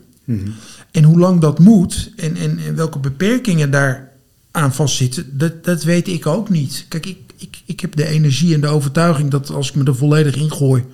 En 0.90 1.04
hoe 1.04 1.18
lang 1.18 1.40
dat 1.40 1.58
moet 1.58 2.12
en, 2.16 2.36
en, 2.36 2.58
en 2.58 2.74
welke 2.74 2.98
beperkingen 2.98 3.70
daar 3.70 4.10
aan 4.50 4.74
vastzitten, 4.74 5.38
dat, 5.38 5.64
dat 5.64 5.82
weet 5.82 6.08
ik 6.08 6.26
ook 6.26 6.48
niet. 6.48 6.86
Kijk, 6.88 7.06
ik, 7.06 7.18
ik, 7.42 7.62
ik 7.66 7.80
heb 7.80 7.96
de 7.96 8.06
energie 8.06 8.54
en 8.54 8.60
de 8.60 8.66
overtuiging 8.66 9.30
dat 9.30 9.50
als 9.50 9.68
ik 9.68 9.74
me 9.74 9.84
er 9.84 9.96
volledig 9.96 10.36
in 10.36 10.52
gooi, 10.52 10.84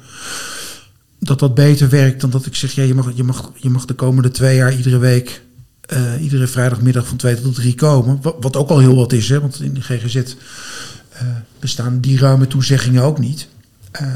dat 1.19 1.39
dat 1.39 1.55
beter 1.55 1.89
werkt 1.89 2.21
dan 2.21 2.31
dat 2.31 2.47
ik 2.47 2.55
zeg, 2.55 2.73
ja, 2.73 2.83
je 2.83 2.95
mag, 2.95 3.11
je 3.15 3.25
mag, 3.25 3.53
je 3.57 3.71
mag 3.71 3.85
de 3.85 3.95
komende 3.95 4.31
twee 4.31 4.57
jaar 4.57 4.77
iedere 4.77 4.99
week, 4.99 5.43
eh, 5.81 6.23
iedere 6.23 6.47
vrijdagmiddag 6.47 7.07
van 7.07 7.17
twee 7.17 7.41
tot 7.41 7.55
drie 7.55 7.75
komen. 7.75 8.19
Wat, 8.23 8.37
wat 8.41 8.57
ook 8.57 8.69
al 8.69 8.79
heel 8.79 8.97
wat 8.97 9.13
is, 9.13 9.29
hè, 9.29 9.41
want 9.41 9.61
in 9.61 9.75
de 9.75 9.81
GGZ 9.81 10.17
eh, 10.17 11.27
bestaan 11.59 12.01
die 12.01 12.19
ruime 12.19 12.47
toezeggingen 12.47 13.03
ook 13.03 13.19
niet. 13.19 13.49
Eh, 13.91 14.07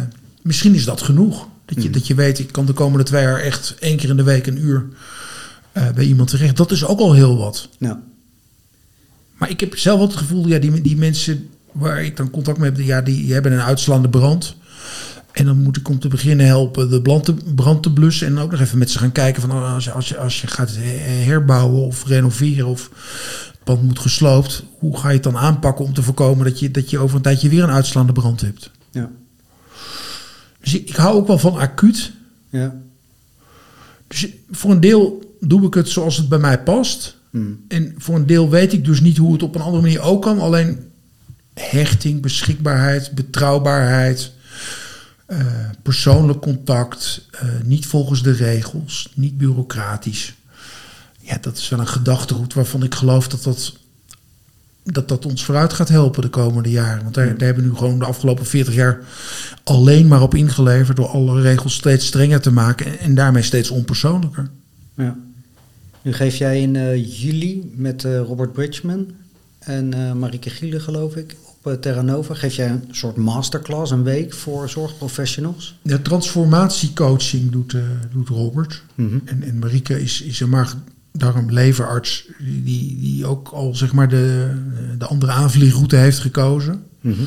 misschien 0.43 0.75
is 0.75 0.85
dat 0.85 1.03
genoeg. 1.03 1.49
Dat 1.65 1.83
je, 1.83 1.91
dat 1.91 2.07
je 2.07 2.15
weet, 2.15 2.39
ik 2.39 2.53
kan 2.53 2.67
de 2.67 2.73
komende 2.73 3.05
twee 3.05 3.23
jaar 3.23 3.41
echt 3.41 3.75
één 3.79 3.97
keer 3.97 4.09
in 4.09 4.17
de 4.17 4.23
week 4.23 4.47
een 4.47 4.65
uur 4.65 4.87
bij 5.95 6.05
iemand 6.05 6.29
terecht. 6.29 6.57
Dat 6.57 6.71
is 6.71 6.85
ook 6.85 6.99
al 6.99 7.13
heel 7.13 7.37
wat. 7.37 7.69
Ja. 7.79 8.03
Maar 9.39 9.51
ik 9.51 9.61
heb 9.61 9.79
zelf 9.79 9.99
wel 9.99 10.09
het 10.09 10.17
gevoel, 10.17 10.49
ja, 10.49 10.59
die, 10.59 10.81
die 10.81 10.97
mensen 10.97 11.49
waar 11.73 12.05
ik 12.05 12.17
dan 12.17 12.31
contact 12.31 12.59
mee 12.59 12.71
heb, 12.71 12.81
ja, 12.81 13.03
die, 13.03 13.33
hebben 13.33 13.53
een 13.53 13.61
uitslaande 13.61 14.09
brand. 14.09 14.57
En 15.33 15.45
dan 15.45 15.63
moet 15.63 15.77
ik 15.77 15.89
om 15.89 15.99
te 15.99 16.09
beginnen 16.09 16.47
helpen 16.47 16.91
de 16.91 17.03
brand 17.03 17.25
te, 17.25 17.35
brand 17.55 17.83
te 17.83 17.93
blussen. 17.93 18.27
En 18.27 18.39
ook 18.39 18.51
nog 18.51 18.61
even 18.61 18.79
met 18.79 18.91
ze 18.91 18.99
gaan 18.99 19.13
kijken 19.13 19.43
van 19.43 19.51
oh, 19.51 19.75
als, 19.75 19.85
je- 19.85 19.93
als, 19.93 20.09
je, 20.09 20.17
als 20.19 20.41
je 20.41 20.47
gaat 20.47 20.71
he- 20.75 21.23
herbouwen 21.25 21.83
of 21.87 22.07
renoveren 22.07 22.67
of 22.67 22.91
het 23.51 23.65
pand 23.65 23.83
moet 23.83 23.99
gesloopt. 23.99 24.65
Hoe 24.79 24.99
ga 24.99 25.09
je 25.09 25.15
het 25.15 25.23
dan 25.23 25.37
aanpakken 25.37 25.85
om 25.85 25.95
te 25.95 26.03
voorkomen 26.03 26.45
dat 26.45 26.59
je, 26.59 26.71
dat 26.71 26.91
je 26.91 26.99
over 26.99 27.17
een 27.17 27.23
tijdje 27.23 27.49
weer 27.49 27.63
een 27.63 27.71
uitslaande 27.71 28.13
brand 28.13 28.41
hebt. 28.41 28.71
Ja. 28.91 29.11
Dus 30.61 30.75
ik, 30.75 30.89
ik 30.89 30.97
hou 30.97 31.17
ook 31.17 31.27
wel 31.27 31.39
van 31.39 31.57
acuut. 31.57 32.13
Ja. 32.49 32.75
Dus 34.07 34.29
voor 34.51 34.71
een 34.71 34.81
deel 34.81 35.37
doe 35.41 35.67
ik 35.67 35.75
het 35.75 35.89
zoals 35.89 36.17
het 36.17 36.29
bij 36.29 36.39
mij 36.39 36.63
past. 36.63 37.17
Hmm. 37.31 37.61
En 37.69 37.95
voor 37.99 38.15
een 38.15 38.27
deel 38.27 38.51
weet 38.51 38.73
ik 38.73 38.85
dus 38.85 39.01
niet 39.01 39.17
hoe 39.17 39.33
het 39.33 39.43
op 39.43 39.55
een 39.55 39.61
andere 39.61 39.83
manier 39.83 40.01
ook 40.01 40.23
kan. 40.23 40.39
Alleen 40.41 40.79
hechting, 41.55 42.21
beschikbaarheid, 42.21 43.13
betrouwbaarheid, 43.13 44.33
eh, 45.27 45.39
persoonlijk 45.83 46.41
contact, 46.41 47.27
eh, 47.31 47.49
niet 47.65 47.87
volgens 47.87 48.23
de 48.23 48.33
regels, 48.33 49.13
niet 49.15 49.39
bureaucratisch. 49.39 50.35
Ja, 51.19 51.39
dat 51.41 51.57
is 51.57 51.69
wel 51.69 51.79
een 51.79 51.87
gedachtegoed 51.87 52.55
waarvan 52.55 52.83
ik 52.83 52.95
geloof 52.95 53.29
dat 53.29 53.43
dat, 53.43 53.73
dat, 54.83 55.09
dat 55.09 55.27
ons 55.27 55.45
vooruit 55.45 55.73
gaat 55.73 55.89
helpen 55.89 56.23
de 56.23 56.29
komende 56.29 56.71
jaren. 56.71 57.03
Want 57.03 57.15
daar, 57.15 57.27
daar 57.27 57.47
hebben 57.47 57.65
we 57.65 57.71
nu 57.71 57.77
gewoon 57.77 57.99
de 57.99 58.05
afgelopen 58.05 58.47
40 58.47 58.75
jaar 58.75 59.01
alleen 59.65 60.09
maar 60.09 60.23
op 60.23 60.35
ingeleverd 60.35 60.97
door 60.97 61.09
alle 61.09 61.41
regels 61.41 61.75
steeds 61.75 62.07
strenger 62.07 62.41
te 62.41 62.53
maken 62.53 62.87
en, 62.87 62.99
en 62.99 63.15
daarmee 63.15 63.43
steeds 63.43 63.71
onpersoonlijker. 63.71 64.51
Ja. 64.97 65.17
Nu 66.03 66.13
geef 66.13 66.37
jij 66.37 66.61
in 66.61 66.77
eh, 66.77 67.21
juli 67.21 67.73
met 67.75 68.03
Robert 68.03 68.53
Bridgman 68.53 69.11
en 69.59 70.19
Marieke 70.19 70.51
Gielen, 70.51 70.81
geloof 70.81 71.17
ik, 71.17 71.37
op 71.63 71.73
uh, 71.73 71.79
Terra 71.79 72.03
Nova. 72.03 72.35
Geef 72.35 72.55
jij 72.55 72.71
een 72.71 72.85
soort 72.91 73.17
masterclass, 73.17 73.91
een 73.91 74.03
week 74.03 74.35
voor 74.35 74.69
zorgprofessionals? 74.69 75.79
Ja, 75.83 75.99
transformatiecoaching 75.99 77.51
doet, 77.51 77.75
eh, 77.75 77.81
doet 78.13 78.29
Robert. 78.29 78.83
Mhm. 78.95 79.19
En, 79.25 79.43
en 79.43 79.59
Marieke 79.59 80.03
is, 80.03 80.23
is 80.23 80.41
een 80.41 80.49
maag-darm-leverarts 80.49 82.29
die, 82.39 83.01
die 83.01 83.27
ook 83.27 83.49
al 83.49 83.75
zeg 83.75 83.93
maar 83.93 84.09
de, 84.09 84.55
de 84.99 85.07
andere 85.07 85.33
aanvliegroute 85.33 85.97
heeft 85.97 86.19
gekozen. 86.19 86.83
Mhm. 87.01 87.23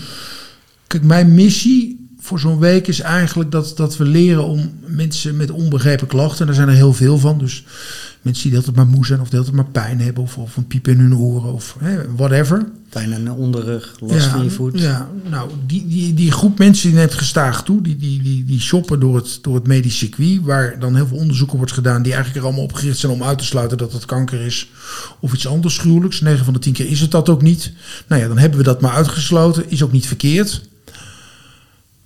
Kijk, 0.87 1.03
mijn 1.03 1.33
missie 1.33 2.09
voor 2.19 2.39
zo'n 2.39 2.59
week 2.59 2.87
is 2.87 2.99
eigenlijk 2.99 3.51
dat, 3.51 3.73
dat 3.75 3.97
we 3.97 4.05
leren 4.05 4.45
om 4.45 4.71
mensen 4.85 5.37
met 5.37 5.51
onbegrepen 5.51 6.07
klachten, 6.07 6.39
en 6.39 6.45
daar 6.45 6.55
zijn 6.55 6.67
er 6.67 6.75
heel 6.75 6.93
veel 6.93 7.17
van, 7.17 7.37
dus 7.37 7.65
mensen 8.21 8.43
die 8.43 8.51
de 8.51 8.57
hele 8.57 8.73
tijd 8.73 8.75
maar 8.75 8.95
moe 8.95 9.05
zijn 9.05 9.19
of 9.19 9.29
de 9.29 9.35
hele 9.35 9.49
tijd 9.49 9.63
maar 9.63 9.71
pijn 9.71 9.99
hebben 9.99 10.23
of, 10.23 10.37
of 10.37 10.57
een 10.57 10.67
piep 10.67 10.87
in 10.87 10.99
hun 10.99 11.17
oren 11.17 11.53
of 11.53 11.75
hè, 11.79 12.15
whatever. 12.15 12.65
Aan 12.95 13.23
de 13.23 13.31
onderrug, 13.31 13.95
last 13.99 14.27
van 14.27 14.43
je 14.43 14.49
voet. 14.49 14.79
Ja, 14.79 15.09
nou, 15.29 15.51
die, 15.65 15.87
die, 15.87 16.13
die 16.13 16.31
groep 16.31 16.57
mensen 16.57 16.89
die 16.89 16.97
neemt 16.97 17.13
gestaag 17.13 17.63
toe. 17.63 17.81
Die, 17.81 17.95
die, 17.95 18.21
die, 18.21 18.45
die 18.45 18.59
shoppen 18.59 18.99
door 18.99 19.15
het, 19.15 19.39
door 19.41 19.55
het 19.55 19.67
medisch 19.67 19.97
circuit. 19.97 20.41
Waar 20.41 20.79
dan 20.79 20.95
heel 20.95 21.07
veel 21.07 21.17
onderzoeken 21.17 21.57
wordt 21.57 21.71
gedaan. 21.71 22.01
Die 22.01 22.13
eigenlijk 22.13 22.41
er 22.41 22.47
allemaal 22.47 22.65
op 22.65 22.73
gericht 22.73 22.97
zijn 22.97 23.11
om 23.11 23.23
uit 23.23 23.37
te 23.37 23.45
sluiten 23.45 23.77
dat 23.77 23.93
het 23.93 24.05
kanker 24.05 24.41
is. 24.41 24.69
Of 25.19 25.33
iets 25.33 25.47
anders 25.47 25.77
gruwelijks. 25.77 26.21
9 26.21 26.45
van 26.45 26.53
de 26.53 26.59
10 26.59 26.73
keer 26.73 26.89
is 26.89 27.01
het 27.01 27.11
dat 27.11 27.29
ook 27.29 27.41
niet. 27.41 27.71
Nou 28.07 28.21
ja, 28.21 28.27
dan 28.27 28.37
hebben 28.37 28.57
we 28.57 28.65
dat 28.65 28.81
maar 28.81 28.91
uitgesloten. 28.91 29.69
Is 29.69 29.83
ook 29.83 29.91
niet 29.91 30.07
verkeerd. 30.07 30.61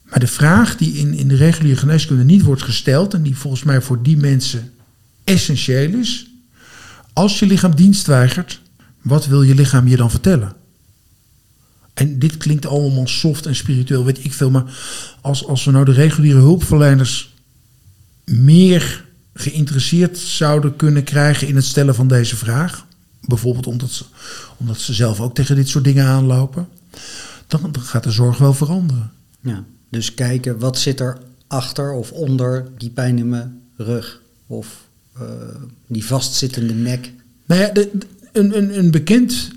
Maar 0.10 0.20
de 0.20 0.28
vraag 0.28 0.78
die 0.78 0.94
in, 0.94 1.14
in 1.14 1.28
de 1.28 1.36
reguliere 1.36 1.80
geneeskunde 1.80 2.24
niet 2.24 2.44
wordt 2.44 2.64
gesteld. 2.64 3.14
En 3.14 3.22
die 3.22 3.38
volgens 3.38 3.64
mij 3.64 3.82
voor 3.82 4.04
die 4.04 4.18
mensen 4.18 4.72
essentieel 5.24 5.94
is. 5.94 6.28
Als 7.14 7.40
je 7.40 7.46
lichaam 7.46 7.76
dienst 7.76 8.08
weigert. 8.08 8.62
Wat 9.02 9.28
wil 9.28 9.42
je 9.42 9.56
lichaam 9.56 9.88
je 9.88 9.98
dan 9.98 10.12
vertellen? 10.12 10.58
En 12.00 12.20
dit 12.20 12.38
klinkt 12.38 12.66
allemaal 12.66 13.08
soft 13.08 13.46
en 13.46 13.56
spiritueel, 13.56 14.06
weet 14.06 14.26
ik 14.26 14.34
veel. 14.34 14.50
Maar 14.50 14.64
als, 15.22 15.48
als 15.48 15.66
we 15.66 15.72
nou 15.72 15.86
de 15.86 15.92
reguliere 15.92 16.40
hulpverleners 16.40 17.36
meer 18.26 19.06
geïnteresseerd 19.34 20.18
zouden 20.18 20.76
kunnen 20.76 21.04
krijgen 21.04 21.48
in 21.48 21.56
het 21.56 21.66
stellen 21.66 21.96
van 21.96 22.08
deze 22.08 22.36
vraag. 22.36 22.86
Bijvoorbeeld 23.22 23.68
omdat 23.68 23.92
ze, 23.92 24.04
omdat 24.58 24.80
ze 24.80 24.94
zelf 24.94 25.20
ook 25.20 25.36
tegen 25.36 25.56
dit 25.56 25.68
soort 25.68 25.84
dingen 25.84 26.06
aanlopen. 26.06 26.68
Dan, 27.48 27.72
dan 27.72 27.82
gaat 27.82 28.04
de 28.04 28.12
zorg 28.12 28.38
wel 28.38 28.54
veranderen. 28.54 29.12
Ja. 29.42 29.64
Dus 29.90 30.14
kijken 30.14 30.60
wat 30.60 30.80
zit 30.80 31.00
er 31.00 31.18
achter 31.48 31.92
of 31.92 32.12
onder 32.12 32.68
die 32.78 32.90
pijn 32.90 33.18
in 33.18 33.30
mijn 33.30 33.62
rug. 33.78 34.22
Of 34.48 34.88
uh, 35.22 35.24
die 35.88 36.06
vastzittende 36.06 36.74
nek. 36.74 37.12
Nou 37.46 37.62
ja, 37.62 37.70
de, 37.70 37.90
de, 37.94 38.08
een, 38.32 38.58
een, 38.58 38.78
een 38.78 38.92
bekend 38.92 39.52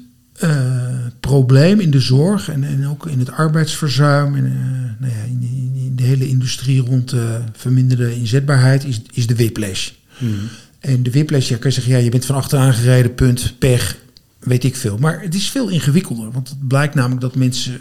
probleem 1.20 1.80
in 1.80 1.90
de 1.90 2.00
zorg 2.00 2.48
en, 2.48 2.64
en 2.64 2.86
ook 2.86 3.06
in 3.06 3.18
het 3.18 3.30
arbeidsverzuim 3.30 4.34
en 4.34 4.44
uh, 4.44 4.52
nou 4.98 5.12
ja, 5.12 5.22
in, 5.22 5.40
in, 5.42 5.72
in, 5.84 5.96
de 5.96 6.02
hele 6.02 6.28
industrie 6.28 6.80
rond 6.80 7.12
uh, 7.12 7.34
verminderde 7.52 8.14
inzetbaarheid 8.14 8.84
is, 8.84 9.02
is 9.12 9.26
de 9.26 9.34
whiplash. 9.34 9.90
Mm. 10.18 10.34
En 10.80 11.02
de 11.02 11.10
whiplash, 11.10 11.48
ja, 11.48 11.56
kan 11.56 11.70
je 11.70 11.74
zeggen, 11.74 11.92
ja, 11.92 11.98
je 11.98 12.10
bent 12.10 12.24
van 12.24 12.36
achteraan 12.36 12.74
gereden, 12.74 13.14
punt, 13.14 13.54
pech, 13.58 13.96
weet 14.38 14.64
ik 14.64 14.76
veel. 14.76 14.98
Maar 14.98 15.20
het 15.20 15.34
is 15.34 15.50
veel 15.50 15.68
ingewikkelder, 15.68 16.30
want 16.30 16.48
het 16.48 16.68
blijkt 16.68 16.94
namelijk 16.94 17.20
dat 17.20 17.34
mensen 17.34 17.80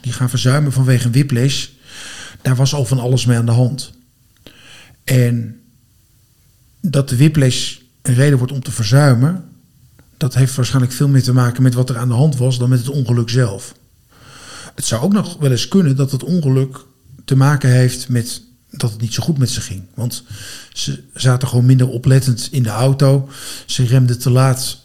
die 0.00 0.12
gaan 0.12 0.30
verzuimen 0.30 0.72
vanwege 0.72 1.06
een 1.06 1.12
whiplash, 1.12 1.66
daar 2.42 2.56
was 2.56 2.74
al 2.74 2.84
van 2.84 2.98
alles 2.98 3.26
mee 3.26 3.36
aan 3.36 3.46
de 3.46 3.52
hand. 3.52 3.92
En 5.04 5.60
dat 6.80 7.08
de 7.08 7.16
whiplash 7.16 7.76
een 8.02 8.14
reden 8.14 8.38
wordt 8.38 8.52
om 8.52 8.62
te 8.62 8.72
verzuimen, 8.72 9.44
dat 10.22 10.34
heeft 10.34 10.54
waarschijnlijk 10.54 10.92
veel 10.92 11.08
meer 11.08 11.22
te 11.22 11.32
maken 11.32 11.62
met 11.62 11.74
wat 11.74 11.90
er 11.90 11.98
aan 11.98 12.08
de 12.08 12.14
hand 12.14 12.36
was 12.36 12.58
dan 12.58 12.68
met 12.68 12.78
het 12.78 12.88
ongeluk 12.88 13.28
zelf. 13.28 13.74
Het 14.74 14.84
zou 14.84 15.02
ook 15.02 15.12
nog 15.12 15.36
wel 15.38 15.50
eens 15.50 15.68
kunnen 15.68 15.96
dat 15.96 16.10
het 16.10 16.24
ongeluk 16.24 16.84
te 17.24 17.36
maken 17.36 17.70
heeft 17.70 18.08
met 18.08 18.42
dat 18.70 18.90
het 18.90 19.00
niet 19.00 19.14
zo 19.14 19.22
goed 19.22 19.38
met 19.38 19.50
ze 19.50 19.60
ging. 19.60 19.82
Want 19.94 20.24
ze 20.72 21.02
zaten 21.14 21.48
gewoon 21.48 21.66
minder 21.66 21.88
oplettend 21.88 22.48
in 22.50 22.62
de 22.62 22.68
auto. 22.68 23.28
Ze 23.66 23.84
remden 23.84 24.18
te 24.18 24.30
laat 24.30 24.78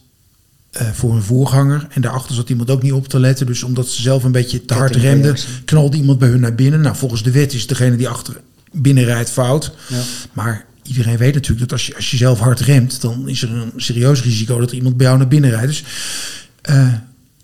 uh, 0.71 0.89
voor 0.91 1.11
hun 1.13 1.23
voorganger. 1.23 1.87
En 1.89 2.01
daarachter 2.01 2.35
zat 2.35 2.49
iemand 2.49 2.69
ook 2.69 2.81
niet 2.81 2.93
op 2.93 3.07
te 3.07 3.19
letten. 3.19 3.45
Dus 3.45 3.63
omdat 3.63 3.87
ze 3.87 4.01
zelf 4.01 4.23
een 4.23 4.31
beetje 4.31 4.65
te 4.65 4.73
hard 4.73 4.95
remden, 4.95 5.35
knalde 5.65 5.97
iemand 5.97 6.19
bij 6.19 6.29
hun 6.29 6.39
naar 6.39 6.55
binnen. 6.55 6.81
Nou, 6.81 6.95
volgens 6.95 7.23
de 7.23 7.31
wet 7.31 7.53
is 7.53 7.67
degene 7.67 7.95
die 7.95 8.09
achter 8.09 8.41
binnen 8.71 9.03
rijdt 9.03 9.29
fout. 9.29 9.71
Ja. 9.87 10.01
Maar 10.33 10.65
iedereen 10.87 11.17
weet 11.17 11.33
natuurlijk 11.33 11.69
dat 11.69 11.71
als 11.71 11.87
je, 11.87 11.95
als 11.95 12.11
je 12.11 12.17
zelf 12.17 12.39
hard 12.39 12.59
remt, 12.59 13.01
dan 13.01 13.27
is 13.27 13.41
er 13.41 13.51
een 13.51 13.71
serieus 13.75 14.23
risico 14.23 14.59
dat 14.59 14.69
er 14.69 14.75
iemand 14.75 14.97
bij 14.97 15.05
jou 15.05 15.17
naar 15.17 15.27
binnen 15.27 15.49
rijdt. 15.49 15.67
Dus 15.67 15.83
uh, 16.69 16.93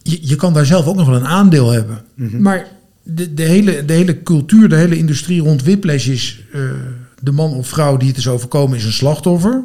je, 0.01 0.19
je 0.21 0.35
kan 0.35 0.53
daar 0.53 0.65
zelf 0.65 0.85
ook 0.85 0.95
nog 0.95 1.07
wel 1.07 1.15
een 1.15 1.27
aandeel 1.27 1.71
hebben. 1.71 2.03
Maar 2.41 2.67
de, 3.03 3.33
de, 3.33 3.43
hele, 3.43 3.85
de 3.85 3.93
hele 3.93 4.23
cultuur, 4.23 4.69
de 4.69 4.75
hele 4.75 4.97
industrie 4.97 5.41
rond 5.41 5.63
whiplash 5.63 6.07
is... 6.07 6.41
eh, 6.53 6.61
de 7.23 7.31
man 7.31 7.53
of 7.53 7.67
vrouw 7.67 7.97
die 7.97 8.07
het 8.07 8.17
is 8.17 8.27
overkomen 8.27 8.77
is 8.77 8.83
een 8.85 8.91
slachtoffer. 8.91 9.63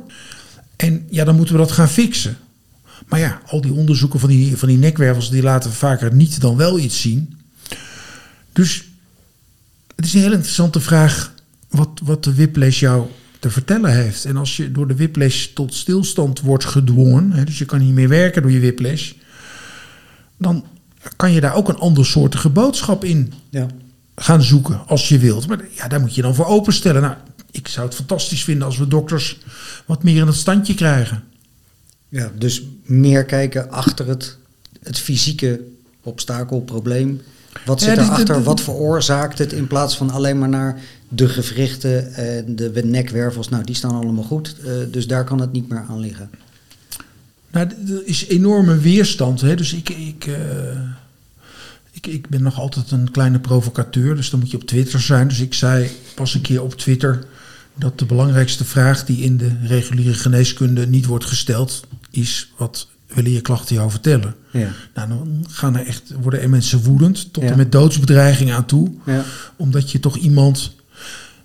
En 0.76 1.06
ja, 1.10 1.24
dan 1.24 1.36
moeten 1.36 1.54
we 1.54 1.60
dat 1.60 1.72
gaan 1.72 1.88
fixen. 1.88 2.36
Maar 3.08 3.20
ja, 3.20 3.40
al 3.46 3.60
die 3.60 3.72
onderzoeken 3.72 4.20
van 4.20 4.28
die, 4.28 4.56
van 4.56 4.68
die 4.68 4.78
nekwervels... 4.78 5.30
die 5.30 5.42
laten 5.42 5.72
vaker 5.72 6.14
niet 6.14 6.40
dan 6.40 6.56
wel 6.56 6.78
iets 6.78 7.00
zien. 7.00 7.36
Dus 8.52 8.84
het 9.96 10.04
is 10.04 10.14
een 10.14 10.20
heel 10.20 10.32
interessante 10.32 10.80
vraag... 10.80 11.32
wat, 11.68 12.00
wat 12.04 12.24
de 12.24 12.34
whiplash 12.34 12.80
jou 12.80 13.06
te 13.38 13.50
vertellen 13.50 13.92
heeft. 13.92 14.24
En 14.24 14.36
als 14.36 14.56
je 14.56 14.72
door 14.72 14.86
de 14.88 14.96
whiplash 14.96 15.46
tot 15.46 15.74
stilstand 15.74 16.40
wordt 16.40 16.64
gedwongen... 16.64 17.32
Hè, 17.32 17.44
dus 17.44 17.58
je 17.58 17.64
kan 17.64 17.80
niet 17.80 17.94
meer 17.94 18.08
werken 18.08 18.42
door 18.42 18.50
je 18.50 18.60
whiplash... 18.60 19.12
dan 20.38 20.64
kan 21.16 21.32
je 21.32 21.40
daar 21.40 21.54
ook 21.54 21.68
een 21.68 21.78
andersoortige 21.78 22.48
boodschap 22.48 23.04
in 23.04 23.32
Ja. 23.50 23.66
gaan 24.16 24.42
zoeken 24.42 24.80
als 24.86 25.08
je 25.08 25.18
wilt. 25.18 25.46
Maar 25.46 25.60
ja, 25.70 25.88
daar 25.88 26.00
moet 26.00 26.14
je 26.14 26.22
dan 26.22 26.34
voor 26.34 26.46
openstellen. 26.46 27.02
Nou, 27.02 27.14
ik 27.50 27.68
zou 27.68 27.86
het 27.86 27.94
fantastisch 27.96 28.44
vinden 28.44 28.66
als 28.66 28.78
we 28.78 28.88
dokters 28.88 29.38
wat 29.86 30.02
meer 30.02 30.20
in 30.20 30.26
het 30.26 30.36
standje 30.36 30.74
krijgen. 30.74 31.24
ja, 32.08 32.30
dus 32.38 32.62
meer 32.84 33.24
kijken 33.24 33.70
achter 33.70 34.06
het, 34.08 34.36
het 34.82 34.98
fysieke 34.98 35.60
obstakel, 36.02 36.60
probleem. 36.60 37.20
Wat 37.64 37.80
zit 37.80 37.88
Ja, 37.88 37.94
die- 37.94 38.04
erachter? 38.04 38.34
die- 38.34 38.44
Wat 38.44 38.60
veroorzaakt 38.60 39.38
het? 39.38 39.52
In 39.52 39.66
plaats 39.66 39.96
van 39.96 40.10
alleen 40.10 40.38
maar 40.38 40.48
naar 40.48 40.80
de 41.08 41.28
gewrichten 41.28 42.14
en 42.14 42.56
de 42.56 42.82
nekwervels. 42.84 43.48
Nou, 43.48 43.64
die 43.64 43.74
staan 43.74 43.90
allemaal 43.94 44.24
goed. 44.24 44.56
eh, 44.64 44.72
dus 44.90 45.06
daar 45.06 45.24
kan 45.24 45.40
het 45.40 45.52
niet 45.52 45.68
meer 45.68 45.84
aan 45.88 46.00
liggen. 46.00 46.30
Nou, 47.50 47.66
er 47.88 48.02
is 48.04 48.26
enorme 48.26 48.78
weerstand. 48.78 49.40
Hè? 49.40 49.54
Dus 49.56 49.72
ik, 49.72 49.88
ik, 49.88 50.26
eh, 50.26 50.80
ik, 51.90 52.06
ik 52.06 52.28
ben 52.28 52.42
nog 52.42 52.58
altijd 52.58 52.90
een 52.90 53.10
kleine 53.10 53.38
provocateur. 53.38 54.16
Dus 54.16 54.30
dan 54.30 54.40
moet 54.40 54.50
je 54.50 54.56
op 54.56 54.64
Twitter 54.64 55.00
zijn. 55.00 55.28
Dus 55.28 55.40
ik 55.40 55.54
zei 55.54 55.90
pas 56.14 56.34
een 56.34 56.40
keer 56.40 56.62
op 56.62 56.74
Twitter 56.74 57.24
dat 57.74 57.98
de 57.98 58.04
belangrijkste 58.04 58.64
vraag 58.64 59.04
die 59.04 59.18
in 59.24 59.36
de 59.36 59.50
reguliere 59.62 60.14
geneeskunde 60.14 60.86
niet 60.86 61.06
wordt 61.06 61.24
gesteld, 61.24 61.86
is 62.10 62.52
wat 62.56 62.88
willen 63.06 63.30
je 63.32 63.40
klachten 63.40 63.74
jou 63.74 63.90
vertellen? 63.90 64.34
Ja. 64.52 64.72
Nou, 64.94 65.08
dan 65.08 65.44
gaan 65.50 65.76
er 65.76 65.86
echt, 65.86 66.12
worden 66.20 66.40
er 66.40 66.50
mensen 66.50 66.82
woedend 66.82 67.32
tot 67.32 67.42
Ja. 67.42 67.50
en 67.50 67.56
met 67.56 67.72
doodsbedreiging 67.72 68.52
aan 68.52 68.66
toe. 68.66 68.90
Ja. 69.06 69.24
Omdat 69.56 69.90
je 69.90 70.00
toch 70.00 70.16
iemand 70.16 70.76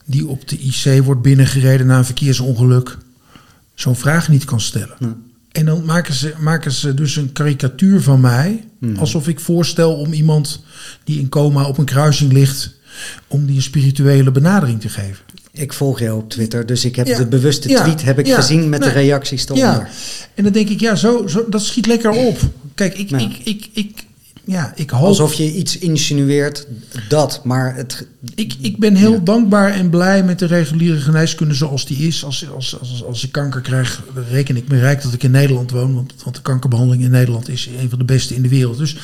die 0.06 0.28
op 0.28 0.48
de 0.48 0.58
IC 0.60 1.04
wordt 1.04 1.22
binnengereden 1.22 1.88
na 1.88 1.98
een 1.98 2.06
verkeersongeluk 2.06 2.98
zo'n 3.76 3.96
vraag 3.96 4.30
niet 4.30 4.46
kan 4.46 4.62
stellen. 4.62 4.96
Ja. 5.00 5.16
En 5.52 5.66
dan 5.66 5.86
maken 5.86 6.14
ze, 6.14 6.34
maken 6.40 6.72
ze 6.72 6.94
dus 6.94 7.16
een 7.16 7.32
karikatuur 7.32 8.02
van 8.02 8.22
mij. 8.22 8.64
Mhm. 8.80 9.00
Alsof 9.00 9.28
ik 9.28 9.40
voorstel 9.40 9.94
om 9.96 10.14
iemand 10.14 10.64
die 11.04 11.20
in 11.20 11.30
coma 11.30 11.64
op 11.68 11.78
een 11.78 11.86
kruising 11.86 12.32
ligt. 12.32 12.72
om 13.28 13.46
die 13.46 13.56
een 13.56 13.62
spirituele 13.62 14.32
benadering 14.32 14.82
te 14.82 14.90
geven. 14.90 15.18
Ik 15.52 15.74
volg 15.74 16.00
jou 16.00 16.18
op 16.22 16.30
Twitter, 16.30 16.66
dus 16.66 16.86
ik 16.86 16.96
heb 16.96 17.08
Ja. 17.08 17.18
de 17.18 17.26
bewuste 17.26 17.68
tweet 17.68 18.02
heb 18.04 18.20
ik 18.20 18.34
gezien 18.34 18.70
met 18.70 18.80
Nee. 18.80 18.90
de 18.90 18.96
reacties 18.96 19.44
eronder. 19.46 19.66
Ja, 19.66 19.88
en 20.36 20.44
dan 20.44 20.54
denk 20.54 20.70
ik, 20.70 20.80
ja, 20.80 20.96
zo, 20.96 21.28
zo, 21.28 21.50
dat 21.50 21.64
schiet 21.64 21.86
lekker 21.86 22.10
op. 22.10 22.40
Kijk, 22.76 22.98
ik, 22.98 23.12
ik, 23.12 23.38
ik, 23.44 23.70
ik, 23.74 24.06
ja, 24.46 24.74
ik 24.76 24.90
hoop. 24.90 25.06
Alsof 25.08 25.34
je 25.34 25.54
iets 25.54 25.78
insinueert 25.78 26.68
dat, 27.10 27.42
maar 27.44 27.76
het... 27.76 28.08
Ik, 28.36 28.56
ik 28.62 28.78
ben 28.80 28.96
heel 28.96 29.12
Ja. 29.12 29.20
dankbaar 29.20 29.72
en 29.72 29.90
blij 29.90 30.24
met 30.24 30.40
de 30.40 30.46
reguliere 30.46 31.00
geneeskunde 31.00 31.54
zoals 31.54 31.86
die 31.86 32.08
is. 32.08 32.26
Als, 32.26 32.50
als, 32.50 32.80
als, 32.80 33.04
als 33.04 33.24
ik 33.24 33.32
kanker 33.32 33.62
krijg, 33.62 34.02
reken 34.30 34.56
ik 34.56 34.68
me 34.68 34.80
rijk 34.80 35.02
dat 35.02 35.14
ik 35.14 35.24
in 35.24 35.32
Nederland 35.32 35.72
woon. 35.72 35.96
Want, 35.96 36.14
want 36.24 36.36
de 36.36 36.42
kankerbehandeling 36.42 37.04
in 37.04 37.12
Nederland 37.12 37.50
is 37.50 37.70
een 37.80 37.90
van 37.90 38.00
de 38.00 38.06
beste 38.06 38.36
in 38.36 38.42
de 38.42 38.50
wereld. 38.50 38.78
Dus 38.78 38.96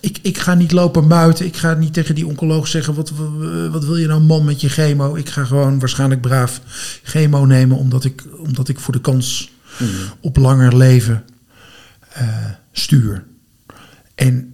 ik, 0.00 0.18
ik 0.22 0.38
ga 0.38 0.54
niet 0.54 0.72
lopen 0.72 1.06
muiten. 1.06 1.46
Ik 1.46 1.56
ga 1.56 1.74
niet 1.74 1.92
tegen 1.92 2.14
die 2.14 2.26
oncoloog 2.26 2.68
zeggen, 2.68 2.94
wat, 2.94 3.12
wat 3.70 3.84
wil 3.84 3.96
je 3.96 4.06
nou 4.06 4.20
man 4.20 4.44
met 4.44 4.60
je 4.60 4.68
chemo? 4.68 5.14
Ik 5.14 5.28
ga 5.28 5.44
gewoon 5.44 5.78
waarschijnlijk 5.78 6.20
braaf 6.20 6.60
chemo 7.02 7.44
nemen. 7.44 7.76
Omdat 7.76 8.04
ik, 8.04 8.22
omdat 8.38 8.68
ik 8.68 8.80
voor 8.80 8.92
de 8.92 9.00
kans 9.00 9.50
op 10.20 10.36
langer 10.36 10.76
leven 10.76 11.24
eh, 12.12 12.28
stuur. 12.72 13.24
En 14.14 14.53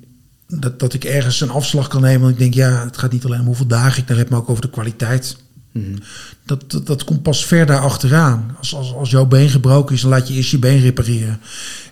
dat, 0.51 0.81
dat 0.81 0.95
ik 0.95 1.05
ergens 1.05 1.41
een 1.41 1.51
afslag 1.51 1.89
kan 1.89 2.01
nemen. 2.01 2.21
Want 2.21 2.33
ik 2.33 2.39
denk, 2.39 2.55
ja, 2.55 2.85
het 2.85 2.99
gaat 2.99 3.13
niet 3.13 3.25
alleen 3.25 3.41
om 3.41 3.47
hoeveel 3.47 3.67
dagen 3.67 4.03
ik 4.03 4.09
daar 4.09 4.17
heb, 4.17 4.31
maar 4.31 4.39
ook 4.39 4.51
over 4.51 4.63
de 4.63 4.71
kwaliteit. 4.71 5.37
Mhm. 5.73 5.97
Dat, 6.45 6.71
dat, 6.71 6.87
dat 6.87 7.05
komt 7.05 7.23
pas 7.23 7.47
ver 7.47 7.67
daar 7.67 7.81
achteraan. 7.81 8.57
Als, 8.59 8.75
als, 8.75 8.95
als 8.95 9.11
jouw 9.11 9.27
been 9.27 9.49
gebroken 9.49 9.95
is, 9.95 10.01
dan 10.01 10.11
laat 10.11 10.29
je 10.29 10.35
eerst 10.35 10.51
je 10.51 10.59
been 10.59 10.81
repareren. 10.81 11.41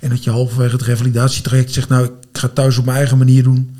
En 0.00 0.08
dat 0.08 0.24
je 0.24 0.30
halverwege 0.30 0.72
het 0.72 0.82
revalidatietraject 0.82 1.72
zegt, 1.72 1.88
nou, 1.88 2.04
ik 2.04 2.12
ga 2.32 2.48
thuis 2.48 2.78
op 2.78 2.84
mijn 2.84 2.96
eigen 2.96 3.18
manier 3.18 3.42
doen. 3.42 3.76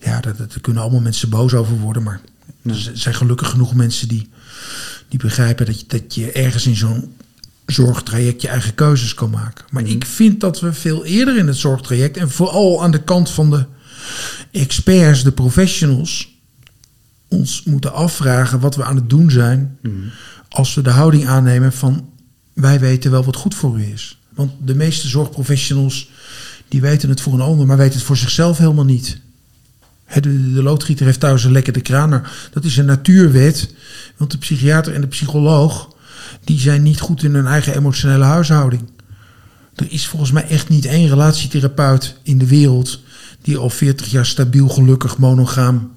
Ja, 0.00 0.20
daar, 0.20 0.36
daar 0.36 0.48
kunnen 0.60 0.82
allemaal 0.82 1.00
mensen 1.00 1.28
boos 1.28 1.54
over 1.54 1.78
worden. 1.78 2.02
Maar 2.02 2.20
er 2.62 2.90
zijn 2.92 3.14
gelukkig 3.14 3.50
genoeg 3.50 3.74
mensen 3.74 4.08
die, 4.08 4.28
die 5.08 5.18
begrijpen 5.18 5.66
dat 5.66 5.80
je, 5.80 5.86
dat 5.88 6.14
je 6.14 6.32
ergens 6.32 6.66
in 6.66 6.76
zo'n 6.76 7.14
zorgtraject 7.66 8.42
je 8.42 8.48
eigen 8.48 8.74
keuzes 8.74 9.14
kan 9.14 9.30
maken. 9.30 9.64
Maar 9.70 9.86
ik 9.86 10.04
vind 10.04 10.40
dat 10.40 10.60
we 10.60 10.72
veel 10.72 11.04
eerder 11.04 11.36
in 11.36 11.46
het 11.46 11.56
zorgtraject, 11.56 12.16
en 12.16 12.30
vooral 12.30 12.82
aan 12.82 12.90
de 12.90 13.02
kant 13.02 13.30
van 13.30 13.50
de 13.50 13.64
experts, 14.50 15.22
de 15.22 15.32
professionals, 15.32 16.38
ons 17.28 17.62
moeten 17.62 17.92
afvragen 17.92 18.60
wat 18.60 18.76
we 18.76 18.84
aan 18.84 18.96
het 18.96 19.10
doen 19.10 19.30
zijn 19.30 19.78
als 20.48 20.74
we 20.74 20.82
de 20.82 20.90
houding 20.90 21.26
aannemen 21.26 21.72
van 21.72 22.08
wij 22.52 22.80
weten 22.80 23.10
wel 23.10 23.24
wat 23.24 23.36
goed 23.36 23.54
voor 23.54 23.78
u 23.78 23.92
is. 23.92 24.18
Want 24.34 24.52
de 24.64 24.74
meeste 24.74 25.08
zorgprofessionals 25.08 26.10
die 26.68 26.80
weten 26.80 27.08
het 27.08 27.20
voor 27.20 27.32
een 27.32 27.40
ander, 27.40 27.66
maar 27.66 27.76
weten 27.76 27.94
het 27.94 28.06
voor 28.06 28.16
zichzelf 28.16 28.58
helemaal 28.58 28.84
niet. 28.84 29.20
De, 30.12 30.52
de 30.52 30.62
loodgieter 30.62 31.06
heeft 31.06 31.20
thuis 31.20 31.44
een 31.44 31.52
lekkere 31.52 31.80
kraan. 31.80 32.08
Nou, 32.08 32.22
Dat 32.52 32.64
is 32.64 32.76
een 32.76 32.84
natuurwet. 32.84 33.74
Want 34.16 34.30
de 34.30 34.38
psychiater 34.38 34.94
en 34.94 35.00
de 35.00 35.06
psycholoog 35.06 35.94
die 36.44 36.58
zijn 36.58 36.82
niet 36.82 37.00
goed 37.00 37.22
in 37.22 37.34
hun 37.34 37.46
eigen 37.46 37.74
emotionele 37.74 38.24
huishouding. 38.24 38.82
Er 39.74 39.86
is 39.88 40.06
volgens 40.06 40.30
mij 40.30 40.46
echt 40.46 40.68
niet 40.68 40.84
één 40.84 41.08
relatietherapeut 41.08 42.16
in 42.22 42.38
de 42.38 42.46
wereld 42.46 43.00
die 43.44 43.56
al 43.56 43.70
40 43.70 44.10
jaar 44.10 44.26
stabiel, 44.26 44.68
gelukkig, 44.68 45.18
monogaam 45.18 45.92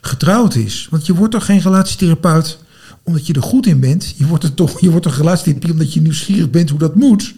getrouwd 0.00 0.54
is. 0.54 0.86
Want 0.90 1.06
je 1.06 1.14
wordt 1.14 1.32
toch 1.32 1.44
geen 1.44 1.60
relatietherapeut 1.60 2.58
omdat 3.02 3.26
je 3.26 3.32
er 3.32 3.42
goed 3.42 3.66
in 3.66 3.80
bent. 3.80 4.14
Je 4.16 4.26
wordt 4.26 4.44
er 4.44 4.54
toch, 4.54 4.80
je 4.80 4.90
wordt 4.90 5.04
toch 5.04 5.16
relatietherapeut 5.16 5.70
omdat 5.72 5.92
je 5.94 6.00
nieuwsgierig 6.00 6.50
bent 6.50 6.70
hoe 6.70 6.78
dat 6.78 6.94
moet. 6.94 7.34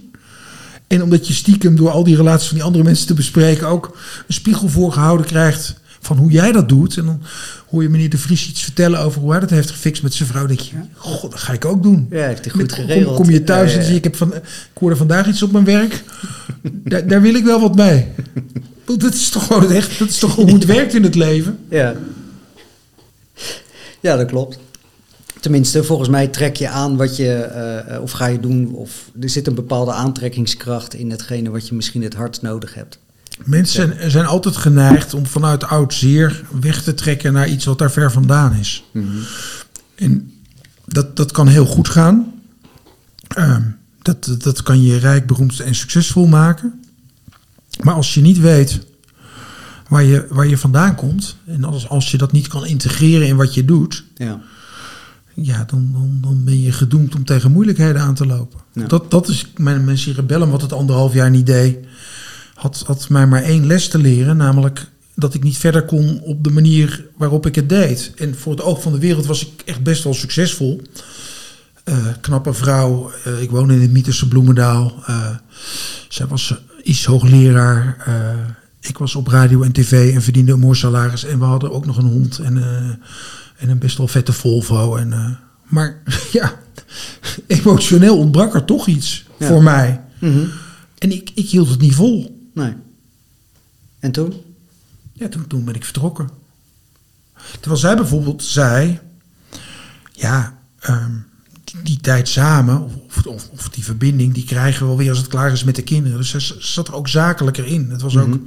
En 0.86 1.02
omdat 1.02 1.26
je 1.26 1.32
stiekem 1.32 1.76
door 1.76 1.90
al 1.90 2.04
die 2.04 2.16
relaties 2.16 2.46
van 2.48 2.56
die 2.56 2.66
andere 2.66 2.84
mensen 2.84 3.06
te 3.06 3.14
bespreken 3.14 3.66
ook 3.68 3.96
een 4.26 4.34
spiegel 4.34 4.68
voorgehouden 4.68 5.26
krijgt 5.26 5.80
van 6.00 6.16
hoe 6.16 6.30
jij 6.30 6.52
dat 6.52 6.68
doet. 6.68 6.96
En 6.96 7.04
dan 7.04 7.22
hoor 7.68 7.82
je 7.82 7.88
meneer 7.88 8.10
De 8.10 8.18
Vries 8.18 8.48
iets 8.48 8.62
vertellen 8.62 9.00
over 9.00 9.20
hoe 9.20 9.30
hij 9.30 9.40
dat 9.40 9.50
heeft 9.50 9.70
gefixt 9.70 10.02
met 10.02 10.14
zijn 10.14 10.28
vrouw. 10.28 10.46
Dan 10.46 10.56
denk 10.56 10.68
je, 10.68 10.76
god, 10.94 11.30
dat 11.30 11.40
ga 11.40 11.52
ik 11.52 11.64
ook 11.64 11.82
doen. 11.82 12.06
Ja, 12.10 12.26
heeft 12.26 12.40
hij 12.44 12.50
goed 12.52 12.60
Met- 12.62 12.72
geregeld. 12.72 13.06
Kom, 13.06 13.14
kom 13.24 13.30
je 13.30 13.44
thuis 13.44 13.72
Ja, 13.72 13.78
en 13.78 13.84
zie 13.84 13.96
ik, 13.96 14.04
heb 14.04 14.16
van, 14.16 14.34
ik 14.34 14.42
hoorde 14.78 14.96
vandaag 14.96 15.26
iets 15.26 15.42
op 15.42 15.52
mijn 15.52 15.64
werk. 15.64 16.04
daar, 16.62 17.06
daar 17.06 17.20
wil 17.22 17.34
ik 17.34 17.44
wel 17.44 17.60
wat 17.60 17.74
mee. 17.76 18.06
Dat 18.86 19.14
is 19.14 19.28
toch 19.28 19.46
gewoon 19.46 19.62
het 19.62 19.70
echt, 19.70 19.98
dat 19.98 20.08
is 20.08 20.18
toch 20.18 20.34
hoe 20.34 20.52
het 20.52 20.64
werkt 20.76 20.94
in 20.94 21.02
het 21.02 21.14
leven. 21.14 21.58
Ja. 21.68 21.94
ja, 24.00 24.16
dat 24.16 24.26
klopt. 24.26 24.58
Tenminste, 25.40 25.84
volgens 25.84 26.08
mij 26.08 26.28
trek 26.28 26.56
je 26.56 26.68
aan 26.68 26.96
wat 26.96 27.16
je, 27.16 27.32
eh, 27.32 28.02
of 28.02 28.10
ga 28.10 28.26
je 28.26 28.40
doen, 28.40 28.72
of 28.74 29.10
er 29.20 29.28
zit 29.28 29.46
een 29.46 29.54
bepaalde 29.54 29.92
aantrekkingskracht 29.92 30.94
in 30.94 31.10
hetgene 31.10 31.50
wat 31.50 31.68
je 31.68 31.74
misschien 31.74 32.02
het 32.02 32.14
hardst 32.14 32.42
nodig 32.42 32.74
hebt. 32.74 32.98
Mensen 33.44 33.94
zijn, 33.96 34.10
zijn 34.10 34.26
altijd 34.26 34.56
geneigd 34.56 35.14
om 35.14 35.26
vanuit 35.26 35.64
oud 35.64 35.94
zeer 35.94 36.44
weg 36.60 36.82
te 36.82 36.94
trekken 36.94 37.32
naar 37.32 37.48
iets 37.48 37.64
wat 37.64 37.78
daar 37.78 37.90
ver 37.90 38.12
vandaan 38.12 38.54
is. 38.54 38.84
En 39.94 40.32
dat, 40.84 41.16
dat 41.16 41.32
kan 41.32 41.48
heel 41.48 41.66
goed 41.66 41.88
gaan. 41.88 42.32
Ehm, 43.28 43.62
dat, 44.02 44.36
dat 44.38 44.62
kan 44.62 44.82
je 44.82 44.98
rijk, 44.98 45.26
beroemd 45.26 45.60
en 45.60 45.74
succesvol 45.74 46.26
maken. 46.26 46.80
Maar 47.82 47.94
als 47.94 48.14
je 48.14 48.20
niet 48.20 48.38
weet 48.40 48.78
waar 49.88 50.02
je, 50.02 50.26
waar 50.30 50.46
je 50.46 50.58
vandaan 50.58 50.94
komt, 50.94 51.36
en 51.46 51.64
als, 51.64 51.88
als 51.88 52.10
je 52.10 52.16
dat 52.16 52.32
niet 52.32 52.48
kan 52.48 52.66
integreren 52.66 53.26
in 53.26 53.36
wat 53.36 53.54
je 53.54 53.64
doet, 53.64 54.04
Ja. 54.14 54.40
ja, 55.34 55.64
dan, 55.64 55.88
dan, 55.92 56.18
dan 56.20 56.44
ben 56.44 56.60
je 56.60 56.72
gedoemd 56.72 57.14
om 57.14 57.24
tegen 57.24 57.52
moeilijkheden 57.52 58.00
aan 58.00 58.14
te 58.14 58.26
lopen. 58.26 58.60
Ja. 58.72 58.86
Dat, 58.86 59.10
dat 59.10 59.28
is 59.28 59.46
mijn, 59.56 59.84
mijn 59.84 59.98
cerebellum, 59.98 60.50
wat 60.50 60.62
het 60.62 60.72
anderhalf 60.72 61.14
jaar 61.14 61.30
niet 61.30 61.46
deed, 61.46 61.76
had, 62.54 62.82
had 62.86 63.08
mij 63.08 63.26
maar 63.26 63.42
één 63.42 63.66
les 63.66 63.88
te 63.88 63.98
leren, 63.98 64.36
namelijk 64.36 64.90
dat 65.14 65.34
ik 65.34 65.42
niet 65.42 65.56
verder 65.56 65.84
kon 65.84 66.20
op 66.20 66.44
de 66.44 66.50
manier 66.50 67.06
waarop 67.16 67.46
ik 67.46 67.54
het 67.54 67.68
deed. 67.68 68.12
En 68.16 68.34
voor 68.34 68.52
het 68.52 68.62
oog 68.62 68.82
van 68.82 68.92
de 68.92 68.98
wereld 68.98 69.26
was 69.26 69.46
ik 69.46 69.62
echt 69.64 69.82
best 69.82 70.04
wel 70.04 70.14
succesvol. 70.14 70.82
Eh, 71.84 72.06
knappe 72.20 72.52
vrouw, 72.52 73.10
eh, 73.24 73.42
ik 73.42 73.50
woon 73.50 73.70
in 73.70 73.80
het 73.80 73.90
Mythische 73.90 74.28
Bloemendaal. 74.28 74.94
Eh, 75.06 75.28
zij 76.08 76.26
was 76.26 76.54
iets 76.86 77.04
hoogleraar. 77.04 77.96
eh, 78.06 78.54
ik 78.80 78.98
was 78.98 79.14
op 79.14 79.26
radio 79.26 79.62
en 79.62 79.72
tv 79.72 80.14
en 80.14 80.22
verdiende 80.22 80.52
een 80.52 80.58
mooi 80.58 80.76
salaris. 80.78 81.24
En 81.24 81.38
we 81.38 81.44
hadden 81.44 81.72
ook 81.72 81.86
nog 81.86 81.96
een 81.96 82.04
hond 82.06 82.38
en, 82.38 82.56
eh, 82.56 82.88
en 83.56 83.68
een 83.68 83.78
best 83.78 83.96
wel 83.96 84.08
vette 84.08 84.32
Volvo. 84.32 84.96
En, 84.96 85.12
eh, 85.12 85.30
maar 85.62 86.02
ja, 86.32 86.54
emotioneel 87.46 88.18
ontbrak 88.18 88.54
er 88.54 88.64
toch 88.64 88.86
iets 88.86 89.24
Ja. 89.38 89.46
voor 89.46 89.62
mij. 89.62 90.00
Mhm. 90.20 90.44
En 90.98 91.12
ik, 91.12 91.30
ik 91.34 91.48
hield 91.48 91.68
het 91.68 91.80
niet 91.80 91.94
vol. 91.94 92.48
Nee. 92.54 92.74
En 93.98 94.12
toen? 94.12 94.34
Ja, 95.12 95.28
toen, 95.28 95.46
toen 95.46 95.64
ben 95.64 95.74
ik 95.74 95.84
vertrokken. 95.84 96.28
Terwijl 97.60 97.80
zij 97.80 97.96
bijvoorbeeld 97.96 98.42
zei, 98.44 98.98
ja, 100.12 100.58
ehm, 100.78 101.12
die, 101.82 101.98
tijd 102.00 102.28
samen, 102.28 102.82
of, 102.84 103.26
of, 103.26 103.48
of 103.52 103.68
die 103.68 103.84
verbinding, 103.84 104.34
die 104.34 104.44
krijgen 104.44 104.80
we 104.80 104.86
wel 104.86 104.96
weer 104.96 105.08
als 105.08 105.18
het 105.18 105.26
klaar 105.28 105.52
is 105.52 105.64
met 105.64 105.76
de 105.76 105.82
kinderen. 105.82 106.18
Dus 106.18 106.30
ze 106.30 106.56
zat 106.58 106.88
er 106.88 106.94
ook 106.94 107.08
zakelijker 107.08 107.66
in. 107.66 107.90
Het 107.90 108.02
was 108.02 108.16
ook, 108.16 108.26
Mhm. 108.26 108.38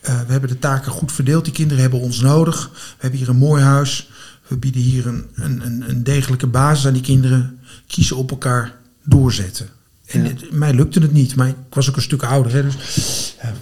eh, 0.00 0.20
we 0.26 0.32
hebben 0.32 0.50
de 0.50 0.58
taken 0.58 0.92
goed 0.92 1.12
verdeeld. 1.12 1.44
Die 1.44 1.52
kinderen 1.52 1.82
hebben 1.82 2.00
ons 2.00 2.20
nodig. 2.20 2.70
We 2.72 2.78
hebben 2.98 3.18
hier 3.18 3.28
een 3.28 3.36
mooi 3.36 3.62
huis. 3.62 4.08
We 4.48 4.56
bieden 4.56 4.82
hier 4.82 5.06
een, 5.06 5.24
een, 5.34 5.66
een, 5.66 5.90
een 5.90 6.02
degelijke 6.04 6.46
basis 6.46 6.86
aan 6.86 6.92
die 6.92 7.02
kinderen. 7.02 7.58
Kiezen 7.86 8.16
op 8.16 8.30
elkaar 8.30 8.74
doorzetten. 9.04 9.66
En 10.06 10.22
Ja. 10.22 10.28
het- 10.28 10.52
mij 10.52 10.74
lukte 10.74 11.00
het 11.00 11.12
niet, 11.12 11.34
maar 11.36 11.48
ik 11.48 11.54
was 11.70 11.88
ook 11.88 11.96
een 11.96 12.02
stuk 12.02 12.22
ouder. 12.22 12.52
Hè, 12.52 12.62
dus, 12.62 12.74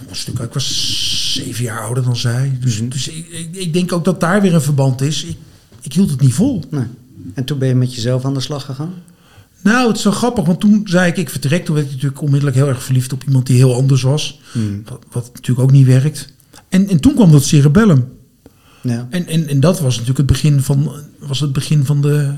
een 0.08 0.16
stuk, 0.16 0.38
ik 0.38 0.52
was 0.52 1.32
zeven 1.34 1.64
jaar 1.64 1.80
ouder 1.80 2.04
dan 2.04 2.16
zij. 2.16 2.58
Dus, 2.60 2.80
Mhm. 2.80 2.88
dus 2.88 3.08
ik, 3.08 3.28
ik, 3.28 3.56
ik 3.56 3.72
denk 3.72 3.92
ook 3.92 4.04
dat 4.04 4.20
daar 4.20 4.40
weer 4.42 4.54
een 4.54 4.62
verband 4.62 5.00
is. 5.00 5.24
Ik, 5.24 5.36
ik 5.80 5.92
hield 5.92 6.10
het 6.10 6.20
niet 6.20 6.34
vol. 6.34 6.64
Nee. 6.70 6.84
En 7.34 7.44
toen 7.44 7.58
ben 7.58 7.68
je 7.68 7.74
met 7.74 7.94
jezelf 7.94 8.24
aan 8.24 8.34
de 8.34 8.40
slag 8.40 8.64
gegaan? 8.64 8.94
Nou, 9.62 9.86
het 9.88 9.96
is 9.96 10.02
zo 10.02 10.10
grappig, 10.10 10.44
want 10.44 10.60
toen 10.60 10.80
zei 10.84 11.10
ik, 11.10 11.16
ik 11.16 11.30
vertrek. 11.30 11.64
Toen 11.64 11.74
werd 11.74 11.86
ik 11.86 11.92
natuurlijk 11.92 12.20
onmiddellijk 12.20 12.56
heel 12.56 12.68
erg 12.68 12.82
verliefd 12.82 13.12
op 13.12 13.24
iemand 13.24 13.46
die 13.46 13.56
heel 13.56 13.74
anders 13.74 14.02
was. 14.02 14.40
Hmm. 14.52 14.82
Wat, 14.84 15.04
wat 15.12 15.30
natuurlijk 15.34 15.68
ook 15.68 15.72
niet 15.72 15.86
werkt. 15.86 16.32
En, 16.68 16.88
en 16.88 17.00
toen 17.00 17.14
kwam 17.14 17.30
dat 17.32 17.44
cerebellum. 17.44 18.12
Ja. 18.82 19.06
En, 19.10 19.26
en, 19.26 19.48
en 19.48 19.60
dat 19.60 19.80
was 19.80 19.92
natuurlijk 19.92 20.18
het 20.18 20.26
begin 20.26 20.62
van, 20.62 20.92
was 21.18 21.40
het 21.40 21.52
begin 21.52 21.84
van, 21.84 22.00
de, 22.00 22.34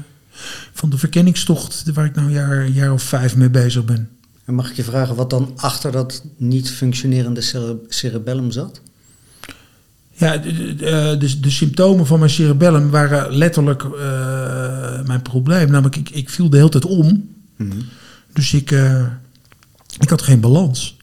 van 0.73 0.91
de 0.91 0.99
verkenningstocht... 0.99 1.85
waar 1.95 2.05
ik 2.05 2.15
nou 2.15 2.27
een 2.27 2.33
jaar, 2.33 2.69
jaar 2.69 2.93
of 2.93 3.03
vijf 3.03 3.37
mee 3.37 3.51
bezig 3.51 3.85
ben. 3.85 4.09
En 4.45 4.55
mag 4.55 4.71
ik 4.71 4.77
je 4.77 4.85
vragen 4.85 5.15
wat 5.15 5.31
dan 5.31 5.53
achter 5.57 5.93
dat 5.93 6.25
niet 6.37 6.71
functionerende 6.71 7.41
cere- 7.41 7.79
cerebellum 7.89 8.51
zat? 8.51 8.81
Ja, 10.17 10.37
de, 10.37 10.75
de, 10.75 11.17
de, 11.19 11.41
de 11.41 11.51
symptomen 11.51 12.07
van 12.07 12.19
mijn 12.19 12.31
cerebellum 12.31 12.91
waren 12.91 13.37
letterlijk 13.37 13.83
eh, 13.83 13.91
mijn 15.07 15.23
probleem. 15.23 15.71
Namelijk, 15.71 15.97
ik, 15.97 16.11
ik 16.11 16.31
viel 16.31 16.51
de 16.51 16.57
hele 16.57 16.69
tijd 16.69 16.85
om. 16.85 17.29
Mhm. 17.57 17.79
Dus 18.33 18.53
ik, 18.53 18.71
eh, 18.71 19.07
ik 19.99 20.11
had 20.11 20.23
geen 20.23 20.41
balans. 20.41 20.97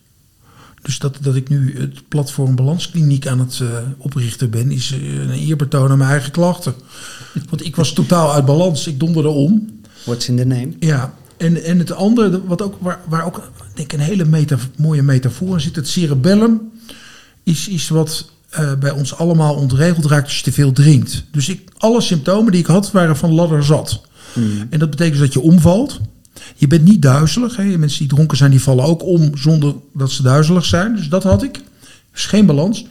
Dus 0.81 0.99
dat, 0.99 1.17
dat 1.21 1.35
ik 1.35 1.49
nu 1.49 1.79
het 1.79 2.07
platform 2.07 2.55
Balanskliniek 2.55 3.27
aan 3.27 3.39
het 3.39 3.59
eh, 3.61 3.67
oprichten 3.97 4.49
ben, 4.49 4.71
is 4.71 4.91
eh, 4.91 5.19
een 5.19 5.31
eerbetoon 5.31 5.91
aan 5.91 5.97
mijn 5.97 6.09
eigen 6.09 6.31
klachten. 6.31 6.73
Want 7.49 7.65
ik 7.65 7.75
was 7.75 7.93
totaal 7.93 8.33
uit 8.33 8.45
balans. 8.45 8.87
Ik 8.87 8.99
donderde 8.99 9.29
om. 9.29 9.79
What's 10.05 10.27
in 10.27 10.37
the 10.37 10.45
name? 10.45 10.69
Ja, 10.79 11.13
en, 11.37 11.63
en 11.63 11.79
het 11.79 11.91
andere, 11.91 12.45
wat 12.45 12.61
ook, 12.61 12.75
waar, 12.79 12.99
waar 13.07 13.25
ook 13.25 13.51
denk 13.73 13.93
ik, 13.93 13.99
een 13.99 14.05
hele 14.05 14.25
meta, 14.25 14.57
mooie 14.77 15.01
metafoor 15.01 15.53
in 15.53 15.61
zit, 15.61 15.75
het 15.75 15.87
cerebellum 15.87 16.71
is 17.43 17.67
iets 17.67 17.89
wat 17.89 18.31
eh, 18.51 18.73
bij 18.73 18.91
ons 18.91 19.15
allemaal 19.15 19.55
ontregeld 19.55 20.05
raakt 20.05 20.25
als 20.25 20.37
je 20.37 20.43
te 20.43 20.51
veel 20.51 20.71
drinkt. 20.71 21.23
Dus 21.31 21.49
ik, 21.49 21.69
alle 21.77 22.01
symptomen 22.01 22.51
die 22.51 22.61
ik 22.61 22.67
had 22.67 22.91
waren 22.91 23.17
van 23.17 23.31
ladder 23.31 23.63
zat. 23.63 24.01
Mhm. 24.33 24.45
En 24.69 24.79
dat 24.79 24.89
betekent 24.89 25.19
dat 25.19 25.33
je 25.33 25.41
omvalt. 25.41 25.99
Je 26.55 26.67
bent 26.67 26.83
niet 26.83 27.01
duizelig. 27.01 27.55
Hè. 27.55 27.77
Mensen 27.77 27.99
die 27.99 28.07
dronken 28.07 28.37
zijn, 28.37 28.51
die 28.51 28.61
vallen 28.61 28.85
ook 28.85 29.03
om 29.03 29.37
zonder 29.37 29.75
dat 29.93 30.11
ze 30.11 30.21
duizelig 30.21 30.65
zijn. 30.65 30.95
Dus 30.95 31.09
dat 31.09 31.23
had 31.23 31.43
ik. 31.43 31.61
Dus 32.11 32.25
geen 32.25 32.45
balans. 32.45 32.85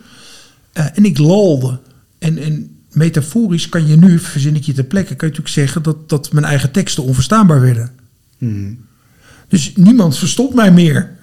Eh, 0.72 0.86
en 0.94 1.04
ik 1.04 1.18
lalde. 1.18 1.78
En, 2.18 2.38
en 2.38 2.76
metaforisch 2.92 3.68
kan 3.68 3.86
je 3.86 3.96
nu, 3.96 4.18
verzin 4.18 4.56
ik 4.56 4.64
je 4.64 4.72
ter 4.72 4.84
plekke, 4.84 5.14
kan 5.14 5.28
je 5.28 5.34
natuurlijk 5.34 5.68
zeggen 5.68 5.82
dat, 5.82 6.08
dat 6.08 6.32
mijn 6.32 6.44
eigen 6.44 6.70
teksten 6.70 7.04
onverstaanbaar 7.04 7.60
werden. 7.60 7.90
Mhm. 8.38 8.72
Dus 9.48 9.72
niemand 9.76 10.18
verstond 10.18 10.54
mij 10.54 10.72
meer. 10.72 11.18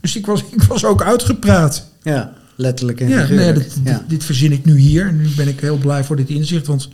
Dus 0.00 0.16
ik 0.16 0.26
was, 0.26 0.44
ik 0.50 0.62
was 0.62 0.84
ook 0.84 1.02
uitgepraat. 1.02 1.88
Ja, 2.02 2.36
letterlijk 2.58 3.00
en 3.00 3.08
Ja, 3.08 3.28
nee, 3.28 3.52
dit, 3.52 3.78
ja. 3.84 4.04
dit, 4.08 4.24
verzin 4.24 4.52
ik 4.52 4.64
nu 4.64 4.78
hier. 4.78 5.06
En 5.06 5.16
nu 5.16 5.28
ben 5.36 5.48
ik 5.48 5.60
heel 5.60 5.76
blij 5.78 6.04
voor 6.04 6.16
dit 6.16 6.28
inzicht. 6.28 6.66
Want 6.66 6.88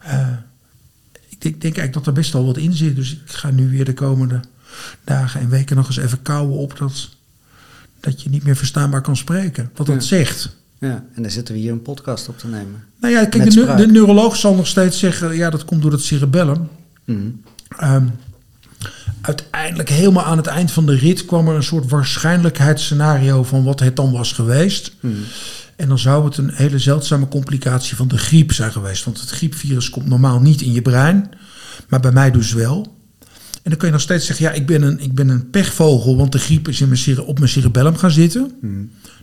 eh, 0.00 0.28
ik 1.28 1.40
denk, 1.40 1.60
denk 1.60 1.62
eigenlijk 1.76 1.92
dat 1.92 2.06
er 2.06 2.12
best 2.12 2.32
wel 2.32 2.44
wat 2.46 2.56
in 2.56 2.72
zit. 2.72 2.96
Dus 2.96 3.12
ik 3.12 3.20
ga 3.24 3.50
nu 3.50 3.68
weer 3.70 3.84
de 3.84 3.94
komende 3.94 4.40
dagen 5.04 5.40
en 5.40 5.48
weken 5.48 5.76
nog 5.76 5.86
eens 5.86 5.96
even 5.96 6.22
kouwen 6.22 6.56
op 6.58 6.78
dat, 6.78 7.08
dat 8.00 8.22
je 8.22 8.28
niet 8.30 8.44
meer 8.44 8.56
verstaanbaar 8.56 9.00
kan 9.00 9.16
spreken. 9.16 9.70
Wat 9.74 9.86
dat 9.86 9.96
Ja. 9.96 10.00
zegt. 10.02 10.56
ja, 10.78 11.04
en 11.14 11.22
dan 11.22 11.30
zitten 11.30 11.54
we 11.54 11.60
hier 11.60 11.72
een 11.72 11.82
podcast 11.82 12.28
op 12.28 12.38
te 12.38 12.46
nemen. 12.46 12.84
Nou 13.00 13.14
ja, 13.14 13.24
kijk, 13.24 13.50
de, 13.50 13.86
neuroloog 13.86 14.36
zal 14.36 14.54
nog 14.54 14.66
steeds 14.66 14.98
zeggen, 14.98 15.36
ja, 15.36 15.50
dat 15.50 15.64
komt 15.64 15.82
door 15.82 15.92
het 15.92 16.02
cerebellum. 16.02 16.68
Ehm, 17.78 18.06
uiteindelijk, 19.22 19.88
helemaal 19.88 20.24
aan 20.24 20.36
het 20.36 20.46
eind 20.46 20.72
van 20.72 20.86
de 20.86 20.94
rit, 20.94 21.24
kwam 21.24 21.48
er 21.48 21.54
een 21.54 21.62
soort 21.62 21.88
waarschijnlijkheidsscenario 21.88 23.42
van 23.42 23.64
wat 23.64 23.80
het 23.80 23.96
dan 23.96 24.12
was 24.12 24.32
geweest. 24.32 24.92
Mhm. 25.00 25.12
En 25.76 25.88
dan 25.88 25.98
zou 25.98 26.24
het 26.24 26.36
een 26.36 26.50
hele 26.52 26.78
zeldzame 26.78 27.28
complicatie 27.28 27.96
van 27.96 28.08
de 28.08 28.18
griep 28.18 28.52
zijn 28.52 28.72
geweest. 28.72 29.04
Want 29.04 29.20
het 29.20 29.30
griepvirus 29.30 29.90
komt 29.90 30.08
normaal 30.08 30.40
niet 30.40 30.60
in 30.60 30.72
je 30.72 30.82
brein, 30.82 31.30
maar 31.88 32.00
bij 32.00 32.12
mij 32.12 32.30
dus 32.30 32.52
wel. 32.52 32.96
En 33.62 33.70
dan 33.70 33.76
kun 33.76 33.86
je 33.86 33.92
nog 33.92 34.02
steeds 34.02 34.26
zeggen, 34.26 34.46
ja, 34.46 34.52
ik 34.52 34.66
ben 34.66 34.82
een, 34.82 35.00
ik 35.00 35.14
ben 35.14 35.28
een 35.28 35.50
pechvogel, 35.50 36.16
want 36.16 36.32
de 36.32 36.38
griep 36.38 36.68
is 36.68 36.80
in 36.80 36.88
mijn 36.88 37.20
op 37.20 37.38
mijn 37.38 37.50
cerebellum 37.50 37.96
gaan 37.96 38.10
zitten. 38.10 38.52
Mhm. 38.60 38.82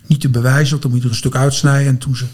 Niet 0.10 0.22
te 0.22 0.30
bewijzen, 0.30 0.70
want 0.70 0.82
dan 0.82 0.91
moet 0.91 0.99
je 0.99 1.05
er 1.05 1.12
een 1.12 1.20
stuk 1.20 1.36
uitsnijden. 1.36 1.88
En 1.88 1.97
toen 1.97 2.16
ze 2.16 2.26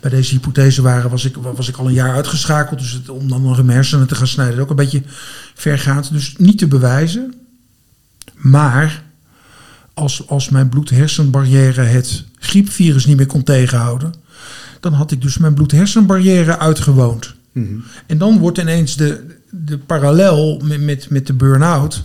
bij 0.00 0.10
deze 0.10 0.34
hypothese 0.34 0.82
waren, 0.82 1.10
was 1.10 1.24
ik, 1.24 1.36
was 1.36 1.68
ik 1.68 1.76
al 1.76 1.86
een 1.86 1.92
jaar 1.92 2.14
uitgeschakeld. 2.14 2.78
Dus 2.78 2.92
het, 2.92 3.08
om 3.08 3.28
dan 3.28 3.42
nog 3.42 3.56
mijn 3.56 3.68
hersenen 3.68 4.06
te 4.06 4.14
gaan 4.14 4.26
snijden, 4.26 4.54
is 4.54 4.60
ook 4.60 4.70
een 4.70 4.76
beetje 4.76 5.02
vergaand. 5.54 6.12
Dus 6.12 6.34
niet 6.38 6.58
te 6.58 6.66
bewijzen. 6.66 7.34
Maar 8.34 9.02
als, 9.94 10.28
als 10.28 10.48
mijn 10.48 10.68
bloed-hersenbarrière 10.68 11.82
het 11.82 12.24
griepvirus 12.38 13.06
niet 13.06 13.16
meer 13.16 13.26
kon 13.26 13.42
tegenhouden, 13.42 14.14
dan 14.80 14.92
had 14.92 15.10
ik 15.10 15.22
dus 15.22 15.38
mijn 15.38 15.54
bloed-hersenbarrière 15.54 16.58
uitgewoond. 16.58 17.34
Mhm. 17.52 17.74
En 18.06 18.18
dan 18.18 18.38
wordt 18.38 18.58
ineens 18.58 18.96
de, 18.96 19.36
de 19.50 19.78
parallel 19.78 20.60
met, 20.64 20.80
met, 20.80 21.10
met 21.10 21.26
de 21.26 21.32
burn-out, 21.32 22.04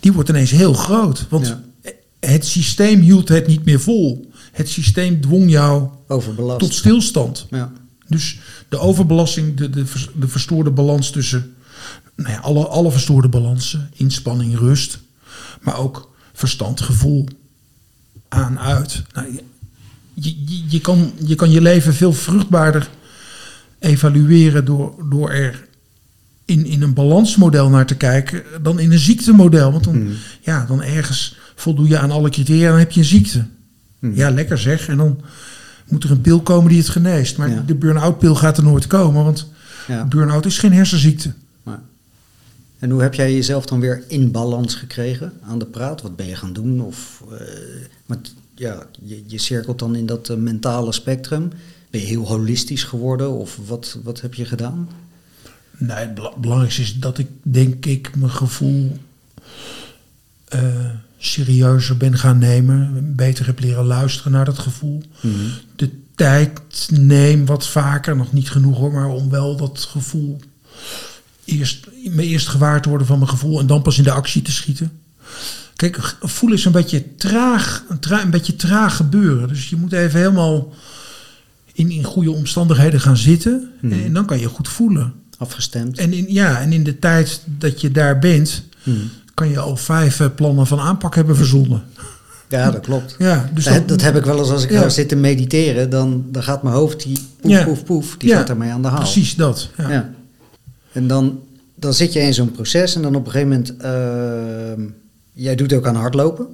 die 0.00 0.12
wordt 0.12 0.28
ineens 0.28 0.50
heel 0.50 0.74
groot. 0.74 1.26
Want 1.28 1.46
Ja. 1.46 1.60
Het 2.26 2.46
systeem 2.46 3.00
hield 3.00 3.28
het 3.28 3.46
niet 3.46 3.64
meer 3.64 3.80
vol. 3.80 4.30
Het 4.52 4.68
systeem 4.68 5.20
dwong 5.20 5.50
jou 5.50 5.88
Overbelast. 6.08 6.58
tot 6.58 6.74
stilstand. 6.74 7.46
Ja. 7.50 7.72
Dus 8.08 8.38
de 8.68 8.78
overbelasting, 8.78 9.56
de, 9.56 9.70
de, 9.70 9.84
de 10.14 10.28
verstoorde 10.28 10.70
balans 10.70 11.10
tussen 11.10 11.54
nou 12.16 12.30
ja, 12.30 12.38
alle, 12.38 12.66
alle 12.66 12.90
verstoorde 12.90 13.28
balansen, 13.28 13.90
inspanning, 13.94 14.58
rust, 14.58 14.98
maar 15.60 15.78
ook 15.78 16.10
verstand, 16.32 16.80
gevoel, 16.80 17.26
aan, 18.28 18.58
uit. 18.58 19.02
Nou, 19.14 19.32
je, 20.14 20.34
je, 20.46 20.62
je, 20.68 20.80
kan, 20.80 21.12
je 21.24 21.34
kan 21.34 21.50
je 21.50 21.60
leven 21.60 21.94
veel 21.94 22.12
vruchtbaarder 22.12 22.90
evalueren 23.78 24.64
door, 24.64 24.94
door 25.10 25.30
er 25.30 25.68
in, 26.44 26.66
in 26.66 26.82
een 26.82 26.94
balansmodel 26.94 27.68
naar 27.68 27.86
te 27.86 27.94
kijken 27.96 28.42
dan 28.62 28.78
in 28.78 28.92
een 28.92 28.98
ziektemodel. 28.98 29.72
Want 29.72 29.84
dan, 29.84 30.02
Mhm. 30.02 30.12
ja, 30.40 30.64
dan 30.64 30.82
ergens 30.82 31.36
voldoe 31.62 31.88
je 31.88 31.98
aan 31.98 32.10
alle 32.10 32.30
criteria, 32.30 32.68
dan 32.70 32.78
heb 32.78 32.90
je 32.92 33.00
een 33.00 33.06
ziekte. 33.06 33.44
Mhm. 33.98 34.14
Ja, 34.14 34.30
lekker 34.30 34.58
zeg. 34.58 34.88
En 34.88 34.96
dan 34.96 35.20
moet 35.88 36.04
er 36.04 36.10
een 36.10 36.20
pil 36.20 36.40
komen 36.40 36.68
die 36.68 36.78
het 36.78 36.88
geneest. 36.88 37.36
Maar 37.36 37.50
Ja. 37.50 37.62
de 37.66 37.74
burn-out 37.74 38.18
pil 38.18 38.34
gaat 38.34 38.56
er 38.56 38.62
nooit 38.62 38.86
komen, 38.86 39.24
want 39.24 39.46
Ja. 39.88 40.04
burn-out 40.04 40.46
is 40.46 40.58
geen 40.58 40.72
hersenziekte. 40.72 41.32
Maar- 41.62 41.80
En 42.78 42.90
hoe 42.90 43.02
heb 43.02 43.14
jij 43.14 43.34
jezelf 43.34 43.66
dan 43.66 43.80
weer 43.80 44.02
in 44.06 44.30
balans 44.30 44.74
gekregen 44.74 45.32
aan 45.42 45.58
de 45.58 45.64
praat? 45.64 46.02
Wat 46.02 46.16
ben 46.16 46.26
je 46.26 46.36
gaan 46.36 46.52
doen? 46.52 46.80
Of, 46.80 47.22
eh, 47.30 47.36
want 48.06 48.34
ja, 48.54 48.86
je, 49.02 49.22
je 49.26 49.38
cirkelt 49.38 49.78
dan 49.78 49.94
in 49.96 50.06
dat 50.06 50.28
eh, 50.28 50.36
mentale 50.36 50.92
spectrum. 50.92 51.50
Ben 51.90 52.00
je 52.00 52.06
heel 52.06 52.26
holistisch 52.26 52.84
geworden? 52.84 53.30
Of 53.30 53.58
wat, 53.66 53.98
wat 54.02 54.20
heb 54.20 54.34
je 54.34 54.44
gedaan? 54.44 54.88
Nee, 55.78 55.96
het 55.96 56.14
bela- 56.14 56.32
belangrijkste 56.40 56.82
is 56.82 56.98
dat 56.98 57.18
ik, 57.18 57.26
denk 57.42 57.86
ik, 57.86 58.16
mijn 58.16 58.30
gevoel 58.30 58.96
eh, 60.48 60.60
serieuzer 61.26 61.96
ben 61.96 62.18
gaan 62.18 62.38
nemen. 62.38 63.12
Beter 63.16 63.46
heb 63.46 63.60
leren 63.60 63.84
luisteren 63.84 64.32
naar 64.32 64.44
dat 64.44 64.58
gevoel. 64.58 65.02
De 65.76 65.90
tijd 66.14 66.50
neem 66.90 67.46
wat 67.46 67.68
vaker, 67.68 68.16
nog 68.16 68.32
niet 68.32 68.50
genoeg 68.50 68.78
hoor, 68.78 68.92
maar 68.92 69.08
om 69.08 69.30
wel 69.30 69.56
dat 69.56 69.80
gevoel 69.90 70.40
eerst, 71.44 71.86
me 72.10 72.22
eerst 72.22 72.48
gewaar 72.48 72.82
te 72.82 72.88
worden 72.88 73.06
van 73.06 73.18
mijn 73.18 73.30
gevoel 73.30 73.60
en 73.60 73.66
dan 73.66 73.82
pas 73.82 73.98
in 73.98 74.04
de 74.04 74.10
actie 74.12 74.42
te 74.42 74.52
schieten. 74.52 74.92
Kijk, 75.76 76.16
voelen 76.20 76.58
is 76.58 76.64
een 76.64 76.72
beetje 76.72 77.14
traag, 77.16 77.84
een, 77.88 77.98
tra- 77.98 78.22
een 78.22 78.30
beetje 78.30 78.56
traag 78.56 78.96
gebeuren. 78.96 79.48
Dus 79.48 79.68
je 79.70 79.76
moet 79.76 79.92
even 79.92 80.18
helemaal 80.20 80.72
in, 81.72 81.90
in 81.90 82.04
goede 82.04 82.30
omstandigheden 82.30 83.00
gaan 83.00 83.16
zitten 83.16 83.70
Mhm. 83.80 83.92
en 83.92 84.12
dan 84.12 84.26
kan 84.26 84.38
je 84.40 84.46
goed 84.48 84.68
voelen. 84.68 85.12
Afgestemd? 85.38 85.98
En 85.98 86.12
in, 86.12 86.24
ja, 86.28 86.60
en 86.60 86.72
in 86.72 86.84
de 86.84 86.98
tijd 86.98 87.42
dat 87.58 87.80
je 87.80 87.90
daar 87.90 88.18
bent, 88.18 88.62
Mhm. 88.82 88.96
Kan 89.34 89.48
je 89.48 89.58
al 89.58 89.76
vijf 89.76 90.20
eh, 90.20 90.26
plannen 90.34 90.66
van 90.66 90.80
aanpak 90.80 91.14
hebben 91.14 91.36
verzonnen. 91.36 91.82
Ja, 92.48 92.70
dat 92.70 92.80
klopt. 92.80 93.14
Ja, 93.18 93.50
dus 93.54 93.64
dat, 93.64 93.88
dat 93.88 94.00
heb 94.00 94.16
ik 94.16 94.24
wel 94.24 94.38
eens 94.38 94.50
als 94.50 94.62
ik 94.64 94.70
Ja. 94.70 94.80
ga 94.80 94.88
zitten 94.88 95.20
mediteren. 95.20 95.90
Dan, 95.90 96.24
dan 96.30 96.42
gaat 96.42 96.62
mijn 96.62 96.74
hoofd, 96.74 97.02
die 97.02 97.18
poef, 97.40 97.50
Ja. 97.50 97.64
poef, 97.64 97.84
poef, 97.84 98.14
die 98.18 98.28
Ja, 98.28 98.36
gaat 98.36 98.48
ermee 98.48 98.70
aan 98.70 98.82
de 98.82 98.88
haal. 98.88 98.98
Precies 98.98 99.34
dat. 99.34 99.68
Ja. 99.76 99.90
Ja. 99.90 100.10
En 100.92 101.06
dan, 101.06 101.40
dan 101.74 101.94
zit 101.94 102.12
je 102.12 102.20
in 102.20 102.34
zo'n 102.34 102.50
proces 102.50 102.94
en 102.94 103.02
dan 103.02 103.14
op 103.14 103.24
een 103.26 103.30
gegeven 103.32 103.48
moment... 103.48 103.76
ehm, 103.76 104.80
jij 105.32 105.54
doet 105.54 105.72
ook 105.72 105.86
aan 105.86 105.96
hardlopen. 105.96 106.46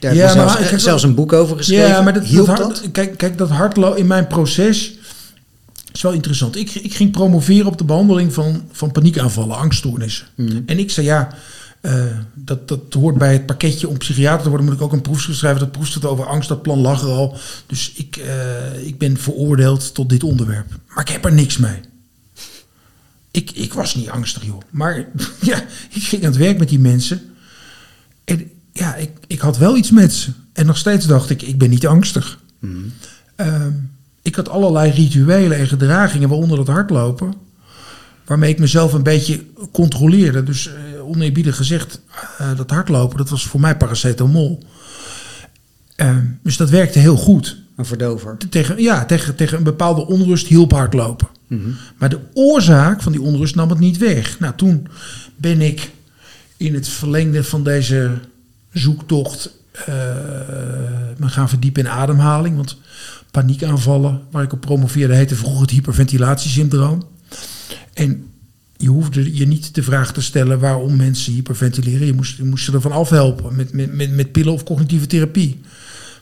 Daar 0.00 0.10
heb 0.10 0.20
Ja, 0.20 0.26
je 0.26 0.32
zelfs, 0.32 0.54
maar- 0.58 0.68
kijk, 0.68 0.80
zelfs 0.80 1.02
een 1.02 1.14
boek 1.14 1.32
over 1.32 1.56
geschreven. 1.56 1.88
Ja, 1.88 2.00
maar 2.02 2.12
dat, 2.12 2.24
Hielp 2.24 2.46
dat, 2.46 2.56
dat? 2.56 2.66
hard- 2.78 2.90
Kijk, 2.92 3.16
kijk, 3.18 3.38
dat 3.38 3.48
hardlopen 3.50 3.98
in 3.98 4.06
mijn 4.06 4.26
proces 4.26 4.98
is 5.92 6.02
wel 6.02 6.12
interessant. 6.12 6.56
Ik, 6.56 6.74
ik 6.74 6.94
ging 6.94 7.10
promoveren 7.10 7.66
op 7.66 7.78
de 7.78 7.84
behandeling 7.84 8.32
van, 8.34 8.62
van 8.72 8.92
paniekaanvallen, 8.92 9.56
angststoornissen. 9.56 10.26
Mhm. 10.34 10.60
En 10.66 10.78
ik 10.78 10.90
zei 10.90 11.06
ja, 11.06 11.28
eh, 11.86 12.04
dat, 12.34 12.68
dat 12.68 12.92
hoort 12.92 13.18
bij 13.18 13.32
het 13.32 13.46
pakketje 13.46 13.88
om 13.88 13.98
psychiater 13.98 14.42
te 14.42 14.48
worden. 14.48 14.66
Moet 14.66 14.76
ik 14.76 14.82
ook 14.82 14.92
een 14.92 15.00
proefschrift 15.00 15.38
schrijven. 15.38 15.60
Dat 15.60 15.72
proefschrift 15.72 16.06
over 16.06 16.26
angst, 16.26 16.48
dat 16.48 16.62
plan 16.62 16.78
lag 16.78 17.02
er 17.02 17.08
al. 17.08 17.36
Dus 17.66 17.92
ik, 17.94 18.16
eh, 18.16 18.86
ik 18.86 18.98
ben 18.98 19.16
veroordeeld 19.16 19.94
tot 19.94 20.08
dit 20.08 20.22
onderwerp. 20.22 20.66
Maar 20.88 21.04
ik 21.04 21.08
heb 21.08 21.24
er 21.24 21.32
niks 21.32 21.56
mee. 21.56 21.80
Ik, 23.30 23.50
ik 23.50 23.72
was 23.72 23.94
niet 23.94 24.08
angstig, 24.08 24.44
joh. 24.44 24.60
Maar 24.70 24.96
ja, 25.40 25.62
ik 25.90 26.02
ging 26.02 26.24
aan 26.24 26.30
het 26.30 26.38
werk 26.38 26.58
met 26.58 26.68
die 26.68 26.78
mensen. 26.78 27.20
En 28.24 28.50
ja, 28.72 28.94
ik, 28.94 29.10
ik 29.26 29.40
had 29.40 29.58
wel 29.58 29.76
iets 29.76 29.90
met 29.90 30.12
ze. 30.12 30.30
En 30.52 30.66
nog 30.66 30.78
steeds 30.78 31.06
dacht 31.06 31.30
ik, 31.30 31.42
ik 31.42 31.58
ben 31.58 31.70
niet 31.70 31.86
angstig. 31.86 32.40
Mhm. 32.58 32.78
Ehm, 33.36 33.72
ik 34.22 34.34
had 34.34 34.48
allerlei 34.48 34.90
rituelen 34.90 35.58
en 35.58 35.68
gedragingen, 35.68 36.28
waaronder 36.28 36.56
dat 36.56 36.68
hardlopen. 36.68 37.34
Waarmee 38.24 38.50
ik 38.50 38.58
mezelf 38.58 38.92
een 38.92 39.02
beetje 39.02 39.44
controleerde. 39.72 40.42
Dus 40.42 40.68
eh 40.68 40.95
oneerbiedig 41.06 41.56
gezegd, 41.56 42.00
eh, 42.38 42.56
dat 42.56 42.70
hardlopen, 42.70 43.16
dat 43.16 43.28
was 43.28 43.46
voor 43.46 43.60
mij 43.60 43.76
paracetamol. 43.76 44.62
Ehm, 45.96 46.24
dus 46.42 46.56
dat 46.56 46.70
werkte 46.70 46.98
heel 46.98 47.16
goed. 47.16 47.64
Een 47.76 47.86
verdover. 47.86 48.36
Tegen, 48.50 48.82
ja, 48.82 49.04
tegen, 49.04 49.34
tegen 49.34 49.58
een 49.58 49.64
bepaalde 49.64 50.06
onrust 50.06 50.46
hielp 50.46 50.72
hardlopen. 50.72 51.28
Mhm. 51.46 51.70
Maar 51.98 52.08
de 52.08 52.20
oorzaak 52.34 53.02
van 53.02 53.12
die 53.12 53.20
onrust 53.20 53.54
nam 53.54 53.70
het 53.70 53.78
niet 53.78 53.98
weg. 53.98 54.38
Nou, 54.38 54.54
toen 54.56 54.88
ben 55.36 55.60
ik 55.60 55.90
in 56.56 56.74
het 56.74 56.88
verlengde 56.88 57.44
van 57.44 57.64
deze 57.64 58.18
zoektocht 58.72 59.50
eh, 59.72 59.94
me 61.16 61.28
gaan 61.28 61.48
verdiepen 61.48 61.82
in 61.82 61.90
ademhaling. 61.90 62.56
Want 62.56 62.76
paniekaanvallen, 63.30 64.22
waar 64.30 64.42
ik 64.42 64.52
op 64.52 64.60
promoveerde, 64.60 65.14
heette 65.14 65.34
vroeger 65.34 65.60
het 65.60 65.70
hyperventilatiesyndroom. 65.70 67.02
En 67.92 68.26
je 68.76 68.88
hoefde 68.88 69.36
je 69.36 69.46
niet 69.46 69.74
de 69.74 69.82
vraag 69.82 70.12
te 70.12 70.20
stellen 70.20 70.60
waarom 70.60 70.96
mensen 70.96 71.32
hyperventileren. 71.32 72.06
Je 72.06 72.12
moest, 72.12 72.36
je 72.36 72.44
moest 72.44 72.64
ze 72.64 72.72
ervan 72.72 72.92
afhelpen 72.92 73.56
met, 73.56 73.72
met, 73.72 73.94
met, 73.94 74.10
met 74.10 74.32
pillen 74.32 74.52
of 74.52 74.64
cognitieve 74.64 75.06
therapie. 75.06 75.60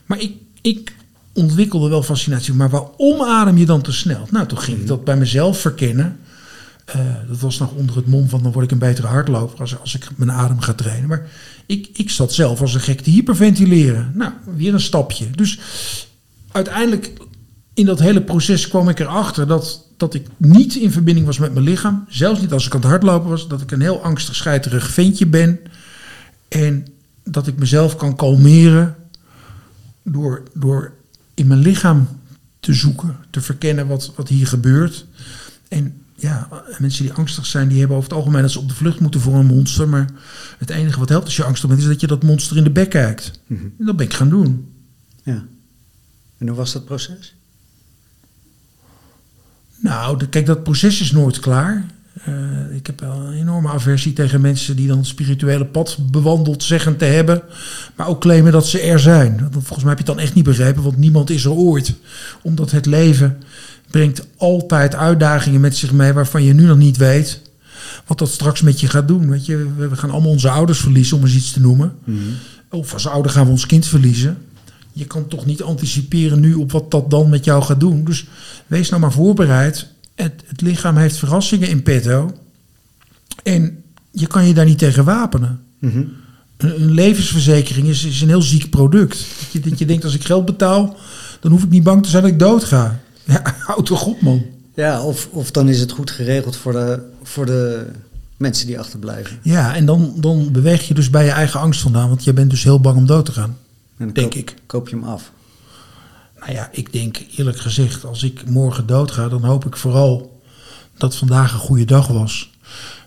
Maar 0.06 0.20
ik, 0.20 0.32
ik 0.60 0.92
ontwikkelde 1.32 1.88
wel 1.88 2.02
fascinatie. 2.02 2.54
Maar 2.54 2.70
waarom 2.70 3.22
adem 3.22 3.56
je 3.56 3.66
dan 3.66 3.82
te 3.82 3.92
snel? 3.92 4.28
Nou, 4.30 4.46
toen 4.46 4.58
ging 4.58 4.78
ik 4.78 4.86
dat 4.86 5.04
bij 5.04 5.16
mezelf 5.16 5.60
verkennen. 5.60 6.18
Eh, 6.84 7.00
dat 7.28 7.40
was 7.40 7.58
nog 7.58 7.72
onder 7.72 7.96
het 7.96 8.06
mom 8.06 8.28
van 8.28 8.42
dan 8.42 8.52
word 8.52 8.64
ik 8.64 8.70
een 8.70 8.78
betere 8.78 9.06
hardloper 9.06 9.60
als, 9.60 9.80
als 9.80 9.94
ik 9.94 10.08
mijn 10.16 10.32
adem 10.32 10.60
ga 10.60 10.72
trainen. 10.72 11.08
Maar 11.08 11.30
ik, 11.66 11.88
ik 11.92 12.10
zat 12.10 12.32
zelf 12.32 12.60
als 12.60 12.74
een 12.74 12.80
gek 12.80 13.00
te 13.00 13.10
hyperventileren. 13.10 14.12
Nou, 14.14 14.32
weer 14.56 14.74
een 14.74 14.80
stapje. 14.80 15.30
Dus 15.30 15.58
uiteindelijk 16.52 17.12
in 17.74 17.86
dat 17.86 17.98
hele 17.98 18.22
proces 18.22 18.68
kwam 18.68 18.88
ik 18.88 19.00
erachter 19.00 19.46
dat, 19.46 19.83
dat 19.96 20.14
ik 20.14 20.26
niet 20.36 20.74
in 20.74 20.92
verbinding 20.92 21.26
was 21.26 21.38
met 21.38 21.52
mijn 21.52 21.64
lichaam. 21.64 22.04
Zelfs 22.08 22.40
niet 22.40 22.52
als 22.52 22.66
ik 22.66 22.74
aan 22.74 22.80
het 22.80 22.88
hardlopen 22.88 23.28
was. 23.28 23.48
Dat 23.48 23.60
ik 23.60 23.70
een 23.70 23.80
heel 23.80 24.02
angstig, 24.02 24.34
scheiterig 24.34 24.90
ventje 24.90 25.26
ben. 25.26 25.60
En 26.48 26.86
dat 27.24 27.46
ik 27.46 27.58
mezelf 27.58 27.96
kan 27.96 28.16
kalmeren 28.16 28.96
door, 30.02 30.42
door 30.54 30.92
in 31.34 31.46
mijn 31.46 31.60
lichaam 31.60 32.08
te 32.60 32.74
zoeken, 32.74 33.16
te 33.30 33.40
verkennen 33.40 33.86
wat, 33.86 34.12
wat 34.16 34.28
hier 34.28 34.46
gebeurt. 34.46 35.06
En 35.68 36.02
ja, 36.14 36.48
mensen 36.78 37.04
die 37.04 37.12
angstig 37.12 37.46
zijn, 37.46 37.68
die 37.68 37.78
hebben 37.78 37.96
over 37.96 38.08
het 38.08 38.18
algemeen 38.18 38.42
dat 38.42 38.50
ze 38.50 38.58
op 38.58 38.68
de 38.68 38.74
vlucht 38.74 39.00
moeten 39.00 39.20
voor 39.20 39.34
een 39.34 39.46
monster. 39.46 39.88
Maar 39.88 40.10
het 40.58 40.70
enige 40.70 40.98
wat 40.98 41.08
helpt 41.08 41.24
als 41.24 41.36
je 41.36 41.44
angstig 41.44 41.68
bent, 41.68 41.80
is 41.80 41.86
dat 41.86 42.00
je 42.00 42.06
dat 42.06 42.22
monster 42.22 42.56
in 42.56 42.64
de 42.64 42.70
bek 42.70 42.90
kijkt. 42.90 43.40
Mhm. 43.46 43.62
En 43.78 43.86
dat 43.86 43.96
ben 43.96 44.06
ik 44.06 44.14
gaan 44.14 44.28
doen. 44.28 44.72
Ja. 45.22 45.44
En 46.38 46.48
hoe 46.48 46.56
was 46.56 46.72
dat 46.72 46.84
proces? 46.84 47.34
Nou, 49.78 50.18
de- 50.18 50.28
kijk, 50.28 50.46
dat 50.46 50.62
proces 50.62 51.00
is 51.00 51.12
nooit 51.12 51.38
klaar. 51.38 51.84
Eh, 52.24 52.34
ik 52.76 52.86
heb 52.86 53.00
wel 53.00 53.12
een 53.20 53.32
enorme 53.38 53.68
aversie 53.68 54.12
tegen 54.12 54.40
mensen 54.40 54.76
die 54.76 54.86
dan 54.88 54.98
het 54.98 55.06
spirituele 55.06 55.64
pad 55.64 55.98
bewandeld 56.10 56.62
zeggen 56.62 56.96
te 56.96 57.04
hebben, 57.04 57.42
maar 57.96 58.06
ook 58.08 58.20
claimen 58.20 58.52
dat 58.52 58.66
ze 58.66 58.80
er 58.80 59.00
zijn. 59.00 59.48
Volgens 59.50 59.78
mij 59.84 59.88
heb 59.94 59.98
je 59.98 60.04
het 60.04 60.14
dan 60.14 60.18
echt 60.18 60.34
niet 60.34 60.44
begrepen, 60.44 60.82
want 60.82 60.96
niemand 60.96 61.30
is 61.30 61.44
er 61.44 61.50
ooit. 61.50 61.94
Omdat 62.42 62.70
het 62.70 62.86
leven 62.86 63.36
brengt 63.90 64.26
altijd 64.36 64.94
uitdagingen 64.94 65.60
met 65.60 65.76
zich 65.76 65.92
mee 65.92 66.12
waarvan 66.12 66.42
je 66.42 66.54
nu 66.54 66.64
nog 66.64 66.76
niet 66.78 66.96
weet 66.96 67.40
wat 68.06 68.18
dat 68.18 68.28
straks 68.30 68.60
met 68.62 68.80
je 68.80 68.88
gaat 68.88 69.08
doen. 69.08 69.30
Weet 69.30 69.46
je, 69.46 69.56
we 69.76 69.88
we 69.88 69.96
gaan 69.96 70.10
allemaal 70.10 70.30
onze 70.30 70.48
ouders 70.48 70.78
verliezen, 70.78 71.16
om 71.16 71.22
eens 71.22 71.34
iets 71.34 71.52
te 71.52 71.60
noemen. 71.60 71.92
Of 72.70 72.92
als 72.92 73.06
ouder 73.06 73.30
gaan 73.32 73.44
we 73.44 73.50
ons 73.50 73.66
kind 73.66 73.86
verliezen. 73.86 74.36
Je 74.96 75.04
kan 75.04 75.28
toch 75.28 75.46
niet 75.46 75.62
anticiperen 75.62 76.40
nu 76.40 76.54
op 76.54 76.72
wat 76.72 76.90
dat 76.90 77.10
dan 77.10 77.28
met 77.28 77.44
jou 77.44 77.62
gaat 77.62 77.80
doen. 77.80 78.04
Dus 78.04 78.26
wees 78.66 78.88
nou 78.88 79.00
maar 79.00 79.12
voorbereid. 79.12 79.86
Het, 80.14 80.42
het 80.46 80.60
lichaam 80.60 80.96
heeft 80.96 81.16
verrassingen 81.16 81.68
in 81.68 81.82
petto. 81.82 82.32
En 83.42 83.82
je 84.10 84.26
kan 84.26 84.46
je 84.46 84.54
daar 84.54 84.64
niet 84.64 84.78
tegen 84.78 85.04
wapenen. 85.04 85.60
Mhm. 85.78 86.04
Een, 86.56 86.82
een 86.82 86.90
levensverzekering 86.90 87.86
is, 87.86 88.04
is 88.04 88.20
een 88.20 88.28
heel 88.28 88.42
ziek 88.42 88.70
product. 88.70 89.18
Dat 89.18 89.52
je, 89.52 89.70
dat 89.70 89.78
je 89.78 89.86
denkt, 89.86 90.04
als 90.04 90.14
ik 90.14 90.24
geld 90.24 90.44
betaal, 90.44 90.96
dan 91.40 91.50
hoef 91.50 91.62
ik 91.62 91.70
niet 91.70 91.82
bang 91.82 92.02
te 92.02 92.08
zijn 92.08 92.22
dat 92.22 92.32
ik 92.32 92.38
dood 92.38 92.64
ga. 92.64 93.00
Ja, 93.24 93.42
houd 93.66 93.86
toch 93.86 94.06
op, 94.06 94.20
man. 94.20 94.42
Ja, 94.74 95.02
of, 95.02 95.28
of 95.30 95.50
dan 95.50 95.68
is 95.68 95.80
het 95.80 95.92
goed 95.92 96.10
geregeld 96.10 96.56
voor 96.56 96.72
de, 96.72 97.02
voor 97.22 97.46
de 97.46 97.86
mensen 98.36 98.66
die 98.66 98.78
achterblijven. 98.78 99.38
Ja, 99.42 99.74
en 99.74 99.86
dan, 99.86 100.14
dan 100.16 100.52
beweeg 100.52 100.88
je 100.88 100.94
dus 100.94 101.10
bij 101.10 101.24
je 101.24 101.30
eigen 101.30 101.60
angst 101.60 101.80
vandaan. 101.80 102.08
Want 102.08 102.24
je 102.24 102.32
bent 102.32 102.50
dus 102.50 102.64
heel 102.64 102.80
bang 102.80 102.96
om 102.96 103.06
dood 103.06 103.24
te 103.24 103.32
gaan. 103.32 103.56
En 103.96 104.04
dan 104.04 104.14
Denk 104.14 104.30
koop, 104.32 104.40
ik. 104.40 104.54
koop 104.66 104.88
je 104.88 104.96
hem 104.96 105.04
af. 105.04 105.32
Nou 106.38 106.52
ja, 106.52 106.68
ik 106.72 106.92
denk 106.92 107.24
eerlijk 107.36 107.58
gezegd, 107.58 108.04
als 108.04 108.22
ik 108.22 108.48
morgen 108.48 108.86
doodga, 108.86 109.28
dan 109.28 109.44
hoop 109.44 109.64
ik 109.66 109.76
vooral 109.76 110.42
dat 110.96 111.16
vandaag 111.16 111.52
een 111.52 111.58
goede 111.58 111.84
dag 111.84 112.06
was. 112.06 112.52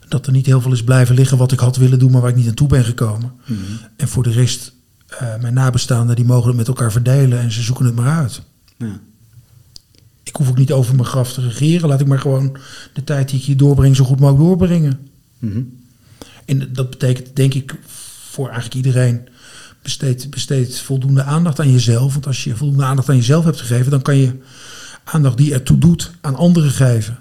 Dat 0.07 0.25
er 0.25 0.31
niet 0.31 0.45
heel 0.45 0.61
veel 0.61 0.71
is 0.71 0.83
blijven 0.83 1.15
liggen 1.15 1.37
wat 1.37 1.51
ik 1.51 1.59
had 1.59 1.75
willen 1.75 1.99
doen, 1.99 2.11
maar 2.11 2.21
waar 2.21 2.29
ik 2.29 2.35
niet 2.35 2.47
aan 2.47 2.53
toe 2.53 2.67
ben 2.67 2.83
gekomen. 2.83 3.33
Mhm. 3.45 3.61
En 3.95 4.07
voor 4.07 4.23
de 4.23 4.31
rest, 4.31 4.73
eh, 5.07 5.35
mijn 5.41 5.53
nabestaanden, 5.53 6.15
die 6.15 6.25
mogen 6.25 6.47
het 6.47 6.57
met 6.57 6.67
elkaar 6.67 6.91
verdelen 6.91 7.39
en 7.39 7.51
ze 7.51 7.61
zoeken 7.61 7.85
het 7.85 7.95
maar 7.95 8.17
uit. 8.17 8.41
Ja. 8.77 8.99
Ik 10.23 10.35
hoef 10.35 10.49
ook 10.49 10.57
niet 10.57 10.71
over 10.71 10.95
mijn 10.95 11.07
graf 11.07 11.33
te 11.33 11.41
regeren. 11.41 11.89
Laat 11.89 12.01
ik 12.01 12.07
maar 12.07 12.19
gewoon 12.19 12.57
de 12.93 13.03
tijd 13.03 13.29
die 13.29 13.39
ik 13.39 13.45
hier 13.45 13.57
doorbreng 13.57 13.95
zo 13.95 14.03
goed 14.05 14.19
mogelijk 14.19 14.43
doorbrengen. 14.43 15.09
Mhm. 15.39 15.61
En 16.45 16.73
dat 16.73 16.89
betekent 16.89 17.35
denk 17.35 17.53
ik 17.53 17.75
voor 18.29 18.45
eigenlijk 18.45 18.75
iedereen 18.75 19.27
besteed, 19.87 20.29
besteed 20.29 20.79
voldoende 20.79 21.23
aandacht 21.23 21.59
aan 21.59 21.71
jezelf. 21.71 22.13
Want 22.13 22.27
als 22.27 22.43
je 22.43 22.55
voldoende 22.55 22.83
aandacht 22.83 23.09
aan 23.09 23.15
jezelf 23.15 23.43
hebt 23.43 23.59
gegeven, 23.59 23.91
dan 23.91 24.01
kan 24.01 24.17
je 24.17 24.31
aandacht 25.03 25.37
die 25.37 25.53
ertoe 25.53 25.77
doet 25.77 26.11
aan 26.21 26.35
anderen 26.35 26.71
geven. 26.71 27.17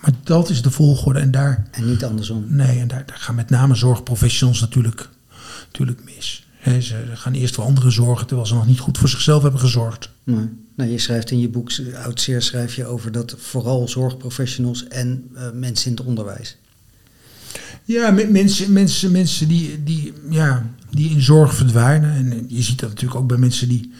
Maar 0.00 0.12
dat 0.22 0.50
is 0.50 0.62
de 0.62 0.70
volgorde 0.70 1.18
en 1.18 1.30
daar, 1.30 1.68
En 1.70 1.86
niet 1.86 2.04
andersom. 2.04 2.44
nee, 2.48 2.78
en 2.78 2.88
daar, 2.88 3.06
daar 3.06 3.18
gaan 3.18 3.34
met 3.34 3.50
name 3.50 3.74
zorgprofessionals 3.74 4.60
natuurlijk, 4.60 5.08
natuurlijk 5.66 6.04
mis. 6.04 6.46
Ze 6.80 6.94
gaan 7.14 7.32
eerst 7.32 7.54
voor 7.54 7.64
anderen 7.64 7.92
zorgen 7.92 8.26
terwijl 8.26 8.48
ze 8.48 8.54
nog 8.54 8.66
niet 8.66 8.80
goed 8.80 8.98
voor 8.98 9.08
zichzelf 9.08 9.42
hebben 9.42 9.60
gezorgd. 9.60 10.10
Nee. 10.24 10.48
Nou, 10.76 10.90
je 10.90 10.98
schrijft 10.98 11.30
in 11.30 11.40
je 11.40 11.48
boek, 11.48 11.70
oud 12.04 12.20
zeer 12.20 12.42
schrijf 12.42 12.74
je 12.74 12.86
over 12.86 13.12
dat 13.12 13.34
vooral 13.38 13.88
zorgprofessionals 13.88 14.88
en 14.88 15.30
eh, 15.34 15.50
mensen 15.54 15.90
in 15.90 15.96
het 15.96 16.06
onderwijs. 16.06 16.56
Ja, 17.88 18.10
me- 18.10 18.26
mensen, 18.30 18.72
mensen, 18.72 19.12
mensen 19.12 19.48
die, 19.48 19.82
die, 19.84 20.12
ja, 20.30 20.66
die 20.90 21.10
in 21.10 21.20
zorg 21.20 21.54
verdwijnen. 21.54 22.10
En 22.12 22.44
je 22.48 22.62
ziet 22.62 22.78
dat 22.80 22.88
natuurlijk 22.88 23.20
ook 23.20 23.28
bij 23.28 23.36
mensen 23.36 23.68
die, 23.68 23.90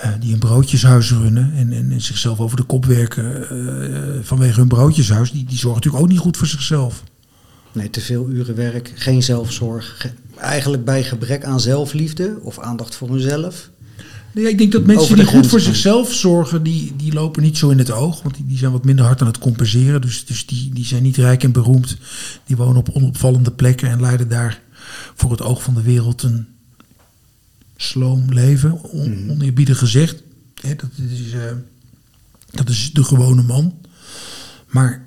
eh, 0.00 0.10
die 0.20 0.32
een 0.32 0.38
broodjeshuis 0.38 1.10
runnen 1.10 1.52
en, 1.56 1.72
en, 1.72 1.90
en 1.92 2.00
zichzelf 2.00 2.40
over 2.40 2.56
de 2.56 2.62
kop 2.62 2.84
werken 2.84 3.48
eh, 3.50 4.18
vanwege 4.22 4.58
hun 4.60 4.68
broodjeshuis. 4.68 5.30
Die, 5.32 5.44
die 5.44 5.58
zorgen 5.58 5.74
natuurlijk 5.74 6.04
ook 6.04 6.10
niet 6.10 6.18
goed 6.20 6.36
voor 6.36 6.46
zichzelf. 6.46 7.02
Nee, 7.72 7.90
te 7.90 8.00
veel 8.00 8.28
uren 8.30 8.54
werk, 8.54 8.92
geen 8.94 9.22
zelfzorg. 9.22 9.94
ge- 9.98 10.10
eigenlijk 10.40 10.84
bij 10.84 11.04
gebrek 11.04 11.44
aan 11.44 11.60
zelfliefde 11.60 12.38
of 12.42 12.58
aandacht 12.58 12.94
voor 12.96 13.10
hunzelf. 13.10 13.70
Nee, 14.32 14.48
ik 14.48 14.58
denk 14.58 14.72
dat 14.72 14.84
mensen 14.84 15.16
die 15.16 15.24
goed 15.24 15.46
voor 15.46 15.60
zichzelf 15.60 16.14
zorgen, 16.14 16.62
die, 16.62 16.92
die 16.96 17.12
lopen 17.12 17.42
niet 17.42 17.58
zo 17.58 17.68
in 17.70 17.78
het 17.78 17.90
oog. 17.90 18.22
Want 18.22 18.34
die, 18.34 18.46
die 18.46 18.58
zijn 18.58 18.72
wat 18.72 18.84
minder 18.84 19.04
hard 19.04 19.20
aan 19.20 19.26
het 19.26 19.38
compenseren. 19.38 20.00
Dus, 20.00 20.26
dus 20.26 20.46
die, 20.46 20.70
die 20.72 20.84
zijn 20.84 21.02
niet 21.02 21.16
rijk 21.16 21.42
en 21.42 21.52
beroemd. 21.52 21.96
Die 22.46 22.56
wonen 22.56 22.76
op 22.76 22.88
onopvallende 22.90 23.50
plekken 23.50 23.90
en 23.90 24.00
leiden 24.00 24.28
daar 24.28 24.62
voor 25.14 25.30
het 25.30 25.42
oog 25.42 25.62
van 25.62 25.74
de 25.74 25.82
wereld 25.82 26.22
een 26.22 26.46
sloom 27.76 28.32
leven. 28.32 28.82
On, 28.82 29.10
Mhm. 29.10 29.30
Oneerbiedig 29.30 29.78
gezegd. 29.78 30.22
Hè, 30.60 30.74
dat, 30.74 30.90
is, 31.10 31.32
eh, 31.32 31.40
dat 32.50 32.68
is 32.68 32.90
de 32.92 33.04
gewone 33.04 33.42
man. 33.42 33.74
Maar 34.68 35.06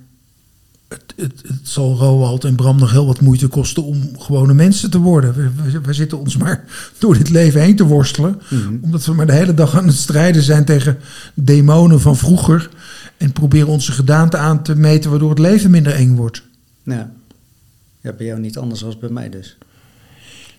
het, 0.91 1.13
het, 1.15 1.41
het 1.47 1.59
zal 1.63 1.95
Roald 1.95 2.43
en 2.43 2.55
Bram 2.55 2.79
nog 2.79 2.91
heel 2.91 3.05
wat 3.05 3.21
moeite 3.21 3.47
kosten 3.47 3.83
om 3.83 4.09
gewone 4.17 4.53
mensen 4.53 4.91
te 4.91 4.97
worden. 4.97 5.33
We, 5.33 5.71
we, 5.71 5.81
we 5.81 5.93
zitten 5.93 6.19
ons 6.19 6.37
maar 6.37 6.63
door 6.97 7.17
dit 7.17 7.29
leven 7.29 7.61
heen 7.61 7.75
te 7.75 7.83
worstelen. 7.83 8.41
Mhm. 8.49 8.77
Omdat 8.81 9.05
we 9.05 9.13
maar 9.13 9.25
de 9.25 9.33
hele 9.33 9.53
dag 9.53 9.77
aan 9.77 9.87
het 9.87 9.95
strijden 9.95 10.41
zijn 10.41 10.65
tegen 10.65 10.97
demonen 11.33 12.01
van 12.01 12.17
vroeger. 12.17 12.69
En 13.17 13.31
proberen 13.31 13.67
onze 13.67 13.91
gedaante 13.91 14.37
aan 14.37 14.63
te 14.63 14.75
meten 14.75 15.09
waardoor 15.09 15.29
het 15.29 15.39
leven 15.39 15.71
minder 15.71 15.93
eng 15.93 16.15
wordt. 16.15 16.43
Ja. 16.83 17.11
ja, 18.01 18.13
bij 18.13 18.25
jou 18.25 18.39
niet 18.39 18.57
anders 18.57 18.79
dan 18.79 18.95
bij 18.99 19.09
mij 19.09 19.29
dus. 19.29 19.57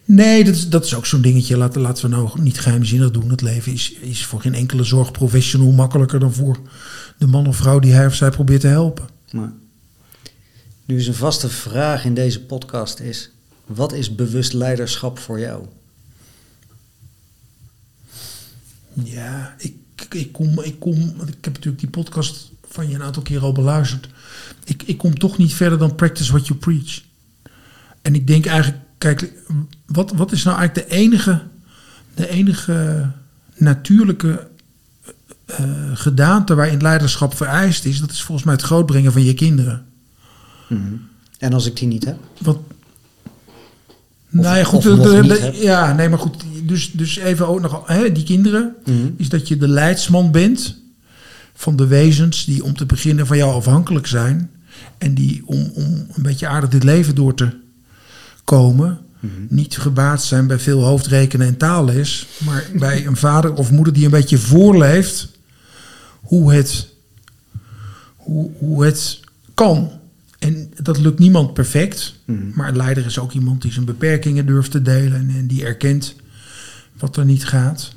Nee, 0.05 0.45
dat 0.45 0.55
is, 0.55 0.69
dat 0.69 0.85
is 0.85 0.95
ook 0.95 1.07
zo'n 1.07 1.23
dingetje. 1.23 1.57
Laten, 1.57 1.81
laten 1.81 2.11
we 2.11 2.17
nou 2.17 2.41
niet 2.41 2.61
geheimzinnig 2.61 3.11
doen. 3.11 3.31
Het 3.31 3.41
leven 3.41 3.73
is, 3.73 3.93
is 3.93 4.25
voor 4.25 4.41
geen 4.41 4.55
enkele 4.55 4.85
zorgprofessional 4.85 5.73
makkelijker 5.73 6.21
dan 6.21 6.33
voor 6.33 6.59
de 7.19 7.27
man 7.27 7.47
of 7.47 7.57
vrouw 7.57 7.79
die 7.79 7.93
hij 7.93 8.07
of 8.07 8.15
zij 8.15 8.31
probeert 8.31 8.61
te 8.61 8.67
helpen. 8.67 9.05
Maar 9.31 9.53
nu 10.85 10.97
is 10.97 11.07
een 11.07 11.15
vaste 11.15 11.49
vraag 11.49 12.05
in 12.05 12.15
deze 12.15 12.41
podcast 12.41 13.01
is: 13.01 13.31
wat 13.67 13.93
is 13.93 14.15
bewust 14.15 14.53
leiderschap 14.53 15.19
voor 15.19 15.41
jou? 15.41 15.67
Ja, 18.93 19.55
ik, 19.59 19.75
ik, 20.11 20.33
kom, 20.33 20.61
ik 20.61 20.79
kom. 20.79 20.99
Ik 21.27 21.45
heb 21.45 21.55
natuurlijk 21.55 21.79
die 21.79 21.91
podcast 21.91 22.51
van 22.69 22.89
je 22.89 22.95
een 22.95 23.03
aantal 23.03 23.23
keer 23.23 23.41
al 23.41 23.53
beluisterd. 23.53 24.09
Ik, 24.65 24.83
ik 24.83 24.99
kom 24.99 25.19
toch 25.19 25.39
niet 25.39 25.55
verder 25.55 25.79
dan 25.79 25.95
practice 25.95 26.33
what 26.33 26.47
you 26.47 26.59
preach. 26.59 27.03
En 28.03 28.15
ik 28.15 28.27
denk 28.27 28.47
eigenlijk, 28.47 28.83
kijk, 28.99 29.33
wat, 29.87 30.13
wat 30.13 30.33
is 30.33 30.43
nou 30.43 30.59
eigenlijk 30.59 30.89
de 30.89 30.95
enige, 30.95 31.43
de 32.15 32.29
enige 32.29 33.11
natuurlijke 33.57 34.49
uh, 35.61 35.91
gedaante 35.95 36.55
waarin 36.55 36.83
leiderschap 36.83 37.37
vereist 37.37 37.85
is? 37.85 37.99
Dat 37.99 38.11
is 38.11 38.23
volgens 38.23 38.47
mij 38.47 38.55
het 38.55 38.65
grootbrengen 38.65 39.13
van 39.13 39.25
je 39.25 39.35
kinderen. 39.35 39.87
En 41.39 41.53
als 41.53 41.67
ik 41.67 41.77
die 41.77 41.89
niet 41.89 42.05
heb? 42.05 42.17
Wat, 42.39 42.57
Of- 42.57 42.63
nou 44.31 44.57
ja, 44.57 44.65
goed. 44.65 44.83
de- 44.83 45.59
ja, 45.61 45.93
nee, 45.95 46.09
maar 46.09 46.19
goed. 46.19 46.45
Dus, 46.63 46.91
dus 46.93 47.17
even 47.17 47.49
ook 47.49 47.61
nog, 47.61 47.87
hè, 47.87 48.13
die 48.13 48.25
kinderen. 48.25 48.75
Mhm. 48.85 48.97
Is 49.17 49.29
dat 49.29 49.49
je 49.49 49.57
de 49.57 49.69
leidsman 49.69 50.31
bent 50.31 50.77
van 51.55 51.77
de 51.77 51.87
wezens 51.87 52.45
die 52.45 52.65
om 52.65 52.77
te 52.77 52.87
beginnen 52.87 53.27
van 53.27 53.37
jou 53.37 53.53
afhankelijk 53.55 54.07
zijn. 54.07 54.51
En 54.99 55.15
die 55.15 55.43
om, 55.47 55.71
om 55.75 56.07
een 56.13 56.23
beetje 56.23 56.47
aardig 56.47 56.71
dit 56.71 56.83
leven 56.85 57.15
door 57.15 57.35
te 57.35 57.49
komen. 58.45 58.99
Mhm. 59.21 59.33
Niet 59.49 59.79
gebaat 59.79 60.23
zijn 60.23 60.47
bij 60.47 60.59
veel 60.59 60.83
hoofdrekenen 60.85 61.47
en 61.47 61.57
taalles. 61.57 62.27
Maar 62.45 62.67
bij 62.75 63.07
een 63.07 63.17
vader 63.17 63.55
of 63.55 63.71
moeder 63.71 63.93
die 63.93 64.05
een 64.05 64.11
beetje 64.11 64.39
voorleeft 64.39 65.29
hoe 66.21 66.53
het, 66.53 66.89
hoe, 68.17 68.51
hoe 68.59 68.85
het 68.85 69.21
kan. 69.55 69.91
En 70.43 70.71
dat 70.83 70.99
lukt 70.99 71.19
niemand 71.19 71.55
perfect. 71.55 72.15
Mhm. 72.25 72.39
Maar 72.55 72.69
een 72.69 72.77
leider 72.77 73.07
is 73.07 73.19
ook 73.19 73.33
iemand 73.33 73.63
die 73.63 73.73
zijn 73.73 73.85
beperkingen 73.85 74.47
durft 74.47 74.71
te 74.71 74.83
delen 74.83 75.31
en, 75.31 75.47
die 75.47 75.65
erkent 75.65 76.15
wat 76.99 77.17
er 77.17 77.25
niet 77.25 77.45
gaat. 77.45 77.91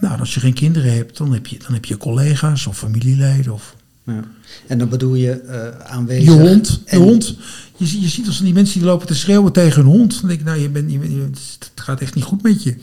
Nou, 0.00 0.18
als 0.18 0.34
je 0.34 0.40
geen 0.40 0.52
kinderen 0.54 0.94
hebt, 0.94 1.16
dan 1.16 1.32
heb 1.32 1.46
je, 1.46 1.58
dan 1.58 1.72
heb 1.72 1.84
je 1.84 1.96
collega's 1.96 2.66
of 2.66 2.78
familieleden 2.78 3.52
of 3.52 3.76
Ja. 4.04 4.24
En 4.66 4.78
dan 4.78 4.88
bedoel 4.88 5.14
je 5.14 5.30
eh, 5.32 5.68
aanwezig. 5.90 6.24
je 6.24 6.30
hond. 6.40 6.80
Je 6.86 6.96
hond. 6.96 7.36
Je, 7.76 8.00
je 8.00 8.08
ziet 8.08 8.26
als 8.26 8.40
die 8.40 8.52
mensen 8.52 8.78
die 8.78 8.88
lopen 8.88 9.06
te 9.06 9.14
schreeuwen 9.14 9.52
tegen 9.52 9.82
hun 9.82 9.90
hond. 9.92 10.18
Dan 10.20 10.28
denk 10.28 10.40
ik, 10.40 10.46
nou, 10.46 10.58
je 10.60 10.68
bent, 10.68 10.92
je, 10.92 10.98
bent- 10.98 11.56
het 11.58 11.80
gaat 11.80 12.00
echt 12.00 12.14
niet 12.14 12.24
goed 12.24 12.42
met 12.42 12.62
je. 12.62 12.76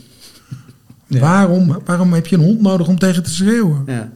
Ja. 1.07 1.19
Waarom, 1.19 1.79
waarom 1.85 2.13
heb 2.13 2.27
je 2.27 2.35
een 2.35 2.43
hond 2.43 2.61
nodig 2.61 2.87
om 2.87 2.99
tegen 2.99 3.23
te 3.23 3.29
schreeuwen? 3.29 3.83
Ja. 3.85 4.11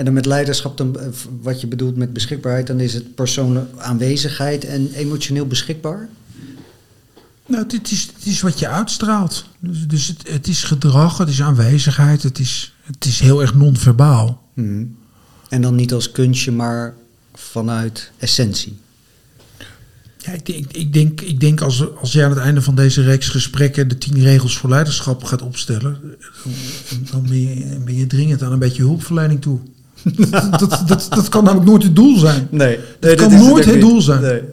En 0.00 0.06
dan 0.06 0.14
met 0.14 0.26
leiderschap, 0.26 0.76
dan, 0.76 0.98
eh, 0.98 1.06
wat 1.40 1.60
je 1.60 1.66
bedoelt 1.66 1.96
met 1.96 2.12
beschikbaarheid, 2.12 2.66
dan 2.66 2.80
is 2.80 2.94
het 2.94 3.14
persoonlijke 3.14 3.80
aanwezigheid 3.80 4.64
en 4.64 4.92
emotioneel 4.92 5.46
beschikbaar. 5.46 6.08
Nou, 7.46 7.62
het 7.68 7.90
is, 7.90 8.10
het 8.16 8.26
is 8.26 8.40
wat 8.40 8.58
je 8.58 8.68
uitstraalt. 8.68 9.44
Dus, 9.58 9.86
dus 9.86 10.06
het, 10.06 10.28
het 10.28 10.48
is 10.48 10.64
gedrag, 10.64 11.18
het 11.18 11.28
is 11.28 11.42
aanwezigheid, 11.42 12.22
het 12.22 12.38
is, 12.38 12.74
het 12.82 13.04
is 13.04 13.20
heel 13.20 13.40
erg 13.40 13.54
non-verbaal. 13.54 14.42
Mhm. 14.54 14.84
En 15.48 15.62
dan 15.62 15.74
niet 15.74 15.92
als 15.92 16.10
kunstje, 16.10 16.52
maar 16.52 16.94
vanuit 17.34 18.10
essentie. 18.18 18.78
Ja, 20.18 20.32
ik, 20.32 20.46
denk- 20.46 20.72
ik 20.72 20.92
denk, 20.92 21.20
ik 21.20 21.40
denk 21.40 21.60
als, 21.60 21.96
als 21.96 22.12
jij 22.12 22.24
aan 22.24 22.30
het 22.30 22.38
einde 22.38 22.62
van 22.62 22.74
deze 22.74 23.02
reeks 23.02 23.28
gesprekken 23.28 23.88
de 23.88 23.98
tien 23.98 24.22
regels 24.22 24.56
voor 24.56 24.70
leiderschap 24.70 25.24
gaat 25.24 25.42
opstellen, 25.42 26.00
dan, 26.90 27.06
dan 27.10 27.22
ben, 27.22 27.40
je, 27.40 27.78
ben 27.84 27.94
je 27.96 28.06
dringend 28.06 28.42
aan 28.42 28.52
een 28.52 28.58
beetje 28.58 28.82
hulpverlening 28.82 29.40
toe. 29.40 29.60
Dat, 30.58 30.82
dat, 30.86 31.06
dat, 31.10 31.28
kan 31.28 31.44
namelijk 31.44 31.70
nooit 31.70 31.82
het 31.82 31.96
doel 31.96 32.18
zijn. 32.18 32.48
Nee, 32.50 32.78
Dat 33.00 33.14
kan 33.14 33.34
nooit 33.34 33.64
het 33.64 33.80
doel 33.80 34.00
zijn. 34.00 34.48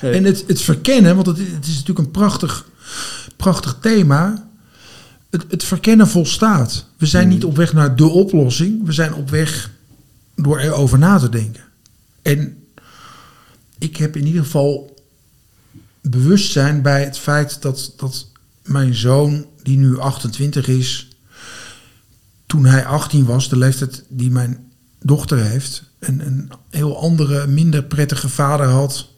En 0.00 0.24
het, 0.24 0.44
het 0.46 0.60
verkennen, 0.60 1.14
want 1.14 1.26
het, 1.26 1.38
het 1.38 1.66
is 1.66 1.72
natuurlijk 1.72 1.98
een 1.98 2.10
prachtig, 2.10 2.66
prachtig 3.36 3.76
thema. 3.80 4.48
Het, 5.30 5.44
het 5.48 5.64
verkennen 5.64 6.08
volstaat. 6.08 6.84
We 6.96 7.06
zijn 7.06 7.24
Hmm. 7.24 7.32
niet 7.32 7.44
op 7.44 7.56
weg 7.56 7.72
naar 7.72 7.96
de 7.96 8.06
oplossing. 8.06 8.86
We 8.86 8.92
zijn 8.92 9.14
op 9.14 9.30
weg 9.30 9.70
door 10.34 10.58
erover 10.58 10.98
na 10.98 11.18
te 11.18 11.28
denken. 11.28 11.62
En 12.22 12.64
ik 13.78 13.96
heb 13.96 14.16
in 14.16 14.26
ieder 14.26 14.42
geval 14.42 14.96
bewustzijn 16.00 16.82
bij 16.82 17.04
het 17.04 17.18
feit 17.18 17.62
dat, 17.62 17.92
dat 17.96 18.26
mijn 18.64 18.94
zoon, 18.94 19.46
die 19.62 19.78
nu 19.78 19.98
28 19.98 20.68
is, 20.68 21.08
toen 22.46 22.64
hij 22.64 22.86
18 22.86 23.24
was, 23.24 23.48
de 23.48 23.56
leeftijd 23.56 24.04
die 24.08 24.30
mijn 24.30 24.67
dochter 25.00 25.38
heeft, 25.44 25.82
een, 25.98 26.26
een 26.26 26.50
heel 26.70 27.00
andere, 27.00 27.46
minder 27.46 27.82
prettige 27.82 28.28
vader 28.28 28.66
had 28.66 29.08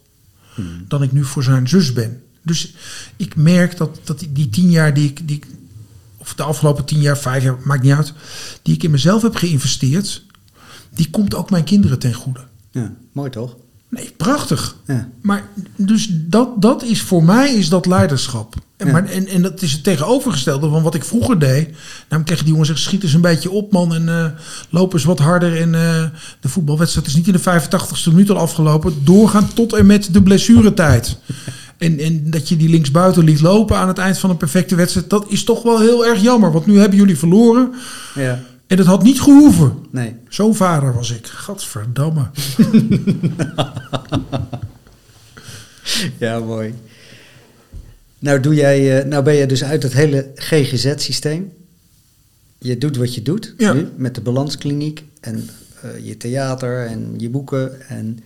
dan 0.89 1.03
ik 1.03 1.13
nu 1.13 1.25
voor 1.25 1.43
zijn 1.43 1.69
zus 1.69 1.93
ben. 1.93 2.23
Dus 2.43 2.75
ik 3.17 3.37
merk 3.37 3.77
dat, 3.77 4.01
dat 4.05 4.19
die, 4.19 4.33
die 4.33 4.51
tien 4.51 4.71
jaar 4.71 4.95
die 4.95 5.09
ik, 5.09 5.29
die 5.29 5.37
ik, 5.37 5.47
of 6.17 6.35
de 6.35 6.43
afgelopen 6.43 6.85
tien 6.85 7.01
jaar, 7.01 7.19
vijf 7.19 7.43
jaar, 7.43 7.57
maakt 7.65 7.83
niet 7.83 7.93
uit, 7.93 8.13
die 8.63 8.75
ik 8.75 8.83
in 8.83 8.91
mezelf 8.91 9.23
heb 9.23 9.35
geïnvesteerd, 9.35 10.25
die 10.91 11.11
komt 11.11 11.35
ook 11.35 11.51
mijn 11.51 11.65
kinderen 11.65 11.99
ten 11.99 12.15
goede. 12.15 12.41
Ja, 12.71 12.95
mooi 13.13 13.31
toch? 13.31 13.57
Nee, 13.89 14.13
prachtig. 14.17 14.77
Ja. 14.87 15.09
Maar 15.21 15.49
dus 15.77 16.09
dat, 16.13 16.63
dat 16.63 16.83
is 16.83 17.03
voor 17.03 17.25
mij 17.25 17.55
is 17.55 17.69
dat 17.69 17.87
leiderschap. 17.87 18.55
En, 18.81 18.93
maar, 18.93 19.05
en, 19.05 19.27
en 19.27 19.43
dat 19.43 19.63
is 19.63 19.73
het 19.73 19.85
tegenovergestelde 19.85 20.69
van 20.69 20.83
wat 20.83 20.95
ik 20.95 21.05
vroeger 21.05 21.39
deed. 21.39 21.69
Namelijk 22.01 22.27
tegen 22.27 22.45
die 22.45 22.49
jongens 22.53 22.69
zeggen, 22.69 22.87
schiet 22.87 23.03
eens 23.03 23.13
een 23.15 23.21
beetje 23.21 23.51
op 23.51 23.73
man 23.73 23.95
en 23.95 24.09
eh 24.09 24.25
loop 24.71 24.93
eens 24.93 25.05
wat 25.05 25.19
harder. 25.19 25.61
En 25.61 25.75
eh, 25.75 26.05
de 26.41 26.49
voetbalwedstrijd 26.49 27.07
is 27.07 27.15
niet 27.15 27.27
in 27.27 27.33
de 27.33 27.41
85ste 27.41 28.05
minuut 28.13 28.31
al 28.31 28.37
afgelopen. 28.37 28.95
Doorgaan 29.05 29.49
tot 29.55 29.73
en 29.73 29.87
met 29.87 30.13
de 30.13 30.23
blessuretijd. 30.23 31.17
En, 31.79 31.99
en 31.99 32.31
dat 32.31 32.49
je 32.49 32.57
die 32.57 32.69
linksbuiten 32.69 33.25
liet 33.25 33.41
lopen 33.41 33.77
aan 33.77 33.89
het 33.89 33.99
eind 33.99 34.19
van 34.19 34.31
een 34.31 34.37
perfecte 34.37 34.75
wedstrijd. 34.75 35.11
Dat 35.11 35.25
is 35.29 35.45
toch 35.45 35.63
wel 35.63 35.81
heel 35.81 36.07
erg 36.07 36.21
jammer. 36.23 36.53
Want 36.53 36.67
nu 36.67 36.79
hebben 36.79 36.99
jullie 36.99 37.19
verloren. 37.19 37.75
Ja, 38.15 38.43
En 38.67 38.77
dat 38.77 38.87
had 38.87 39.03
niet 39.03 39.21
gehoeven. 39.21 39.73
nee. 39.91 40.17
Zo'n 40.29 40.55
vader 40.55 40.95
was 40.95 41.11
ik. 41.11 41.27
Gadverdamme. 41.27 42.31
Ja, 46.19 46.39
mooi. 46.39 46.75
Nou, 48.21 48.41
doe 48.41 48.55
jij, 48.55 48.99
eh, 49.01 49.07
nou 49.07 49.25
ben 49.25 49.35
je 49.35 49.47
dus 49.47 49.65
uit 49.65 49.83
het 49.83 49.93
hele 49.93 50.31
GGZ-systeem. 50.35 51.53
Je 52.59 52.79
doet 52.79 52.97
wat 52.97 53.15
je 53.15 53.23
doet 53.23 53.55
Ja. 53.59 53.73
nu, 53.73 53.89
met 53.97 54.15
de 54.15 54.21
balanskliniek 54.21 55.05
en 55.21 55.49
eh, 55.83 55.91
je 56.07 56.17
theater 56.17 56.87
en 56.87 57.15
je 57.17 57.29
boeken. 57.29 57.89
En 57.89 58.19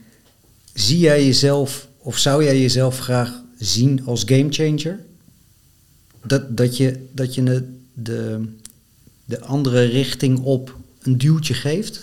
zie 0.72 0.98
jij 0.98 1.24
jezelf, 1.24 1.88
of 1.98 2.18
zou 2.18 2.44
jij 2.44 2.60
jezelf 2.60 2.98
graag 2.98 3.32
zien 3.58 4.04
als 4.04 4.22
gamechanger? 4.26 4.98
Dat, 6.26 6.56
dat 6.56 6.76
je, 6.76 7.06
dat 7.12 7.34
je 7.34 7.42
de, 7.42 7.68
de, 7.92 8.40
de 9.24 9.40
andere 9.40 9.84
richting 9.84 10.38
op 10.38 10.76
een 11.02 11.18
duwtje 11.18 11.54
geeft? 11.54 12.00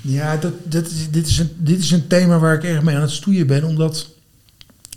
Ja, 0.00 0.36
dat, 0.36 0.52
dat 0.62 0.88
dit, 1.10 1.26
is 1.26 1.38
een, 1.38 1.50
dit 1.58 1.78
is 1.78 1.90
een 1.90 2.06
thema 2.06 2.38
waar 2.38 2.54
ik 2.54 2.64
erg 2.64 2.82
mee 2.82 2.94
aan 2.94 3.00
het 3.02 3.10
stoeien 3.10 3.46
ben. 3.46 3.64
Omdat 3.64 4.08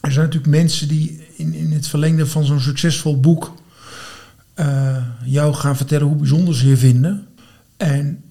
er 0.02 0.12
zijn 0.12 0.26
natuurlijk 0.26 0.56
mensen 0.56 0.88
die 0.88 1.22
in, 1.40 1.54
in 1.54 1.72
het 1.72 1.88
verlengde 1.88 2.26
van 2.28 2.46
zo'n 2.46 2.60
succesvol 2.60 3.20
boek 3.20 3.54
eh, 4.54 4.98
jou 5.24 5.54
gaan 5.54 5.78
vertellen 5.78 6.08
hoe 6.08 6.16
bijzonder 6.16 6.56
ze 6.56 6.68
je 6.68 6.78
vinden. 6.78 7.28
En 7.78 8.24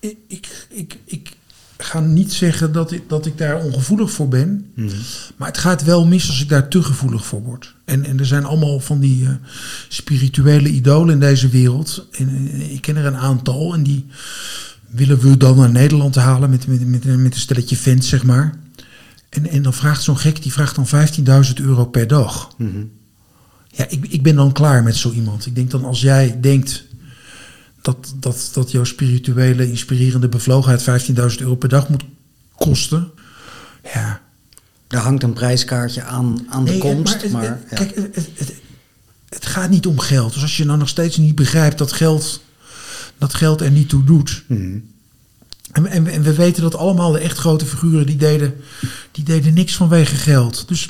ik, 0.00 0.16
ik, 0.26 0.66
ik, 0.68 0.98
ik 1.04 1.36
ga 1.76 2.00
niet 2.00 2.32
zeggen 2.32 2.72
dat 2.72 2.92
ik, 2.92 3.08
dat 3.08 3.26
ik 3.26 3.38
daar 3.38 3.64
ongevoelig 3.64 4.10
voor 4.10 4.28
ben. 4.28 4.72
Maar 5.36 5.48
het 5.48 5.58
gaat 5.58 5.84
wel 5.84 6.06
mis 6.06 6.28
als 6.28 6.42
ik 6.42 6.48
daar 6.48 6.68
te 6.68 6.82
gevoelig 6.82 7.26
voor 7.26 7.42
word. 7.42 7.74
En, 7.84 8.04
en 8.04 8.18
er 8.18 8.26
zijn 8.26 8.44
allemaal 8.44 8.80
van 8.80 9.00
die 9.00 9.24
eh, 9.24 9.34
spirituele 9.88 10.68
idolen 10.68 11.14
in 11.14 11.20
deze 11.20 11.48
wereld. 11.48 12.08
En, 12.10 12.50
ik 12.70 12.80
ken 12.80 12.96
er 12.96 13.06
een 13.06 13.16
aantal. 13.16 13.74
En 13.74 13.82
die 13.82 14.06
willen 14.90 15.18
we 15.18 15.36
dan 15.36 15.56
naar 15.56 15.70
Nederland 15.70 16.14
halen 16.14 16.50
met, 16.50 16.66
met, 16.66 16.86
met, 16.86 17.04
met 17.04 17.34
een 17.34 17.40
stelletje 17.40 17.76
fans, 17.76 18.08
zeg 18.08 18.24
maar. 18.24 18.62
En, 19.34 19.46
en 19.50 19.62
dan 19.62 19.74
vraagt 19.74 20.02
zo'n 20.02 20.18
gek, 20.18 20.42
die 20.42 20.52
vraagt 20.52 20.74
dan 20.74 20.86
15.000 21.46 21.52
euro 21.54 21.84
per 21.86 22.06
dag. 22.06 22.54
Mhm. 22.58 22.84
Ja, 23.68 23.86
ik, 23.88 24.06
ik 24.08 24.22
ben 24.22 24.34
dan 24.36 24.52
klaar 24.52 24.82
met 24.82 24.96
zo 24.96 25.10
iemand. 25.12 25.46
Ik 25.46 25.54
denk 25.54 25.70
dan 25.70 25.84
als 25.84 26.00
jij 26.00 26.38
denkt 26.40 26.84
dat, 27.82 28.14
dat, 28.20 28.50
dat 28.52 28.70
jouw 28.70 28.84
spirituele, 28.84 29.68
inspirerende 29.68 30.28
bevlogenheid 30.28 31.04
15.000 31.10 31.14
euro 31.40 31.54
per 31.54 31.68
dag 31.68 31.88
moet 31.88 32.02
kosten. 32.54 33.10
Ja, 33.94 34.20
Er 34.88 34.98
hangt 34.98 35.22
een 35.22 35.32
prijskaartje 35.32 36.02
aan, 36.02 36.46
aan 36.48 36.64
de 36.64 36.70
Nee, 36.70 36.80
komst, 36.80 37.30
maar, 37.30 37.42
het- 37.42 37.58
ja. 37.70 37.76
Kijk, 37.76 37.94
het, 37.94 38.14
het, 38.14 38.52
het- 39.28 39.46
gaat 39.46 39.70
niet 39.70 39.86
om 39.86 39.98
geld. 39.98 40.32
Dus 40.32 40.42
als 40.42 40.56
je 40.56 40.64
nou 40.64 40.78
nog 40.78 40.88
steeds 40.88 41.16
niet 41.16 41.34
begrijpt 41.34 41.78
dat 41.78 41.92
geld, 41.92 42.42
dat 43.18 43.34
geld 43.34 43.60
er 43.60 43.70
niet 43.70 43.88
toe 43.88 44.04
doet. 44.04 44.44
Mhm. 44.46 44.78
En, 45.74 45.86
en, 45.86 46.06
en 46.06 46.22
we 46.22 46.34
weten 46.34 46.62
dat 46.62 46.76
allemaal 46.76 47.12
de 47.12 47.18
echt 47.18 47.38
grote 47.38 47.66
figuren 47.66 48.06
die 48.06 48.16
deden, 48.16 48.54
die 49.10 49.24
deden 49.24 49.54
niks 49.54 49.76
vanwege 49.76 50.14
geld. 50.14 50.68
Dus 50.68 50.88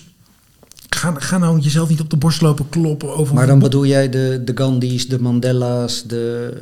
ga 0.89 1.15
ga, 1.19 1.39
nou 1.39 1.59
jezelf 1.59 1.89
niet 1.89 2.01
op 2.01 2.11
de 2.11 2.17
borst 2.17 2.41
lopen 2.41 2.69
kloppen 2.69 3.17
over... 3.17 3.35
Maar 3.35 3.47
dan 3.47 3.59
bedoel 3.59 3.87
jij 3.87 4.09
de, 4.09 4.43
de 4.45 4.53
Gandhi's, 4.55 5.09
de 5.09 5.21
Mandela's, 5.21 6.03
de... 6.07 6.53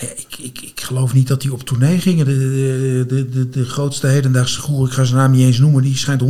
Nee, 0.00 0.10
ik, 0.10 0.38
ik, 0.38 0.60
ik 0.60 0.80
geloof 0.80 1.14
niet 1.14 1.28
dat 1.28 1.40
die 1.40 1.52
op 1.52 1.62
tournee 1.62 1.98
gingen. 1.98 2.24
De, 2.24 3.04
de, 3.08 3.28
de, 3.28 3.48
de, 3.48 3.64
grootste 3.64 4.06
hedendaagse 4.06 4.60
goer, 4.60 4.86
ik 4.86 4.92
ga 4.92 5.04
zijn 5.04 5.18
naam 5.18 5.30
niet 5.30 5.46
eens 5.46 5.58
noemen, 5.58 5.82
die 5.82 5.96
schijnt 5.96 6.22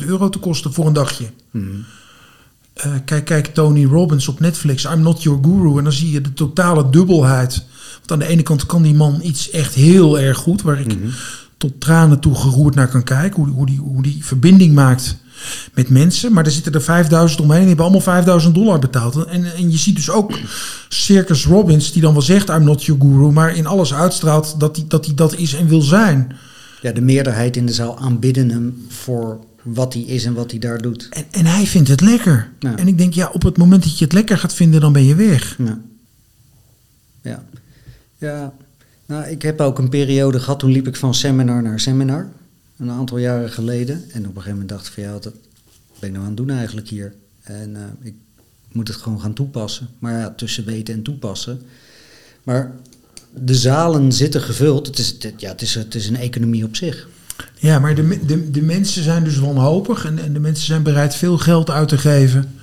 100.000 0.00 0.06
euro 0.06 0.28
te 0.28 0.38
kosten 0.38 0.72
voor 0.72 0.86
een 0.86 0.92
dagje. 0.92 1.26
Hmm. 1.50 1.84
Eh, 2.72 2.92
kijk, 3.04 3.24
kijk, 3.24 3.46
Tony 3.46 3.84
Robbins 3.84 4.28
op 4.28 4.40
Netflix, 4.40 4.84
I'm 4.84 5.00
Not 5.00 5.22
Your 5.22 5.38
Guru. 5.42 5.78
En 5.78 5.84
dan 5.84 5.92
zie 5.92 6.10
je 6.10 6.20
de 6.20 6.32
totale 6.32 6.90
dubbelheid. 6.90 7.64
Want 8.06 8.20
aan 8.22 8.26
de 8.26 8.32
ene 8.34 8.42
kant 8.42 8.66
kan 8.66 8.82
die 8.82 8.94
man 8.94 9.20
iets 9.22 9.50
echt 9.50 9.74
heel 9.74 10.18
erg 10.18 10.36
goed, 10.38 10.62
waar 10.62 10.80
ik 10.80 10.86
Mhm. 10.86 11.08
tot 11.58 11.80
tranen 11.80 12.20
toe 12.20 12.34
geroerd 12.34 12.74
naar 12.74 12.88
kan 12.88 13.02
kijken. 13.02 13.42
Hoe, 13.42 13.52
hoe, 13.52 13.66
die, 13.66 13.78
hoe 13.78 14.02
die 14.02 14.24
verbinding 14.24 14.74
maakt 14.74 15.16
met 15.74 15.88
mensen. 15.88 16.32
Maar 16.32 16.44
er 16.44 16.50
zitten 16.50 16.72
er 16.72 16.82
5000 16.82 17.40
omheen 17.40 17.54
en 17.56 17.58
die 17.60 17.68
hebben 17.68 17.84
allemaal 17.84 18.04
5000 18.04 18.54
dollar 18.54 18.78
betaald. 18.78 19.24
En, 19.26 19.54
en 19.54 19.70
je 19.70 19.76
ziet 19.76 19.96
dus 19.96 20.10
ook 20.10 20.38
Circus 20.88 21.44
Robbins, 21.46 21.92
die 21.92 22.02
dan 22.02 22.12
wel 22.12 22.22
zegt 22.22 22.48
I'm 22.48 22.64
Not 22.64 22.84
Your 22.84 23.00
Guru, 23.00 23.30
maar 23.32 23.56
in 23.56 23.66
alles 23.66 23.94
uitstraalt 23.94 24.60
dat 24.60 24.76
hij 24.76 24.84
dat, 24.88 25.06
hij 25.06 25.14
dat 25.14 25.34
is 25.36 25.54
en 25.54 25.68
wil 25.68 25.82
zijn. 25.82 26.36
Ja, 26.82 26.92
de 26.92 27.00
meerderheid 27.00 27.56
in 27.56 27.66
de 27.66 27.72
zaal 27.72 27.98
aanbidden 27.98 28.48
hem 28.50 28.86
voor 28.88 29.38
wat 29.62 29.92
hij 29.94 30.02
is 30.02 30.24
en 30.24 30.34
wat 30.34 30.50
hij 30.50 30.60
daar 30.60 30.78
doet. 30.82 31.08
En, 31.10 31.24
en 31.30 31.46
hij 31.46 31.66
vindt 31.66 31.88
het 31.88 32.00
lekker. 32.00 32.50
Ja. 32.58 32.76
En 32.76 32.88
ik 32.88 32.98
denk, 32.98 33.14
ja, 33.14 33.30
op 33.32 33.42
het 33.42 33.56
moment 33.56 33.82
dat 33.82 33.98
je 33.98 34.04
het 34.04 34.12
lekker 34.14 34.38
gaat 34.38 34.54
vinden, 34.54 34.80
dan 34.80 34.92
ben 34.92 35.04
je 35.04 35.14
weg. 35.14 35.56
Ja. 35.58 35.78
Ja. 37.22 37.44
Ja. 38.26 38.54
Nou, 39.06 39.24
ik 39.24 39.42
heb 39.42 39.60
ook 39.60 39.78
een 39.78 39.88
periode 39.88 40.40
gehad, 40.40 40.58
toen 40.58 40.70
liep 40.70 40.86
ik 40.86 40.96
van 40.96 41.14
seminar 41.14 41.62
naar 41.62 41.80
seminar. 41.80 42.28
Een 42.76 42.90
aantal 42.90 43.18
jaren 43.18 43.50
geleden. 43.50 43.94
En 43.94 44.20
op 44.20 44.26
een 44.26 44.42
gegeven 44.42 44.50
moment 44.50 44.68
dacht 44.68 44.86
ik 44.86 44.92
van 44.92 45.02
ja, 45.02 45.12
wat 45.12 45.22
ben 45.98 46.08
ik 46.08 46.10
nou 46.10 46.16
aan 46.16 46.26
het 46.26 46.36
doen 46.36 46.50
eigenlijk 46.50 46.88
hier? 46.88 47.14
En 47.42 47.76
eh, 47.76 47.82
ik 48.00 48.14
moet 48.72 48.88
het 48.88 48.96
gewoon 48.96 49.20
gaan 49.20 49.32
toepassen. 49.32 49.88
Maar 49.98 50.12
ja, 50.12 50.30
tussen 50.36 50.64
weten 50.64 50.94
en 50.94 51.02
toepassen. 51.02 51.60
Maar 52.42 52.72
de 53.34 53.54
zalen 53.54 54.12
zitten 54.12 54.40
gevuld. 54.40 54.86
Het 54.86 54.98
is, 54.98 55.08
het, 55.18 55.32
ja, 55.36 55.50
het 55.50 55.62
is, 55.62 55.74
het 55.74 55.94
is 55.94 56.08
een 56.08 56.16
economie 56.16 56.64
op 56.64 56.76
zich. 56.76 57.08
Ja, 57.58 57.78
maar 57.78 57.94
de, 57.94 58.26
de, 58.26 58.50
de 58.50 58.62
mensen 58.62 59.02
zijn 59.02 59.24
dus 59.24 59.38
wanhopig 59.38 60.04
en, 60.04 60.18
en 60.18 60.32
de 60.32 60.40
mensen 60.40 60.66
zijn 60.66 60.82
bereid 60.82 61.14
veel 61.14 61.38
geld 61.38 61.70
uit 61.70 61.88
te 61.88 61.98
geven 61.98 62.54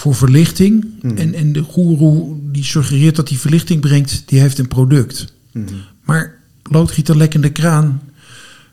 voor 0.00 0.14
verlichting. 0.14 0.86
Mhm. 1.02 1.16
En, 1.16 1.34
en 1.34 1.52
de 1.52 1.62
goeroe 1.62 2.36
die 2.42 2.64
suggereert 2.64 3.16
dat 3.16 3.28
die 3.28 3.38
verlichting 3.38 3.80
brengt, 3.80 4.22
die 4.26 4.40
heeft 4.40 4.58
een 4.58 4.68
product. 4.68 5.34
Mhm. 5.52 5.74
Maar 6.04 6.38
loodgieter 6.62 7.16
lekkende 7.16 7.52
kraan, 7.52 8.00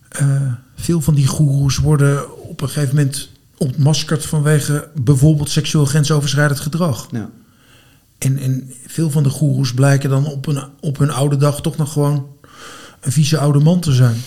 eh, 0.09 0.53
veel 0.75 1.01
van 1.01 1.15
die 1.15 1.27
goeroes 1.27 1.77
worden 1.77 2.41
op 2.41 2.61
een 2.61 2.69
gegeven 2.69 2.95
moment 2.95 3.29
ontmaskerd 3.57 4.25
vanwege 4.25 4.89
bijvoorbeeld 5.01 5.49
seksueel 5.49 5.85
grensoverschrijdend 5.85 6.59
gedrag. 6.59 7.07
Ja. 7.11 7.29
En, 8.17 8.37
en 8.37 8.73
veel 8.85 9.11
van 9.11 9.23
de 9.23 9.29
goeroes 9.29 9.73
blijken 9.73 10.09
dan 10.09 10.25
op, 10.25 10.47
een, 10.47 10.63
op 10.79 10.97
hun 10.97 11.11
oude 11.11 11.37
dag 11.37 11.61
toch 11.61 11.77
nog 11.77 11.93
gewoon 11.93 12.27
een 13.01 13.11
vieze 13.11 13.37
oude 13.37 13.59
man 13.59 13.79
te 13.79 13.93
zijn. 13.93 14.17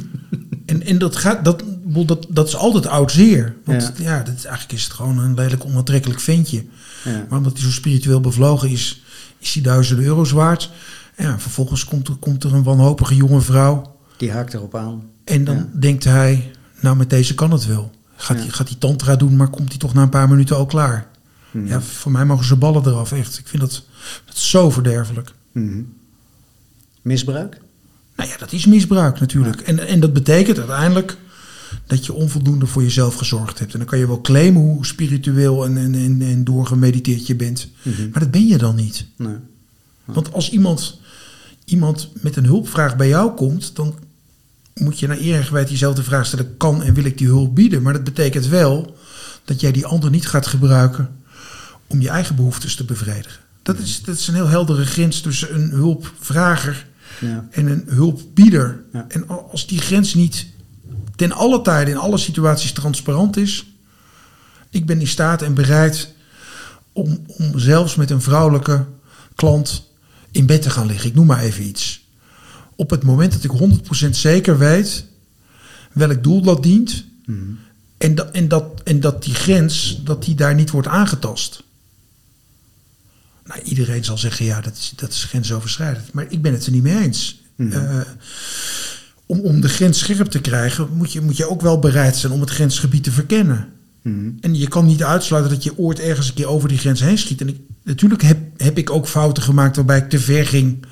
en 0.66 0.82
en 0.82 0.98
dat, 0.98 1.16
gaat, 1.16 1.44
dat, 1.44 1.64
dat, 1.92 2.26
dat 2.28 2.48
is 2.48 2.56
altijd 2.56 2.86
oud 2.86 3.12
zeer. 3.12 3.54
Want 3.64 3.92
Ja. 3.96 4.04
ja, 4.16 4.22
dat, 4.22 4.34
is- 4.34 4.44
eigenlijk 4.44 4.78
is 4.78 4.84
het 4.84 4.92
gewoon 4.92 5.18
een 5.18 5.34
lelijk 5.34 5.64
onaantrekkelijk 5.64 6.20
ventje. 6.20 6.64
Ja. 7.04 7.26
Maar 7.28 7.38
omdat 7.38 7.52
hij 7.52 7.62
zo 7.62 7.70
spiritueel 7.70 8.20
bevlogen 8.20 8.68
is, 8.70 9.02
is 9.38 9.54
hij 9.54 9.62
duizenden 9.62 10.04
euro's 10.04 10.30
waard. 10.30 10.70
Ja, 11.16 11.38
vervolgens 11.38 11.84
komt 11.84 12.08
er, 12.08 12.14
komt 12.14 12.44
er 12.44 12.54
een 12.54 12.62
wanhopige 12.62 13.14
jonge 13.16 13.40
vrouw. 13.40 13.96
Die 14.16 14.32
haakt 14.32 14.54
erop 14.54 14.74
aan. 14.74 15.02
En 15.24 15.44
dan 15.44 15.56
Ja. 15.56 15.68
denkt 15.72 16.04
hij, 16.04 16.50
nou 16.80 16.96
met 16.96 17.10
deze 17.10 17.34
kan 17.34 17.50
het 17.50 17.66
wel. 17.66 17.90
Gaat, 18.16 18.36
hij, 18.36 18.48
gaat 18.48 18.68
hij 18.68 18.76
tantra 18.78 19.16
doen, 19.16 19.36
maar 19.36 19.48
komt 19.48 19.68
hij 19.68 19.78
toch 19.78 19.94
na 19.94 20.02
een 20.02 20.08
paar 20.08 20.28
minuten 20.28 20.56
al 20.56 20.66
klaar. 20.66 21.06
Mhm. 21.50 21.66
Ja, 21.66 21.80
voor 21.80 22.12
mij 22.12 22.24
mogen 22.24 22.44
ze 22.44 22.56
ballen 22.56 22.86
eraf, 22.86 23.12
echt. 23.12 23.38
Ik 23.38 23.48
vind 23.48 23.62
dat, 23.62 23.82
dat 24.24 24.36
zo 24.38 24.70
verderfelijk. 24.70 25.32
Mhm. 25.52 25.80
Misbruik? 27.02 27.60
Nou 28.16 28.28
ja, 28.28 28.36
dat 28.36 28.52
is 28.52 28.66
misbruik 28.66 29.20
natuurlijk. 29.20 29.60
En, 29.60 29.86
en 29.88 30.00
dat 30.00 30.12
betekent 30.12 30.58
uiteindelijk 30.58 31.16
dat 31.86 32.06
je 32.06 32.12
onvoldoende 32.12 32.66
voor 32.66 32.82
jezelf 32.82 33.14
gezorgd 33.14 33.58
hebt. 33.58 33.72
En 33.72 33.78
dan 33.78 33.88
kan 33.88 33.98
je 33.98 34.06
wel 34.06 34.20
claimen 34.20 34.62
hoe 34.62 34.86
spiritueel 34.86 35.64
en, 35.64 35.76
en, 35.76 35.94
en, 35.94 36.22
en 36.22 36.44
doorgemediteerd 36.44 37.26
je 37.26 37.34
bent. 37.34 37.68
Mhm. 37.82 38.08
Maar 38.10 38.20
dat 38.20 38.30
ben 38.30 38.46
je 38.46 38.58
dan 38.58 38.74
niet. 38.74 39.06
Nee. 39.16 39.36
Want 40.04 40.32
als 40.32 40.50
iemand, 40.50 40.98
iemand 41.64 42.08
met 42.20 42.36
een 42.36 42.44
hulpvraag 42.44 42.96
bij 42.96 43.08
jou 43.08 43.34
komt, 43.34 43.76
dan 43.76 43.94
moet 44.74 44.98
je 44.98 45.06
naar 45.06 45.18
eer 45.18 45.36
en 45.36 45.44
geweten 45.44 45.70
jezelf 45.70 45.94
de 45.94 46.02
vraag 46.02 46.26
stellen: 46.26 46.56
kan 46.56 46.82
en 46.82 46.94
wil 46.94 47.04
ik 47.04 47.18
die 47.18 47.26
hulp 47.26 47.54
bieden? 47.54 47.82
Maar 47.82 47.92
dat 47.92 48.04
betekent 48.04 48.46
wel 48.46 48.96
dat 49.44 49.60
jij 49.60 49.72
die 49.72 49.86
ander 49.86 50.10
niet 50.10 50.26
gaat 50.26 50.46
gebruiken 50.46 51.10
om 51.86 52.00
je 52.00 52.08
eigen 52.08 52.36
behoeftes 52.36 52.76
te 52.76 52.84
bevredigen. 52.84 53.40
Dat 53.62 53.78
is, 53.78 54.02
dat 54.02 54.16
is 54.16 54.28
een 54.28 54.34
heel 54.34 54.48
heldere 54.48 54.86
grens 54.86 55.20
tussen 55.20 55.54
een 55.54 55.70
hulpvrager 55.70 56.86
Ja. 57.20 57.46
en 57.50 57.66
een 57.66 57.84
hulpbieder. 57.86 58.82
Ja. 58.92 59.04
En 59.08 59.28
als 59.28 59.66
die 59.66 59.78
grens 59.78 60.14
niet 60.14 60.46
ten 61.16 61.32
alle 61.32 61.62
tijden 61.62 61.94
in 61.94 62.00
alle 62.00 62.18
situaties 62.18 62.72
transparant 62.72 63.36
is, 63.36 63.66
ik 64.70 64.86
ben 64.86 65.00
in 65.00 65.06
staat 65.06 65.42
en 65.42 65.54
bereid 65.54 66.14
om, 66.92 67.24
om 67.26 67.58
zelfs 67.58 67.94
met 67.94 68.10
een 68.10 68.22
vrouwelijke 68.22 68.86
klant 69.34 69.90
in 70.30 70.46
bed 70.46 70.62
te 70.62 70.70
gaan 70.70 70.86
liggen. 70.86 71.08
Ik 71.08 71.14
noem 71.14 71.26
maar 71.26 71.40
even 71.42 71.64
iets. 71.64 72.06
Op 72.76 72.90
het 72.90 73.02
moment 73.02 73.32
dat 73.32 73.44
ik 73.44 73.78
100% 74.06 74.10
zeker 74.10 74.58
weet 74.58 75.04
welk 75.92 76.22
doel 76.22 76.42
dat 76.42 76.62
dient 76.62 77.04
Mhm. 77.26 77.40
en 77.98 78.14
dat, 78.14 78.30
en 78.30 78.48
dat, 78.48 78.82
en 78.84 79.00
dat 79.00 79.22
die 79.22 79.34
grens 79.34 80.00
dat 80.04 80.24
die 80.24 80.34
daar 80.34 80.54
niet 80.54 80.70
wordt 80.70 80.88
aangetast. 80.88 81.62
Nou, 83.44 83.60
iedereen 83.62 84.04
zal 84.04 84.18
zeggen, 84.18 84.44
ja, 84.44 84.60
dat 84.60 84.76
is, 84.76 84.92
dat 84.96 85.10
is 85.12 85.24
grensoverschrijdend. 85.24 86.12
Maar 86.12 86.26
ik 86.28 86.42
ben 86.42 86.52
het 86.52 86.66
er 86.66 86.72
niet 86.72 86.82
mee 86.82 87.02
eens. 87.02 87.40
Eh, 87.56 88.00
om, 89.32 89.40
om 89.40 89.60
de 89.60 89.68
grens 89.68 89.98
scherp 89.98 90.26
te 90.26 90.40
krijgen, 90.40 90.88
moet 90.92 91.12
je, 91.12 91.20
moet 91.20 91.36
je 91.36 91.50
ook 91.50 91.60
wel 91.60 91.78
bereid 91.78 92.16
zijn 92.16 92.32
om 92.32 92.40
het 92.40 92.50
grensgebied 92.50 93.04
te 93.04 93.10
verkennen. 93.10 93.68
Mhm. 94.02 94.30
En 94.40 94.54
je 94.54 94.68
kan 94.68 94.86
niet 94.86 95.02
uitsluiten 95.02 95.52
dat 95.52 95.64
je 95.64 95.78
ooit 95.78 96.00
ergens 96.00 96.28
een 96.28 96.34
keer 96.34 96.48
over 96.48 96.68
die 96.68 96.78
grens 96.78 97.00
heen 97.00 97.18
schiet. 97.18 97.40
En 97.40 97.48
ik, 97.48 97.56
natuurlijk 97.84 98.22
heb, 98.22 98.38
heb 98.56 98.78
ik 98.78 98.90
ook 98.90 99.08
fouten 99.08 99.42
gemaakt 99.42 99.76
waarbij 99.76 99.98
ik 99.98 100.08
te 100.08 100.18
ver 100.18 100.46
ging 100.46 100.84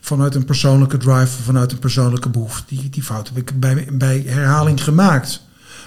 vanuit 0.00 0.34
een 0.34 0.44
persoonlijke 0.44 0.96
drive 0.96 1.42
vanuit 1.42 1.72
een 1.72 1.78
persoonlijke 1.78 2.28
behoefte. 2.28 2.62
Die, 2.66 2.90
die 2.90 3.02
fout 3.02 3.28
heb 3.28 3.36
ik 3.36 3.60
bij, 3.60 3.88
bij 3.92 4.22
herhaling 4.26 4.84
gemaakt. 4.84 5.42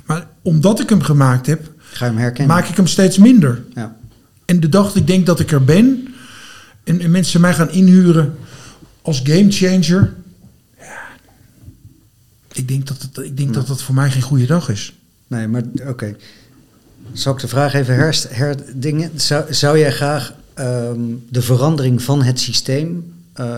Maar 0.05 0.27
omdat 0.41 0.79
ik 0.79 0.89
hem 0.89 1.01
gemaakt 1.01 1.45
heb, 1.45 1.71
Ga 1.91 2.05
je 2.05 2.11
hem 2.11 2.21
herkennen? 2.21 2.55
maak 2.55 2.67
ik 2.67 2.75
hem 2.75 2.87
steeds 2.87 3.17
minder. 3.17 3.63
Ja. 3.75 3.95
En 4.45 4.59
de 4.59 4.69
dag 4.69 4.85
dat 4.85 4.95
ik 4.95 5.07
denk 5.07 5.25
dat 5.25 5.39
ik 5.39 5.51
er 5.51 5.63
ben 5.63 6.07
en, 6.83 7.01
en 7.01 7.11
mensen 7.11 7.41
mij 7.41 7.53
gaan 7.53 7.69
inhuren 7.69 8.35
als 9.01 9.21
gamechanger. 9.23 10.13
Ik 12.55 12.67
denk, 12.67 12.87
dat, 12.87 13.01
het, 13.01 13.17
ik 13.25 13.37
denk 13.37 13.53
dat 13.53 13.67
dat 13.67 13.81
voor 13.81 13.95
mij 13.95 14.11
geen 14.11 14.21
goede 14.21 14.45
dag 14.45 14.69
is. 14.69 14.93
Nee, 15.27 15.47
maar 15.47 15.63
oké. 15.87 16.15
Zal 17.13 17.33
ik 17.33 17.39
de 17.39 17.47
vraag 17.47 17.73
even 17.73 17.95
herst- 17.95 18.29
herdingen? 18.29 19.11
Zou, 19.19 19.53
zou 19.53 19.79
jij 19.79 19.91
graag 19.91 20.33
ehm, 20.53 20.99
de 21.29 21.41
verandering 21.41 22.01
van 22.01 22.23
het 22.23 22.39
systeem 22.39 23.13
eh, 23.33 23.55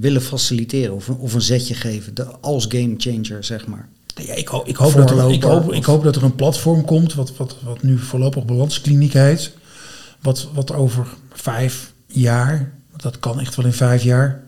willen 0.00 0.22
faciliteren 0.22 0.94
of, 0.94 1.08
een- 1.08 1.16
of 1.16 1.34
een 1.34 1.40
zetje 1.42 1.74
geven 1.74 2.14
de, 2.14 2.24
als 2.40 2.66
gamechanger, 2.68 3.44
zeg 3.44 3.66
maar? 3.66 3.88
Nou 4.14 4.28
Ja, 4.28 4.34
ik, 4.34 4.48
hoop, 4.48 4.66
ik, 4.68 4.76
hoop 4.76 4.94
dat 4.94 5.10
er, 5.10 5.30
ik, 5.32 5.42
hoop, 5.42 5.72
ik 5.72 5.84
hoop 5.84 6.04
dat 6.04 6.16
er 6.16 6.22
een 6.24 6.34
platform 6.34 6.84
komt, 6.84 7.14
wat, 7.14 7.36
wat, 7.36 7.56
wat 7.64 7.82
nu 7.82 7.98
voorlopig 7.98 8.44
balanskliniek 8.44 9.12
heet. 9.12 9.52
Wat, 10.20 10.48
wat 10.54 10.72
over 10.72 11.06
vijf 11.32 11.92
jaar, 12.06 12.72
dat 12.96 13.18
kan 13.18 13.40
echt 13.40 13.56
wel 13.56 13.64
in 13.66 13.72
vijf 13.72 14.02
jaar, 14.02 14.42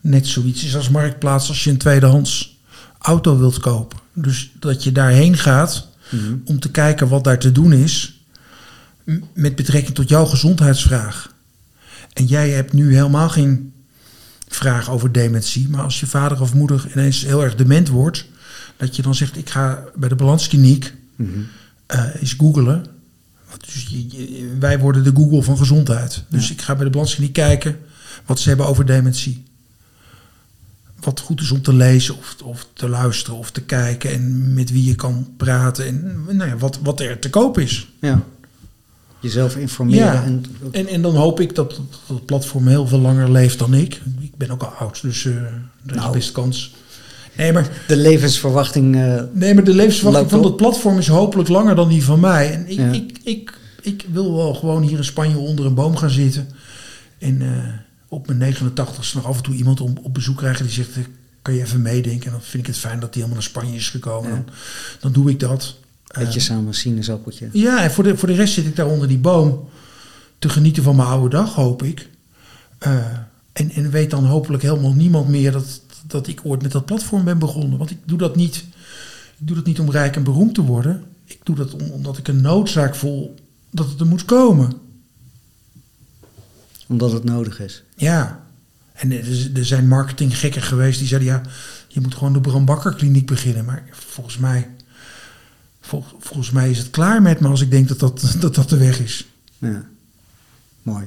net 0.00 0.26
zoiets 0.26 0.64
is 0.64 0.76
als 0.76 0.88
marktplaats 0.88 1.48
als 1.48 1.64
je 1.64 1.70
een 1.70 1.78
tweedehands 1.78 2.58
auto 3.00 3.38
wilt 3.38 3.58
kopen. 3.58 3.98
Dus 4.12 4.52
dat 4.58 4.84
je 4.84 4.92
daarheen 4.92 5.36
gaat 5.36 5.88
Mhm. 6.10 6.34
om 6.44 6.60
te 6.60 6.70
kijken 6.70 7.08
wat 7.08 7.24
daar 7.24 7.38
te 7.38 7.52
doen 7.52 7.72
is 7.72 8.20
met 9.34 9.56
betrekking 9.56 9.94
tot 9.94 10.08
jouw 10.08 10.24
gezondheidsvraag. 10.24 11.34
En 12.12 12.24
jij 12.26 12.50
hebt 12.50 12.72
nu 12.72 12.94
helemaal 12.94 13.28
geen 13.28 13.72
vraag 14.48 14.90
over 14.90 15.12
dementie, 15.12 15.68
maar 15.68 15.82
als 15.82 16.00
je 16.00 16.06
vader 16.06 16.40
of 16.40 16.54
moeder 16.54 16.86
ineens 16.92 17.24
heel 17.24 17.42
erg 17.44 17.54
dement 17.54 17.88
wordt, 17.88 18.26
dat 18.76 18.96
je 18.96 19.02
dan 19.02 19.14
zegt: 19.14 19.36
Ik 19.36 19.50
ga 19.50 19.84
bij 19.96 20.08
de 20.08 20.14
balanskliniek 20.14 20.94
Mhm. 21.16 21.28
eh 21.86 22.04
eens 22.20 22.32
googelen. 22.32 22.86
Dus 23.66 23.86
je- 23.88 24.08
je- 24.10 24.56
wij 24.58 24.78
worden 24.78 25.04
de 25.04 25.12
Google 25.14 25.42
van 25.42 25.56
gezondheid. 25.58 26.24
Dus 26.28 26.46
Ja. 26.48 26.52
ik 26.54 26.60
ga 26.62 26.74
bij 26.74 26.84
de 26.84 26.90
balanskliniek 26.90 27.32
kijken 27.32 27.78
wat 28.26 28.38
ze 28.40 28.48
hebben 28.48 28.66
over 28.66 28.86
dementie. 28.86 29.44
Wat 31.00 31.20
goed 31.20 31.40
is 31.40 31.50
om 31.50 31.62
te 31.62 31.72
lezen 31.72 32.16
of, 32.16 32.36
of 32.44 32.66
te 32.72 32.88
luisteren 32.88 33.38
of 33.38 33.50
te 33.50 33.60
kijken 33.60 34.12
en 34.12 34.54
met 34.54 34.70
wie 34.72 34.84
je 34.84 34.94
kan 34.94 35.28
praten 35.36 35.86
en 35.86 36.24
nou 36.36 36.48
ja, 36.50 36.56
wat, 36.56 36.78
wat 36.82 37.00
er 37.00 37.18
te 37.18 37.30
koop 37.30 37.58
is. 37.58 37.88
Ja. 38.00 38.22
Jezelf 39.20 39.56
informeren. 39.56 40.04
Ja. 40.06 40.24
En, 40.24 40.44
En, 40.72 40.86
en 40.86 41.02
dan 41.02 41.14
hoop 41.14 41.40
ik 41.40 41.54
dat 41.54 41.70
dat 41.70 41.80
het 42.16 42.26
platform 42.26 42.66
heel 42.66 42.86
veel 42.86 42.98
langer 43.00 43.30
leeft 43.30 43.58
dan 43.58 43.74
ik. 43.74 44.00
Ik 44.20 44.36
ben 44.36 44.50
ook 44.50 44.62
al 44.62 44.68
oud, 44.78 45.02
dus 45.02 45.24
eh 45.24 45.32
er 45.34 45.52
is 45.86 45.94
Nou. 45.94 46.12
best 46.12 46.32
kans. 46.32 46.74
Nee, 47.36 47.52
maar, 47.52 47.68
de 47.86 47.96
levensverwachting... 47.96 48.96
eh, 48.96 49.22
nee, 49.32 49.54
maar 49.54 49.64
de 49.64 49.74
levensverwachting 49.74 50.30
van 50.30 50.42
dat 50.42 50.56
platform 50.56 50.98
is 50.98 51.08
hopelijk 51.08 51.48
langer 51.48 51.74
dan 51.74 51.88
die 51.88 52.04
van 52.04 52.20
mij. 52.20 52.52
En 52.52 52.68
ik, 52.68 52.78
Ja. 52.78 52.92
ik, 52.92 53.18
ik, 53.24 53.52
ik 53.82 54.04
wil 54.12 54.34
wel 54.36 54.54
gewoon 54.54 54.82
hier 54.82 54.96
in 54.98 55.04
Spanje 55.04 55.38
onder 55.38 55.66
een 55.66 55.74
boom 55.74 55.96
gaan 55.96 56.10
zitten. 56.10 56.48
En 57.18 57.42
eh, 57.42 57.48
op 58.10 58.26
mijn 58.26 58.54
89ste 58.54 59.14
nog 59.14 59.24
af 59.24 59.36
en 59.36 59.42
toe 59.42 59.54
iemand 59.54 59.80
om, 59.80 59.94
op 60.02 60.14
bezoek 60.14 60.36
krijgen 60.36 60.64
die 60.64 60.74
zegt... 60.74 60.90
kan 61.42 61.54
je 61.54 61.60
even 61.62 61.82
meedenken? 61.82 62.26
En 62.26 62.32
dan 62.32 62.42
vind 62.42 62.62
ik 62.62 62.66
het 62.66 62.78
fijn 62.78 63.00
dat 63.00 63.14
hij 63.14 63.22
helemaal 63.22 63.34
naar 63.34 63.42
Spanje 63.50 63.76
is 63.76 63.88
gekomen. 63.88 64.30
Ja. 64.30 64.36
Dan, 64.36 64.44
dan 65.00 65.12
doe 65.12 65.30
ik 65.30 65.40
dat. 65.40 65.76
beetje 66.18 66.38
Eh, 66.38 66.44
samen 66.44 66.74
sinaasappeltje. 66.74 67.48
Ja, 67.52 67.82
en 67.82 67.90
voor 67.90 68.04
de, 68.04 68.16
voor 68.16 68.28
de 68.28 68.34
rest 68.34 68.54
zit 68.54 68.66
ik 68.66 68.76
daar 68.76 68.86
onder 68.86 69.08
die 69.08 69.18
boom 69.18 69.68
te 70.38 70.48
genieten 70.48 70.82
van 70.82 70.96
mijn 70.96 71.08
oude 71.08 71.36
dag, 71.36 71.54
hoop 71.54 71.82
ik. 71.82 72.08
Eh, 72.78 72.96
en, 73.52 73.70
en 73.70 73.90
weet 73.90 74.10
dan 74.10 74.24
hopelijk 74.24 74.62
helemaal 74.62 74.92
niemand 74.92 75.28
meer 75.28 75.52
dat, 75.52 75.80
dat 76.06 76.26
ik 76.26 76.40
ooit 76.42 76.62
met 76.62 76.72
dat 76.72 76.84
platform 76.84 77.24
ben 77.24 77.38
begonnen. 77.38 77.78
Want 77.78 77.90
ik 77.90 77.98
doe 78.04 78.18
dat 78.18 78.36
niet, 78.36 78.56
ik 79.38 79.46
doe 79.46 79.56
dat 79.56 79.66
niet 79.66 79.80
om 79.80 79.90
rijk 79.90 80.16
en 80.16 80.22
beroemd 80.24 80.54
te 80.54 80.62
worden. 80.62 81.04
Ik 81.24 81.38
doe 81.42 81.56
dat 81.56 81.74
om- 81.74 81.90
omdat 81.90 82.18
ik 82.18 82.28
een 82.28 82.40
noodzaak 82.40 82.94
voel 82.94 83.34
dat 83.70 83.88
het 83.88 84.00
er 84.00 84.06
moet 84.06 84.24
komen. 84.24 84.72
Omdat 86.90 87.12
het 87.12 87.24
nodig 87.24 87.60
is. 87.60 87.82
Ja. 87.96 88.44
En 88.92 89.12
er, 89.12 89.64
zijn 89.64 89.88
marketinggekken 89.88 90.62
geweest 90.62 90.98
die 90.98 91.08
zeiden: 91.08 91.28
ja, 91.28 91.42
je 91.88 92.00
moet 92.00 92.14
gewoon 92.14 92.32
de 92.32 92.40
Bram 92.40 92.64
Bakker 92.64 92.94
kliniek 92.94 93.26
beginnen. 93.26 93.64
Maar 93.64 93.84
volgens 93.90 94.38
mij, 94.38 94.68
vol- 95.80 96.04
volgens 96.18 96.50
mij 96.50 96.70
is 96.70 96.78
het 96.78 96.90
klaar 96.90 97.22
met 97.22 97.40
me 97.40 97.48
als 97.48 97.60
ik 97.60 97.70
denk 97.70 97.88
dat 97.88 97.98
dat, 97.98 98.20
dat, 98.40 98.54
dat 98.54 98.68
de 98.68 98.76
weg 98.76 98.98
is. 99.00 99.26
Ja. 99.58 99.84
Mooi. 100.82 101.04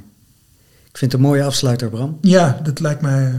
Ik 0.90 0.98
vind 1.00 1.12
het 1.12 1.22
een 1.22 1.28
mooie 1.28 1.44
afsluiter, 1.44 1.90
Bram. 1.90 2.18
Ja, 2.22 2.60
dat 2.64 2.80
lijkt 2.80 3.02
mij. 3.02 3.28
eh, 3.28 3.36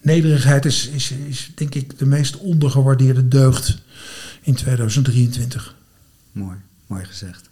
Nederigheid 0.00 0.64
is, 0.64 0.88
is, 0.88 1.10
is 1.10 1.50
denk 1.54 1.74
ik 1.74 1.98
de 1.98 2.06
meest 2.06 2.36
ondergewaardeerde 2.36 3.28
deugd 3.28 3.78
in 4.42 4.54
2023. 4.54 5.74
Mooi. 6.32 6.56
Mooi 6.86 7.04
gezegd. 7.04 7.48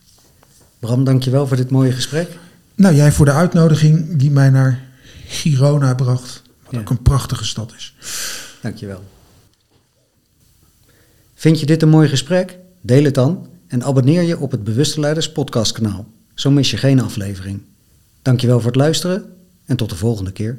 Bram, 0.78 1.04
dankjewel 1.04 1.46
voor 1.46 1.56
dit 1.56 1.70
mooie 1.70 1.92
gesprek. 1.92 2.38
Nou, 2.76 2.94
jij 2.94 3.12
voor 3.12 3.24
de 3.24 3.32
uitnodiging 3.32 4.16
die 4.16 4.30
mij 4.30 4.50
naar 4.50 4.82
Girona 5.26 5.94
bracht. 5.94 6.42
Wat 6.64 6.72
Ja. 6.74 6.78
ook 6.80 6.90
een 6.90 7.02
prachtige 7.02 7.44
stad 7.44 7.72
is. 7.76 7.94
Dankjewel. 8.62 9.04
Vind 11.34 11.60
je 11.60 11.66
dit 11.66 11.82
een 11.82 11.88
mooi 11.88 12.08
gesprek? 12.08 12.58
Deel 12.80 13.04
het 13.04 13.14
dan 13.14 13.48
en 13.66 13.82
abonneer 13.84 14.22
je 14.22 14.38
op 14.38 14.50
het 14.50 14.64
Bewuste 14.64 15.00
Leiders 15.00 15.32
podcastkanaal. 15.32 16.06
Zo 16.34 16.50
mis 16.50 16.70
je 16.70 16.76
geen 16.76 17.00
aflevering. 17.00 17.62
Dankjewel 18.22 18.56
voor 18.60 18.66
het 18.70 18.80
luisteren 18.80 19.24
en 19.64 19.76
tot 19.76 19.90
de 19.90 19.96
volgende 19.96 20.32
keer. 20.32 20.58